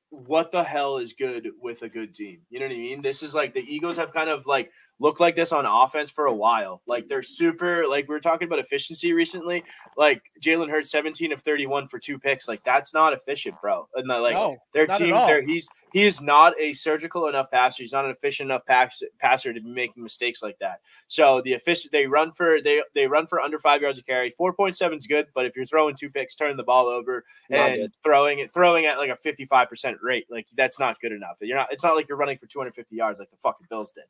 what 0.10 0.52
the 0.52 0.64
hell 0.64 0.98
is 0.98 1.14
good 1.14 1.50
with 1.62 1.84
a 1.84 1.90
good 1.90 2.14
team? 2.16 2.40
You 2.50 2.60
know 2.60 2.68
what 2.68 2.76
I 2.76 2.80
mean? 2.80 3.02
This 3.04 3.22
is 3.22 3.36
like 3.36 3.54
the 3.54 3.62
Eagles 3.62 3.98
have 3.98 4.14
kind 4.14 4.30
of 4.30 4.48
like 4.48 4.72
looked 5.00 5.20
like 5.20 5.36
this 5.36 5.52
on 5.52 5.66
offense 5.66 6.10
for 6.10 6.26
a 6.26 6.34
while. 6.34 6.82
Like 6.88 7.08
they're 7.08 7.24
super 7.24 7.86
like 7.88 8.08
we 8.08 8.14
were 8.14 8.20
talking 8.20 8.48
about 8.48 8.60
efficiency 8.60 9.14
recently. 9.14 9.64
Like 9.98 10.22
Jalen 10.42 10.70
Hurts 10.70 10.92
17 10.92 11.32
of 11.32 11.42
31 11.42 11.88
for 11.88 12.00
two 12.00 12.18
picks. 12.18 12.48
Like 12.48 12.64
that's 12.64 12.94
not 12.94 13.14
efficient, 13.14 13.56
bro. 13.62 13.88
And 13.96 14.10
the, 14.10 14.20
like 14.20 14.34
no, 14.34 14.58
their 14.74 14.88
team, 14.88 15.12
there 15.12 15.46
he's 15.46 15.70
he 15.96 16.04
is 16.04 16.22
not 16.22 16.54
a 16.60 16.74
surgical 16.74 17.28
enough 17.28 17.50
passer. 17.50 17.82
He's 17.82 17.94
not 17.94 18.04
an 18.04 18.12
efficient 18.12 18.50
enough 18.50 18.66
pass, 18.66 19.02
passer 19.18 19.54
to 19.54 19.62
be 19.62 19.70
making 19.70 20.04
mistakes 20.04 20.44
like 20.44 20.58
that. 20.60 20.82
So 21.08 21.42
the 21.42 21.54
efficient 21.54 21.94
they 21.94 22.06
run 22.06 22.32
for 22.34 22.62
they 22.62 22.84
they 22.94 23.08
run 23.08 23.28
for 23.28 23.40
under 23.40 23.60
five 23.60 23.82
yards 23.82 24.00
of 24.00 24.06
carry. 24.06 24.30
Four 24.30 24.54
point 24.54 24.76
seven 24.76 24.98
is 24.98 25.08
good, 25.08 25.28
but 25.34 25.46
if 25.46 25.56
you're 25.56 25.66
throwing 25.66 25.96
two 25.96 26.10
picks, 26.10 26.36
turning 26.36 26.58
the 26.58 26.64
ball 26.64 26.88
over 26.88 27.24
Not 27.50 27.70
and 27.70 27.82
good. 27.82 27.92
throwing 28.04 28.40
it 28.40 28.54
throwing 28.54 28.86
at 28.86 28.98
like 28.98 29.10
a 29.10 29.16
fifty 29.16 29.46
five 29.46 29.70
percent 29.70 29.98
rate, 30.02 30.26
like 30.30 30.48
that's 30.56 30.80
not 30.80 31.00
good 31.00 31.12
enough. 31.12 31.38
You're 31.42 31.58
not. 31.58 31.68
It's 31.72 31.84
not 31.84 31.96
like 31.96 32.10
you're 32.10 32.18
running 32.18 32.38
for 32.38 32.48
two 32.48 32.60
hundred 32.60 32.76
fifty 32.76 32.98
yards 32.98 33.20
like 33.20 33.30
the 33.30 33.38
fucking 33.38 33.68
Bills 33.70 33.92
did. 33.92 34.04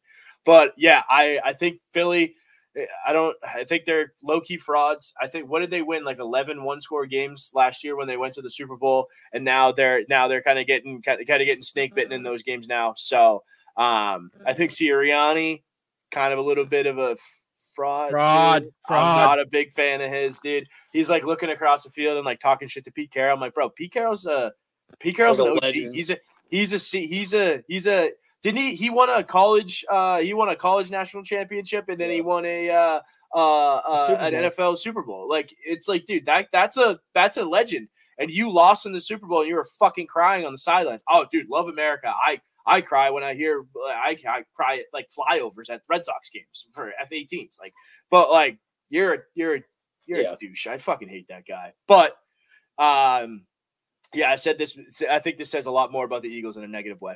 But 0.46 0.74
yeah, 0.78 1.04
I 1.10 1.40
I 1.44 1.54
think 1.54 1.80
Philly. 1.94 2.36
I 3.08 3.14
don't. 3.14 3.38
I 3.56 3.64
think 3.64 3.86
they're 3.86 4.12
low 4.22 4.42
key 4.42 4.58
frauds. 4.58 5.14
I 5.22 5.28
think 5.28 5.50
what 5.50 5.62
did 5.62 5.70
they 5.70 5.82
win 5.82 6.04
like 6.04 6.20
11 6.20 6.62
one 6.62 6.82
score 6.82 7.06
games 7.06 7.52
last 7.56 7.86
year 7.86 7.96
when 7.96 8.06
they 8.06 8.18
went 8.18 8.34
to 8.34 8.42
the 8.42 8.50
Super 8.50 8.76
Bowl, 8.76 9.08
and 9.32 9.46
now 9.46 9.72
they're 9.72 10.04
now 10.10 10.28
they're 10.28 10.42
kind 10.42 10.60
of 10.60 10.68
getting 10.68 11.02
kind 11.02 11.22
of 11.22 11.28
getting 11.28 11.64
snake 11.64 11.96
bitten 11.96 12.12
in 12.12 12.24
those 12.24 12.44
games 12.44 12.68
now. 12.68 12.94
So 12.98 13.44
um, 13.78 14.30
I 14.46 14.54
think 14.54 14.72
Sirianni 14.72 15.64
kind 16.12 16.34
of 16.34 16.40
a 16.40 16.42
little 16.42 16.66
bit 16.66 16.86
of 16.86 16.98
a 16.98 17.16
fraud. 17.76 18.12
Fraud, 18.12 18.64
dude. 18.64 18.74
fraud. 18.88 19.20
I'm 19.20 19.26
not 19.26 19.40
a 19.40 19.46
big 19.46 19.72
fan 19.72 20.02
of 20.02 20.10
his, 20.10 20.40
dude. 20.40 20.68
He's 20.92 21.10
like 21.10 21.24
looking 21.24 21.50
across 21.50 21.84
the 21.84 21.90
field 21.90 22.18
and 22.18 22.26
like 22.26 22.40
talking 22.40 22.68
shit 22.68 22.86
to 22.86 22.92
Pete 22.92 23.12
Carroll. 23.12 23.36
I'm 23.36 23.42
like, 23.42 23.54
bro, 23.54 23.70
Pete 23.70 23.94
Carroll's 23.94 24.26
a 24.26 24.54
Pete 25.00 25.16
Carroll's 25.16 25.40
an 25.40 25.48
a 25.48 25.52
OG. 25.52 25.64
legend. 25.64 25.96
He's 25.96 26.10
a 26.10 26.18
he's 26.50 26.74
a 26.74 26.80
C- 26.80 27.08
he's 27.08 27.34
a 27.34 27.64
he's 27.68 27.88
a 27.88 28.12
didn't 28.46 28.62
he 28.62 28.76
he 28.76 28.90
won 28.92 29.10
a 29.10 29.24
college 29.24 29.84
uh 29.90 30.20
he 30.20 30.32
won 30.36 30.50
a 30.50 30.56
college 30.56 30.92
national 30.92 31.24
championship 31.24 31.86
and 31.90 32.00
then 32.00 32.12
he 32.12 32.22
won 32.22 32.46
a 32.46 32.70
uh 32.70 33.00
uh, 33.34 33.76
uh 33.78 34.18
an 34.20 34.34
NFL 34.34 34.78
Super 34.78 35.02
Bowl. 35.02 35.28
Like 35.28 35.52
it's 35.66 35.88
like 35.88 36.06
dude, 36.06 36.26
that 36.28 36.50
that's 36.54 36.78
a 36.78 37.00
that's 37.16 37.38
a 37.38 37.44
legend. 37.44 37.88
And 38.20 38.30
you 38.30 38.52
lost 38.54 38.86
in 38.86 38.94
the 38.94 39.02
Super 39.02 39.26
Bowl 39.26 39.40
and 39.40 39.50
you 39.50 39.56
were 39.56 39.68
fucking 39.80 40.06
crying 40.06 40.46
on 40.46 40.52
the 40.52 40.60
sidelines. 40.60 41.04
Oh 41.10 41.26
dude, 41.32 41.50
love 41.50 41.68
America. 41.68 42.14
I 42.16 42.40
I 42.68 42.82
cry 42.82 43.10
when 43.10 43.24
I 43.24 43.34
hear 43.34 43.66
I, 43.88 44.16
I 44.30 44.44
cry 44.54 44.76
at 44.76 44.86
like 44.94 45.10
flyovers 45.10 45.70
at 45.72 45.82
Red 45.90 46.06
Sox 46.06 46.30
games 46.30 46.68
for 46.74 46.94
F-18s. 47.02 47.60
Like, 47.60 47.74
but 48.12 48.30
like 48.30 48.60
you're 48.90 49.14
a 49.16 49.18
you're 49.34 49.56
a 49.56 49.64
you're 50.06 50.22
Yeah. 50.22 50.34
a 50.34 50.38
douche. 50.38 50.68
I 50.68 50.78
fucking 50.78 51.10
hate 51.10 51.28
that 51.30 51.48
guy. 51.48 51.74
But 51.88 52.16
um 52.78 53.46
yeah, 54.14 54.30
I 54.30 54.36
said 54.36 54.58
this. 54.58 54.78
I 55.10 55.20
think 55.20 55.38
this 55.38 55.50
says 55.50 55.66
a 55.66 55.72
lot 55.72 55.92
more 55.92 56.06
about 56.06 56.22
the 56.22 56.30
Eagles 56.30 56.58
in 56.58 56.64
a 56.64 56.68
negative 56.68 57.02
way. 57.02 57.16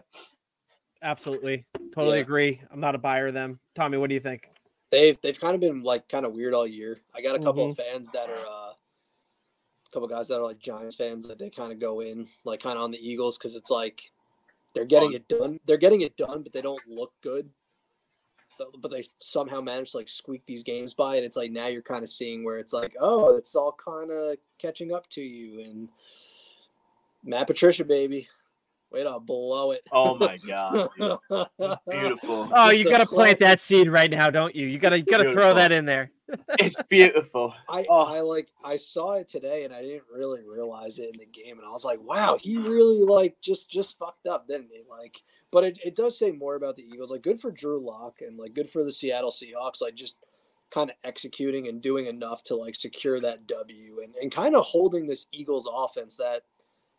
Absolutely. 1.02 1.66
Totally 1.94 2.18
Yeah. 2.18 2.24
agree. 2.24 2.62
I'm 2.72 2.80
not 2.80 2.96
a 2.96 2.98
buyer 3.00 3.28
of 3.28 3.34
them. 3.34 3.60
Tommy, 3.76 3.98
what 3.98 4.10
do 4.10 4.14
you 4.16 4.20
think? 4.20 4.50
They've 4.92 5.20
they've 5.22 5.40
kind 5.40 5.54
of 5.56 5.62
been 5.62 5.84
like 5.84 6.10
kind 6.10 6.26
of 6.26 6.34
weird 6.34 6.54
all 6.54 6.66
year. 6.68 7.00
I 7.16 7.22
got 7.22 7.36
a 7.36 7.40
couple 7.40 7.64
Mm-hmm. 7.64 7.80
of 7.80 7.88
fans 7.88 8.12
that 8.12 8.30
are 8.30 8.46
uh, 8.48 8.72
a 8.72 9.92
couple 9.94 10.08
guys 10.08 10.28
that 10.30 10.40
are 10.40 10.44
like 10.44 10.60
Giants 10.60 10.96
fans 10.96 11.28
that 11.28 11.38
they 11.38 11.50
kind 11.50 11.72
of 11.72 11.80
go 11.80 12.00
in 12.02 12.28
like 12.44 12.62
kind 12.62 12.78
of 12.78 12.84
on 12.84 12.92
the 12.92 12.98
Eagles 12.98 13.38
because 13.38 13.56
it's 13.56 13.70
like 13.70 14.02
they're 14.74 14.86
getting 14.86 15.14
it 15.14 15.28
done. 15.28 15.60
They're 15.66 15.78
getting 15.78 16.02
it 16.02 16.18
done, 16.18 16.42
but 16.44 16.54
they 16.54 16.62
don't 16.62 16.82
look 16.88 17.14
good. 17.22 17.50
But, 18.58 18.82
but 18.82 18.92
they 18.92 19.04
somehow 19.20 19.62
manage 19.62 19.92
to 19.92 19.98
like 19.98 20.10
squeak 20.10 20.44
these 20.46 20.64
games 20.64 20.94
by, 20.94 21.16
and 21.16 21.26
it's 21.26 21.38
like 21.38 21.52
now 21.52 21.68
you're 21.68 21.82
kind 21.82 22.04
of 22.04 22.10
seeing 22.10 22.44
where 22.44 22.58
it's 22.58 22.74
like, 22.74 22.94
oh, 23.00 23.38
it's 23.38 23.56
all 23.56 23.72
kind 23.84 24.12
of 24.12 24.36
catching 24.58 24.92
up 24.94 25.08
to 25.12 25.22
you. 25.22 25.62
And 25.62 25.88
Matt 27.24 27.48
Patricia, 27.48 27.86
baby, 27.86 28.28
way 28.92 29.04
to 29.04 29.20
blow 29.20 29.72
it. 29.72 29.82
Oh 29.92 30.16
my 30.16 30.38
god, 30.38 30.90
beautiful! 31.90 32.50
Oh, 32.54 32.70
Just 32.70 32.80
you 32.80 32.90
got 32.90 33.00
to 33.00 33.06
plant 33.06 33.40
that 33.40 33.60
seed 33.60 33.90
right 33.90 34.10
now, 34.10 34.30
don't 34.30 34.56
you? 34.56 34.68
You 34.68 34.80
got 34.80 34.90
to 34.90 35.00
you 35.00 35.06
got 35.06 35.24
to 35.24 35.32
throw 35.32 35.54
that 35.54 35.72
in 35.72 35.86
there. 35.86 36.12
It's 36.60 36.80
beautiful. 36.84 37.56
I, 37.68 37.88
Oh. 37.90 38.14
I 38.14 38.20
like 38.20 38.50
I 38.64 38.76
saw 38.76 39.14
it 39.14 39.28
today 39.28 39.64
and 39.64 39.74
I 39.74 39.82
didn't 39.82 40.04
really 40.14 40.42
realize 40.48 41.00
it 41.00 41.10
in 41.12 41.20
the 41.20 41.26
game 41.26 41.58
and 41.58 41.66
I 41.68 41.72
was 41.72 41.84
like, 41.84 42.00
wow, 42.04 42.38
he 42.40 42.56
really 42.56 43.04
like 43.04 43.38
just 43.42 43.72
just 43.72 43.98
fucked 43.98 44.28
up, 44.28 44.48
didn't 44.48 44.70
he? 44.72 44.84
Like, 44.88 45.24
but 45.52 45.64
it, 45.64 45.80
it 45.84 45.96
does 45.96 46.20
say 46.20 46.30
more 46.30 46.54
about 46.54 46.76
the 46.76 46.84
Eagles. 46.84 47.10
Like, 47.10 47.24
good 47.24 47.42
for 47.42 47.50
Drew 47.50 47.84
Lock 47.84 48.18
and 48.22 48.38
like 48.38 48.54
good 48.54 48.70
for 48.70 48.84
the 48.84 48.92
Seattle 48.92 49.32
Seahawks. 49.32 49.82
Like, 49.82 49.96
just 49.96 50.18
kind 50.72 50.92
of 50.92 50.96
executing 51.04 51.68
and 51.68 51.82
doing 51.82 52.06
enough 52.06 52.44
to 52.44 52.56
like 52.56 52.76
secure 52.76 53.20
that 53.20 53.48
W 53.48 54.02
and 54.04 54.14
and 54.22 54.32
kind 54.32 54.56
of 54.56 54.64
holding 54.66 55.08
this 55.08 55.26
Eagles 55.32 55.68
offense 55.72 56.18
that 56.18 56.44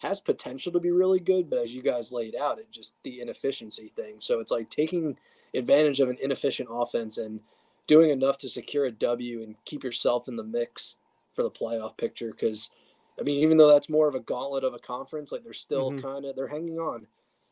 has 0.01 0.19
potential 0.21 0.73
to 0.73 0.81
be 0.81 0.91
really 0.91 1.21
good, 1.21 1.51
but 1.51 1.59
as 1.59 1.75
you 1.75 1.83
guys 1.83 2.11
laid 2.11 2.35
out, 2.35 2.59
it 2.59 2.71
just 2.71 2.95
the 3.05 3.21
inefficiency 3.21 3.93
thing. 3.95 4.17
So 4.19 4.41
it's 4.41 4.51
like 4.51 4.71
taking 4.71 5.17
advantage 5.55 6.01
of 6.01 6.09
an 6.09 6.17
inefficient 6.23 6.71
offense 6.73 7.19
and 7.19 7.39
doing 7.87 8.09
enough 8.11 8.39
to 8.39 8.49
secure 8.49 8.87
a 8.87 8.91
W 8.91 9.43
and 9.43 9.57
keep 9.67 9.85
yourself 9.85 10.27
in 10.27 10.37
the 10.37 10.43
mix 10.43 10.97
for 11.33 11.43
the 11.43 11.51
playoff 11.51 11.99
picture. 11.99 12.31
Because, 12.31 12.71
I 13.19 13.23
mean, 13.23 13.41
even 13.43 13.59
though 13.59 13.69
that's 13.69 13.91
more 13.91 14.09
of 14.09 14.15
a 14.15 14.21
gauntlet 14.21 14.65
of 14.65 14.73
a 14.73 14.79
conference, 14.79 15.33
like 15.33 15.45
they're 15.45 15.53
still 15.53 15.93
Mhm. 15.93 16.03
kind 16.03 16.25
of 16.25 16.35
they're 16.35 16.49
hanging 16.49 16.79
on. 16.79 17.07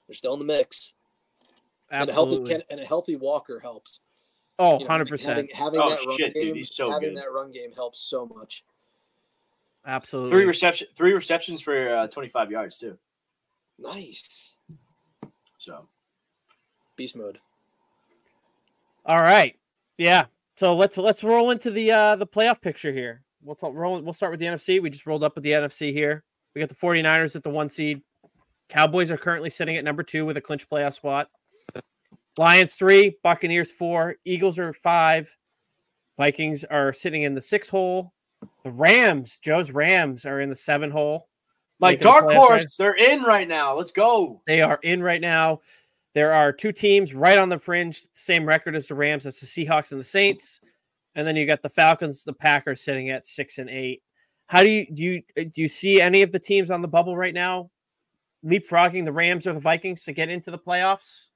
They're 0.07 0.14
still 0.14 0.32
in 0.32 0.38
the 0.38 0.46
mix, 0.46 0.94
and 1.90 2.09
a 2.09 2.12
Absolutely. 2.12 2.53
healthy 2.53 2.64
and 2.70 2.80
a 2.80 2.84
healthy 2.86 3.16
Walker 3.16 3.61
helps. 3.61 4.01
Oh, 4.59 4.78
You 4.78 4.78
know, 4.80 4.86
100%. 4.86 5.28
Having, 5.36 5.49
having 5.55 5.80
Oh, 5.80 5.90
that 5.90 6.07
run 6.07 6.16
shit, 6.16 6.32
dude, 6.32 6.42
game, 6.44 6.55
he's 6.55 6.74
so 6.74 6.90
having 6.90 7.11
good. 7.11 7.18
that 7.18 7.30
run 7.30 7.53
game 7.53 7.72
helps 7.72 8.01
so 8.01 8.24
much. 8.24 8.64
Absolutely. 9.89 10.30
Three 10.30 10.45
reception, 10.45 10.86
three 10.95 11.14
receptions 11.14 11.62
for 11.62 11.97
uh, 11.97 12.07
25 12.09 12.51
yards 12.51 12.76
too. 12.76 12.99
Nice 13.78 14.55
So 15.57 15.89
beast 16.97 17.16
mode. 17.16 17.39
All 19.07 19.22
right. 19.22 19.57
Yeah. 19.97 20.26
So 20.57 20.76
let's 20.76 20.99
let's 20.99 21.24
roll 21.24 21.51
into 21.51 21.70
the 21.70 21.91
uh 21.91 22.16
the 22.16 22.26
playoff 22.26 22.61
picture 22.61 22.93
here. 22.93 23.22
We'll 23.43 23.57
talk, 23.57 23.72
roll, 23.74 24.01
we'll 24.03 24.12
start 24.12 24.32
with 24.32 24.41
the 24.41 24.47
NFC. 24.47 24.82
We 24.82 24.91
just 24.91 25.07
rolled 25.07 25.24
up 25.24 25.36
with 25.36 25.45
the 25.45 25.53
NFC 25.53 25.93
here. 25.93 26.24
We 26.55 26.61
got 26.61 26.68
the 26.68 26.74
49ers 26.74 27.36
at 27.36 27.45
the 27.45 27.51
1 27.51 27.68
seed. 27.70 28.03
Cowboys 28.68 29.12
are 29.12 29.16
currently 29.16 29.49
sitting 29.49 29.76
at 29.76 29.84
number 29.84 30.03
2 30.03 30.26
with 30.26 30.36
a 30.36 30.41
clinch 30.41 30.68
playoff 30.68 30.95
spot. 30.95 31.30
Lions 32.36 32.74
3, 32.74 33.16
Buccaneers 33.22 33.70
4, 33.70 34.16
Eagles 34.24 34.59
are 34.59 34.72
5. 34.72 35.36
Vikings 36.18 36.64
are 36.64 36.93
sitting 36.93 37.22
in 37.22 37.34
the 37.34 37.41
6 37.41 37.68
hole. 37.68 38.12
The 38.64 38.70
Rams, 38.70 39.39
Joe's 39.39 39.70
Rams 39.70 40.24
are 40.24 40.41
in 40.41 40.49
the 40.49 40.57
7 40.57 40.91
hole. 40.91 41.28
my 41.80 41.91
Making 41.91 41.99
the 41.99 42.03
dark 42.05 42.32
horse, 42.32 42.76
they're 42.76 42.97
in 42.97 43.22
right 43.22 43.49
now. 43.49 43.76
Let's 43.76 43.93
go. 43.93 44.43
They 44.47 44.61
are 44.61 44.78
in 44.82 45.03
right 45.03 45.20
now. 45.20 45.61
There 46.14 46.32
are 46.32 46.53
two 46.53 46.72
teams 46.72 47.14
right 47.14 47.39
on 47.39 47.49
the 47.49 47.59
fringe, 47.59 48.03
same 48.12 48.47
record 48.47 48.74
as 48.74 48.89
the 48.89 48.95
Rams. 48.95 49.24
That's 49.24 49.41
the 49.41 49.47
Seahawks 49.47 49.93
and 49.93 50.01
the 50.01 50.05
Saints. 50.05 50.61
And 51.14 51.26
then 51.26 51.36
you 51.36 51.47
got 51.47 51.62
the 51.62 51.68
Falcons, 51.68 52.24
the 52.24 52.32
Packers 52.32 52.80
sitting 52.80 53.11
at 53.11 53.26
six 53.26 53.59
and 53.59 53.68
eight. 53.68 54.03
How 54.47 54.62
do 54.62 54.68
you 54.68 54.86
do 54.93 55.03
you 55.03 55.22
do 55.36 55.61
you 55.61 55.68
see 55.68 56.01
any 56.01 56.22
of 56.22 56.32
the 56.32 56.39
teams 56.39 56.70
on 56.70 56.80
the 56.80 56.89
bubble 56.89 57.16
right 57.16 57.34
now 57.34 57.70
leapfrogging 58.45 59.05
the 59.05 59.12
Rams 59.12 59.47
or 59.47 59.53
the 59.53 59.61
Vikings 59.61 60.05
to 60.05 60.12
get 60.12 60.30
into 60.30 60.51
the 60.51 60.59
playoffs? 60.59 61.28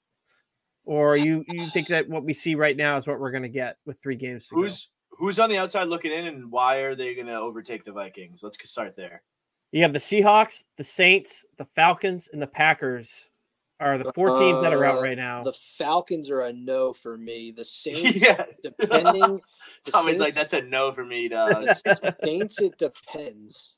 Or 0.85 1.17
you 1.17 1.45
you 1.49 1.71
think 1.71 1.89
that 1.89 2.09
what 2.09 2.25
we 2.25 2.33
see 2.33 2.55
right 2.55 2.77
now 2.77 2.97
is 2.97 3.07
what 3.07 3.21
we're 3.21 3.31
going 3.31 3.43
to 3.43 3.49
get 3.49 3.77
with 3.87 4.01
three 4.03 4.17
games 4.17 4.49
to 4.49 4.55
Who's 4.55 4.89
who's 5.23 5.39
on 5.39 5.49
the 5.49 5.57
outside 5.57 5.85
looking 5.85 6.11
in, 6.11 6.27
and 6.27 6.51
why 6.51 6.79
are 6.79 6.97
they 6.97 7.15
going 7.15 7.29
to 7.29 7.37
overtake 7.37 7.85
the 7.85 7.93
Vikings? 7.93 8.43
Let's 8.43 8.59
start 8.69 8.97
there. 8.97 9.23
You 9.71 9.83
have 9.83 9.93
the 9.93 10.01
Seahawks, 10.01 10.65
the 10.77 10.85
Saints, 10.85 11.45
the 11.59 11.65
Falcons, 11.77 12.29
and 12.33 12.43
the 12.43 12.49
Packers 12.49 13.31
are 13.79 13.99
the 13.99 14.13
four 14.15 14.37
teams 14.41 14.63
that 14.63 14.73
are 14.73 14.85
out 14.85 14.99
Uh, 14.99 15.03
right 15.03 15.17
now. 15.17 15.45
The 15.45 15.53
Falcons 15.53 16.29
are 16.29 16.41
a 16.41 16.53
no 16.53 16.93
for 16.93 17.17
me. 17.17 17.53
The 17.53 17.65
Saints, 17.65 18.17
yeah, 18.21 18.47
depending. 18.65 19.41
the 19.85 19.93
Tommy's 19.93 20.19
like, 20.19 20.35
that's 20.35 20.55
a 20.55 20.63
no 20.63 20.91
for 20.91 21.05
me, 21.05 21.29
dog. 21.29 21.53
the 21.63 22.17
Saints, 22.25 22.61
it 22.61 22.77
depends. 22.79 23.77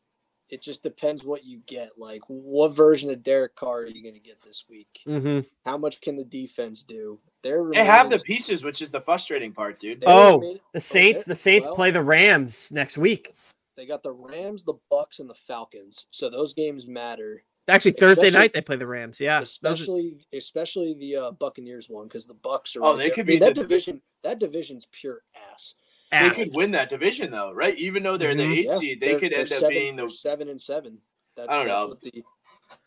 It 0.49 0.63
just 0.63 0.83
depends 0.83 1.25
what 1.25 1.45
you 1.45 1.61
get. 1.67 1.91
Like, 1.99 2.23
what 2.27 2.75
version 2.75 3.11
of 3.11 3.23
Derek 3.23 3.55
Carr 3.55 3.81
are 3.81 3.87
you 3.87 4.03
going 4.03 4.15
to 4.15 4.21
get 4.21 4.43
this 4.43 4.65
week? 4.69 5.01
Mm-hmm. 5.07 5.41
How 5.67 5.77
much 5.77 6.01
can 6.01 6.17
the 6.17 6.25
defense 6.25 6.83
do? 6.83 7.21
They're 7.45 7.63
They 7.73 7.85
have 7.85 8.09
the 8.11 8.19
pieces, 8.19 8.65
which 8.65 8.81
is 8.83 8.91
the 8.91 9.01
frustrating 9.03 9.53
part, 9.53 9.79
dude. 9.79 10.01
they're 10.01 10.09
Oh, 10.09 10.39
remain- 10.39 10.61
The 10.73 10.81
Saints, 10.81 11.25
the 11.25 11.37
Saints 11.37 11.67
well, 11.67 11.77
play 11.77 11.91
the 11.91 12.03
Rams 12.03 12.73
next 12.73 12.97
week. 12.99 13.35
They 13.77 13.85
got 13.87 14.03
the 14.03 14.13
Rams, 14.13 14.65
the 14.65 14.75
Bucs, 14.91 15.19
and 15.21 15.29
the 15.29 15.35
Falcons. 15.35 16.07
So 16.11 16.29
those 16.31 16.55
games 16.55 16.87
matter, 16.89 17.45
Actually, 17.67 17.93
Thursday 17.93 18.27
Especially- 18.29 18.39
night 18.45 18.53
they 18.53 18.61
play 18.61 18.77
the 18.77 18.87
Rams. 18.87 19.19
Yeah, 19.21 19.41
those 19.41 19.59
are- 19.63 19.73
especially 19.73 20.27
especially 20.35 20.95
the 20.95 21.17
uh, 21.17 21.31
Buccaneers 21.33 21.89
one 21.89 22.09
because 22.09 22.27
the 22.27 22.35
Bucs 22.35 22.77
are. 22.77 22.83
Oh, 22.83 22.91
right 22.91 22.97
they 22.99 23.03
there. 23.05 23.11
could 23.15 23.21
I 23.21 23.29
mean, 23.29 23.37
be 23.37 23.39
that 23.47 23.55
the- 23.55 23.63
division. 23.63 24.03
That 24.23 24.39
division's 24.39 24.87
pure 24.93 25.23
ass. 25.51 25.75
They 26.13 26.31
could 26.31 26.51
win 26.55 26.71
that 26.73 26.89
division, 26.91 27.31
though, 27.31 27.53
right? 27.53 27.77
Even 27.79 28.03
though 28.03 28.17
they're 28.19 28.35
Mhm. 28.35 28.37
the 28.37 28.59
eighth 28.59 28.71
Yeah, 28.71 28.77
seed, 28.77 29.01
they 29.01 29.15
could 29.17 29.33
they're 29.33 29.41
end 29.41 29.53
up 29.53 29.59
seven, 29.61 29.69
being 29.71 29.97
they're 29.97 30.07
the 30.07 30.13
seven 30.13 30.49
and 30.51 30.61
seven. 30.61 30.99
That's, 31.37 31.49
I 31.49 31.53
don't 31.59 31.67
that's 31.67 31.77
know. 31.81 31.89
what 31.89 32.01
the 32.01 32.25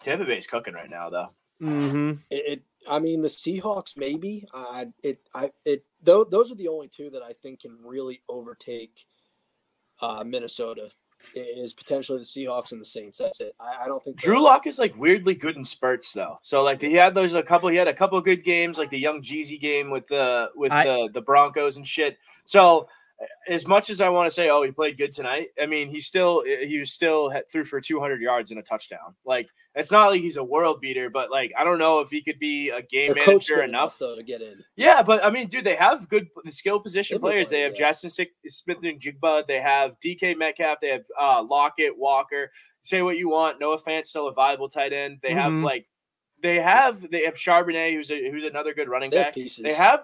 Tampa 0.03 0.25
Bay's 0.25 0.47
cooking 0.47 0.73
right 0.75 0.89
now, 0.89 1.09
though. 1.09 1.29
Hmm 1.59 2.13
It, 2.29 2.43
it 2.47 2.63
I 2.89 2.99
mean 2.99 3.21
the 3.21 3.27
Seahawks 3.27 3.97
maybe. 3.97 4.47
I 4.53 4.87
it 5.03 5.19
I 5.33 5.51
it 5.65 5.85
though 6.01 6.23
those 6.23 6.51
are 6.51 6.55
the 6.55 6.67
only 6.67 6.87
two 6.87 7.09
that 7.11 7.21
I 7.23 7.33
think 7.33 7.61
can 7.61 7.77
really 7.83 8.21
overtake 8.29 9.05
uh 10.01 10.23
Minnesota 10.25 10.89
is 11.35 11.73
potentially 11.73 12.19
the 12.19 12.25
Seahawks 12.25 12.71
and 12.71 12.81
the 12.81 12.85
Saints. 12.85 13.17
That's 13.17 13.41
it. 13.41 13.53
I, 13.59 13.83
I 13.83 13.87
don't 13.87 14.03
think 14.03 14.17
Drew 14.17 14.41
Lock 14.41 14.65
is 14.67 14.79
like 14.79 14.95
weirdly 14.97 15.35
good 15.35 15.55
in 15.55 15.65
spurts, 15.65 16.13
though. 16.13 16.39
So 16.41 16.63
like 16.63 16.81
he 16.81 16.93
had 16.93 17.13
those 17.15 17.33
a 17.33 17.43
couple. 17.43 17.69
He 17.69 17.75
had 17.75 17.87
a 17.87 17.93
couple 17.93 18.19
good 18.21 18.43
games, 18.43 18.77
like 18.77 18.89
the 18.89 18.99
young 18.99 19.21
Jeezy 19.21 19.59
game 19.59 19.89
with 19.89 20.07
the 20.07 20.49
with 20.55 20.71
I- 20.71 20.83
the 20.85 21.09
the 21.13 21.21
Broncos 21.21 21.77
and 21.77 21.87
shit. 21.87 22.17
So 22.45 22.87
as 23.49 23.67
much 23.67 23.89
as 23.89 23.99
I 24.01 24.09
want 24.09 24.27
to 24.27 24.31
say, 24.31 24.49
oh, 24.49 24.61
he 24.63 24.71
played 24.71 24.97
good 24.97 25.11
tonight. 25.11 25.47
I 25.61 25.65
mean, 25.65 25.89
he 25.89 25.99
still 25.99 26.43
he 26.43 26.77
was 26.79 26.91
still 26.91 27.33
threw 27.51 27.65
for 27.65 27.81
200 27.81 28.21
yards 28.21 28.51
and 28.51 28.59
a 28.59 28.63
touchdown. 28.63 29.15
Like 29.25 29.47
it's 29.73 29.91
not 29.91 30.11
like 30.11 30.21
he's 30.21 30.37
a 30.37 30.43
world 30.43 30.81
beater, 30.81 31.09
but 31.09 31.31
like 31.31 31.51
I 31.57 31.63
don't 31.63 31.79
know 31.79 31.99
if 31.99 32.09
he 32.09 32.21
could 32.21 32.37
be 32.39 32.69
a 32.69 32.81
game 32.81 33.13
Their 33.15 33.25
manager 33.27 33.63
enough. 33.63 33.97
though 33.99 34.15
to 34.15 34.23
get 34.23 34.41
in. 34.41 34.63
Yeah, 34.75 35.01
but 35.01 35.25
I 35.25 35.29
mean, 35.31 35.47
dude, 35.47 35.63
they 35.63 35.75
have 35.75 36.07
good 36.09 36.27
the 36.43 36.51
skill 36.51 36.79
position 36.79 37.19
players. 37.19 37.49
They 37.49 37.61
have 37.61 37.73
yeah. 37.73 37.91
Justin 37.91 38.09
Smith-Njigba. 38.47 39.47
They 39.47 39.61
have 39.61 39.99
DK 39.99 40.37
Metcalf. 40.37 40.79
They 40.81 40.89
have 40.89 41.05
uh, 41.19 41.43
Lockett, 41.43 41.97
Walker. 41.97 42.51
Say 42.81 43.01
what 43.01 43.17
you 43.17 43.29
want. 43.29 43.59
Noah 43.59 43.79
Fant 43.81 44.05
still 44.05 44.27
a 44.27 44.33
viable 44.33 44.69
tight 44.69 44.93
end. 44.93 45.19
They 45.21 45.33
have 45.33 45.51
Mhm. 45.51 45.63
like 45.63 45.87
they 46.41 46.57
have 46.57 47.09
they 47.09 47.25
have 47.25 47.33
Charbonnet, 47.35 47.93
who's 47.93 48.11
a, 48.11 48.29
who's 48.31 48.43
another 48.43 48.73
good 48.73 48.89
running 48.89 49.09
They 49.09 49.17
have 49.17 49.25
back. 49.27 49.33
pieces. 49.33 49.63
They 49.63 49.73
have 49.73 50.01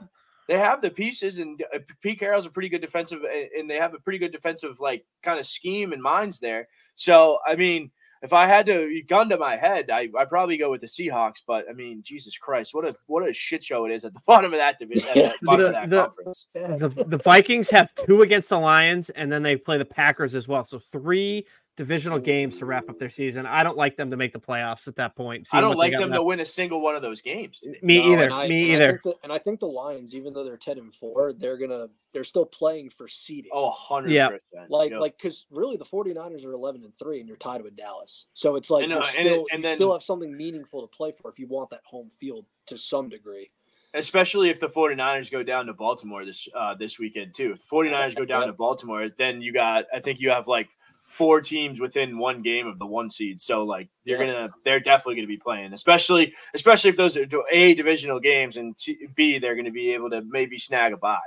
they 0.47 0.57
have 0.57 0.81
the 0.81 0.89
pieces, 0.89 1.39
and 1.39 1.63
uh, 1.73 1.79
Pete 2.01 2.19
Carroll's 2.19 2.45
a 2.45 2.49
pretty 2.49 2.69
good 2.69 2.81
defensive, 2.81 3.21
and 3.57 3.69
they 3.69 3.75
have 3.75 3.93
a 3.93 3.99
pretty 3.99 4.19
good 4.19 4.31
defensive 4.31 4.79
like 4.79 5.05
kind 5.21 5.39
of 5.39 5.45
scheme 5.47 5.93
and 5.93 6.01
minds 6.01 6.39
there. 6.39 6.67
So 6.95 7.39
I 7.47 7.55
mean. 7.55 7.91
If 8.21 8.31
I 8.31 8.47
had 8.47 8.65
to 8.67 9.01
gun 9.09 9.27
to 9.27 9.37
my 9.37 9.57
head, 9.57 9.89
I 9.91 10.07
I 10.17 10.23
probably 10.23 10.55
go 10.55 10.71
with 10.71 10.79
the 10.79 10.87
Seahawks. 10.87 11.41
But 11.45 11.65
I 11.69 11.73
mean, 11.73 12.01
Jesus 12.03 12.37
Christ, 12.37 12.73
what 12.73 12.87
a 12.87 12.95
what 13.07 13.27
a 13.27 13.33
shit 13.33 13.61
show 13.61 13.83
it 13.83 13.91
is 13.91 14.05
at 14.05 14.13
the 14.13 14.21
bottom 14.25 14.53
of 14.53 14.59
that 14.59 14.79
division, 14.79 15.09
at 15.09 15.33
the 15.41 15.45
bottom 15.45 15.65
of 15.65 15.73
The- 15.73 15.79
that 15.81 15.89
the- 15.89 16.03
conference. 16.05 16.47
the 16.53 17.03
the 17.05 17.17
Vikings 17.17 17.69
have 17.71 17.93
two 17.95 18.21
against 18.21 18.47
the 18.49 18.57
Lions, 18.57 19.09
and 19.09 19.29
then 19.29 19.43
they 19.43 19.57
play 19.57 19.77
the 19.77 19.83
Packers 19.83 20.35
as 20.35 20.47
well. 20.47 20.63
So 20.63 20.79
three 20.79 21.45
divisional 21.75 22.19
games 22.19 22.57
to 22.59 22.65
wrap 22.67 22.87
up 22.87 22.97
their 22.99 23.09
season. 23.09 23.45
I 23.47 23.63
don't 23.63 23.75
like 23.77 23.97
them 23.97 24.11
to 24.11 24.17
make 24.17 24.31
the 24.31 24.39
playoffs 24.39 24.87
at 24.87 24.95
that 24.97 25.15
point. 25.15 25.47
I 25.47 25.57
seeing 25.57 25.61
don't 25.63 25.77
like 25.77 25.93
got 25.93 26.01
them 26.01 26.11
to 26.11 26.21
win 26.23 26.39
a 26.39 26.45
single 26.45 26.81
one 26.81 26.95
of 26.95 27.01
those 27.01 27.21
games. 27.21 27.61
dude. 27.61 27.81
Me 27.81 27.97
No, 27.97 28.13
either. 28.13 28.23
and 28.25 28.33
I- 28.33 28.47
Me 28.47 28.73
and 28.73 28.81
I 28.81 28.85
either. 28.85 28.91
think 28.91 29.03
the- 29.03 29.23
and 29.23 29.33
I 29.33 29.37
think 29.39 29.59
the 29.59 29.67
Lions, 29.67 30.13
even 30.13 30.33
though 30.33 30.43
they're 30.43 30.57
ten 30.57 30.77
and 30.77 30.93
four, 30.93 31.33
they're 31.33 31.57
gonna 31.57 31.87
they're 32.13 32.23
still 32.23 32.45
playing 32.45 32.91
for 32.91 33.07
seeding. 33.07 33.49
Oh, 33.53 33.69
100 33.69 34.11
Yeah. 34.11 34.27
percent. 34.29 34.69
like 34.69 34.91
like 34.91 35.17
because 35.17 35.47
really 35.49 35.77
the 35.77 35.85
49ers 35.85 36.45
are 36.45 36.53
11 36.53 36.83
and 36.83 36.93
3 36.99 37.19
and 37.19 37.27
you're 37.27 37.37
tied 37.37 37.63
with 37.63 37.75
dallas 37.75 38.27
so 38.35 38.55
it's 38.55 38.69
like 38.69 38.83
I 38.83 38.85
know, 38.85 38.95
you're 38.97 39.03
and 39.03 39.11
still, 39.13 39.25
it- 39.25 39.45
and 39.51 39.59
you 39.59 39.63
then- 39.63 39.77
still 39.77 39.93
have 39.93 40.03
something 40.03 40.37
meaningful 40.37 40.81
to 40.81 40.87
play 40.95 41.11
for 41.11 41.31
if 41.31 41.39
you 41.39 41.47
want 41.47 41.71
that 41.71 41.81
home 41.85 42.11
field 42.19 42.45
to 42.67 42.77
some 42.77 43.09
degree 43.09 43.49
especially 43.95 44.49
if 44.49 44.59
the 44.59 44.67
49ers 44.67 45.31
go 45.31 45.43
down 45.43 45.65
to 45.67 45.73
Baltimore 45.73 46.25
this 46.25 46.47
uh, 46.55 46.73
this 46.75 46.97
weekend 46.97 47.33
too. 47.33 47.51
If 47.51 47.59
the 47.59 47.75
49ers 47.75 48.15
go 48.15 48.25
down 48.25 48.47
to 48.47 48.53
Baltimore, 48.53 49.07
then 49.09 49.41
you 49.41 49.53
got 49.53 49.85
I 49.93 49.99
think 49.99 50.19
you 50.19 50.29
have 50.31 50.47
like 50.47 50.69
four 51.03 51.41
teams 51.41 51.79
within 51.79 52.17
one 52.17 52.41
game 52.41 52.65
of 52.65 52.79
the 52.79 52.85
one 52.85 53.09
seed. 53.09 53.39
So 53.39 53.63
like 53.63 53.89
you're 54.03 54.23
Yeah. 54.23 54.33
gonna 54.33 54.49
they're 54.63 54.79
definitely 54.79 55.15
gonna 55.15 55.27
be 55.27 55.37
playing, 55.37 55.73
especially 55.73 56.33
especially 56.53 56.89
if 56.89 56.97
those 56.97 57.17
are 57.17 57.25
a 57.51 57.73
divisional 57.75 58.19
games 58.19 58.57
and 58.57 58.77
t- 58.77 59.07
b 59.15 59.37
they're 59.39 59.55
gonna 59.55 59.71
be 59.71 59.93
able 59.93 60.09
to 60.09 60.21
maybe 60.21 60.57
snag 60.57 60.93
a 60.93 60.97
bye. 60.97 61.17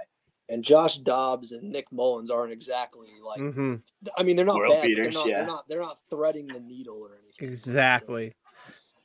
and 0.48 0.62
josh 0.64 0.98
dobbs 0.98 1.50
and 1.52 1.70
nick 1.72 1.90
mullens 1.92 2.30
aren't 2.30 2.52
exactly 2.52 3.08
like 3.24 3.40
Mhm. 3.40 3.82
i 4.16 4.22
mean 4.22 4.36
they're 4.36 4.46
not 4.46 4.56
World 4.56 4.74
bad, 4.74 4.86
beaters, 4.86 5.14
they're 5.14 5.22
not, 5.24 5.28
yeah. 5.28 5.38
they're 5.38 5.46
not 5.46 5.68
they're 5.68 5.80
not 5.80 5.98
threading 6.08 6.46
the 6.46 6.60
needle 6.60 6.98
or 7.02 7.18
anything 7.22 7.48
Exactly. 7.48 8.32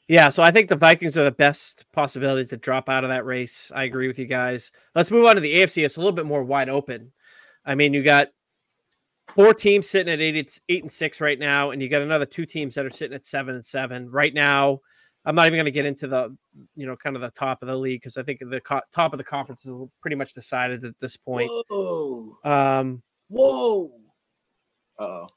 Yeah, 0.07 0.29
so 0.29 0.43
I 0.43 0.51
think 0.51 0.67
the 0.67 0.75
Vikings 0.75 1.17
are 1.17 1.23
the 1.23 1.31
best 1.31 1.85
possibilities 1.93 2.49
to 2.49 2.57
drop 2.57 2.89
out 2.89 3.03
of 3.05 3.09
that 3.11 3.25
race. 3.25 3.71
I 3.73 3.85
agree 3.85 4.07
with 4.07 4.19
you 4.19 4.25
guys. 4.25 4.71
Let's 4.93 5.09
move 5.11 5.25
on 5.25 5.35
to 5.35 5.41
the 5.41 5.53
AFC. 5.53 5.85
It's 5.85 5.95
a 5.95 5.99
little 5.99 6.11
bit 6.11 6.25
more 6.25 6.43
wide 6.43 6.67
open. 6.69 7.13
I 7.65 7.75
mean, 7.75 7.93
you 7.93 8.03
got 8.03 8.27
four 9.35 9.53
teams 9.53 9.89
sitting 9.89 10.11
at 10.11 10.21
eight, 10.21 10.35
it's 10.35 10.61
eight 10.69 10.81
and 10.81 10.91
six 10.91 11.21
right 11.21 11.39
now, 11.39 11.71
and 11.71 11.81
you 11.81 11.89
got 11.89 12.01
another 12.01 12.25
two 12.25 12.45
teams 12.45 12.75
that 12.75 12.85
are 12.85 12.89
sitting 12.91 13.15
at 13.15 13.25
seven 13.25 13.55
and 13.55 13.65
seven 13.65 14.09
right 14.09 14.33
now. 14.33 14.79
I'm 15.23 15.35
not 15.35 15.45
even 15.45 15.57
going 15.57 15.65
to 15.65 15.71
get 15.71 15.85
into 15.85 16.07
the, 16.07 16.35
you 16.75 16.87
know, 16.87 16.95
kind 16.95 17.15
of 17.15 17.21
the 17.21 17.29
top 17.29 17.61
of 17.61 17.67
the 17.67 17.75
league 17.77 18.01
because 18.01 18.17
I 18.17 18.23
think 18.23 18.39
the 18.43 18.59
co- 18.61 18.81
top 18.91 19.13
of 19.13 19.17
the 19.19 19.23
conference 19.23 19.65
is 19.65 19.75
pretty 20.01 20.15
much 20.15 20.33
decided 20.33 20.83
at 20.83 20.97
this 20.99 21.15
point. 21.15 21.51
whoa 21.69 22.37
Um, 22.43 23.03
whoa 23.29 23.91
Uh-oh. 24.99 25.27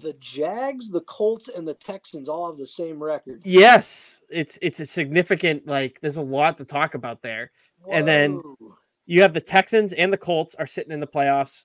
the 0.00 0.14
jags 0.18 0.88
the 0.88 1.02
colts 1.02 1.48
and 1.48 1.66
the 1.68 1.74
texans 1.74 2.28
all 2.28 2.48
have 2.48 2.58
the 2.58 2.66
same 2.66 3.00
record 3.02 3.40
yes, 3.44 4.22
it's 4.28 4.58
it's 4.60 4.80
a 4.80 4.86
significant 4.86 5.66
like. 5.66 6.00
There's 6.00 6.16
a 6.16 6.22
lot 6.22 6.58
to 6.58 6.64
talk 6.64 6.94
about 6.94 7.22
there. 7.22 7.50
And 7.90 8.06
then- 8.06 8.40
you 9.06 9.22
have 9.22 9.32
the 9.32 9.40
Texans 9.40 9.92
and 9.92 10.12
the 10.12 10.16
Colts 10.16 10.54
are 10.54 10.66
sitting 10.66 10.92
in 10.92 11.00
the 11.00 11.06
playoffs 11.08 11.64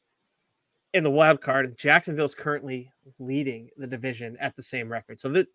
in 0.94 1.04
the 1.04 1.12
wild 1.12 1.42
card, 1.42 1.66
and 1.66 1.78
Jacksonville's 1.78 2.36
currently 2.36 2.92
leading 3.20 3.70
the 3.78 3.88
division 3.88 4.38
at 4.40 4.56
the 4.56 4.64
same 4.64 4.90
record. 4.90 5.20
So 5.20 5.30
that 5.30 5.48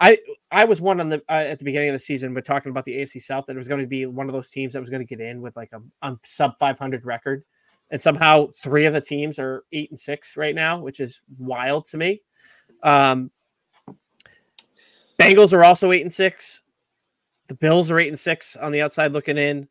I 0.00 0.18
I 0.50 0.64
was 0.64 0.80
one 0.80 1.00
on 1.00 1.08
the 1.08 1.22
uh, 1.28 1.44
at 1.46 1.58
the 1.58 1.64
beginning 1.64 1.90
of 1.90 1.94
the 1.94 1.98
season, 1.98 2.34
but 2.34 2.44
talking 2.44 2.70
about 2.70 2.84
the 2.84 2.96
AFC 2.96 3.20
South 3.22 3.46
that 3.46 3.54
it 3.54 3.58
was 3.58 3.68
going 3.68 3.80
to 3.80 3.86
be 3.86 4.06
one 4.06 4.28
of 4.28 4.32
those 4.32 4.50
teams 4.50 4.72
that 4.72 4.80
was 4.80 4.90
going 4.90 5.06
to 5.06 5.16
get 5.16 5.20
in 5.24 5.40
with 5.40 5.56
like 5.56 5.70
a, 5.72 5.80
a 6.06 6.16
sub 6.24 6.58
500 6.58 7.04
record, 7.04 7.44
and 7.90 8.00
somehow 8.00 8.48
three 8.62 8.86
of 8.86 8.94
the 8.94 9.00
teams 9.00 9.38
are 9.38 9.64
eight 9.72 9.90
and 9.90 9.98
six 9.98 10.36
right 10.36 10.54
now, 10.54 10.80
which 10.80 11.00
is 11.00 11.20
wild 11.38 11.84
to 11.86 11.96
me. 11.96 12.22
Um, 12.82 13.30
Bengals 15.18 15.52
are 15.52 15.62
also 15.62 15.92
eight 15.92 16.02
and 16.02 16.12
six. 16.12 16.62
The 17.48 17.54
Bills 17.54 17.90
are 17.90 17.98
eight 17.98 18.08
and 18.08 18.18
six 18.18 18.56
on 18.56 18.72
the 18.72 18.80
outside 18.80 19.12
looking 19.12 19.38
in. 19.38 19.68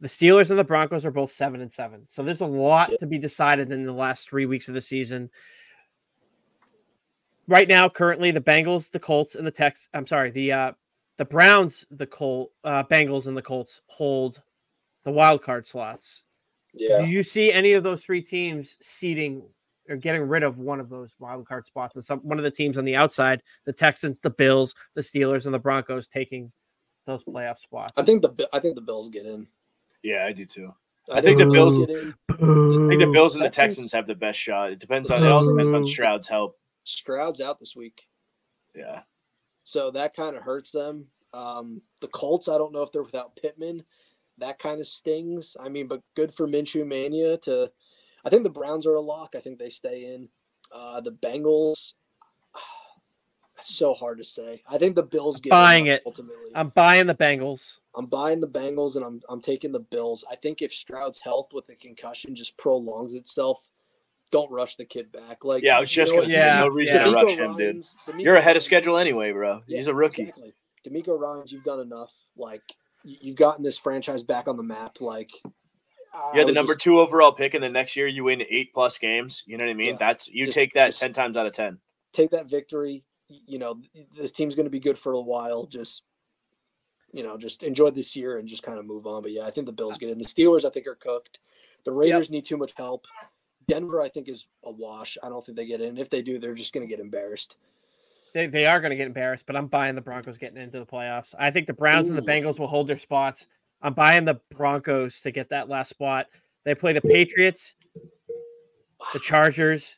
The 0.00 0.08
Steelers 0.08 0.50
and 0.50 0.58
the 0.58 0.64
Broncos 0.64 1.04
are 1.04 1.10
both 1.10 1.30
seven 1.30 1.60
and 1.60 1.72
seven. 1.72 2.02
So 2.06 2.22
there's 2.22 2.42
a 2.42 2.46
lot 2.46 2.90
to 2.98 3.06
be 3.06 3.18
decided 3.18 3.72
in 3.72 3.84
the 3.84 3.92
last 3.92 4.28
three 4.28 4.44
weeks 4.44 4.68
of 4.68 4.74
the 4.74 4.80
season. 4.80 5.30
Right 7.48 7.68
now, 7.68 7.88
currently, 7.88 8.30
the 8.30 8.40
Bengals, 8.40 8.90
the 8.90 8.98
Colts, 8.98 9.36
and 9.36 9.46
the 9.46 9.52
Tex. 9.52 9.88
I'm 9.94 10.06
sorry, 10.06 10.30
the 10.30 10.52
uh, 10.52 10.72
the 11.16 11.24
Browns, 11.24 11.86
the 11.90 12.06
Colt, 12.06 12.52
uh, 12.64 12.84
Bengals, 12.84 13.26
and 13.26 13.36
the 13.36 13.42
Colts 13.42 13.80
hold 13.86 14.42
the 15.04 15.12
wild 15.12 15.42
card 15.42 15.66
slots. 15.66 16.24
yeah 16.74 17.00
Do 17.00 17.06
you 17.06 17.22
see 17.22 17.52
any 17.52 17.72
of 17.72 17.84
those 17.84 18.04
three 18.04 18.20
teams 18.20 18.76
seating 18.82 19.44
or 19.88 19.96
getting 19.96 20.22
rid 20.22 20.42
of 20.42 20.58
one 20.58 20.80
of 20.80 20.90
those 20.90 21.14
wild 21.18 21.46
card 21.46 21.64
spots? 21.64 21.96
And 21.96 22.04
some 22.04 22.18
one 22.20 22.38
of 22.38 22.44
the 22.44 22.50
teams 22.50 22.76
on 22.76 22.84
the 22.84 22.96
outside, 22.96 23.42
the 23.64 23.72
Texans, 23.72 24.20
the 24.20 24.30
Bills, 24.30 24.74
the 24.94 25.00
Steelers, 25.00 25.46
and 25.46 25.54
the 25.54 25.60
Broncos 25.60 26.06
taking 26.06 26.52
those 27.06 27.24
playoff 27.24 27.56
spots. 27.56 27.96
i 27.98 28.02
think 28.02 28.20
the 28.20 28.48
i 28.52 28.58
think 28.58 28.74
the 28.74 28.80
bills 28.80 29.08
get 29.08 29.24
in 29.24 29.46
Yeah, 30.06 30.24
I 30.24 30.32
do 30.32 30.44
too. 30.46 30.72
I 31.10 31.20
think 31.20 31.38
the 31.38 31.44
the 31.46 31.50
Bills- 31.50 31.78
I 31.80 31.84
think 31.84 33.00
the 33.00 33.10
Bills 33.12 33.34
and 33.34 33.42
the 33.44 33.48
Texans- 33.48 33.56
Texans 33.76 33.92
have 33.92 34.06
the 34.06 34.14
best 34.14 34.38
shot. 34.38 34.70
It 34.70 34.78
depends 34.78 35.10
on 35.10 35.22
it 35.24 35.28
also 35.28 35.50
depends 35.50 35.72
on 35.72 35.84
Stroud's 35.84 36.28
help. 36.28 36.58
stroud's 36.84 37.40
out 37.40 37.58
this 37.58 37.74
week 37.74 38.02
Yeah. 38.74 39.02
So 39.64 39.90
that 39.90 40.14
kind 40.14 40.36
of 40.36 40.42
hurts 40.44 40.70
them. 40.70 41.08
Um, 41.34 41.82
the 42.00 42.06
Colts, 42.08 42.46
I 42.48 42.56
don't 42.56 42.72
know 42.72 42.82
if 42.82 42.92
they're 42.92 43.02
without 43.02 43.34
Pittman. 43.34 43.82
That 44.38 44.60
kind 44.60 44.80
of 44.80 44.86
stings. 44.86 45.56
I 45.58 45.68
mean, 45.68 45.88
but 45.88 46.02
good 46.14 46.32
for 46.32 46.46
Minshew 46.46 46.86
Mania 46.86 47.36
to. 47.38 47.72
I 48.24 48.30
think 48.30 48.44
the 48.44 48.50
Browns 48.50 48.86
are 48.86 48.94
a 48.94 49.00
lock. 49.00 49.34
I 49.34 49.40
think 49.40 49.58
they 49.58 49.70
stay 49.70 50.14
in. 50.14 50.28
Uh, 50.70 51.00
the 51.00 51.10
Bengals. 51.12 51.94
That's 53.56 53.74
so 53.74 53.94
hard 53.94 54.18
to 54.18 54.24
say. 54.24 54.62
I 54.68 54.76
think 54.78 54.96
the 54.96 55.02
Bills 55.02 55.40
get 55.40 55.50
Buying 55.50 55.86
it. 55.86 56.02
ultimately. 56.04 56.50
I'm 56.54 56.68
buying 56.70 57.06
the 57.06 57.14
Bengals. 57.14 57.78
I'm 57.94 58.06
buying 58.06 58.40
the 58.40 58.48
Bengals 58.48 58.96
and 58.96 59.04
I'm 59.04 59.20
I'm 59.30 59.40
taking 59.40 59.72
the 59.72 59.80
Bills. 59.80 60.24
I 60.30 60.36
think 60.36 60.60
if 60.60 60.72
Stroud's 60.74 61.20
health 61.20 61.48
with 61.54 61.66
the 61.66 61.74
concussion 61.74 62.34
just 62.34 62.56
prolongs 62.58 63.14
itself, 63.14 63.70
don't 64.30 64.50
rush 64.50 64.76
the 64.76 64.84
kid 64.84 65.10
back. 65.10 65.44
Like 65.44 65.62
Yeah, 65.62 65.78
I 65.78 65.80
was 65.80 65.90
just 65.90 66.12
gonna 66.12 66.28
say, 66.28 66.36
Yeah, 66.36 66.60
no 66.60 66.68
reason 66.68 67.02
to 67.04 67.10
rush 67.12 67.36
him, 67.36 67.56
dude. 67.56 67.76
DeMeco 68.06 68.20
You're 68.22 68.36
ahead 68.36 68.56
of 68.56 68.62
schedule 68.62 68.98
anyway, 68.98 69.32
bro. 69.32 69.62
Yeah, 69.66 69.78
He's 69.78 69.88
a 69.88 69.94
rookie. 69.94 70.22
Exactly. 70.22 70.52
DeMeco 70.86 71.18
Ryans, 71.18 71.50
you've 71.50 71.64
done 71.64 71.80
enough. 71.80 72.12
Like 72.36 72.62
you've 73.04 73.36
gotten 73.36 73.64
this 73.64 73.78
franchise 73.78 74.22
back 74.22 74.48
on 74.48 74.58
the 74.58 74.62
map. 74.62 75.00
Like 75.00 75.30
I 76.12 76.32
You're 76.34 76.44
the 76.44 76.52
number 76.52 76.74
just 76.74 76.84
two 76.84 77.00
overall 77.00 77.32
pick, 77.32 77.54
and 77.54 77.64
the 77.64 77.68
next 77.70 77.96
year 77.96 78.06
you 78.06 78.24
win 78.24 78.42
eight 78.50 78.74
plus 78.74 78.98
games. 78.98 79.42
You 79.46 79.56
know 79.56 79.64
what 79.64 79.70
I 79.70 79.74
mean? 79.74 79.92
Yeah. 79.92 79.96
That's 79.98 80.28
you 80.28 80.44
Just- 80.46 80.54
take 80.56 80.74
that 80.74 80.88
just- 80.88 81.00
ten 81.00 81.14
times 81.14 81.36
out 81.38 81.46
of 81.46 81.54
ten. 81.54 81.78
take 82.12 82.30
that 82.32 82.46
victory. 82.50 83.04
You 83.28 83.58
know 83.58 83.80
this 84.16 84.32
team's 84.32 84.54
going 84.54 84.66
to 84.66 84.70
be 84.70 84.80
good 84.80 84.98
for 84.98 85.12
a 85.12 85.20
while. 85.20 85.66
Just 85.66 86.02
you 87.12 87.22
know, 87.22 87.36
just 87.36 87.62
enjoy 87.62 87.90
this 87.90 88.14
year 88.14 88.38
and 88.38 88.48
just 88.48 88.62
kind 88.62 88.78
of 88.78 88.84
move 88.84 89.06
on. 89.06 89.22
But 89.22 89.32
yeah, 89.32 89.46
I 89.46 89.50
think 89.50 89.66
the 89.66 89.72
Bills 89.72 89.98
get 89.98 90.10
in. 90.10 90.18
The 90.18 90.24
Steelers, 90.24 90.64
I 90.64 90.70
think, 90.70 90.86
are 90.86 90.94
cooked. 90.94 91.40
The 91.84 91.92
Raiders 91.92 92.30
need 92.30 92.44
too 92.44 92.56
much 92.56 92.72
help. 92.76 93.06
Denver, 93.66 94.02
I 94.02 94.08
think, 94.08 94.28
is 94.28 94.46
a 94.64 94.70
wash. 94.70 95.16
I 95.22 95.28
don't 95.28 95.44
think 95.44 95.56
they 95.56 95.66
get 95.66 95.80
in. 95.80 95.98
If 95.98 96.10
they 96.10 96.22
do, 96.22 96.38
they're 96.38 96.54
just 96.54 96.72
going 96.72 96.86
to 96.86 96.90
get 96.90 97.00
embarrassed. 97.00 97.56
They, 98.34 98.46
they 98.46 98.66
are 98.66 98.80
going 98.80 98.90
to 98.90 98.96
get 98.96 99.06
embarrassed, 99.06 99.46
but 99.46 99.56
I'm 99.56 99.66
buying 99.66 99.94
the 99.94 100.00
Broncos 100.02 100.36
getting 100.36 100.60
into 100.60 100.78
the 100.78 100.86
playoffs. 100.86 101.34
I 101.38 101.50
think 101.50 101.66
the 101.66 101.72
Browns 101.72 102.10
and 102.10 102.18
the 102.18 102.22
Bengals 102.22 102.58
will 102.58 102.66
hold 102.66 102.86
their 102.86 102.98
spots. 102.98 103.46
I'm 103.80 103.94
buying 103.94 104.24
the 104.24 104.40
Broncos 104.50 105.22
to 105.22 105.30
get 105.30 105.48
that 105.48 105.68
last 105.68 105.88
spot. 105.88 106.26
They 106.64 106.74
play 106.74 106.92
the 106.92 107.00
Patriots, 107.00 107.76
the 109.12 109.18
Chargers, 109.22 109.96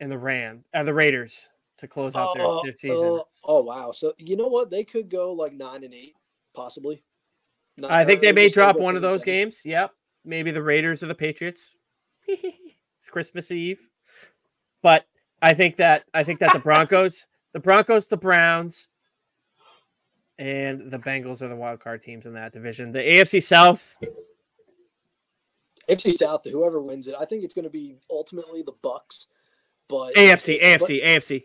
and 0.00 0.12
the 0.12 0.18
Ram, 0.18 0.64
uh, 0.74 0.84
the 0.84 0.94
Raiders 0.94 1.48
to 1.82 1.88
close 1.88 2.14
out 2.16 2.34
their, 2.36 2.46
uh, 2.46 2.48
Oh, 2.48 2.60
their 2.64 2.76
season. 2.76 3.04
oh, 3.04 3.26
oh, 3.44 3.62
wow! 3.62 3.90
So 3.92 4.14
you 4.16 4.36
know 4.36 4.46
what? 4.46 4.70
They 4.70 4.84
could 4.84 5.10
go 5.10 5.32
like 5.32 5.52
nine 5.52 5.82
and 5.84 5.92
eight, 5.92 6.14
possibly. 6.54 7.02
I 7.88 8.04
think 8.04 8.18
uh, 8.18 8.22
they 8.22 8.32
may 8.32 8.48
drop 8.48 8.78
one 8.78 8.96
of 8.96 9.02
those 9.02 9.22
37. 9.22 9.24
games. 9.34 9.62
Yep. 9.64 9.90
Maybe 10.24 10.50
the 10.52 10.62
Raiders 10.62 11.02
or 11.02 11.06
the 11.06 11.14
Patriots. 11.14 11.72
it's 12.28 13.08
Christmas 13.10 13.50
Eve. 13.50 13.88
But 14.82 15.06
I 15.40 15.54
think 15.54 15.76
that 15.76 16.04
I 16.14 16.22
think 16.22 16.38
that 16.40 16.52
the 16.52 16.58
Broncos, 16.60 17.26
the 17.52 17.60
Broncos, 17.60 18.06
the 18.06 18.16
Browns, 18.16 18.88
and 20.38 20.90
the 20.90 20.98
Bengals 20.98 21.42
are 21.42 21.48
the 21.48 21.56
wild 21.56 21.80
card 21.80 22.02
teams 22.02 22.26
in 22.26 22.34
that 22.34 22.52
division. 22.52 22.92
The 22.92 23.00
AFC 23.00 23.42
South, 23.42 23.96
AFC 25.88 26.12
South. 26.12 26.42
Whoever 26.44 26.80
wins 26.80 27.08
it, 27.08 27.16
I 27.18 27.24
think 27.24 27.42
it's 27.42 27.54
going 27.54 27.64
to 27.64 27.70
be 27.70 27.96
ultimately 28.08 28.62
the 28.62 28.74
Bucks. 28.82 29.26
But 29.88 30.14
AFC, 30.14 30.60
but- 30.60 30.80
AFC, 30.88 31.04
AFC. 31.04 31.44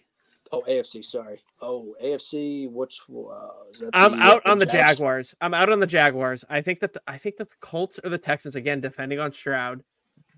Oh, 0.51 0.63
AFC. 0.67 1.03
Sorry. 1.03 1.41
Oh, 1.61 1.95
AFC. 2.03 2.69
Which 2.69 2.99
uh, 3.09 3.49
is 3.73 3.79
that 3.79 3.89
I'm 3.93 4.13
the, 4.13 4.23
out 4.23 4.45
uh, 4.45 4.51
on 4.51 4.59
the 4.59 4.65
Jags? 4.65 4.97
Jaguars. 4.97 5.35
I'm 5.41 5.53
out 5.53 5.71
on 5.71 5.79
the 5.79 5.87
Jaguars. 5.87 6.43
I 6.49 6.61
think 6.61 6.79
that 6.81 6.93
the, 6.93 7.01
I 7.07 7.17
think 7.17 7.37
that 7.37 7.49
the 7.49 7.55
Colts 7.61 7.99
or 8.03 8.09
the 8.09 8.17
Texans 8.17 8.55
again, 8.55 8.81
depending 8.81 9.19
on 9.19 9.31
Stroud, 9.31 9.83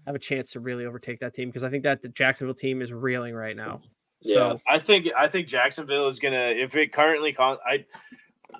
have 0.06 0.16
a 0.16 0.20
chance 0.20 0.52
to 0.52 0.60
really 0.60 0.86
overtake 0.86 1.20
that 1.20 1.34
team 1.34 1.50
because 1.50 1.64
I 1.64 1.70
think 1.70 1.84
that 1.84 2.02
the 2.02 2.10
Jacksonville 2.10 2.56
team 2.56 2.82
is 2.82 2.92
reeling 2.92 3.36
right 3.36 3.56
now. 3.56 3.82
Yeah. 4.22 4.34
So 4.34 4.60
I 4.70 4.80
think 4.80 5.08
I 5.18 5.28
think 5.28 5.48
Jacksonville 5.48 6.08
is 6.08 6.20
gonna 6.20 6.54
if 6.56 6.76
it 6.76 6.92
currently 6.92 7.32
con 7.34 7.58
I 7.66 7.86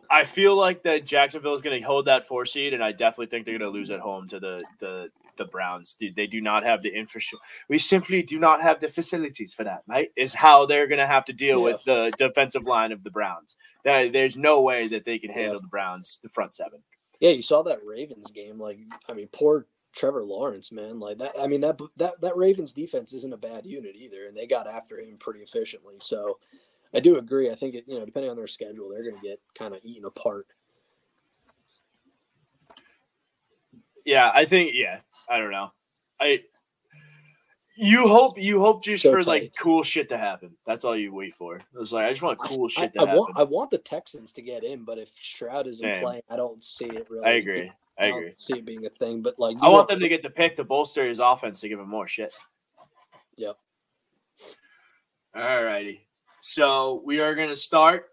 I 0.10 0.24
feel 0.24 0.56
like 0.56 0.84
that 0.84 1.06
Jacksonville 1.06 1.54
is 1.54 1.62
gonna 1.62 1.82
hold 1.86 2.06
that 2.06 2.24
four 2.24 2.46
seed, 2.46 2.74
and 2.74 2.84
I 2.84 2.92
definitely 2.92 3.28
think 3.28 3.46
they're 3.46 3.58
gonna 3.58 3.72
lose 3.72 3.90
at 3.90 4.00
home 4.00 4.28
to 4.30 4.40
the 4.40 4.64
the 4.80 5.10
the 5.38 5.46
Browns. 5.46 5.96
They, 6.00 6.10
they 6.10 6.28
do 6.28 6.42
not 6.42 6.64
have 6.64 6.84
the 6.84 6.90
infrastructure. 6.90 7.44
We 7.70 7.78
simply 7.78 8.22
do 8.24 8.40
not 8.40 8.62
have 8.62 8.82
the 8.82 8.90
facilities 8.90 9.54
for 9.54 9.64
that. 9.64 9.84
Right? 9.88 10.10
Is 10.18 10.34
how 10.34 10.66
they're 10.66 10.88
gonna 10.88 11.08
have 11.08 11.26
to 11.26 11.34
deal 11.34 11.60
Yeah. 11.60 11.64
with 11.66 11.84
the 11.86 12.12
defensive 12.18 12.66
line 12.66 12.92
of 12.92 13.04
the 13.04 13.12
Browns. 13.12 13.56
There, 13.84 14.10
there's 14.10 14.36
no 14.38 14.62
way 14.62 14.88
that 14.90 15.06
they 15.06 15.18
can 15.18 15.32
handle 15.32 15.56
Yeah. 15.56 15.62
the 15.62 15.68
Browns, 15.68 16.20
the 16.22 16.30
front 16.30 16.56
seven. 16.56 16.84
Yeah, 17.20 17.32
you 17.32 17.42
saw 17.42 17.64
that 17.64 17.84
Ravens 17.86 18.32
game. 18.32 18.60
Like, 18.60 18.80
I 19.10 19.14
mean, 19.14 19.28
poor 19.32 19.68
Trevor 19.96 20.24
Lawrence, 20.24 20.72
man. 20.72 21.00
Like 21.00 21.18
that. 21.18 21.32
I 21.40 21.48
mean, 21.48 21.62
that 21.62 21.80
that 21.98 22.20
that 22.22 22.38
Ravens 22.38 22.74
defense 22.74 23.14
isn't 23.14 23.34
a 23.34 23.38
bad 23.38 23.66
unit 23.66 23.96
either, 23.96 24.28
and 24.28 24.36
they 24.38 24.46
got 24.48 24.68
after 24.68 25.00
him 25.00 25.18
pretty 25.18 25.40
efficiently. 25.42 25.96
So, 26.02 26.38
I 26.94 27.00
do 27.00 27.18
agree. 27.18 27.52
I 27.52 27.56
think 27.56 27.76
it, 27.76 27.84
you 27.88 28.00
know, 28.00 28.06
depending 28.06 28.32
on 28.32 28.38
their 28.38 28.48
schedule, 28.48 28.90
they're 28.90 29.04
going 29.04 29.16
to 29.16 29.22
get 29.22 29.40
kind 29.58 29.74
of 29.74 29.82
eaten 29.84 30.06
apart. 30.06 30.48
Yeah, 34.06 34.32
I 34.34 34.46
think 34.46 34.72
yeah. 34.74 35.02
I 35.30 35.38
don't 35.38 35.52
know. 35.52 35.72
I 36.20 36.42
you 37.78 38.08
hope 38.08 38.38
you 38.38 38.60
hope 38.60 38.84
just 38.84 39.04
So 39.04 39.12
for 39.12 39.20
tight. 39.20 39.28
like 39.28 39.54
cool 39.58 39.84
shit 39.84 40.10
to 40.10 40.18
happen. 40.18 40.52
That's 40.66 40.84
all 40.84 40.98
you 40.98 41.14
wait 41.14 41.36
for. 41.36 41.58
It 41.58 41.64
was 41.74 41.94
like 41.94 42.06
I 42.06 42.10
just 42.10 42.24
want 42.24 42.40
cool 42.40 42.66
I, 42.66 42.82
shit 42.82 42.94
to 42.94 43.02
I 43.02 43.06
happen. 43.06 43.20
want 43.20 43.38
I 43.38 43.44
want 43.44 43.70
the 43.70 43.78
Texans 43.78 44.34
to 44.34 44.42
get 44.42 44.64
in, 44.64 44.84
but 44.84 44.98
if 44.98 45.10
Stroud 45.22 45.68
isn't 45.68 46.02
playing, 46.02 46.24
I 46.30 46.36
don't 46.36 46.64
see 46.64 46.88
it 46.88 47.08
really. 47.10 47.26
I 47.26 47.32
agree. 47.34 47.72
I 48.00 48.10
don't 48.10 48.18
agree. 48.18 48.34
see 48.38 48.56
it 48.58 48.66
being 48.66 48.86
a 48.86 48.90
thing. 48.90 49.22
But 49.22 49.38
like, 49.38 49.58
I 49.62 49.70
want 49.70 49.88
them 49.88 50.00
to 50.00 50.10
get 50.10 50.24
the 50.24 50.30
pick 50.30 50.56
to 50.56 50.64
bolster 50.64 51.06
his 51.08 51.20
offense 51.20 51.62
to 51.62 51.70
give 51.70 51.80
him 51.80 51.90
more 51.90 52.08
shit. 52.08 52.34
Yep. 53.38 53.58
All 55.36 55.64
righty. 55.64 56.09
So 56.42 57.02
we 57.06 57.20
are 57.20 57.36
going 57.36 57.50
to 57.50 57.56
start 57.56 58.06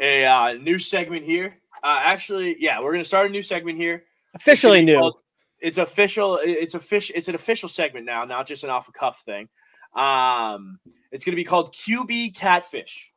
a 0.00 0.24
uh, 0.24 0.52
new 0.54 0.78
segment 0.78 1.24
here. 1.24 1.58
Uh, 1.82 2.00
actually, 2.04 2.56
yeah, 2.58 2.80
we're 2.80 2.92
going 2.92 3.02
to 3.02 3.08
start 3.08 3.26
a 3.26 3.30
new 3.30 3.42
segment 3.42 3.78
here. 3.78 4.04
officially 4.34 4.80
It's 4.80 4.86
new. 4.86 4.98
called- 4.98 5.16
It's 5.60 5.78
official. 5.78 6.38
It's 6.42 6.74
official. 6.74 7.14
It's 7.16 7.28
an 7.28 7.34
official 7.34 7.68
segment 7.68 8.06
now, 8.06 8.24
not 8.24 8.46
just 8.46 8.64
an 8.64 8.70
off 8.70 8.86
the 8.86 8.92
cuff 8.92 9.22
thing. 9.24 9.48
Um, 9.94 10.78
it's 11.12 11.24
going 11.24 11.32
to 11.32 11.36
be 11.36 11.44
called 11.44 11.72
QB 11.74 12.34
Catfish. 12.36 13.12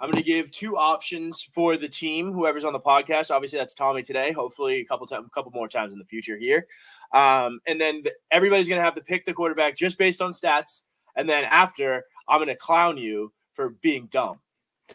I'm 0.00 0.10
going 0.10 0.22
to 0.22 0.26
give 0.26 0.50
two 0.52 0.76
options 0.76 1.42
for 1.42 1.76
the 1.76 1.88
team, 1.88 2.32
whoever's 2.32 2.64
on 2.64 2.72
the 2.72 2.78
podcast. 2.80 3.30
Obviously, 3.32 3.58
that's 3.58 3.74
Tommy 3.74 4.02
today. 4.02 4.30
Hopefully, 4.32 4.78
a 4.78 4.84
couple 4.84 5.06
times, 5.06 5.26
a 5.26 5.30
couple 5.30 5.50
more 5.52 5.66
times 5.68 5.92
in 5.92 5.98
the 5.98 6.04
future 6.04 6.36
here. 6.36 6.66
Um, 7.12 7.58
and 7.66 7.80
then 7.80 8.02
the, 8.04 8.12
everybody's 8.30 8.68
going 8.68 8.78
to 8.78 8.84
have 8.84 8.94
to 8.94 9.00
pick 9.00 9.24
the 9.24 9.32
quarterback 9.34 9.76
just 9.76 9.98
based 9.98 10.22
on 10.22 10.32
stats. 10.32 10.82
And 11.16 11.28
then 11.28 11.44
after, 11.44 12.04
I'm 12.28 12.38
going 12.38 12.48
to 12.48 12.54
clown 12.56 12.96
you 12.96 13.32
for 13.58 13.70
being 13.70 14.06
dumb. 14.06 14.38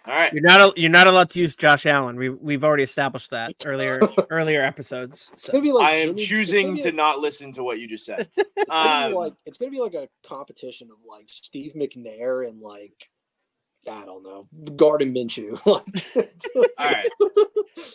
All 0.08 0.14
right. 0.16 0.32
You're 0.32 0.42
not 0.42 0.60
al- 0.62 0.74
you're 0.78 0.90
not 0.90 1.06
allowed 1.06 1.30
to 1.32 1.40
use 1.40 1.54
Josh 1.54 1.86
Allen. 1.86 2.16
We 2.16 2.30
we've 2.30 2.64
already 2.64 2.84
established 2.84 3.30
that 3.32 3.54
earlier 3.66 4.00
earlier 4.30 4.64
episodes. 4.64 5.32
So 5.36 5.58
like 5.58 5.86
I 5.86 5.92
am 5.92 6.08
Jimmy- 6.08 6.22
it's 6.22 6.28
choosing 6.28 6.68
gonna 6.78 6.92
be 6.92 6.92
not 6.94 7.20
listen 7.20 7.52
to 7.54 7.64
what 7.64 7.80
you 7.80 7.88
just 7.88 8.06
said. 8.06 8.30
It's 8.38 8.70
gonna 8.70 9.10
be 9.10 9.14
Um, 9.14 9.20
like 9.20 9.34
it's 9.46 9.58
gonna 9.58 9.72
be 9.72 9.82
like 9.82 9.94
a 9.94 10.08
competition 10.26 10.90
of 10.90 10.98
like 11.08 11.26
Steve 11.28 11.74
McNair 11.76 12.48
and 12.48 12.62
like 12.62 13.10
I 13.88 14.06
don't 14.06 14.24
know 14.24 14.48
Gardner 14.78 15.08
Minshew. 15.08 15.60
All 15.66 15.84
right. 16.80 17.06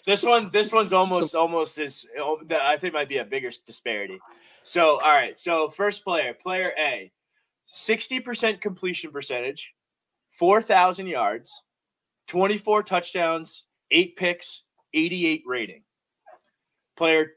This 0.06 0.22
one, 0.22 0.50
this 0.52 0.70
one's 0.72 0.92
almost, 0.92 1.34
almost 1.34 1.78
as 1.78 2.06
oh, 2.18 2.40
that 2.46 2.60
I 2.60 2.76
think 2.76 2.92
might 2.94 3.08
be 3.08 3.18
a 3.18 3.24
bigger 3.24 3.50
disparity. 3.66 4.18
So, 4.60 5.00
all 5.00 5.14
right. 5.14 5.38
So, 5.38 5.68
first 5.68 6.04
player, 6.04 6.34
player 6.34 6.72
A, 6.78 7.10
sixty 7.64 8.20
percent 8.20 8.60
completion 8.60 9.10
percentage, 9.10 9.74
four 10.38 10.62
thousand 10.62 11.06
yards, 11.08 11.62
twenty-four 12.26 12.82
touchdowns, 12.84 13.64
eight 13.90 14.16
picks, 14.16 14.64
eighty-eight 14.94 15.42
rating. 15.46 15.82
Player, 16.96 17.32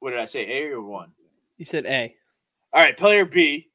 what 0.00 0.10
did 0.10 0.20
I 0.20 0.24
say? 0.24 0.62
A 0.62 0.72
or 0.72 0.82
one? 0.82 1.12
you 1.56 1.64
said 1.64 1.86
A. 1.86 2.14
All 2.72 2.80
right, 2.80 2.96
player 2.96 3.24
B 3.24 3.68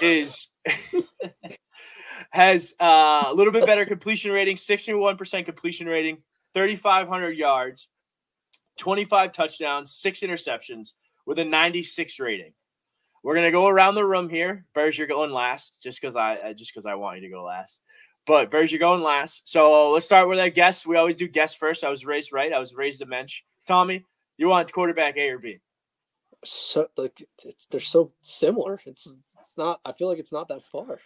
is 0.00 0.48
has 2.30 2.74
uh, 2.80 3.24
a 3.28 3.34
little 3.34 3.52
bit 3.52 3.66
better 3.66 3.84
completion 3.84 4.30
rating, 4.30 4.54
61% 4.56 5.44
completion 5.44 5.86
rating, 5.88 6.18
3,500 6.54 7.30
yards, 7.36 7.88
25 8.78 9.32
touchdowns, 9.32 9.92
six 9.94 10.20
interceptions 10.20 10.90
with 11.26 11.38
a 11.40 11.44
96 11.44 12.20
rating. 12.20 12.52
We're 13.24 13.34
gonna 13.34 13.50
go 13.50 13.66
around 13.66 13.96
the 13.96 14.04
room 14.06 14.28
here. 14.28 14.64
Burrs, 14.74 14.96
you're 14.96 15.08
going 15.08 15.32
last, 15.32 15.76
just 15.82 16.00
because 16.00 16.14
I 16.14 16.38
I- 16.38 16.52
just 16.52 16.72
because 16.72 16.86
I 16.86 16.94
want 16.94 17.16
you 17.20 17.28
to 17.28 17.34
go 17.34 17.42
last. 17.42 17.82
But 18.28 18.50
Burrs, 18.50 18.70
you're 18.70 18.78
going 18.78 19.00
last. 19.00 19.48
So 19.48 19.90
let's 19.90 20.04
start 20.04 20.28
with 20.28 20.38
our 20.38 20.50
guests. 20.50 20.86
We 20.86 20.98
always 20.98 21.16
do 21.16 21.26
guests 21.26 21.56
first. 21.56 21.82
I 21.82 21.88
was 21.88 22.04
raised 22.04 22.30
right. 22.30 22.52
I 22.52 22.58
was 22.58 22.74
raised 22.74 23.00
a 23.00 23.06
mensch. 23.06 23.40
Tommy, 23.66 24.04
you 24.36 24.48
want 24.48 24.70
quarterback 24.70 25.16
A 25.16 25.30
or 25.30 25.38
B? 25.38 25.60
so 26.44 26.86
like 26.96 27.26
it's, 27.44 27.66
they're 27.66 27.80
so 27.80 28.12
similar. 28.20 28.80
It's 28.84 29.10
it's 29.40 29.56
not. 29.56 29.80
I 29.82 29.92
feel 29.92 30.08
like 30.08 30.18
it's 30.18 30.32
not 30.32 30.48
that 30.48 30.62
far. 30.70 31.00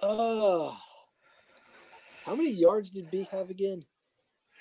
uh 0.00 0.70
how 2.24 2.36
many 2.36 2.50
yards 2.50 2.90
did 2.90 3.10
B 3.10 3.26
have 3.32 3.50
again? 3.50 3.84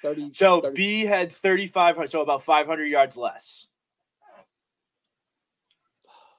Thirty. 0.01 0.33
So 0.33 0.61
30 0.61 0.75
B 0.75 1.05
had 1.05 1.31
3,500, 1.31 2.07
so 2.09 2.21
about 2.21 2.41
500 2.41 2.85
yards 2.85 3.17
less. 3.17 3.67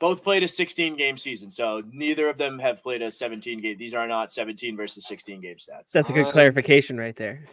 Both 0.03 0.25
played 0.25 0.43
a 0.43 0.49
16 0.49 0.97
game 0.97 1.17
season, 1.17 1.49
so 1.49 1.81
neither 1.93 2.29
of 2.29 2.37
them 2.37 2.59
have 2.59 2.83
played 2.83 3.03
a 3.03 3.11
17 3.13 3.61
game. 3.61 3.79
These 3.79 3.95
are 3.95 4.09
not 4.09 4.33
17 4.33 4.77
versus 4.77 5.07
16 5.07 5.41
game 5.41 5.55
stats. 5.55 5.93
That's 5.93 6.11
a 6.11 6.13
good 6.13 6.27
Uh, 6.27 6.33
clarification 6.33 6.99
right 6.99 7.15
there. 7.15 7.47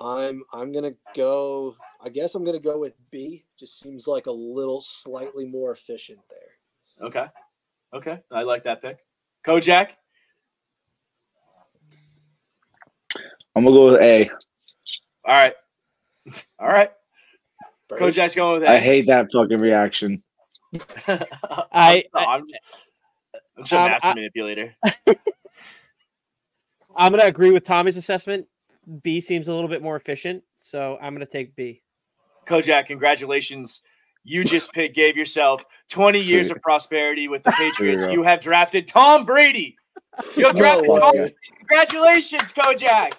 I'm 0.00 0.44
I'm 0.52 0.70
gonna 0.70 0.94
go. 1.16 1.74
I 2.00 2.08
guess 2.10 2.36
I'm 2.36 2.44
gonna 2.44 2.60
go 2.60 2.78
with 2.78 2.94
B. 3.10 3.44
Just 3.58 3.80
seems 3.80 4.06
like 4.06 4.26
a 4.26 4.30
little 4.30 4.80
slightly 4.80 5.46
more 5.46 5.72
efficient 5.72 6.20
there. 6.30 7.08
Okay. 7.08 7.26
Okay. 7.92 8.20
I 8.30 8.44
like 8.44 8.62
that 8.62 8.80
pick. 8.80 9.04
Kojak. 9.44 9.88
I'm 13.56 13.64
gonna 13.64 13.72
go 13.76 13.90
with 13.90 14.00
A. 14.00 14.30
All 15.24 15.34
right. 15.34 15.54
All 16.60 16.68
right. 16.68 16.92
Bird? 17.88 18.00
Kojak's 18.00 18.36
going 18.36 18.60
with 18.60 18.68
A. 18.68 18.74
I 18.74 18.78
hate 18.78 19.08
that 19.08 19.26
fucking 19.32 19.58
reaction. 19.58 20.22
I- 21.08 22.04
I'm, 22.14 22.28
I'm, 22.28 22.42
I'm 23.58 23.64
just 23.64 23.72
a 23.72 23.78
Um, 23.80 23.90
master 23.90 24.06
I- 24.08 24.14
manipulator. 24.14 24.74
I'm 26.96 27.12
gonna 27.12 27.24
agree 27.24 27.50
with 27.50 27.64
Tommy's 27.64 27.96
assessment. 27.96 28.46
B 29.02 29.20
seems 29.20 29.48
a 29.48 29.52
little 29.52 29.68
bit 29.68 29.82
more 29.82 29.96
efficient, 29.96 30.42
so 30.56 30.98
I'm 31.00 31.12
gonna 31.14 31.26
take 31.26 31.54
B. 31.56 31.82
Kojak, 32.46 32.86
congratulations. 32.86 33.82
You 34.24 34.44
just 34.44 34.72
pick, 34.72 34.94
gave 34.94 35.16
yourself 35.16 35.64
20 35.90 36.18
years 36.18 36.50
of 36.50 36.60
prosperity 36.62 37.28
with 37.28 37.42
the 37.44 37.50
There 37.56 37.66
you 37.66 37.72
Patriots. 37.72 38.06
You 38.12 38.22
have 38.24 38.40
drafted 38.40 38.88
Tom 38.88 39.24
Brady. 39.24 39.76
You 40.36 40.46
have 40.46 40.56
drafted 40.56 40.88
way. 40.90 40.98
Tom. 40.98 41.14
Congratulations, 41.58 42.52
Kojak. 42.52 43.12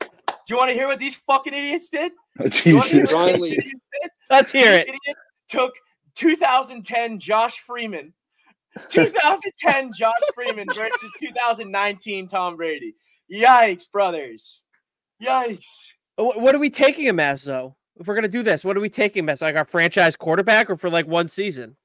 Do 0.00 0.06
you 0.48 0.56
want 0.56 0.68
to 0.70 0.74
hear 0.74 0.86
what 0.88 0.98
these 0.98 1.14
fucking 1.16 1.52
idiots 1.54 1.88
did? 1.88 2.12
Do 2.38 2.44
you 2.70 2.76
hear 2.76 2.82
Jesus. 2.82 3.12
what 3.14 3.30
idiots 3.30 3.62
did? 3.64 4.10
Let's 4.30 4.52
hear 4.52 4.72
These 4.72 4.80
it. 4.80 4.88
idiots 4.88 5.20
took 5.48 5.72
2010 6.14 7.18
Josh 7.18 7.58
Freeman, 7.60 8.12
2010 8.90 9.92
Josh 9.92 10.12
Freeman 10.34 10.66
versus 10.74 11.12
2019 11.20 12.26
Tom 12.26 12.56
Brady. 12.56 12.94
Yikes, 13.32 13.90
brothers. 13.90 14.64
Yikes. 15.22 15.92
What 16.16 16.54
are 16.54 16.58
we 16.58 16.70
taking 16.70 17.06
him 17.06 17.20
as 17.20 17.44
though? 17.44 17.76
If 17.96 18.06
we're 18.06 18.14
gonna 18.14 18.28
do 18.28 18.42
this, 18.42 18.64
what 18.64 18.76
are 18.76 18.80
we 18.80 18.88
taking 18.88 19.24
him 19.24 19.28
as? 19.28 19.42
Like 19.42 19.56
our 19.56 19.64
franchise 19.64 20.16
quarterback, 20.16 20.70
or 20.70 20.76
for 20.76 20.90
like 20.90 21.06
one 21.06 21.28
season? 21.28 21.76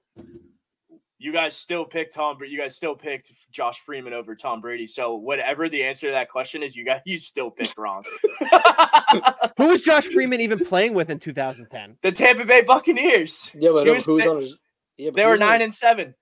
You 1.19 1.31
guys 1.33 1.57
still 1.57 1.83
picked 1.83 2.13
Tom, 2.13 2.35
but 2.37 2.49
you 2.49 2.59
guys 2.59 2.75
still 2.75 2.93
picked 2.95 3.31
Josh 3.51 3.79
Freeman 3.79 4.13
over 4.13 4.35
Tom 4.35 4.61
Brady. 4.61 4.85
So 4.85 5.15
whatever 5.15 5.67
the 5.67 5.83
answer 5.83 6.07
to 6.07 6.11
that 6.11 6.29
question 6.29 6.61
is, 6.61 6.75
you 6.75 6.85
guys 6.85 7.01
you 7.05 7.17
still 7.19 7.49
picked 7.49 7.77
wrong. 7.77 8.03
Who 9.57 9.65
was 9.67 9.81
Josh 9.81 10.05
Freeman 10.13 10.41
even 10.41 10.63
playing 10.63 10.93
with 10.93 11.09
in 11.09 11.17
2010? 11.19 11.97
the 12.03 12.11
Tampa 12.11 12.45
Bay 12.45 12.61
Buccaneers. 12.61 13.49
Yeah, 13.55 13.71
but 13.71 13.87
He 13.87 13.93
who's 13.93 14.07
was- 14.07 14.25
on 14.25 14.41
his? 14.41 14.59
Yeah, 14.97 15.09
but 15.11 15.15
They 15.17 15.25
were 15.25 15.31
who's 15.33 15.41
on- 15.41 15.47
nine 15.49 15.61
and 15.63 15.73
seven. 15.73 16.13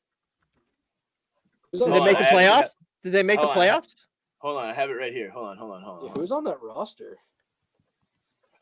Did 1.73 1.81
they 1.81 1.99
make 1.99 2.15
on, 2.17 2.21
the 2.23 2.29
playoffs? 2.29 2.69
Did 3.03 3.11
they 3.13 3.23
make 3.23 3.39
the 3.39 3.47
hold 3.47 3.57
on, 3.57 3.63
I 3.63 3.65
have- 3.67 3.83
playoffs? 3.83 3.95
Hold 4.39 4.57
on, 4.59 4.65
I 4.69 4.73
have 4.73 4.89
it 4.89 4.93
right 4.93 5.11
here. 5.13 5.29
Hold 5.31 5.47
on, 5.47 5.57
hold 5.57 5.71
on, 5.73 5.81
hold 5.81 6.03
Yeah, 6.03 6.09
on. 6.11 6.15
who's 6.15 6.31
on 6.31 6.43
that 6.45 6.61
roster? 6.61 7.17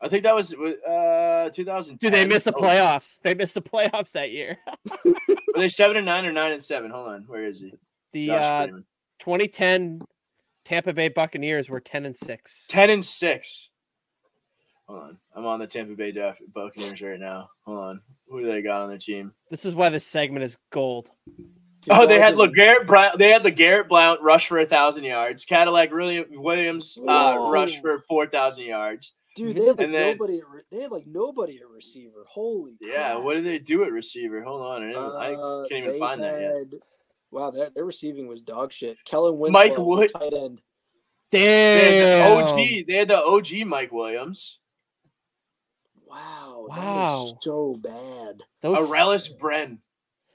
I 0.04 0.08
think 0.08 0.22
that 0.24 0.34
was 0.34 0.52
uh 0.52 1.48
2010. 1.54 1.96
Did 1.98 2.12
they 2.12 2.26
miss 2.26 2.44
the 2.44 2.54
Oh, 2.54 2.60
playoffs? 2.60 3.18
They 3.22 3.34
missed 3.34 3.54
the 3.54 3.62
playoffs 3.62 4.12
that 4.12 4.30
year. 4.30 4.58
Were 5.04 5.14
they 5.56 5.68
seven 5.70 5.96
and 5.96 6.04
nine 6.06 6.26
or 6.26 6.32
nine 6.32 6.52
and 6.52 6.62
seven? 6.62 6.90
Hold 6.90 7.08
on, 7.08 7.24
where 7.26 7.46
is 7.46 7.60
he? 7.60 7.72
The 8.12 8.30
uh, 8.30 8.66
2010 9.20 10.02
Tampa 10.64 10.92
Bay 10.92 11.08
Buccaneers 11.08 11.68
were 11.68 11.80
10 11.80 12.06
and 12.06 12.16
6. 12.16 12.66
Ten 12.68 12.90
and 12.90 13.04
six. 13.04 13.70
Hold 14.86 15.02
on, 15.02 15.18
I'm 15.34 15.46
on 15.46 15.60
the 15.60 15.66
Tampa 15.66 15.94
Bay 15.94 16.12
Def- 16.12 16.38
Buccaneers 16.54 17.00
right 17.00 17.18
now. 17.18 17.48
Hold 17.64 17.78
on, 17.78 18.00
who 18.28 18.42
do 18.42 18.46
they 18.52 18.60
got 18.60 18.82
on 18.82 18.90
their 18.90 18.98
team? 18.98 19.32
This 19.50 19.64
is 19.64 19.74
why 19.74 19.88
this 19.88 20.06
segment 20.06 20.44
is 20.44 20.58
gold. 20.70 21.10
Oh, 21.90 22.06
they 22.06 22.18
had 22.20 22.34
2000 22.34 22.54
LeGarrette 22.54 22.86
Brown. 22.86 23.12
They 23.18 23.30
had 23.30 23.42
LeGarrette 23.42 23.88
Blount 23.88 24.20
rush 24.22 24.48
for 24.48 24.58
a 24.58 24.66
thousand 24.66 25.04
yards. 25.04 25.44
Cadillac 25.46 25.90
Williams 25.92 26.98
uh, 27.08 27.48
rush 27.50 27.80
for 27.80 28.02
four 28.08 28.26
thousand 28.26 28.64
yards. 28.64 29.14
Dude, 29.34 29.56
they 29.56 29.60
had 29.66 29.78
like 29.78 29.90
then- 29.90 29.92
nobody. 29.92 30.38
At 30.38 30.48
re- 30.48 30.62
they 30.70 30.80
had 30.82 30.90
like 30.92 31.06
nobody 31.06 31.56
at 31.58 31.68
receiver. 31.68 32.24
Holy. 32.28 32.76
Yeah, 32.80 33.14
crap. 33.14 33.24
what 33.24 33.34
did 33.34 33.44
they 33.44 33.58
do 33.58 33.82
at 33.84 33.90
receiver? 33.92 34.42
Hold 34.44 34.60
on, 34.62 34.82
I, 34.82 34.86
didn't- 34.86 34.96
I 34.98 35.34
Uh, 35.34 35.66
can't 35.68 35.78
even 35.84 35.92
they 35.92 35.98
find 35.98 36.22
that 36.22 36.40
yet. 36.40 36.80
Wow, 37.30 37.50
their, 37.50 37.70
their 37.70 37.84
receiving 37.84 38.28
was 38.28 38.42
dog 38.42 38.72
shit. 38.72 38.96
Kellen 39.04 39.36
Winslow, 39.38 39.52
Mike 39.60 39.76
Wood- 39.78 40.10
tight 40.16 40.32
end. 40.32 40.60
They 41.32 41.40
had 41.40 41.90
Damn. 42.36 42.46
the 42.46 42.52
OG. 42.52 42.84
They 42.86 42.94
had 42.94 43.08
the 43.08 43.16
OG 43.18 43.64
Mike 43.66 43.90
Williams. 43.90 44.60
Wow, 46.06 46.66
Wow. 46.68 46.76
that 46.76 47.24
is 47.26 47.34
so 47.40 47.74
bad. 47.76 48.42
Those, 48.62 48.78
Arrelious 48.88 49.28
Benn. 49.40 49.78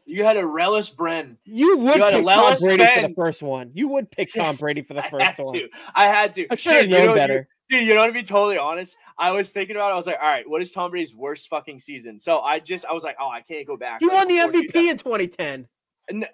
You 0.05 0.23
had 0.25 0.37
Arrelious 0.37 0.89
Benn. 0.89 1.37
you 1.45 1.77
would 1.77 1.95
you 1.97 2.03
had 2.03 2.13
pick 2.15 2.23
a 2.23 2.25
Tom 2.25 2.43
Lellis 2.53 2.59
Brady 2.61 2.85
for 2.87 3.07
the 3.07 3.13
first 3.15 3.43
one. 3.43 3.71
You 3.75 3.87
would 3.89 4.11
pick 4.11 4.33
Tom 4.33 4.55
Brady 4.55 4.81
for 4.81 4.93
the 4.95 5.03
first 5.09 5.13
I 5.21 5.23
had 5.23 5.35
first 5.37 5.45
one. 5.45 5.53
to. 5.55 5.69
I 5.95 6.05
had 6.07 6.33
to. 6.33 6.47
I 6.51 6.55
should 6.55 6.73
have 6.73 6.89
known 6.89 7.05
know- 7.07 7.15
better. 7.15 7.47
Dude, 7.69 7.85
you 7.85 7.93
know 7.93 8.07
to 8.07 8.13
be 8.13 8.23
totally 8.23 8.57
honest, 8.57 8.97
I 9.17 9.31
was 9.31 9.51
thinking 9.51 9.75
about 9.75 9.89
it. 9.89 9.93
I 9.93 9.95
was 9.95 10.07
like, 10.07 10.17
all 10.21 10.27
right, 10.27 10.49
what 10.49 10.61
is 10.61 10.71
Tom 10.71 10.89
Brady's 10.89 11.13
worst 11.13 11.49
fucking 11.49 11.79
season? 11.79 12.19
So 12.19 12.39
I 12.39 12.59
just 12.59 12.85
I 12.85 12.93
was 12.93 13.03
like, 13.03 13.17
oh, 13.19 13.29
I 13.29 13.41
can't 13.41 13.67
go 13.67 13.77
back. 13.77 13.99
He 13.99 14.07
like, 14.07 14.15
won 14.15 14.27
the 14.27 14.37
MVP 14.37 14.89
in 14.89 14.97
2010. 14.97 15.67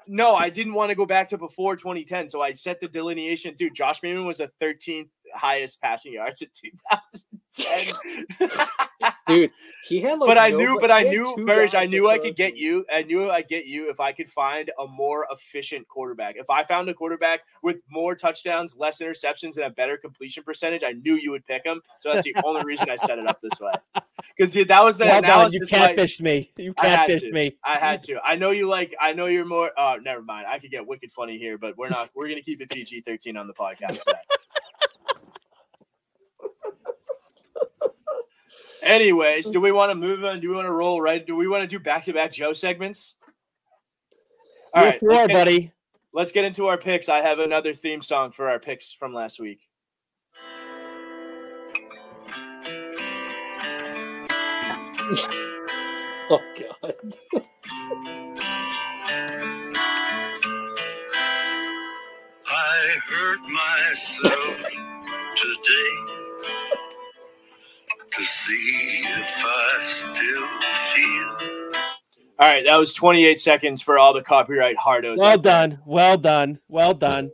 No, 0.07 0.35
I 0.35 0.49
didn't 0.49 0.73
want 0.73 0.91
to 0.91 0.95
go 0.95 1.05
back 1.05 1.27
to 1.29 1.37
before 1.37 1.75
2010. 1.75 2.29
So 2.29 2.41
I 2.41 2.53
set 2.53 2.79
the 2.79 2.87
delineation. 2.87 3.55
Dude, 3.55 3.75
Josh 3.75 3.99
Freeman 3.99 4.25
was 4.25 4.39
a 4.39 4.49
13th 4.61 5.09
highest 5.33 5.81
passing 5.81 6.13
yards 6.13 6.41
in 6.41 6.49
2010. 7.57 8.67
Dude, 9.27 9.51
he 9.87 10.01
had 10.01 10.19
like. 10.19 10.27
but 10.27 10.37
I 10.37 10.49
knew, 10.49 10.77
but 10.79 10.91
I 10.91 11.03
knew, 11.03 11.35
Burge, 11.45 11.73
I 11.75 11.85
knew 11.85 12.09
I 12.09 12.17
could 12.17 12.35
get 12.35 12.57
you. 12.57 12.85
I 12.91 13.03
knew 13.03 13.29
I'd 13.29 13.47
get 13.47 13.65
you 13.65 13.89
if 13.89 13.99
I 13.99 14.11
could 14.11 14.29
find 14.29 14.71
a 14.79 14.87
more 14.87 15.27
efficient 15.31 15.87
quarterback. 15.87 16.35
If 16.37 16.49
I 16.49 16.63
found 16.63 16.89
a 16.89 16.93
quarterback 16.93 17.41
with 17.61 17.77
more 17.89 18.15
touchdowns, 18.15 18.75
less 18.77 19.01
interceptions, 19.01 19.57
and 19.57 19.65
a 19.65 19.69
better 19.69 19.97
completion 19.97 20.43
percentage, 20.43 20.83
I 20.83 20.91
knew 20.93 21.15
you 21.15 21.31
would 21.31 21.45
pick 21.45 21.65
him. 21.65 21.81
So 21.99 22.11
that's 22.13 22.23
the 22.25 22.35
only 22.43 22.63
reason 22.63 22.89
I 22.89 22.95
set 22.95 23.19
it 23.19 23.27
up 23.27 23.39
this 23.41 23.59
way. 23.59 23.73
Because 24.37 24.53
that 24.53 24.83
was 24.83 24.97
the 24.97 25.05
Well 25.05 25.21
done. 25.21 25.49
You 25.53 25.61
catfished 25.61 26.19
me. 26.19 26.51
You 26.57 26.73
catfished 26.73 27.21
to. 27.21 27.31
me. 27.31 27.55
I 27.63 27.75
had 27.75 28.01
to. 28.01 28.19
I 28.21 28.35
know 28.35 28.51
you 28.51 28.67
like. 28.67 28.93
I 28.99 29.13
know 29.13 29.27
you're 29.27 29.45
more. 29.45 29.71
oh 29.77 29.95
never 30.01 30.21
mind. 30.21 30.45
I 30.49 30.59
could 30.59 30.71
get 30.71 30.85
wicked 30.85 31.09
funny 31.09 31.37
here, 31.37 31.57
but 31.57 31.77
we're 31.77 31.87
not. 31.87 32.09
We're 32.13 32.27
gonna 32.27 32.41
keep 32.41 32.61
it 32.61 32.69
PG 32.69 33.01
thirteen 33.01 33.37
on 33.37 33.47
the 33.47 33.53
podcast 33.53 34.03
today. 34.03 34.19
Anyways, 38.83 39.49
do 39.49 39.59
we 39.59 39.71
want 39.71 39.89
to 39.89 39.95
move 39.95 40.23
on? 40.23 40.39
Do 40.39 40.49
we 40.49 40.55
want 40.55 40.67
to 40.67 40.71
roll 40.71 41.01
right? 41.01 41.25
Do 41.25 41.35
we 41.35 41.47
want 41.47 41.61
to 41.63 41.67
do 41.67 41.79
back 41.79 42.05
to 42.05 42.13
back 42.13 42.31
Joe 42.31 42.53
segments? 42.53 43.15
All 44.73 44.83
You're 44.83 44.91
right, 44.91 45.03
let's 45.03 45.27
get, 45.27 45.33
buddy. 45.33 45.71
let's 46.13 46.31
get 46.31 46.45
into 46.45 46.67
our 46.67 46.77
picks. 46.77 47.09
I 47.09 47.17
have 47.17 47.39
another 47.39 47.73
theme 47.73 48.01
song 48.01 48.31
for 48.31 48.47
our 48.49 48.59
picks 48.59 48.93
from 48.93 49.13
last 49.13 49.39
week. 49.39 49.61
Oh 56.27 56.41
god. 56.57 56.95
I 62.47 62.97
hurt 63.11 63.39
myself 63.41 64.57
today 65.35 66.14
to 68.15 68.23
see 68.23 69.01
if 69.19 69.43
I 69.45 69.77
still 69.81 70.47
feel. 70.71 71.65
All 72.39 72.47
right, 72.47 72.63
that 72.65 72.77
was 72.77 72.93
28 72.93 73.39
seconds 73.39 73.81
for 73.81 73.97
all 73.99 74.13
the 74.13 74.21
copyright 74.21 74.77
hardos. 74.77 75.17
Well 75.17 75.37
done. 75.37 75.79
Well 75.85 76.17
done. 76.17 76.59
Well 76.69 76.93
done. 76.93 77.31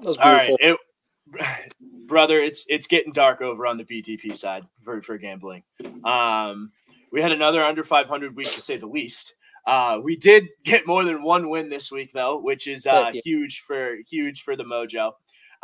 That 0.00 0.08
was 0.08 0.16
All 0.18 0.32
right, 0.32 0.54
it, 0.60 0.78
brother, 2.06 2.38
it's 2.38 2.64
it's 2.68 2.86
getting 2.86 3.12
dark 3.12 3.40
over 3.40 3.66
on 3.66 3.78
the 3.78 3.84
BTP 3.84 4.36
side 4.36 4.64
for 4.82 5.02
for 5.02 5.18
gambling. 5.18 5.64
Um, 6.04 6.70
we 7.10 7.20
had 7.20 7.32
another 7.32 7.62
under 7.62 7.82
500 7.82 8.36
week 8.36 8.52
to 8.52 8.60
say 8.60 8.76
the 8.76 8.86
least. 8.86 9.34
Uh, 9.66 9.98
we 10.02 10.16
did 10.16 10.44
get 10.64 10.86
more 10.86 11.04
than 11.04 11.24
one 11.24 11.48
win 11.48 11.68
this 11.68 11.90
week 11.90 12.10
though, 12.12 12.40
which 12.40 12.68
is 12.68 12.86
uh, 12.86 13.10
huge 13.12 13.60
for 13.66 13.96
huge 14.08 14.42
for 14.42 14.54
the 14.54 14.64
mojo. 14.64 15.12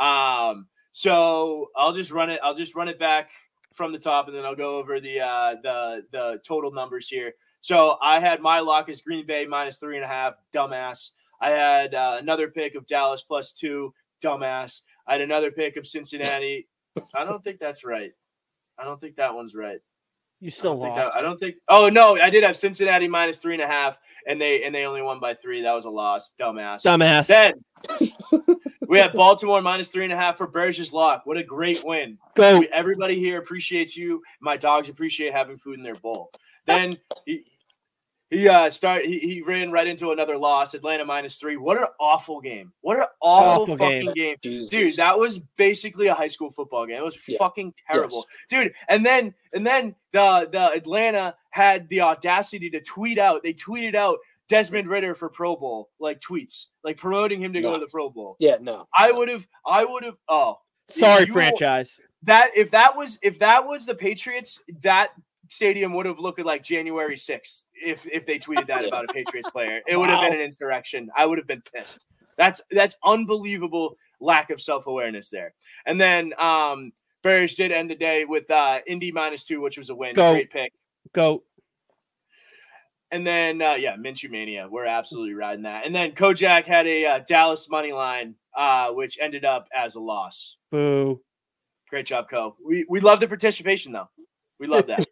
Um, 0.05 0.66
so 0.90 1.69
I'll 1.77 1.93
just 1.93 2.10
run 2.10 2.31
it. 2.31 2.40
I'll 2.43 2.56
just 2.56 2.74
run 2.74 2.89
it 2.89 2.98
back 2.98 3.31
from 3.73 3.93
the 3.93 3.99
top, 3.99 4.27
and 4.28 4.36
then 4.36 4.44
I'll 4.44 4.55
go 4.55 4.77
over 4.77 5.01
the 5.01 5.20
uh, 5.20 5.55
the 5.62 6.05
the 6.11 6.40
total 6.47 6.70
numbers 6.73 7.09
here. 7.09 7.32
So 7.61 7.97
I 8.03 8.19
had 8.20 8.40
my 8.40 8.61
lock 8.61 8.89
as 8.89 9.01
Green 9.01 9.27
Bay 9.27 9.47
minus 9.47 9.78
three 9.78 9.97
and 9.97 10.05
a 10.05 10.09
half. 10.09 10.36
Dumbass. 10.55 11.11
I 11.40 11.51
had 11.51 11.94
uh, 11.94 12.16
another 12.20 12.49
pick 12.49 12.74
of 12.74 12.86
Dallas 12.86 13.23
plus 13.23 13.53
two. 13.53 13.93
Dumbass. 14.23 14.82
I 15.07 15.12
had 15.12 15.20
another 15.20 15.51
pick 15.51 15.77
of 15.77 15.86
Cincinnati. 15.86 16.69
I 17.15 17.24
don't 17.24 17.43
think 17.43 17.59
that's 17.59 17.85
right. 17.85 18.12
I 18.78 18.85
don't 18.85 19.01
think 19.01 19.16
that 19.16 19.35
one's 19.35 19.55
right. 19.55 19.78
You 20.40 20.51
still 20.51 20.73
don't 20.74 20.82
think 20.82 20.97
lost. 20.97 21.12
that- 21.12 21.19
I 21.19 21.23
don't 21.23 21.39
think. 21.39 21.57
Oh 21.69 21.89
no, 21.89 22.16
I 22.20 22.28
did 22.31 22.43
have 22.43 22.57
Cincinnati 22.57 23.07
minus 23.07 23.39
three 23.39 23.55
and 23.55 23.62
a 23.62 23.66
half, 23.66 23.99
and 24.27 24.40
they 24.40 24.65
and 24.65 24.74
they 24.74 24.85
only 24.85 25.03
won 25.03 25.20
by 25.20 25.35
three. 25.35 25.62
That 25.62 25.73
was 25.73 25.85
a 25.85 25.90
loss. 25.90 26.32
Dumbass. 26.39 26.82
Dumbass. 26.82 27.27
Then 27.28 27.55
we 28.93 28.98
had 28.98 29.14
Baltimore 29.14 29.62
minus 29.62 29.89
three 29.89 30.05
and 30.05 30.12
a 30.12 30.16
half 30.16 30.36
for 30.36 30.47
Burgess 30.47 30.93
Lock. 30.93 31.23
What 31.24 31.39
a 31.39 31.43
great 31.43 31.82
win. 31.82 32.19
Go. 32.35 32.59
We- 32.59 32.69
Everybody 32.69 33.19
here 33.19 33.39
appreciates 33.39 33.97
you. 33.97 34.23
My 34.40 34.59
dogs 34.59 34.90
appreciate 34.90 35.32
having 35.32 35.56
food 35.56 35.78
in 35.78 35.82
their 35.82 35.94
bowl. 35.97 36.31
Then 36.66 36.98
he, 37.24 37.44
He 38.31 38.48
uh 38.48 38.70
start 38.70 39.05
he, 39.05 39.19
he 39.19 39.43
ran 39.43 39.70
right 39.73 39.86
into 39.86 40.10
another 40.12 40.36
loss. 40.39 40.74
Atlanta 40.74 41.05
minus 41.05 41.39
three. 41.39 41.56
What 41.56 41.78
an 41.78 41.86
awful 42.01 42.40
game. 42.40 42.73
What 42.82 42.98
an 42.98 43.05
awful, 43.20 43.62
Awful 43.64 43.77
fucking 43.78 44.12
game. 44.14 44.36
game. 44.43 44.66
Dude, 44.69 44.97
that 44.97 45.19
was 45.19 45.39
basically 45.56 46.06
a 46.09 46.14
high 46.14 46.28
school 46.28 46.51
football 46.51 46.86
game. 46.86 46.97
It 46.97 47.05
was 47.05 47.19
Yeah. 47.27 47.39
fucking 47.39 47.74
terrible. 47.90 48.27
Dude, 48.48 48.73
and 48.89 49.05
then 49.05 49.35
and 49.55 49.66
then 49.66 49.94
the 50.12 50.48
the 50.52 50.70
Atlanta 50.74 51.35
had 51.51 51.89
the 51.90 52.01
audacity 52.01 52.70
to 52.70 52.81
tweet 52.81 53.19
out. 53.19 53.43
They 53.43 53.52
tweeted 53.52 53.94
out 53.94 54.19
Desmond 54.48 54.89
Ridder 54.89 55.14
for 55.14 55.28
Pro 55.28 55.56
Bowl, 55.56 55.90
like 56.01 56.20
tweets, 56.20 56.66
like 56.85 56.97
promoting 56.97 57.40
him 57.40 57.52
to 57.55 57.60
go 57.62 57.74
to 57.74 57.78
the 57.81 57.90
Pro 57.90 58.10
Bowl. 58.10 58.36
yeah, 58.39 58.56
no. 58.60 58.86
I 58.97 59.10
would 59.12 59.28
have 59.28 59.47
I 59.66 59.85
would 59.85 60.05
have 60.05 60.16
oh 60.28 60.59
Sorry, 60.89 61.27
you- 61.27 61.32
franchise. 61.32 61.98
that 62.24 62.51
if 62.55 62.70
that 62.73 62.93
was 62.97 63.19
if 63.23 63.39
that 63.39 63.66
was 63.66 63.86
the 63.86 63.94
Patriots, 63.94 64.62
that 64.82 65.12
stadium 65.48 65.93
would 65.94 66.06
have 66.06 66.19
looked 66.19 66.40
like 66.44 66.62
January 66.62 67.14
6th 67.16 67.66
if 67.74 68.06
if 68.06 68.27
they 68.27 68.39
tweeted 68.39 68.66
that 68.66 68.81
Yeah. 68.82 68.89
about 68.89 69.05
a 69.09 69.12
Patriots 69.12 69.48
player. 69.51 69.81
It 69.86 69.97
would 69.97 70.10
have 70.10 70.20
been 70.20 70.35
an 70.35 70.40
insurrection. 70.40 71.09
I 71.16 71.24
would 71.27 71.39
have 71.39 71.47
been 71.47 71.62
pissed. 71.74 72.06
That's 72.36 72.60
that's 72.70 72.97
unbelievable 73.05 73.97
lack 74.20 74.51
of 74.51 74.60
self-awareness 74.60 75.31
there. 75.31 75.55
And 75.86 76.01
then 76.01 76.32
um 76.39 76.93
Bears 77.23 77.55
did 77.55 77.70
end 77.73 77.89
the 77.90 77.94
day 77.94 78.24
with 78.24 78.51
uh 78.51 78.78
Indy 78.86 79.12
minus 79.12 79.47
two, 79.47 79.60
which 79.60 79.78
was 79.78 79.89
a 79.90 79.94
win. 79.94 80.14
Go. 80.14 80.32
Great 80.32 80.51
pick. 80.51 80.73
Go. 81.12 81.43
And 83.12 83.26
then 83.26 83.62
uh 83.62 83.74
yeah, 83.74 83.97
Minshew 83.97 84.30
Mania. 84.30 84.66
We're 84.68 84.86
absolutely 84.86 85.34
riding 85.34 85.62
that. 85.62 85.86
And 85.86 85.94
then 85.94 86.12
Kojak 86.12 86.64
had 86.64 86.86
a 86.86 87.06
uh, 87.06 87.20
Dallas 87.28 87.68
money 87.68 87.93
line, 87.93 88.34
uh, 88.56 88.89
which 88.89 89.18
ended 89.20 89.44
up 89.44 89.68
as 89.74 89.94
a 89.94 90.01
loss. 90.01 90.56
Boo. 90.72 91.20
Great 91.89 92.06
job, 92.06 92.30
Co. 92.30 92.56
We 92.66 92.86
we 92.89 93.01
love 93.01 93.20
the 93.20 93.28
participation 93.28 93.93
though. 93.93 94.09
We 94.59 94.66
love 94.66 94.86
that. 94.86 95.06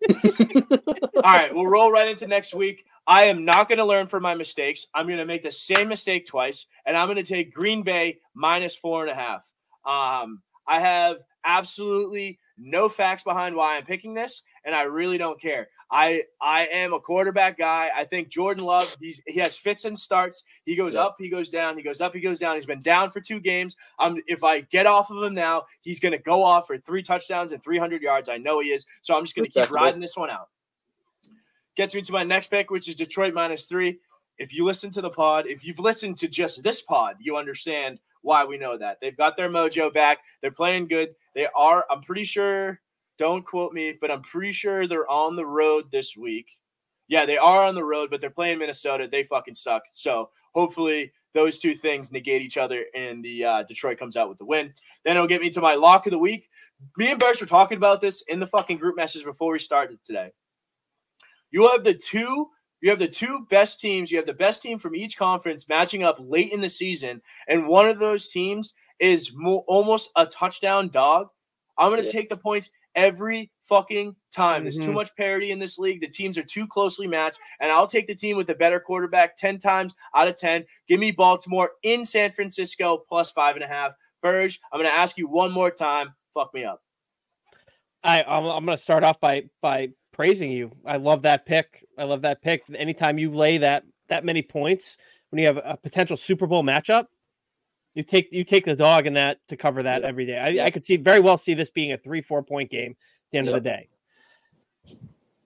All 1.17 1.23
right, 1.23 1.55
we'll 1.55 1.67
roll 1.67 1.93
right 1.93 2.09
into 2.09 2.27
next 2.27 2.55
week. 2.55 2.85
I 3.07 3.25
am 3.25 3.45
not 3.45 3.69
going 3.69 3.79
to 3.79 3.85
learn 3.85 4.07
from 4.07 4.23
my 4.23 4.35
mistakes. 4.35 4.87
I'm 4.95 5.07
going 5.07 5.19
to 5.19 5.27
make 5.27 5.43
the 5.43 5.51
same 5.51 5.89
mistake 5.89 6.25
twice, 6.25 6.67
and 6.87 6.97
I'm 6.97 7.09
going 7.09 7.17
to 7.17 7.25
take 7.25 7.53
Green 7.53 7.83
Bay 7.83 8.21
minus 8.33 8.77
four 8.77 9.03
and 9.03 9.11
a 9.11 9.15
half. 9.15 9.53
Um, 9.85 10.43
I 10.69 10.81
have 10.81 11.17
absolutely 11.45 12.39
no 12.57 12.89
facts 12.89 13.25
behind 13.25 13.57
why 13.57 13.77
I'm 13.77 13.85
picking 13.85 14.15
this, 14.15 14.43
and 14.65 14.75
I 14.75 14.83
really 14.83 15.19
don't 15.19 15.41
care. 15.41 15.69
I 15.93 16.23
I 16.41 16.67
am 16.67 16.93
a 16.93 17.01
quarterback 17.01 17.59
guy. 17.59 17.91
I 17.95 18.05
think 18.05 18.29
Jordan 18.29 18.65
Love. 18.65 18.97
He's 19.01 19.23
he 19.27 19.41
has 19.41 19.57
fits 19.57 19.85
and 19.85 19.99
starts. 19.99 20.45
He 20.65 20.77
goes 20.77 20.95
Yeah. 20.95 21.01
up, 21.07 21.17
he 21.19 21.29
goes 21.29 21.51
down, 21.51 21.77
he 21.77 21.83
goes 21.83 22.01
up, 22.01 22.15
he 22.15 22.21
goes 22.21 22.39
down. 22.39 22.55
He's 22.55 22.67
been 22.67 22.81
down 22.83 23.11
for 23.11 23.21
two 23.21 23.41
games. 23.41 23.77
Um, 23.99 24.21
if 24.29 24.45
I 24.45 24.61
get 24.61 24.87
off 24.87 25.11
of 25.11 25.23
him 25.23 25.35
now, 25.35 25.65
he's 25.81 25.99
going 25.99 26.13
to 26.13 26.19
go 26.23 26.45
off 26.45 26.67
for 26.69 26.79
three 26.79 27.03
touchdowns 27.03 27.51
and 27.53 27.63
300 27.63 28.03
yards. 28.03 28.29
I 28.29 28.37
know 28.39 28.61
he 28.61 28.69
is. 28.69 28.87
So 29.03 29.17
I'm 29.17 29.25
just 29.25 29.35
going 29.35 29.51
to 29.51 29.53
keep 29.53 29.71
riding 29.73 30.01
this 30.01 30.17
one 30.17 30.31
out. 30.31 30.49
Gets 31.77 31.95
me 31.95 32.03
to 32.03 32.13
my 32.13 32.23
next 32.25 32.49
pick, 32.49 32.71
which 32.71 32.89
is 32.89 32.95
Detroit 32.95 33.35
minus 33.35 33.67
three. 33.67 33.99
If 34.39 34.55
you 34.55 34.65
listen 34.65 34.91
to 34.93 35.01
the 35.01 35.11
pod, 35.11 35.47
if 35.47 35.65
you've 35.65 35.79
listened 35.81 36.17
to 36.19 36.29
just 36.29 36.63
this 36.63 36.83
pod, 36.83 37.17
you 37.21 37.37
understand 37.37 37.99
why 38.23 38.45
we 38.45 38.59
know 38.59 38.77
that. 38.79 39.01
They've 39.01 39.17
got 39.17 39.37
their 39.37 39.49
mojo 39.51 39.93
back. 39.93 40.19
They're 40.41 40.51
playing 40.51 40.89
good. 40.89 41.15
They 41.35 41.47
are, 41.55 41.85
I'm 41.91 42.03
pretty 42.03 42.25
sure, 42.25 42.81
don't 43.21 43.45
quote 43.45 43.75
me, 43.75 43.93
but 44.01 44.11
I'm 44.11 44.23
pretty 44.23 44.51
sure 44.53 44.87
they're 44.87 45.09
on 45.11 45.37
the 45.37 45.45
road 45.45 45.91
this 45.93 46.17
week. 46.17 46.47
Yeah, 47.07 47.27
they 47.27 47.37
are 47.37 47.63
on 47.65 47.75
the 47.75 47.85
road, 47.85 48.09
but 48.11 48.23
they're 48.23 48.31
playing 48.31 48.59
Minnesota. 48.59 49.07
They 49.13 49.25
fucking 49.25 49.57
suck. 49.57 49.83
So 49.93 50.31
hopefully 50.55 51.13
those 51.35 51.59
two 51.59 51.75
things 51.75 52.11
negate 52.11 52.41
each 52.41 52.57
other 52.57 52.87
and 52.97 53.23
the 53.23 53.45
uh, 53.45 53.63
Detroit 53.65 53.99
comes 53.99 54.17
out 54.17 54.31
with 54.31 54.39
the 54.39 54.47
win. 54.47 54.73
Then 55.05 55.17
it'll 55.17 55.29
get 55.29 55.43
me 55.43 55.51
to 55.51 55.61
my 55.61 55.75
lock 55.75 56.07
of 56.07 56.13
the 56.13 56.19
week. 56.19 56.49
Me 56.97 57.11
and 57.11 57.21
Burst 57.21 57.43
were 57.43 57.47
talking 57.47 57.77
about 57.77 58.01
this 58.01 58.23
in 58.23 58.41
the 58.41 58.47
fucking 58.47 58.79
group 58.79 58.97
message 58.97 59.25
before 59.25 59.53
we 59.53 59.59
started 59.59 59.99
today. 60.03 60.33
You 61.51 61.69
have 61.71 61.85
the 61.85 61.95
two 61.95 62.49
you 62.81 62.89
have 62.89 62.99
the 62.99 63.09
two 63.09 63.47
best 63.51 63.81
teams. 63.81 64.11
You 64.11 64.17
have 64.17 64.27
the 64.27 64.33
best 64.33 64.63
team 64.63 64.79
from 64.79 64.95
each 64.95 65.19
conference 65.19 65.69
matching 65.69 66.03
up 66.03 66.17
late 66.19 66.51
in 66.53 66.63
the 66.63 66.71
season, 66.71 67.21
and 67.49 67.69
one 67.69 67.87
of 67.87 67.99
those 67.99 68.29
teams 68.29 68.73
is 68.99 69.33
mo- 69.35 69.65
almost 69.69 70.09
a 70.17 70.25
touchdown 70.25 70.89
dog. 70.89 71.29
I'm 71.77 71.91
going 71.91 72.01
to 72.01 72.07
Yeah. 72.07 72.13
take 72.13 72.31
the 72.31 72.39
points 72.39 72.71
every 72.95 73.51
fucking 73.63 74.17
time. 74.35 74.65
There's 74.65 74.79
too 74.79 74.91
Mhm. 74.91 74.95
much 74.95 75.15
parity 75.17 75.51
in 75.53 75.59
this 75.59 75.79
league. 75.79 76.01
The 76.01 76.09
teams 76.09 76.37
are 76.39 76.43
too 76.43 76.67
closely 76.67 77.07
matched, 77.07 77.39
and 77.61 77.71
I'll 77.71 77.87
take 77.87 78.07
the 78.07 78.15
team 78.15 78.37
with 78.37 78.47
the 78.47 78.55
better 78.55 78.81
quarterback 78.81 79.37
10 79.37 79.59
times 79.59 79.95
out 80.15 80.29
of 80.29 80.35
10. 80.37 80.65
Give 80.89 80.99
me 81.01 81.11
Baltimore 81.11 81.73
in 81.83 82.05
San 82.05 82.31
Francisco 82.33 82.99
plus 83.09 83.31
five 83.31 83.55
and 83.57 83.65
a 83.65 83.69
half. 83.69 83.95
Burge, 84.23 84.61
I'm 84.73 84.81
going 84.81 84.91
to 84.91 84.97
ask 84.99 85.17
you 85.17 85.29
one 85.29 85.53
more 85.53 85.71
time. 85.71 86.15
Fuck 86.35 86.53
me 86.53 86.65
up. 86.65 86.83
I 88.03 88.23
I'm, 88.23 88.45
I'm 88.45 88.65
going 88.65 88.77
to 88.77 88.83
start 88.83 89.05
off 89.05 89.21
by 89.21 89.45
by 89.61 89.91
praising 90.13 90.51
you. 90.51 90.73
I 90.85 90.97
love 90.97 91.23
that 91.23 91.47
pick. 91.47 91.85
I 91.99 92.05
love 92.05 92.23
that 92.23 92.43
pick. 92.43 92.63
Anytime 92.75 93.19
you 93.19 93.33
lay 93.33 93.59
that 93.59 93.85
that 94.09 94.25
many 94.25 94.43
points 94.43 94.97
when 95.31 95.39
you 95.41 95.47
have 95.47 95.59
a 95.63 95.77
potential 95.77 96.17
Super 96.17 96.47
Bowl 96.47 96.63
matchup, 96.63 97.07
you 97.95 98.03
take 98.03 98.33
you 98.33 98.45
take 98.45 98.65
the 98.65 98.77
dog 98.77 99.07
in 99.07 99.15
that 99.15 99.39
to 99.49 99.57
cover 99.57 99.83
that 99.83 100.03
Yeah. 100.03 100.09
every 100.09 100.27
day. 100.27 100.39
I, 100.39 100.49
Yeah. 100.49 100.65
I 100.65 100.71
could 100.71 100.85
see 100.85 100.97
very 100.97 101.21
well 101.21 101.37
see 101.39 101.55
this 101.55 101.71
being 101.71 101.93
a 101.93 101.99
three 101.99 102.23
four 102.23 102.43
point 102.43 102.71
game 102.71 102.93
at 102.93 103.31
the 103.33 103.39
end 103.39 103.49
of 103.49 103.55
the 103.55 103.61
day. 103.61 103.89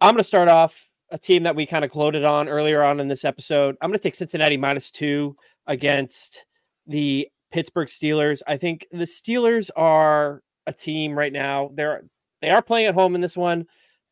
I'm 0.01 0.13
going 0.15 0.19
to 0.19 0.25
start 0.25 0.49
off 0.49 0.91
a 1.11 1.19
team 1.19 1.45
that 1.45 1.57
we 1.57 1.67
kind 1.67 1.85
of 1.85 1.91
gloated 1.91 2.25
on 2.25 2.49
earlier 2.49 2.83
on 2.83 3.01
in 3.01 3.09
this 3.09 3.25
episode. 3.25 3.77
I'm 3.81 3.89
going 3.91 3.99
to 3.99 4.03
take 4.03 4.15
Cincinnati 4.15 4.57
minus 4.57 4.91
two 4.91 5.37
against 5.67 6.45
the 6.87 7.29
Pittsburgh 7.53 7.89
Steelers. 7.89 8.43
I 8.47 8.57
think 8.57 8.87
the 8.91 9.05
Steelers 9.05 9.71
are 9.77 10.43
a 10.67 10.73
team 10.73 11.17
right 11.17 11.33
now. 11.33 11.71
They're 11.75 12.05
they 12.43 12.51
are 12.51 12.61
playing 12.63 12.87
at 12.87 12.95
home 12.95 13.15
in 13.15 13.21
this 13.23 13.37
one. 13.37 13.67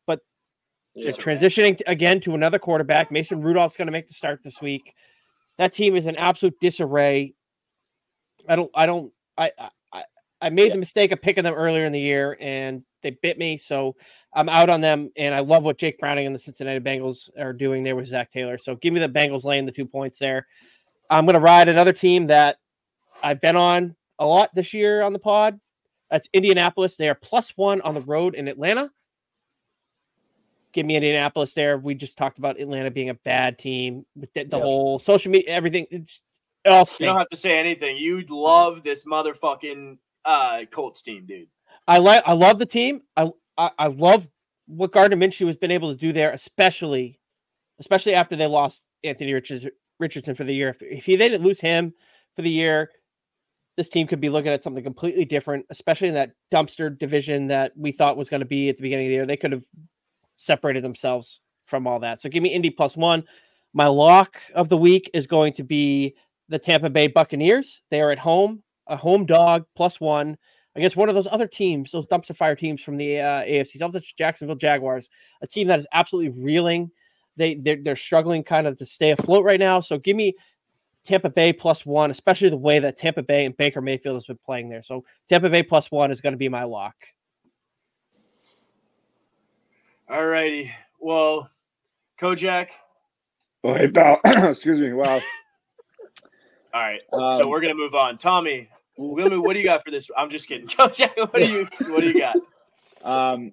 but 0.07 0.21
They're 0.95 1.11
transitioning 1.11 1.77
to, 1.77 1.89
again 1.89 2.19
to 2.21 2.33
another 2.33 2.57
quarterback. 2.57 3.11
Mason 3.11 3.41
Rudolph's 3.41 3.77
going 3.77 3.87
to 3.87 3.91
make 3.91 4.07
the 4.07 4.13
start 4.15 4.41
this 4.43 4.61
week. 4.61 4.95
That 5.57 5.71
team 5.73 5.95
is 5.95 6.07
in 6.07 6.15
absolute 6.15 6.59
disarray. 6.59 7.33
I 8.47 8.55
don't. 8.55 8.71
I 8.75 8.85
don't. 8.85 9.11
I. 9.37 9.51
I, 9.91 10.03
I 10.41 10.49
made 10.49 10.67
Yeah. 10.67 10.73
the 10.73 10.79
mistake 10.79 11.11
of 11.13 11.21
picking 11.21 11.43
them 11.45 11.53
earlier 11.53 11.85
in 11.85 11.93
the 11.93 11.99
year, 12.01 12.37
and 12.41 12.83
they 13.01 13.11
bit 13.11 13.37
me. 13.37 13.55
So 13.55 13.95
I'm 14.33 14.49
out 14.49 14.69
on 14.69 14.81
them. 14.81 15.09
And 15.15 15.33
I 15.33 15.39
love 15.39 15.63
what 15.63 15.77
Jake 15.77 15.99
Browning 15.99 16.25
and 16.25 16.35
the 16.35 16.39
Cincinnati 16.39 16.79
Bengals 16.79 17.29
are 17.39 17.53
doing 17.53 17.83
there 17.83 17.95
with 17.95 18.07
Zac 18.07 18.29
Taylor. 18.31 18.57
So 18.57 18.75
give 18.75 18.93
me 18.93 18.99
the 18.99 19.07
Bengals 19.07 19.45
laying 19.45 19.65
the 19.65 19.71
two 19.71 19.85
points 19.85 20.19
there. 20.19 20.45
I'm 21.09 21.25
going 21.25 21.35
to 21.35 21.39
ride 21.39 21.69
another 21.69 21.93
team 21.93 22.27
that 22.27 22.57
I've 23.23 23.39
been 23.39 23.55
on 23.55 23.95
a 24.19 24.25
lot 24.25 24.49
this 24.53 24.73
year 24.73 25.01
on 25.01 25.13
the 25.13 25.19
pod. 25.19 25.59
That's 26.11 26.27
Indianapolis. 26.33 26.97
They 26.97 27.07
are 27.09 27.15
plus 27.15 27.51
one 27.55 27.79
on 27.81 27.93
the 27.93 28.01
road 28.01 28.35
in 28.35 28.47
Atlanta 28.47 28.91
give 30.73 30.85
me 30.85 30.95
Indianapolis 30.95 31.53
there. 31.53 31.77
We 31.77 31.93
just 31.93 32.17
talked 32.17 32.39
about 32.39 32.59
Atlanta 32.59 32.91
being 32.91 33.09
a 33.09 33.13
bad 33.13 33.59
team 33.59 34.05
with 34.15 34.33
the, 34.33 34.43
the 34.43 34.57
Yep. 34.57 34.63
whole 34.65 34.99
social 34.99 35.31
media, 35.31 35.51
everything. 35.51 35.85
It's, 35.91 36.15
it 36.15 36.21
all 36.71 36.87
You 36.99 37.07
don't 37.07 37.17
have 37.17 37.29
to 37.29 37.37
say 37.37 37.57
anything. 37.57 37.97
You'd 37.97 38.29
love 38.29 38.83
this 38.83 39.05
motherfucking 39.05 39.97
uh, 40.25 40.65
Colts 40.71 41.01
team, 41.01 41.25
dude. 41.25 41.47
I 41.87 41.97
like, 41.97 42.23
I 42.25 42.33
love 42.33 42.59
the 42.59 42.65
team. 42.65 43.01
I, 43.17 43.31
I, 43.57 43.71
I 43.77 43.87
love 43.87 44.27
what 44.67 44.91
Gardner 44.91 45.17
Minshew 45.17 45.47
has 45.47 45.57
been 45.57 45.71
able 45.71 45.91
to 45.91 45.99
do 45.99 46.13
there, 46.13 46.31
especially, 46.31 47.19
especially 47.79 48.13
after 48.15 48.35
they 48.35 48.47
lost 48.47 48.87
Anthony 49.03 49.33
Richards, 49.33 49.65
Richardson 49.99 50.35
for 50.35 50.45
the 50.45 50.55
year. 50.55 50.69
If, 50.69 50.81
if 50.81 51.05
he, 51.05 51.15
they 51.15 51.29
didn't 51.29 51.45
lose 51.45 51.59
him 51.59 51.93
for 52.35 52.41
the 52.41 52.49
year, 52.49 52.89
this 53.75 53.89
team 53.89 54.07
could 54.07 54.21
be 54.21 54.29
looking 54.29 54.51
at 54.51 54.63
something 54.63 54.83
completely 54.83 55.25
different, 55.25 55.65
especially 55.69 56.07
in 56.07 56.13
that 56.13 56.31
dumpster 56.51 56.97
division 56.97 57.47
that 57.47 57.73
we 57.75 57.91
thought 57.91 58.17
was 58.17 58.29
going 58.29 58.41
to 58.41 58.45
be 58.45 58.69
at 58.69 58.77
the 58.77 58.83
beginning 58.83 59.07
of 59.07 59.09
the 59.09 59.15
year. 59.15 59.25
They 59.25 59.37
could 59.37 59.51
have 59.51 59.65
separated 60.35 60.83
themselves 60.83 61.41
from 61.65 61.87
all 61.87 61.99
that. 61.99 62.21
So 62.21 62.29
give 62.29 62.43
me 62.43 62.53
Indy 62.53 62.69
plus 62.69 62.95
one. 62.95 63.23
My 63.73 63.87
lock 63.87 64.37
of 64.53 64.69
the 64.69 64.77
week 64.77 65.09
is 65.13 65.25
going 65.25 65.53
to 65.53 65.63
be 65.63 66.15
the 66.49 66.59
Tampa 66.59 66.89
Bay 66.89 67.07
Buccaneers. 67.07 67.81
They 67.89 68.01
are 68.01 68.11
at 68.11 68.19
home, 68.19 68.63
a 68.87 68.95
home 68.95 69.25
dog 69.25 69.65
plus 69.75 69.99
one 69.99 70.37
against 70.75 70.95
one 70.95 71.09
of 71.09 71.15
those 71.15 71.27
other 71.29 71.47
teams, 71.47 71.91
those 71.91 72.07
dumpster 72.07 72.35
fire 72.35 72.55
teams 72.55 72.81
from 72.81 72.97
the 72.97 73.19
uh, 73.19 73.43
AFC, 73.43 73.77
South, 73.77 73.91
the 73.91 74.01
Jacksonville 74.17 74.55
Jaguars, 74.55 75.09
a 75.41 75.47
team 75.47 75.67
that 75.67 75.79
is 75.79 75.87
absolutely 75.93 76.41
reeling. 76.43 76.89
They 77.37 77.55
they're, 77.55 77.77
they're 77.81 77.95
struggling 77.95 78.43
kind 78.43 78.67
of 78.67 78.77
to 78.77 78.85
stay 78.85 79.11
afloat 79.11 79.43
right 79.43 79.59
now. 79.59 79.79
So 79.79 79.97
give 79.97 80.15
me 80.15 80.33
Tampa 81.03 81.29
Bay 81.29 81.53
plus 81.53 81.85
one, 81.85 82.11
especially 82.11 82.49
the 82.49 82.57
way 82.57 82.79
that 82.79 82.97
Tampa 82.97 83.23
Bay 83.23 83.45
and 83.45 83.55
Baker 83.57 83.81
Mayfield 83.81 84.15
has 84.15 84.25
been 84.25 84.39
playing 84.45 84.69
there. 84.69 84.81
So 84.81 85.03
Tampa 85.27 85.49
Bay 85.49 85.63
plus 85.63 85.91
one 85.91 86.11
is 86.11 86.21
going 86.21 86.33
to 86.33 86.37
be 86.37 86.49
my 86.49 86.63
lock. 86.63 86.95
All 90.09 90.25
righty. 90.25 90.71
Well, 90.99 91.49
Kojak. 92.19 92.69
Oh, 93.63 93.73
hey, 93.73 93.87
pal. 93.87 94.19
Excuse 94.25 94.79
me. 94.79 94.93
Wow. 94.93 95.19
All 96.73 96.81
right. 96.81 97.01
so 97.11 97.43
Um, 97.43 97.49
we're 97.49 97.61
gonna 97.61 97.75
move 97.75 97.93
on. 97.95 98.17
Tommy, 98.17 98.69
we're 98.97 99.23
gonna 99.23 99.35
move- 99.35 99.43
what 99.45 99.53
do 99.53 99.59
you 99.59 99.65
got 99.65 99.83
for 99.83 99.91
this? 99.91 100.09
I'm 100.17 100.29
just 100.29 100.47
kidding. 100.47 100.67
Kojak, 100.67 101.15
what 101.17 101.33
do 101.35 101.45
you 101.45 101.67
what 101.91 102.01
do 102.01 102.07
you 102.07 102.19
got? 102.19 102.35
Um, 103.03 103.51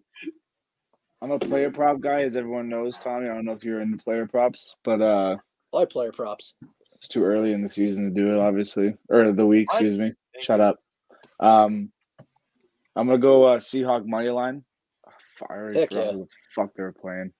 I'm 1.20 1.32
a 1.32 1.38
player 1.40 1.72
prop 1.72 1.98
guy, 1.98 2.22
as 2.22 2.36
everyone 2.36 2.68
knows, 2.68 3.00
Tommy. 3.00 3.28
I 3.28 3.34
don't 3.34 3.44
know 3.44 3.52
if 3.52 3.64
you're 3.64 3.80
into 3.80 3.98
player 3.98 4.28
props, 4.28 4.76
but 4.84 5.02
uh, 5.02 5.38
I 5.74 5.76
like 5.76 5.90
player 5.90 6.12
props. 6.12 6.54
it's 6.94 7.08
too 7.08 7.24
early 7.24 7.52
in 7.52 7.62
the 7.62 7.68
season 7.68 8.04
to 8.04 8.10
do 8.10 8.32
it, 8.32 8.38
obviously, 8.38 8.94
or 9.08 9.32
the 9.32 9.44
week. 9.44 9.68
What? 9.72 9.82
Excuse 9.82 9.98
me. 9.98 10.12
Thank 10.34 10.44
Shut 10.44 10.60
up. 10.60 10.78
Um, 11.40 11.90
I'm 12.94 13.08
gonna 13.08 13.18
go 13.18 13.42
uh, 13.42 13.58
Seahawk 13.58 14.06
money 14.06 14.28
line. 14.30 14.62
I 15.50 15.72
Heck 15.74 15.90
yeah. 15.90 16.12
the 16.12 16.28
fuck 16.54 16.70
they're 16.76 16.92
playing. 16.92 17.32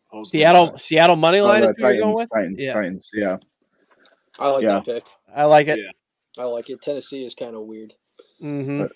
Seattle, 0.25 0.77
Seattle 0.77 1.15
money 1.15 1.39
Oh, 1.39 1.45
line. 1.45 1.61
the 1.61 1.69
is 1.69 1.75
who 1.77 1.83
going 1.83 1.99
Titans, 2.01 2.17
with? 2.17 2.29
Titans, 2.33 2.61
Yeah. 2.61 2.73
Titans. 2.73 3.11
Yeah. 3.13 3.37
I 4.39 4.49
like 4.49 4.63
Yeah. 4.63 4.73
that 4.73 4.85
pick. 4.85 5.03
I 5.33 5.43
like 5.45 5.67
it. 5.67 5.79
Yeah. 5.79 6.43
I 6.43 6.45
like 6.45 6.69
it. 6.69 6.81
Tennessee 6.81 7.23
is 7.25 7.35
kind 7.35 7.55
of 7.55 7.63
weird. 7.63 7.93
Mm-hmm. 8.41 8.81
But- 8.83 8.91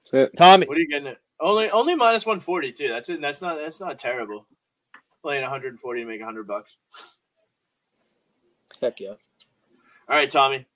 That's 0.00 0.14
it. 0.14 0.36
Tommy, 0.36 0.66
What 0.66 0.76
are 0.76 0.80
you 0.80 0.88
getting? 0.88 1.08
At? 1.08 1.18
Only 1.40 1.70
only 1.70 1.94
minus 1.94 2.26
one 2.26 2.40
forty 2.40 2.72
too. 2.72 2.88
That's 2.88 3.08
it. 3.08 3.20
That's 3.20 3.40
not 3.40 3.58
that's 3.58 3.80
not 3.80 3.98
terrible. 3.98 4.46
Playing 5.22 5.42
one 5.42 5.50
hundred 5.50 5.68
and 5.68 5.78
forty 5.80 6.00
to 6.02 6.06
make 6.06 6.20
hundred 6.22 6.46
bucks. 6.48 6.76
Heck 8.80 8.98
yeah. 9.00 9.10
All 9.10 10.16
right, 10.16 10.28
Tommy. 10.30 10.66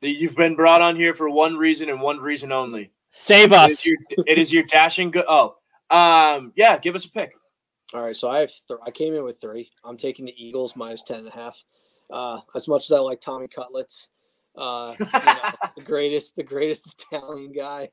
You've 0.00 0.36
been 0.36 0.54
brought 0.56 0.82
on 0.82 0.96
here 0.96 1.14
for 1.14 1.28
one 1.30 1.54
reason 1.56 1.88
and 1.88 2.00
one 2.00 2.18
reason 2.20 2.52
only. 2.52 2.90
save 3.12 3.52
us. 3.52 3.72
is 3.72 3.86
your, 3.86 3.96
it 4.26 4.38
is 4.38 4.52
your 4.52 4.64
dashing 4.64 5.10
good. 5.10 5.24
Oh, 5.28 5.56
um, 5.92 6.52
yeah. 6.56 6.78
Give 6.78 6.94
us 6.94 7.04
a 7.04 7.10
pick. 7.10 7.32
All 7.94 8.02
right, 8.02 8.16
so 8.16 8.30
I 8.30 8.40
have 8.40 8.50
th- 8.68 8.80
I 8.86 8.90
came 8.90 9.14
in 9.14 9.22
with 9.22 9.40
three. 9.40 9.70
I'm 9.84 9.98
taking 9.98 10.24
the 10.24 10.34
Eagles 10.42 10.74
minus 10.76 11.02
ten 11.02 11.18
and 11.20 11.28
a 11.28 11.32
half. 11.32 11.62
Uh, 12.10 12.40
as 12.54 12.66
much 12.66 12.84
as 12.84 12.92
I 12.92 12.98
like 13.00 13.20
Tommy 13.20 13.48
Cutlets, 13.48 14.08
uh, 14.56 14.94
you 14.98 15.06
know, 15.06 15.50
the 15.76 15.82
greatest 15.82 16.34
the 16.36 16.42
greatest 16.42 16.86
Italian 17.12 17.52
guy 17.52 17.90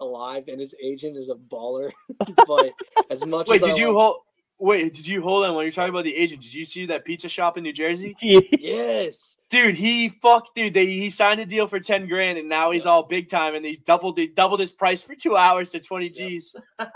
alive, 0.00 0.44
and 0.48 0.60
his 0.60 0.74
agent 0.82 1.16
is 1.16 1.30
a 1.30 1.34
baller. 1.34 1.90
but 2.46 2.72
as 3.10 3.24
much 3.24 3.48
Wait, 3.48 3.62
as 3.62 3.68
I 3.68 3.72
did 3.72 3.78
you 3.78 3.88
like- 3.88 4.02
hold? 4.02 4.16
Wait, 4.60 4.92
did 4.92 5.06
you 5.06 5.22
hold 5.22 5.44
on 5.44 5.54
when 5.54 5.64
you're 5.64 5.72
talking 5.72 5.90
about 5.90 6.02
the 6.04 6.16
agent? 6.16 6.42
Did 6.42 6.52
you 6.52 6.64
see 6.64 6.86
that 6.86 7.04
pizza 7.04 7.28
shop 7.28 7.56
in 7.56 7.62
New 7.62 7.72
Jersey? 7.72 8.16
Yes, 8.20 9.38
Dude, 9.50 9.76
he 9.76 10.08
fucked 10.08 10.54
dude. 10.56 10.74
They, 10.74 10.86
he 10.86 11.10
signed 11.10 11.40
a 11.40 11.46
deal 11.46 11.66
for 11.68 11.78
ten 11.80 12.06
grand, 12.08 12.38
and 12.38 12.48
now 12.48 12.70
he's 12.72 12.84
all 12.84 13.02
big 13.04 13.28
time, 13.28 13.54
and 13.54 13.64
he 13.64 13.76
doubled 13.86 14.18
he 14.18 14.26
doubled 14.26 14.60
his 14.60 14.72
price 14.72 15.02
for 15.02 15.14
two 15.14 15.36
hours 15.36 15.70
to 15.70 15.80
twenty 15.80 16.06
Yeah. 16.14 16.28
G's. 16.28 16.56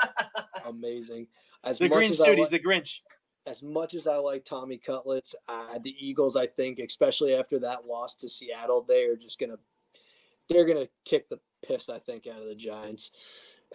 amazing. 0.67 1.29
As 1.65 1.79
The 1.79 1.89
much 1.89 1.97
green 1.97 2.11
as 2.11 2.21
I 2.21 2.25
suit, 2.25 2.31
like- 2.33 2.39
he's 2.39 2.51
the 2.51 2.59
Grinch. 2.61 2.99
as 3.47 3.63
much 3.63 3.95
as 3.95 4.07
I 4.07 4.17
like 4.17 4.45
Tommy 4.45 4.79
Cutlets, 4.79 5.35
uh, 5.49 5.79
the 5.83 5.95
Eagles, 5.99 6.37
I 6.37 6.47
think, 6.47 6.79
especially 6.81 7.35
after 7.35 7.59
that 7.61 7.87
loss 7.87 8.17
to 8.17 8.29
Seattle, 8.29 8.83
they 8.87 9.05
are 9.05 9.17
just 9.17 9.39
gonna 9.39 9.57
they're 10.49 10.67
gonna 10.67 10.89
kick 11.05 11.29
the 11.29 11.39
piss, 11.67 11.89
I 11.89 11.99
think, 12.01 12.27
out 12.27 12.41
of 12.41 12.49
the 12.49 12.55
Giants. 12.57 13.13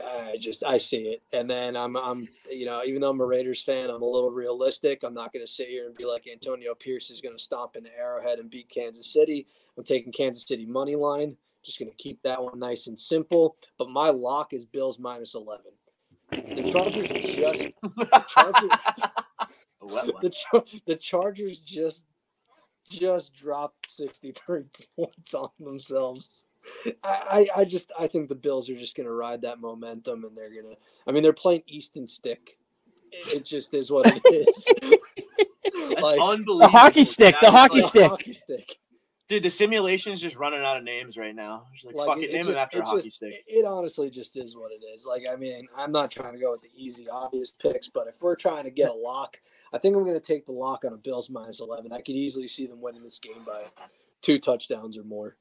I 0.03 0.37
just 0.39 0.63
I 0.63 0.77
see 0.77 1.09
it, 1.09 1.23
and 1.33 1.49
then 1.49 1.75
I'm 1.75 1.95
I'm 1.95 2.27
you 2.51 2.65
know 2.65 2.81
even 2.85 3.01
though 3.01 3.09
I'm 3.09 3.21
a 3.21 3.25
Raiders 3.25 3.63
fan, 3.63 3.89
I'm 3.89 4.01
a 4.01 4.05
little 4.05 4.31
realistic. 4.31 5.03
I'm 5.03 5.13
not 5.13 5.33
gonna 5.33 5.47
sit 5.47 5.67
here 5.69 5.87
and 5.87 5.95
be 5.95 6.05
like 6.05 6.27
Antonio 6.31 6.75
Pierce 6.75 7.09
is 7.09 7.21
gonna 7.21 7.39
stomp 7.39 7.75
into 7.75 7.95
Arrowhead 7.97 8.39
and 8.39 8.49
beat 8.49 8.69
Kansas 8.69 9.11
City. 9.11 9.47
I'm 9.77 9.83
taking 9.83 10.11
Kansas 10.11 10.47
City 10.47 10.65
money 10.65 10.95
line. 10.95 11.35
Just 11.63 11.79
gonna 11.79 11.91
keep 11.97 12.21
that 12.23 12.41
one 12.43 12.59
nice 12.59 12.87
and 12.87 12.97
simple. 12.97 13.57
But 13.77 13.89
my 13.89 14.09
lock 14.09 14.53
is 14.53 14.65
Bills 14.65 14.99
minus 14.99 15.35
eleven. 15.35 15.71
The 16.31 16.71
Chargers 16.71 17.07
just 17.35 17.67
the 17.81 18.25
Chargers 18.27 18.69
A 19.81 19.85
wet 19.85 20.13
one. 20.13 20.21
the 20.21 20.29
Char- 20.29 20.63
the 20.85 20.95
Chargers 20.95 21.59
just 21.61 22.05
just 22.89 23.33
dropped 23.33 23.91
63 23.91 24.63
points 24.95 25.33
on 25.33 25.49
themselves. 25.59 26.45
I, 27.03 27.47
I 27.55 27.61
I 27.61 27.65
just 27.65 27.91
I 27.99 28.07
think 28.07 28.29
the 28.29 28.35
Bills 28.35 28.69
are 28.69 28.75
just 28.75 28.95
gonna 28.95 29.11
ride 29.11 29.41
that 29.41 29.59
momentum 29.59 30.23
and 30.25 30.35
they're 30.35 30.49
gonna 30.61 30.75
I 31.07 31.11
mean 31.11 31.23
they're 31.23 31.33
playing 31.33 31.63
Easton 31.67 32.07
Stick. 32.07 32.57
It 33.11 33.33
it 33.35 33.45
just 33.45 33.73
is 33.73 33.89
what 33.91 34.05
it 34.07 34.21
is. 34.25 34.65
That's 35.89 36.01
like 36.01 36.19
unbelievable. 36.19 36.59
The 36.59 36.67
hockey 36.67 37.03
stick, 37.03 37.35
the 37.41 37.51
hockey 37.51 37.75
like- 37.75 37.83
the 37.83 37.87
stick. 37.87 38.09
hockey 38.09 38.33
stick. 38.33 38.77
Dude, 39.27 39.43
the 39.43 39.49
simulation 39.49 40.13
is 40.13 40.21
just 40.21 40.37
running 40.37 40.61
out 40.63 40.77
of 40.77 40.85
names 40.85 41.17
right 41.17 41.35
now. 41.35 41.65
Just 41.73 41.85
like, 41.87 41.95
Like 41.95 42.07
fuck 42.07 42.17
it, 42.19 42.21
it, 42.21 42.29
it 42.29 42.33
name 42.33 42.43
just, 42.45 42.57
him 42.57 42.63
after 42.63 42.77
a 42.77 42.81
it 42.81 42.85
hockey 42.85 43.01
just- 43.01 43.15
stick. 43.17 43.33
It, 43.45 43.57
it 43.57 43.65
honestly 43.65 44.09
just 44.09 44.37
is 44.37 44.55
what 44.55 44.71
it 44.71 44.81
is. 44.93 45.05
Like 45.05 45.25
I 45.31 45.35
mean, 45.35 45.67
I'm 45.75 45.91
not 45.91 46.11
trying 46.11 46.33
to 46.33 46.39
go 46.39 46.51
with 46.51 46.61
the 46.61 46.71
easy, 46.75 47.09
obvious 47.09 47.51
picks, 47.51 47.89
but 47.89 48.07
if 48.07 48.21
we're 48.21 48.35
trying 48.35 48.63
to 48.63 48.71
get 48.71 48.89
a 48.89 48.93
lock, 48.93 49.37
I 49.73 49.77
think 49.79 49.95
I'm 49.95 50.03
going 50.03 50.15
to 50.15 50.21
take 50.21 50.45
the 50.45 50.53
lock 50.53 50.85
on 50.85 50.93
a 50.93 50.97
Bills 50.97 51.29
minus 51.29 51.59
11. 51.59 51.91
I 51.91 51.97
could 51.97 52.15
easily 52.15 52.47
see 52.47 52.67
them 52.67 52.79
winning 52.81 53.03
this 53.03 53.19
game 53.19 53.43
by 53.45 53.63
two 54.21 54.39
touchdowns 54.39 54.97
or 54.97 55.03
more. 55.03 55.35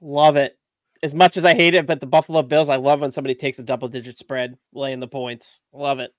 Love 0.00 0.36
it. 0.36 0.58
As 1.02 1.14
much 1.14 1.36
as 1.36 1.44
I 1.44 1.54
hate 1.54 1.74
it, 1.74 1.86
but 1.86 2.00
the 2.00 2.06
Buffalo 2.06 2.42
Bills, 2.42 2.68
I 2.68 2.76
love 2.76 3.00
when 3.00 3.12
somebody 3.12 3.34
takes 3.34 3.58
a 3.58 3.62
double 3.62 3.88
digit 3.88 4.18
spread, 4.18 4.58
laying 4.74 5.00
the 5.00 5.08
points. 5.08 5.62
Love 5.72 5.98
it. 5.98 6.12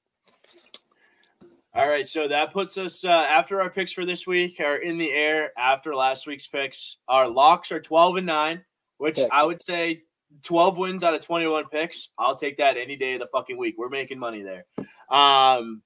All 1.74 1.88
right, 1.88 2.06
so 2.06 2.28
that 2.28 2.52
puts 2.52 2.78
us 2.78 3.06
uh, 3.06 3.10
after 3.10 3.62
our 3.62 3.70
picks 3.70 3.94
for 3.94 4.06
this 4.06 4.28
week 4.28 4.60
are 4.60 4.76
in 4.76 4.98
the 4.98 5.10
air 5.10 5.52
after 5.58 5.96
last 5.96 6.28
week's 6.28 6.48
picks. 6.48 6.98
Our 7.08 7.30
locks 7.30 7.72
are 7.72 7.80
12 7.80 8.18
and 8.18 8.26
9, 8.26 8.66
which 8.98 9.16
Pick. 9.16 9.30
I 9.32 9.46
would 9.46 9.62
say 9.62 10.02
12 10.44 10.78
wins 10.78 11.04
out 11.04 11.14
of 11.14 11.22
21 11.22 11.70
picks. 11.70 12.10
I'll 12.18 12.36
take 12.36 12.58
that 12.58 12.76
any 12.76 12.96
day 12.96 13.14
of 13.14 13.22
the 13.22 13.28
fucking 13.28 13.58
week. 13.58 13.76
We're 13.78 13.90
making 13.90 14.20
money 14.20 14.42
there. 14.42 14.66
Um 15.10 15.82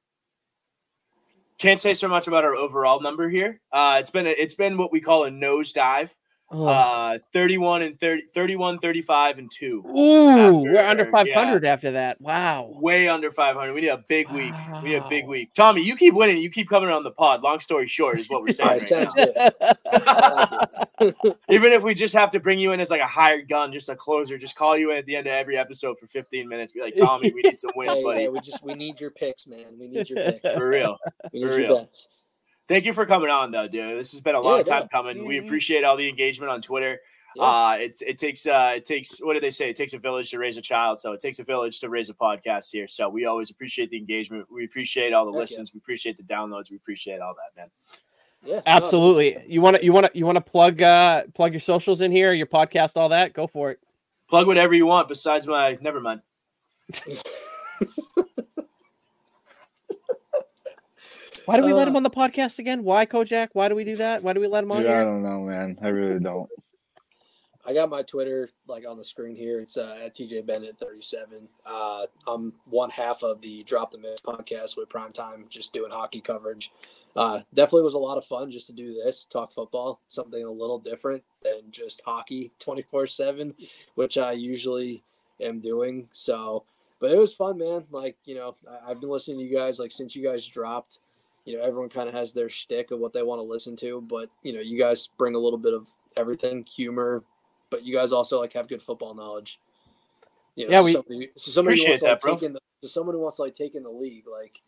can't 1.57 1.79
say 1.79 1.93
so 1.93 2.07
much 2.07 2.27
about 2.27 2.43
our 2.43 2.55
overall 2.55 3.01
number 3.01 3.29
here. 3.29 3.61
Uh 3.71 3.97
it's 3.99 4.11
been 4.11 4.27
a, 4.27 4.31
it's 4.31 4.55
been 4.55 4.77
what 4.77 4.91
we 4.91 5.01
call 5.01 5.25
a 5.25 5.29
nosedive. 5.29 6.13
Oh. 6.57 6.67
Uh 6.67 7.17
31 7.33 7.81
and 7.81 7.99
30 7.99 8.23
31 8.33 8.79
35 8.79 9.37
and 9.39 9.51
2. 9.51 9.83
Ooh, 9.87 9.91
we're 10.61 10.77
after- 10.77 10.87
under 10.87 11.03
yeah. 11.05 11.11
500 11.35 11.65
after 11.65 11.91
that. 11.91 12.21
Wow. 12.21 12.69
Way 12.79 13.07
under 13.09 13.31
500. 13.31 13.73
We 13.73 13.81
need 13.81 13.87
a 13.89 13.97
big 14.07 14.29
week. 14.29 14.53
We 14.81 14.89
need 14.89 14.95
a 14.95 15.07
big 15.09 15.27
week. 15.27 15.53
Tommy, 15.53 15.83
you 15.83 15.95
keep 15.95 16.13
winning. 16.13 16.37
You 16.37 16.49
keep 16.49 16.69
coming 16.69 16.89
on 16.89 17.03
the 17.03 17.11
pod. 17.11 17.41
Long 17.41 17.59
story 17.59 17.87
short 17.87 18.19
is 18.19 18.27
what 18.29 18.41
we're 18.41 18.47
saying 18.53 18.69
right, 18.69 18.79
right 18.81 18.89
sounds 18.89 19.13
good. 19.13 19.33
I 19.37 19.51
like 20.99 21.15
it. 21.21 21.37
Even 21.49 21.71
if 21.73 21.83
we 21.83 21.93
just 21.93 22.13
have 22.15 22.29
to 22.31 22.39
bring 22.39 22.57
you 22.59 22.71
in 22.71 22.79
as 22.79 22.89
like 22.89 23.01
a 23.01 23.07
hired 23.07 23.49
gun, 23.49 23.71
just 23.73 23.89
a 23.89 23.95
closer, 23.95 24.37
just 24.37 24.55
call 24.55 24.77
you 24.77 24.91
in 24.91 24.97
at 24.97 25.05
the 25.05 25.15
end 25.15 25.27
of 25.27 25.33
every 25.33 25.57
episode 25.57 25.97
for 25.99 26.07
15 26.07 26.47
minutes. 26.47 26.71
Be 26.71 26.81
like, 26.81 26.95
Tommy, 26.95 27.31
we 27.33 27.41
need 27.41 27.59
some 27.59 27.71
wins, 27.75 27.91
Hey, 27.97 28.03
buddy. 28.03 28.19
hey, 28.21 28.27
we 28.29 28.39
just 28.39 28.63
we 28.63 28.73
need 28.75 28.99
your 29.01 29.11
picks, 29.11 29.45
man. 29.47 29.77
We 29.79 29.87
need 29.87 30.09
your 30.09 30.31
picks. 30.31 30.55
For 30.55 30.69
real. 30.69 30.97
We 31.33 31.39
need 31.39 31.45
For 31.51 31.59
your 31.59 31.67
real. 31.69 31.77
bets. 31.79 32.09
Thank 32.67 32.85
you 32.85 32.93
for 32.93 33.05
coming 33.05 33.29
on, 33.29 33.51
though, 33.51 33.67
dude. 33.67 33.99
This 33.99 34.11
has 34.13 34.21
been 34.21 34.35
a 34.35 34.41
long 34.41 34.57
yeah. 34.59 34.63
time 34.63 34.87
coming. 34.87 35.25
We 35.25 35.35
Mhm. 35.35 35.45
appreciate 35.45 35.83
all 35.83 35.95
the 35.97 36.09
engagement 36.09 36.51
on 36.51 36.61
Twitter. 36.61 36.99
Yeah. 37.35 37.43
Uh, 37.43 37.73
it's 37.79 38.01
it 38.01 38.17
takes 38.17 38.45
uh, 38.47 38.73
it 38.75 38.85
takes 38.85 39.19
what 39.19 39.33
do 39.33 39.39
they 39.41 39.51
say? 39.51 39.69
It 39.69 39.75
takes 39.75 39.93
a 39.93 39.99
village 39.99 40.31
to 40.31 40.39
raise 40.39 40.55
a 40.57 40.61
child. 40.61 40.99
So 40.99 41.11
it 41.11 41.19
takes 41.19 41.37
a 41.39 41.43
village 41.43 41.79
to 41.81 41.89
raise 41.89 42.09
a 42.09 42.13
podcast 42.13 42.71
here. 42.71 42.87
So 42.87 43.09
we 43.09 43.25
always 43.25 43.49
appreciate 43.51 43.89
the 43.89 43.97
engagement. 43.97 44.47
We 44.49 44.63
appreciate 44.65 45.11
all 45.13 45.25
the 45.25 45.31
Heck 45.31 45.35
yeah. 45.35 45.41
listens. 45.41 45.73
We 45.73 45.79
appreciate 45.79 46.15
the 46.17 46.23
downloads. 46.23 46.71
We 46.71 46.77
appreciate 46.77 47.19
all 47.19 47.35
that, 47.35 47.59
man. 47.59 47.69
Yeah, 48.45 48.55
no, 48.57 48.61
Absolutely. 48.65 49.43
You 49.47 49.59
want 49.61 49.77
to 49.77 49.83
you 49.83 49.91
want 49.91 50.05
to 50.05 50.17
you 50.17 50.25
want 50.25 50.37
to 50.37 50.41
plug 50.41 50.81
uh 50.81 51.23
plug 51.33 51.51
your 51.51 51.59
socials 51.59 51.99
in 52.01 52.11
here, 52.11 52.31
your 52.33 52.47
podcast, 52.47 52.95
all 52.95 53.09
that? 53.09 53.33
Go 53.33 53.47
for 53.47 53.69
it. 53.71 53.79
Plug 54.29 54.47
whatever 54.47 54.73
you 54.73 54.85
want 54.85 55.07
besides 55.09 55.45
my. 55.45 55.77
Never 55.81 55.99
mind. 55.99 56.21
Why 61.45 61.57
do 61.57 61.63
we 61.65 61.73
let 61.73 61.87
Uh, 61.87 61.91
him 61.91 61.97
on 61.97 62.03
the 62.03 62.09
podcast 62.09 62.59
again? 62.59 62.83
Why 62.83 63.05
Kojak? 63.05 63.49
Why 63.53 63.69
do 63.69 63.75
we 63.75 63.83
do 63.83 63.97
that? 63.97 64.23
Why 64.23 64.33
do 64.33 64.39
we 64.39 64.47
let 64.47 64.63
him 64.63 64.71
on 64.71 64.81
Dude, 64.81 64.91
I 64.91 65.03
don't 65.03 65.23
know, 65.23 65.41
man. 65.41 65.77
I 65.81 65.87
really 65.89 66.19
don't. 66.19 66.49
I 67.67 67.73
got 67.73 67.89
my 67.89 68.03
Twitter 68.03 68.49
like 68.67 68.87
on 68.87 68.97
the 68.97 69.03
screen 69.03 69.35
here. 69.35 69.59
It's 69.59 69.75
uh, 69.77 69.97
at 70.03 70.15
TJ 70.15 70.45
Bennett 70.45 70.77
thirty 70.79 71.01
seven. 71.01 71.47
Uh, 71.65 72.05
I'm 72.27 72.53
one 72.65 72.91
half 72.91 73.23
of 73.23 73.41
the 73.41 73.63
Drop 73.63 73.91
the 73.91 73.97
Miss 73.97 74.21
podcast 74.21 74.77
with 74.77 74.89
Prime 74.89 75.11
Time, 75.11 75.45
just 75.49 75.73
doing 75.73 75.91
hockey 75.91 76.21
coverage. 76.21 76.71
Uh, 77.15 77.41
definitely 77.53 77.83
was 77.83 77.93
a 77.93 77.97
lot 77.99 78.17
of 78.17 78.25
fun 78.25 78.51
just 78.51 78.67
to 78.67 78.73
do 78.73 78.93
this, 78.93 79.25
talk 79.25 79.51
football, 79.51 80.01
something 80.09 80.43
a 80.43 80.51
little 80.51 80.77
different 80.77 81.23
than 81.43 81.61
just 81.71 82.01
hockey 82.05 82.51
twenty 82.59 82.83
four 82.83 83.07
seven, 83.07 83.55
which 83.95 84.17
I 84.17 84.33
usually 84.33 85.01
am 85.41 85.59
doing. 85.59 86.07
So, 86.11 86.65
but 86.99 87.09
it 87.11 87.17
was 87.17 87.33
fun, 87.33 87.57
man. 87.57 87.85
Like 87.89 88.17
you 88.25 88.35
know, 88.35 88.57
I, 88.69 88.91
I've 88.91 88.99
been 89.01 89.09
listening 89.09 89.39
to 89.39 89.43
you 89.43 89.55
guys 89.57 89.79
like 89.79 89.91
since 89.91 90.15
you 90.15 90.23
guys 90.23 90.45
dropped. 90.45 90.99
You 91.45 91.57
know, 91.57 91.63
everyone 91.63 91.89
kind 91.89 92.09
of 92.09 92.15
has 92.15 92.33
their 92.33 92.49
shtick 92.49 92.91
of 92.91 92.99
what 92.99 93.13
they 93.13 93.21
want 93.23 93.39
to 93.39 93.43
listen 93.43 93.75
to, 93.77 94.01
but 94.01 94.29
you 94.43 94.51
know, 94.53 94.59
you 94.61 94.79
guys 94.79 95.07
bring 95.17 95.35
a 95.35 95.39
little 95.39 95.59
bit 95.59 95.73
of 95.73 95.87
everything, 96.17 96.65
humor, 96.65 97.23
but 97.69 97.85
you 97.85 97.93
guys 97.93 98.11
also 98.11 98.39
like 98.41 98.53
have 98.53 98.67
good 98.67 98.81
football 98.81 99.13
knowledge. 99.13 99.59
You 100.55 100.65
know, 100.65 100.71
Yeah, 100.71 100.79
so 100.79 100.83
we- 100.83 100.93
somebody, 100.93 101.29
so 101.35 101.51
somebody 101.51 101.73
Appreciate 101.75 101.89
wants 101.89 101.99
to 102.01 102.05
like, 102.05 102.19
that, 102.19 102.21
bro. 102.21 102.37
take 102.39 102.53
the, 102.53 102.59
so 102.81 102.87
someone 102.87 103.15
who 103.15 103.21
wants 103.21 103.35
to 103.37 103.43
like 103.43 103.53
take 103.53 103.75
in 103.75 103.83
the 103.83 103.89
league, 103.91 104.25
like 104.27 104.61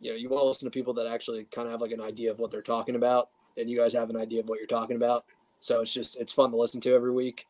you 0.00 0.10
know, 0.10 0.16
you 0.16 0.28
want 0.28 0.42
to 0.42 0.46
listen 0.46 0.66
to 0.66 0.70
people 0.70 0.92
that 0.94 1.06
actually 1.06 1.44
kind 1.44 1.66
of 1.66 1.72
have 1.72 1.80
like 1.80 1.92
an 1.92 2.00
idea 2.02 2.30
of 2.30 2.38
what 2.38 2.50
they're 2.50 2.62
talking 2.62 2.96
about, 2.96 3.30
and 3.56 3.70
you 3.70 3.78
guys 3.78 3.92
have 3.94 4.10
an 4.10 4.16
idea 4.16 4.40
of 4.40 4.48
what 4.48 4.58
you're 4.58 4.66
talking 4.66 4.96
about. 4.96 5.24
So 5.60 5.80
it's 5.80 5.92
just 5.92 6.18
it's 6.20 6.32
fun 6.32 6.50
to 6.50 6.56
listen 6.56 6.80
to 6.82 6.94
every 6.94 7.12
week. 7.12 7.46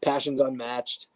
Passion's 0.00 0.40
unmatched, 0.40 1.08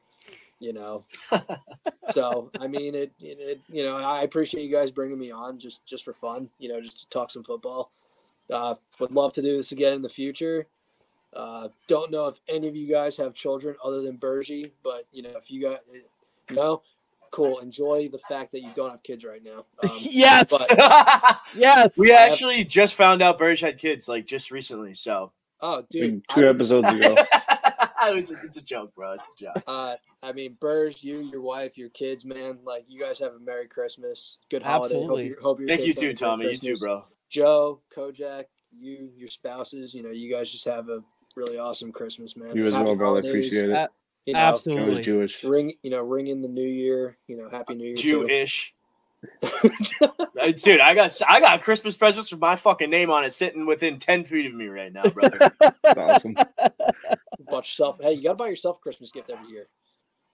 you 0.61 0.73
know. 0.73 1.05
so 2.13 2.51
I 2.61 2.67
mean, 2.67 2.95
it, 2.95 3.13
it, 3.21 3.39
it 3.41 3.61
you 3.69 3.83
know 3.85 3.97
I 3.97 4.23
appreciate 4.23 4.65
you 4.65 4.73
guys 4.75 4.91
bringing 4.91 5.19
me 5.19 5.31
on 5.31 5.59
just 5.59 5.85
just 5.87 6.05
for 6.05 6.13
fun, 6.15 6.49
you 6.59 6.69
know, 6.69 6.81
just 6.81 6.99
to 7.01 7.09
talk 7.09 7.31
some 7.31 7.45
football. 7.45 7.91
Uh, 8.51 8.75
would 9.01 9.11
love 9.11 9.33
to 9.35 9.43
do 9.43 9.57
this 9.57 9.73
again 9.73 9.93
in 9.93 10.03
the 10.03 10.09
future. 10.09 10.67
Uh, 11.35 11.69
don't 11.89 12.11
know 12.11 12.27
if 12.29 12.37
any 12.49 12.69
of 12.69 12.77
you 12.77 12.89
guys 12.89 13.17
have 13.17 13.35
children 13.35 13.75
other 13.85 14.01
than 14.03 14.17
Bergie, 14.17 14.71
but 14.83 15.07
you 15.13 15.23
know 15.23 15.33
if 15.37 15.51
you 15.51 15.61
got 15.61 15.81
no, 16.51 16.83
cool. 17.31 17.59
Enjoy 17.59 18.09
the 18.11 18.21
fact 18.21 18.53
that 18.53 18.63
you 18.63 18.71
don't 18.75 18.91
have 18.91 19.03
kids 19.03 19.25
right 19.25 19.43
now. 19.45 19.65
Um, 19.83 19.99
yes. 20.01 20.51
but- 20.51 21.39
yes. 21.57 21.99
we 21.99 22.13
I 22.13 22.21
have- 22.21 22.33
actually 22.33 22.65
just 22.65 22.95
found 22.95 23.21
out 23.21 23.37
Burge 23.37 23.61
had 23.61 23.79
kids 23.79 24.09
like 24.09 24.27
just 24.27 24.51
recently. 24.51 24.95
So 24.95 25.33
oh, 25.61 25.85
dude, 25.91 26.23
two 26.31 26.47
I- 26.47 26.51
episodes 26.51 26.91
ago. 26.93 27.17
I 28.01 28.13
was, 28.13 28.31
it's 28.31 28.57
a 28.57 28.63
joke, 28.63 28.95
bro. 28.95 29.13
It's 29.13 29.29
a 29.29 29.45
joke. 29.45 29.63
Uh, 29.67 29.97
I 30.23 30.33
mean, 30.33 30.57
Burrs, 30.61 31.03
you, 31.03 31.19
your 31.33 31.41
wife, 31.41 31.77
your 31.77 31.89
kids, 31.91 32.25
man. 32.25 32.59
Like, 32.65 32.85
you 32.89 33.01
guys 33.01 33.19
have 33.19 33.33
a 33.33 33.39
Merry 33.39 33.67
Christmas, 33.67 34.39
good 34.51 34.63
holiday. 34.63 34.97
Absolutely. 34.97 35.29
Hope, 35.29 35.29
you, 35.29 35.37
hope 35.43 35.61
your 35.61 35.69
Thank 35.69 35.87
you 35.87 35.95
too, 35.95 36.01
have 36.01 36.11
a 36.11 36.15
good 36.15 36.19
Tommy. 36.19 36.51
You 36.51 36.57
too, 36.57 36.77
bro. 36.77 37.05
Joe, 37.29 37.81
Kojak, 37.95 38.45
you, 38.79 39.11
your 39.17 39.29
spouses. 39.29 39.93
You 39.95 40.03
know, 40.03 40.11
you 40.11 40.33
guys 40.33 40.51
just 40.51 40.65
have 40.67 40.89
a 40.89 41.01
really 41.37 41.59
awesome 41.59 41.93
Christmas, 41.93 42.37
man. 42.37 42.55
You 42.57 42.67
as 42.67 42.75
well, 42.75 42.97
bro. 42.97 43.09
holidays, 43.09 43.31
Appreciate 43.31 43.71
it. 43.71 43.91
You 44.27 44.33
know, 44.35 44.41
Absolutely. 44.41 44.91
was 44.91 45.01
Jewish. 45.01 45.45
ring, 45.45 45.75
you 45.83 45.91
know, 45.91 46.03
ring 46.03 46.27
in 46.27 46.43
the 46.43 46.49
new 46.49 46.67
year. 46.67 47.17
You 47.29 47.37
know, 47.37 47.49
Happy 47.49 47.75
New 47.75 47.87
Year. 47.87 47.97
Jewish. 47.97 48.75
Dude, 49.43 50.81
I 50.81 50.95
got 50.95 51.13
I 51.29 51.41
got 51.41 51.63
Christmas 51.63 51.97
presents 51.97 52.31
with 52.31 52.41
my 52.41 52.57
fucking 52.57 52.91
name 52.91 53.11
on 53.11 53.25
it 53.25 53.33
sitting 53.33 53.67
within 53.67 53.99
ten 53.99 54.25
feet 54.25 54.47
of 54.47 54.55
me 54.55 54.67
right 54.67 54.93
now, 54.93 55.09
brother. 55.09 55.53
That's 55.83 55.99
awesome. 55.99 56.37
Bought 57.45 57.65
yourself. 57.65 57.99
Hey, 58.01 58.15
you 58.15 58.23
gotta 58.23 58.37
buy 58.37 58.49
yourself 58.49 58.79
a 58.79 58.81
Christmas 58.81 59.11
gift 59.11 59.31
every 59.31 59.49
year. 59.49 59.69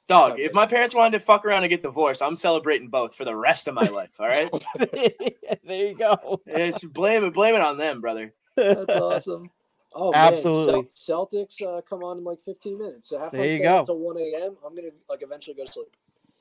Dog, 0.09 0.39
if 0.39 0.53
my 0.53 0.67
parents 0.67 0.95
wanted 0.95 1.13
to 1.13 1.21
fuck 1.21 1.45
around 1.45 1.63
and 1.63 1.71
get 1.71 1.83
divorced, 1.83 2.23
I'm 2.23 2.37
celebrating 2.37 2.89
both 2.89 3.15
for 3.15 3.25
the 3.25 3.37
rest 3.37 3.69
of 3.69 3.75
my 3.75 3.89
life. 3.89 4.21
All 4.21 4.27
right, 4.27 4.51
there 5.65 5.87
you 5.87 5.97
go. 5.97 6.41
it's 6.47 6.85
blame 6.85 7.25
it, 7.25 7.33
blame 7.33 7.55
it 7.55 7.61
on 7.61 7.79
them, 7.79 8.01
brother. 8.01 8.35
That's 8.57 8.95
awesome. 8.95 9.51
Oh 9.95 10.13
Absolutely. 10.15 10.73
man, 10.73 10.89
Celtics 10.95 11.63
uh, 11.63 11.83
come 11.83 12.03
on 12.03 12.19
in 12.19 12.25
like 12.25 12.41
15 12.41 12.79
minutes. 12.79 13.09
So 13.09 13.19
have 13.19 13.31
fun 13.31 13.41
There 13.41 13.47
you 13.47 13.53
staying 13.53 13.63
go. 13.63 13.81
until 13.81 13.99
1 13.99 14.17
a.m. 14.19 14.57
I'm 14.67 14.75
gonna 14.75 14.89
like 15.09 15.23
eventually 15.23 15.55
go 15.55 15.65
to 15.65 15.73
sleep. 15.73 15.95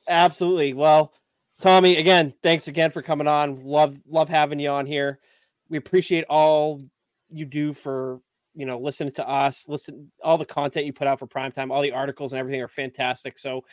Absolutely. 0.07 0.73
Well, 0.73 1.13
Tommy, 1.59 1.97
again, 1.97 2.33
thanks 2.41 2.67
again 2.67 2.91
for 2.91 3.01
coming 3.01 3.27
on. 3.27 3.63
Love 3.63 3.99
love 4.09 4.29
having 4.29 4.59
you 4.59 4.69
on 4.69 4.85
here. 4.85 5.19
We 5.69 5.77
appreciate 5.77 6.25
all 6.29 6.81
you 7.29 7.45
do 7.45 7.73
for 7.73 8.19
you 8.53 8.65
know 8.65 8.77
listening 8.79 9.11
to 9.13 9.27
us, 9.27 9.65
listen 9.67 10.11
all 10.23 10.37
the 10.37 10.45
content 10.45 10.85
you 10.85 10.93
put 10.93 11.07
out 11.07 11.19
for 11.19 11.27
primetime, 11.27 11.71
all 11.71 11.81
the 11.81 11.91
articles 11.91 12.33
and 12.33 12.39
everything 12.39 12.61
are 12.61 12.67
fantastic. 12.67 13.37
So 13.37 13.63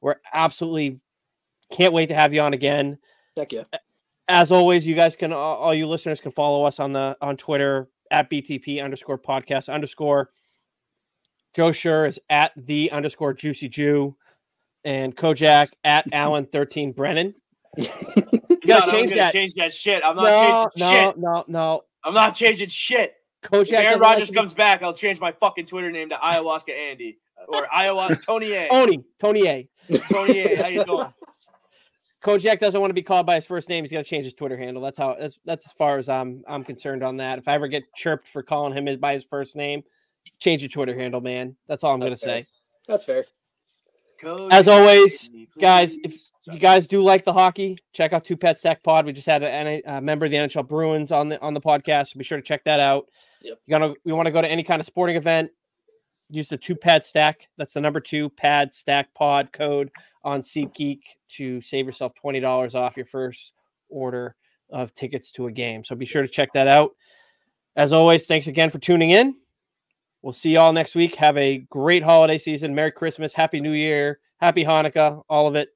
we're 0.00 0.16
absolutely 0.32 1.00
can't 1.72 1.92
wait 1.92 2.06
to 2.06 2.14
have 2.14 2.32
you 2.32 2.40
on 2.40 2.54
again. 2.54 2.98
Thank 3.36 3.52
you. 3.52 3.64
As 4.28 4.52
always, 4.52 4.86
you 4.86 4.94
guys 4.94 5.16
can 5.16 5.32
all 5.32 5.56
all 5.56 5.74
you 5.74 5.86
listeners 5.86 6.20
can 6.20 6.32
follow 6.32 6.64
us 6.64 6.80
on 6.80 6.92
the 6.92 7.16
on 7.20 7.36
Twitter 7.36 7.88
at 8.10 8.30
BTP 8.30 8.82
underscore 8.82 9.18
podcast 9.18 9.72
underscore. 9.72 10.30
Joe 11.54 11.72
Sure 11.72 12.06
is 12.06 12.20
at 12.30 12.52
the 12.56 12.90
underscore 12.92 13.32
juicy 13.34 13.68
Jew 13.68 14.14
and 14.84 15.16
Kojak 15.16 15.72
at 15.84 16.06
Alan 16.12 16.46
thirteen 16.46 16.92
Brennan. 16.92 17.34
You 18.60 18.74
gotta 18.74 18.90
change 18.90 19.14
that. 19.14 19.32
Change 19.32 19.54
that 19.54 19.72
shit. 19.72 20.02
I'm 20.04 20.14
not 20.16 20.24
No, 20.24 20.68
changing 20.74 20.78
no, 20.78 20.90
shit. 20.90 21.18
no, 21.18 21.44
no. 21.48 21.82
I'm 22.04 22.12
not 22.12 22.34
changing 22.34 22.68
shit. 22.68 23.14
Kojak 23.42 23.62
If 23.62 23.72
Aaron 23.72 23.84
doesn't 23.84 24.00
like 24.00 24.10
Rodgers 24.10 24.30
be- 24.30 24.36
comes 24.36 24.54
back, 24.54 24.82
I'll 24.82 24.92
change 24.92 25.20
my 25.20 25.32
fucking 25.32 25.66
Twitter 25.66 25.90
name 25.90 26.08
to 26.10 26.16
Ayahuasca 26.16 26.70
Andy 26.70 27.18
or 27.46 27.66
Iowa 27.74 28.16
Tony 28.26 28.52
A. 28.52 28.68
Tony 28.68 29.04
Tony 29.20 29.46
A. 29.46 29.68
Tony 30.10 30.38
A. 30.40 30.56
How 30.56 30.68
you 30.68 30.84
doing? 30.84 31.12
Kojak 32.22 32.58
doesn't 32.58 32.80
want 32.80 32.90
to 32.90 32.94
be 32.94 33.02
called 33.02 33.26
by 33.26 33.36
his 33.36 33.44
first 33.46 33.68
name. 33.68 33.84
He's 33.84 33.92
got 33.92 33.98
to 33.98 34.04
change 34.04 34.24
his 34.24 34.34
Twitter 34.34 34.56
handle. 34.56 34.82
That's 34.82 34.98
how. 34.98 35.16
That's 35.18 35.38
that's 35.44 35.66
as 35.66 35.72
far 35.72 35.98
as 35.98 36.08
I'm 36.08 36.42
I'm 36.48 36.64
concerned 36.64 37.04
on 37.04 37.18
that. 37.18 37.38
If 37.38 37.46
I 37.46 37.54
ever 37.54 37.68
get 37.68 37.84
chirped 37.94 38.26
for 38.26 38.42
calling 38.42 38.72
him 38.74 38.98
by 38.98 39.14
his 39.14 39.24
first 39.24 39.54
name, 39.54 39.84
change 40.40 40.62
your 40.62 40.68
Twitter 40.68 40.98
handle, 40.98 41.20
man. 41.20 41.54
That's 41.68 41.84
all 41.84 41.94
I'm 41.94 42.00
gonna 42.00 42.12
Okay. 42.12 42.16
say. 42.44 42.46
That's 42.88 43.04
fair. 43.04 43.24
As 44.50 44.66
always, 44.66 45.30
guys, 45.60 45.96
if 46.02 46.10
Please. 46.10 46.32
you 46.48 46.58
guys 46.58 46.88
do 46.88 47.04
like 47.04 47.24
the 47.24 47.32
hockey, 47.32 47.78
check 47.92 48.12
out 48.12 48.24
Two 48.24 48.36
Pad 48.36 48.58
Stack 48.58 48.82
Pod. 48.82 49.06
We 49.06 49.12
just 49.12 49.28
had 49.28 49.44
a, 49.44 49.46
a, 49.86 49.98
a 49.98 50.00
member 50.00 50.24
of 50.26 50.32
the 50.32 50.38
NHL 50.38 50.66
Bruins 50.66 51.12
on 51.12 51.28
the 51.28 51.40
on 51.40 51.54
the 51.54 51.60
podcast. 51.60 52.08
So 52.08 52.18
be 52.18 52.24
sure 52.24 52.36
to 52.38 52.42
check 52.42 52.64
that 52.64 52.80
out. 52.80 53.06
Yep. 53.42 53.58
You 53.66 53.70
gonna 53.70 53.94
we 54.04 54.12
want 54.12 54.26
to 54.26 54.32
go 54.32 54.42
to 54.42 54.48
any 54.48 54.62
kind 54.62 54.80
of 54.80 54.86
sporting 54.86 55.16
event. 55.16 55.50
Use 56.30 56.48
the 56.48 56.56
two 56.56 56.76
pad 56.76 57.04
stack. 57.04 57.48
That's 57.56 57.74
the 57.74 57.80
number 57.80 58.00
two 58.00 58.30
pad 58.30 58.72
stack 58.72 59.14
pod 59.14 59.52
code 59.52 59.90
on 60.24 60.40
SeatGeek 60.40 61.00
to 61.28 61.60
save 61.60 61.86
yourself 61.86 62.14
twenty 62.14 62.40
dollars 62.40 62.74
off 62.74 62.96
your 62.96 63.06
first 63.06 63.54
order 63.88 64.34
of 64.70 64.92
tickets 64.92 65.30
to 65.32 65.46
a 65.46 65.52
game. 65.52 65.84
So 65.84 65.94
be 65.94 66.04
sure 66.04 66.22
to 66.22 66.28
check 66.28 66.52
that 66.52 66.68
out. 66.68 66.94
As 67.76 67.92
always, 67.92 68.26
thanks 68.26 68.48
again 68.48 68.70
for 68.70 68.78
tuning 68.78 69.10
in. 69.10 69.36
We'll 70.20 70.32
see 70.32 70.50
y'all 70.50 70.72
next 70.72 70.94
week. 70.94 71.14
Have 71.14 71.36
a 71.36 71.58
great 71.70 72.02
holiday 72.02 72.38
season. 72.38 72.74
Merry 72.74 72.90
Christmas, 72.90 73.32
Happy 73.32 73.60
New 73.60 73.72
Year, 73.72 74.18
Happy 74.38 74.64
Hanukkah, 74.64 75.22
all 75.28 75.46
of 75.46 75.54
it. 75.54 75.68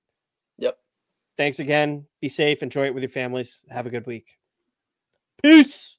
Yep. 0.59 0.77
Thanks 1.39 1.61
again. 1.61 2.07
Be 2.21 2.29
safe. 2.29 2.63
Enjoy 2.63 2.87
it 2.87 2.95
with 2.95 3.05
your 3.05 3.11
families. 3.11 3.63
Have 3.71 3.87
a 3.87 3.91
good 3.91 4.07
week. 4.07 4.39
Peace. 5.43 5.97